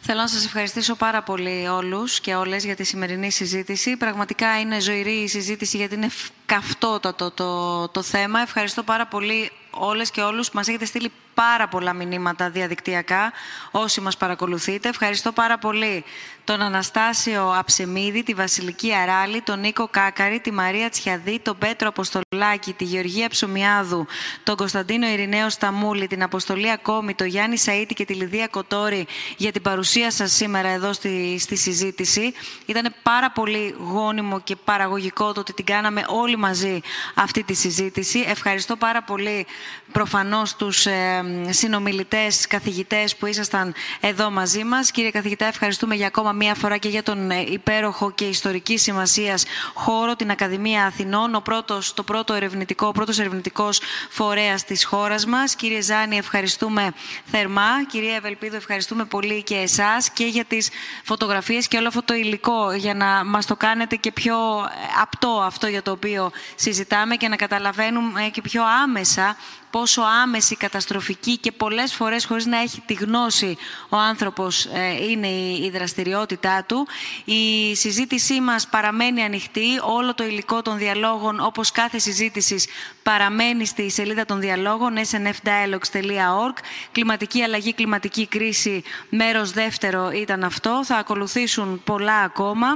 Θέλω 0.02 0.20
να 0.20 0.28
σας 0.28 0.44
ευχαριστήσω 0.44 0.94
πάρα 0.94 1.22
πολύ 1.22 1.68
όλους 1.68 2.20
και 2.20 2.34
όλες 2.34 2.64
για 2.64 2.76
τη 2.76 2.84
σημερινή 2.84 3.30
συζήτηση. 3.30 3.96
Πραγματικά 3.96 4.60
είναι 4.60 4.80
ζωηρή 4.80 5.12
η 5.12 5.28
συζήτηση 5.28 5.76
γιατί 5.76 5.94
είναι 5.94 6.10
καυτότατο 6.46 7.30
το, 7.30 7.88
το 7.88 8.02
θέμα. 8.02 8.40
Ευχαριστώ 8.40 8.82
πάρα 8.82 9.06
πολύ 9.06 9.50
όλες 9.70 10.10
και 10.10 10.20
όλους 10.20 10.50
που 10.50 10.56
μας 10.56 10.68
έχετε 10.68 10.84
στείλει 10.84 11.12
πάρα 11.48 11.68
πολλά 11.68 11.92
μηνύματα 11.92 12.50
διαδικτυακά 12.50 13.32
όσοι 13.70 14.00
μας 14.00 14.16
παρακολουθείτε. 14.16 14.88
Ευχαριστώ 14.88 15.32
πάρα 15.32 15.58
πολύ 15.58 16.04
τον 16.44 16.60
Αναστάσιο 16.60 17.54
Αψεμίδη, 17.58 18.22
τη 18.22 18.34
Βασιλική 18.34 18.94
Αράλη, 18.94 19.40
τον 19.40 19.60
Νίκο 19.60 19.88
Κάκαρη, 19.88 20.40
τη 20.40 20.52
Μαρία 20.52 20.88
Τσιαδή, 20.90 21.40
τον 21.40 21.58
Πέτρο 21.58 21.88
Αποστολάκη, 21.88 22.72
τη 22.72 22.84
Γεωργία 22.84 23.28
Ψωμιάδου, 23.28 24.06
τον 24.42 24.56
Κωνσταντίνο 24.56 25.06
Ειρηναίο 25.06 25.50
Σταμούλη, 25.50 26.06
την 26.06 26.22
Αποστολή 26.22 26.70
Ακόμη, 26.70 27.14
τον 27.14 27.26
Γιάννη 27.26 27.56
Σαΐτη 27.66 27.92
και 27.94 28.04
τη 28.04 28.14
Λιδία 28.14 28.46
Κοτόρη 28.46 29.06
για 29.36 29.52
την 29.52 29.62
παρουσία 29.62 30.10
σας 30.10 30.32
σήμερα 30.32 30.68
εδώ 30.68 30.92
στη, 30.92 31.36
στη 31.38 31.56
συζήτηση. 31.56 32.32
Ήταν 32.66 32.94
πάρα 33.02 33.30
πολύ 33.30 33.74
γόνιμο 33.78 34.40
και 34.40 34.56
παραγωγικό 34.56 35.32
το 35.32 35.40
ότι 35.40 35.52
την 35.52 35.64
κάναμε 35.64 36.04
όλοι 36.08 36.36
μαζί 36.36 36.80
αυτή 37.14 37.42
τη 37.42 37.54
συζήτηση. 37.54 38.24
Ευχαριστώ 38.28 38.76
πάρα 38.76 39.02
πολύ 39.02 39.46
προφανώς 39.92 40.56
τους 40.56 40.86
ε, 40.86 41.22
συνομιλητές, 41.50 42.46
καθηγητές 42.46 43.16
που 43.16 43.26
ήσασταν 43.26 43.74
εδώ 44.00 44.30
μαζί 44.30 44.64
μας. 44.64 44.90
Κύριε 44.90 45.10
καθηγητά, 45.10 45.46
ευχαριστούμε 45.46 45.94
για 45.94 46.06
ακόμα 46.06 46.32
μία 46.32 46.54
φορά 46.54 46.76
και 46.76 46.88
για 46.88 47.02
τον 47.02 47.30
ε, 47.30 47.40
υπέροχο 47.40 48.10
και 48.10 48.24
ιστορική 48.24 48.76
σημασίας 48.78 49.44
χώρο, 49.74 50.16
την 50.16 50.30
Ακαδημία 50.30 50.84
Αθηνών, 50.84 51.34
ο 51.34 51.40
πρώτος, 51.40 51.94
το 51.94 52.02
πρώτο 52.02 52.34
ερευνητικό, 52.34 52.86
ο 52.86 52.92
πρώτος 52.92 53.18
ερευνητικός 53.18 53.80
φορέας 54.08 54.64
της 54.64 54.84
χώρας 54.84 55.26
μας. 55.26 55.54
Κύριε 55.54 55.80
Ζάνη, 55.80 56.16
ευχαριστούμε 56.16 56.92
θερμά. 57.24 57.84
Κυρία 57.88 58.14
Ευελπίδου, 58.14 58.56
ευχαριστούμε 58.56 59.04
πολύ 59.04 59.42
και 59.42 59.56
εσάς 59.56 60.10
και 60.10 60.24
για 60.24 60.44
τις 60.44 60.68
φωτογραφίες 61.04 61.68
και 61.68 61.76
όλο 61.76 61.88
αυτό 61.88 62.02
το 62.02 62.14
υλικό 62.14 62.72
για 62.72 62.94
να 62.94 63.24
μας 63.24 63.46
το 63.46 63.56
κάνετε 63.56 63.96
και 63.96 64.12
πιο 64.12 64.36
ε, 64.36 65.00
απτό 65.02 65.42
αυτό 65.44 65.66
για 65.66 65.82
το 65.82 65.90
οποίο 65.90 66.30
συζητάμε 66.54 67.16
και 67.16 67.28
να 67.28 67.36
καταλαβαίνουμε 67.36 68.28
και 68.32 68.40
πιο 68.40 68.62
άμεσα 68.82 69.36
πόσο 69.70 70.02
άμεση, 70.22 70.56
καταστροφική 70.56 71.38
και 71.38 71.52
πολλές 71.52 71.94
φορές 71.94 72.24
χωρίς 72.24 72.46
να 72.46 72.58
έχει 72.58 72.80
τη 72.80 72.94
γνώση 72.94 73.56
ο 73.88 73.96
άνθρωπος 73.96 74.64
ε, 74.64 75.04
είναι 75.10 75.28
η 75.66 75.70
δραστηριότητά 75.72 76.64
του. 76.68 76.86
Η 77.24 77.74
συζήτησή 77.74 78.40
μας 78.40 78.68
παραμένει 78.68 79.22
ανοιχτή, 79.22 79.80
όλο 79.82 80.14
το 80.14 80.24
υλικό 80.24 80.62
των 80.62 80.78
διαλόγων 80.78 81.40
όπως 81.40 81.70
κάθε 81.70 81.98
συζήτηση 81.98 82.56
παραμένει 83.02 83.66
στη 83.66 83.90
σελίδα 83.90 84.24
των 84.24 84.40
διαλόγων 84.40 84.94
snfdialogues.org. 85.10 86.54
Κλιματική 86.92 87.42
αλλαγή, 87.42 87.72
κλιματική 87.72 88.26
κρίση, 88.26 88.82
μέρος 89.08 89.50
δεύτερο 89.50 90.10
ήταν 90.10 90.44
αυτό. 90.44 90.84
Θα 90.84 90.96
ακολουθήσουν 90.96 91.82
πολλά 91.84 92.16
ακόμα. 92.16 92.66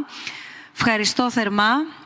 Ευχαριστώ 0.74 1.30
θερμά. 1.30 2.03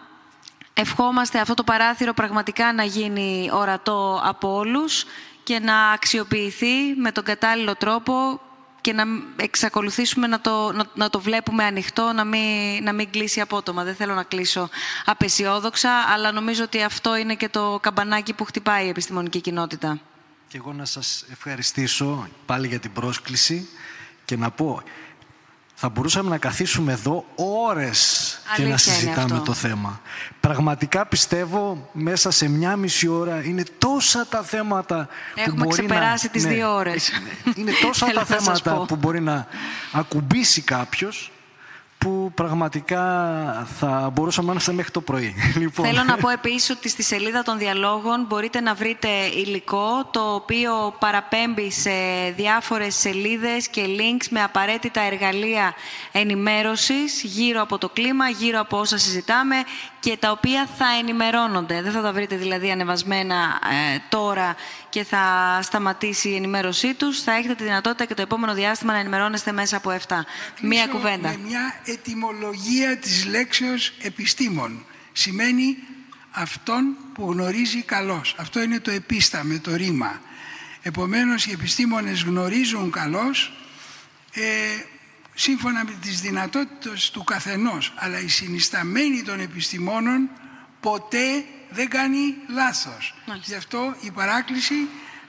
Ευχόμαστε 0.81 1.41
αυτό 1.41 1.55
το 1.55 1.65
παράθυρο 1.65 2.13
πραγματικά 2.15 2.73
να 2.73 2.83
γίνει 2.85 3.51
ορατό 3.53 4.21
από 4.25 4.55
όλους 4.55 5.05
και 5.43 5.59
να 5.59 5.91
αξιοποιηθεί 5.91 6.95
με 6.97 7.13
τον 7.13 7.25
κατάλληλο 7.25 7.77
τρόπο 7.77 8.41
και 8.81 8.93
να 8.93 9.05
εξακολουθήσουμε 9.37 10.27
να 10.27 10.41
το, 10.41 10.73
να, 10.95 11.11
το 11.11 11.21
βλέπουμε 11.21 11.65
ανοιχτό, 11.65 12.13
να 12.13 12.25
μην, 12.25 12.83
να 12.83 12.93
μην 12.93 13.11
κλείσει 13.11 13.41
απότομα. 13.41 13.85
Δεν 13.85 13.95
θέλω 13.95 14.15
να 14.15 14.23
κλείσω 14.23 14.69
απεσιόδοξα, 15.05 15.91
αλλά 16.13 16.33
νομίζω 16.33 16.65
ότι 16.65 16.83
αυτό 16.83 17.17
είναι 17.17 17.35
και 17.35 17.49
το 17.49 17.79
καμπανάκι 17.83 18.33
που 18.33 18.45
χτυπάει 18.45 18.87
η 18.87 18.89
επιστημονική 18.89 19.41
κοινότητα. 19.41 20.01
Και 20.49 20.57
εγώ 20.57 20.73
να 20.73 20.85
σας 20.85 21.25
ευχαριστήσω 21.31 22.29
πάλι 22.47 22.67
για 22.67 22.79
την 22.79 22.93
πρόσκληση 22.93 23.69
και 24.25 24.37
να 24.37 24.51
πω 24.51 24.83
θα 25.81 25.89
μπορούσαμε 25.89 26.29
να 26.29 26.39
καθίσουμε 26.39 26.93
εδώ 26.93 27.25
ώρες 27.67 28.39
και 28.57 28.63
να 28.63 28.77
συζητάμε 28.77 29.43
το 29.45 29.53
θέμα. 29.53 30.01
Πραγματικά 30.41 31.07
πιστεύω 31.07 31.89
μέσα 31.93 32.31
σε 32.31 32.49
μια 32.49 32.77
μισή 32.77 33.09
ώρα 33.09 33.43
είναι 33.45 33.63
τόσα 33.79 34.27
τα 34.27 34.43
θέματα 34.43 35.09
Έχουμε 35.35 35.55
που 35.55 35.63
μπορεί 35.63 35.87
ξεπεράσει 35.87 36.27
να... 36.27 36.33
τις 36.33 36.45
ναι, 36.45 36.53
δύο 36.53 36.75
ώρες. 36.75 37.11
Είναι 37.55 37.73
τόσα 37.83 38.07
τα 38.15 38.25
θέματα 38.25 38.85
που 38.89 38.97
μπορεί 38.97 39.21
να 39.21 39.47
ακουμπήσει 39.93 40.61
κάποιος 40.61 41.33
που 41.99 42.31
πραγματικά 42.35 43.03
θα 43.79 44.11
μπορούσαμε 44.13 44.47
να 44.47 44.53
είμαστε 44.53 44.73
μέχρι 44.73 44.91
το 44.91 45.01
πρωί. 45.01 45.35
Λοιπόν. 45.59 45.87
Θέλω 45.87 46.03
να 46.05 46.17
πω 46.17 46.29
επίσης 46.29 46.71
ότι 46.71 46.89
στη 46.89 47.03
σελίδα 47.03 47.43
των 47.43 47.59
διαλόγων 47.59 48.25
μπορείτε 48.29 48.61
να 48.61 48.75
βρείτε 48.75 49.09
υλικό 49.35 50.09
το 50.11 50.35
οποίο 50.35 50.95
παραπέμπει 50.99 51.71
σε 51.71 51.91
διάφορες 52.37 52.95
σελίδες 52.95 53.69
και 53.69 53.85
links 53.87 54.27
με 54.31 54.43
απαραίτητα 54.43 55.01
εργαλεία 55.01 55.75
ενημέρωσης 56.13 57.23
γύρω 57.23 57.63
από 57.63 57.79
το 57.79 57.89
κλίμα, 57.89 58.29
γύρω 58.29 58.61
από 58.61 58.79
όσα 58.79 58.99
συζητάμε 58.99 59.57
και 60.01 60.17
τα 60.17 60.31
οποία 60.31 60.69
θα 60.79 60.87
ενημερώνονται. 61.01 61.83
Δεν 61.83 61.93
θα 61.93 62.03
τα 62.03 62.13
βρείτε 62.13 62.37
δηλαδή 62.37 62.71
ανεβασμένα 62.71 63.61
ε, 63.95 63.99
τώρα 64.09 64.57
και 64.89 65.05
θα 65.05 65.59
σταματήσει 65.63 66.29
η 66.29 66.35
ενημέρωσή 66.35 66.95
τους. 66.95 67.23
Θα 67.23 67.33
έχετε 67.33 67.55
τη 67.55 67.63
δυνατότητα 67.63 68.05
και 68.05 68.15
το 68.15 68.23
επόμενο 68.23 68.55
διάστημα 68.55 68.93
να 68.93 68.99
ενημερώνεστε 68.99 69.53
μέσα 69.53 69.77
από 69.77 69.91
αυτά. 69.91 70.27
Μία 70.61 70.87
κουβέντα. 70.87 71.29
Με 71.29 71.39
μια 71.47 71.81
ετυμολογία 71.85 72.97
της 72.97 73.27
λέξεως 73.27 73.93
επιστήμων. 74.03 74.85
Σημαίνει 75.13 75.77
αυτόν 76.31 76.97
που 77.15 77.33
γνωρίζει 77.33 77.83
καλώς. 77.83 78.35
Αυτό 78.39 78.63
είναι 78.63 78.81
το 78.81 78.91
επίσταμε, 78.91 79.59
το 79.59 79.75
ρήμα. 79.77 80.21
Επομένως 80.83 81.47
οι 81.47 81.51
επιστήμονες 81.53 82.23
γνωρίζουν 82.23 82.91
καλώς 82.91 83.53
ε, 84.33 84.43
σύμφωνα 85.41 85.85
με 85.85 85.93
τις 86.03 86.21
δυνατότητες 86.21 87.11
του 87.11 87.25
καθενός. 87.25 87.93
Αλλά 87.97 88.21
η 88.21 88.29
συνισταμένη 88.29 89.23
των 89.23 89.41
επιστημόνων 89.41 90.31
ποτέ 90.81 91.45
δεν 91.71 91.89
κάνει 91.89 92.35
λάθος. 92.49 93.15
Γι' 93.45 93.55
αυτό 93.55 93.95
η 94.01 94.11
παράκληση 94.11 94.75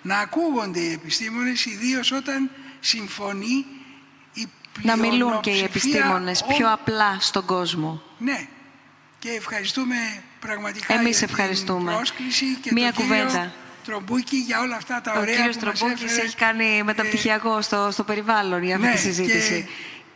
να 0.01 0.17
ακούγονται 0.19 0.79
οι 0.79 0.91
επιστήμονες, 0.91 1.65
ιδίως 1.65 2.11
όταν 2.11 2.49
συμφωνεί 2.79 3.65
η 4.33 4.47
Να 4.81 4.95
μιλούν 4.97 5.39
και 5.39 5.49
οι 5.49 5.63
επιστήμονες 5.63 6.43
πιο 6.47 6.71
απλά 6.71 7.17
στον 7.19 7.45
κόσμο. 7.45 8.01
Ναι. 8.17 8.47
Και 9.19 9.29
ευχαριστούμε 9.29 9.95
πραγματικά 10.39 10.93
Εμείς 10.93 11.17
για 11.17 11.27
ευχαριστούμε. 11.29 11.79
την 11.89 11.95
πρόσκληση 11.95 12.45
και 12.61 12.71
Μία 12.73 12.93
τον 12.93 13.03
κουβέντα. 13.03 13.27
κύριο 13.29 13.51
Τρομπούκη 13.85 14.35
για 14.37 14.59
όλα 14.59 14.75
αυτά 14.75 15.01
τα 15.01 15.13
Ο 15.15 15.19
ωραία 15.19 15.35
κύριος 15.35 15.57
που 15.57 15.65
μας 15.65 15.79
Τρομπούκης 15.79 16.03
έφερε. 16.03 16.25
έχει 16.25 16.35
κάνει 16.35 16.83
μεταπτυχιακό 16.83 17.61
στο, 17.61 17.89
στο 17.91 18.03
περιβάλλον 18.03 18.63
για 18.63 18.75
αυτή 18.75 18.87
Ναι, 18.87 18.93
τη 18.93 18.99
συζήτηση. 18.99 19.61
και 19.63 19.69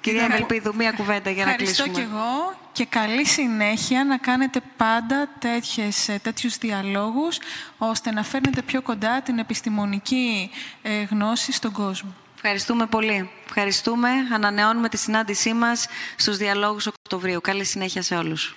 Κυρία 0.03 0.25
ήταν- 0.25 0.31
Μελπίδου, 0.38 0.75
μία 0.75 0.91
κουβέντα 0.91 1.30
για 1.30 1.45
να 1.45 1.51
Ευχαριστώ 1.51 1.84
κλείσουμε. 1.84 2.05
και 2.05 2.11
εγώ 2.13 2.57
και 2.71 2.85
καλή 2.85 3.25
συνέχεια 3.25 4.03
να 4.05 4.17
κάνετε 4.17 4.61
πάντα 4.77 5.30
τέτοιες, 5.39 6.07
ε, 6.09 6.19
τέτοιους 6.23 6.57
διαλόγους 6.57 7.38
ώστε 7.77 8.11
να 8.11 8.23
φέρνετε 8.23 8.61
πιο 8.61 8.81
κοντά 8.81 9.21
την 9.21 9.39
επιστημονική 9.39 10.49
ε, 10.81 11.01
γνώση 11.03 11.51
στον 11.51 11.71
κόσμο. 11.71 12.13
Ευχαριστούμε 12.35 12.85
πολύ. 12.85 13.30
Ευχαριστούμε. 13.45 14.09
Ανανεώνουμε 14.34 14.89
τη 14.89 14.97
συνάντησή 14.97 15.53
μας 15.53 15.88
στους 16.15 16.38
διαλόγους 16.38 16.88
Οκτωβρίου. 16.88 17.41
Καλή 17.41 17.63
συνέχεια 17.65 18.01
σε 18.01 18.15
όλους. 18.15 18.55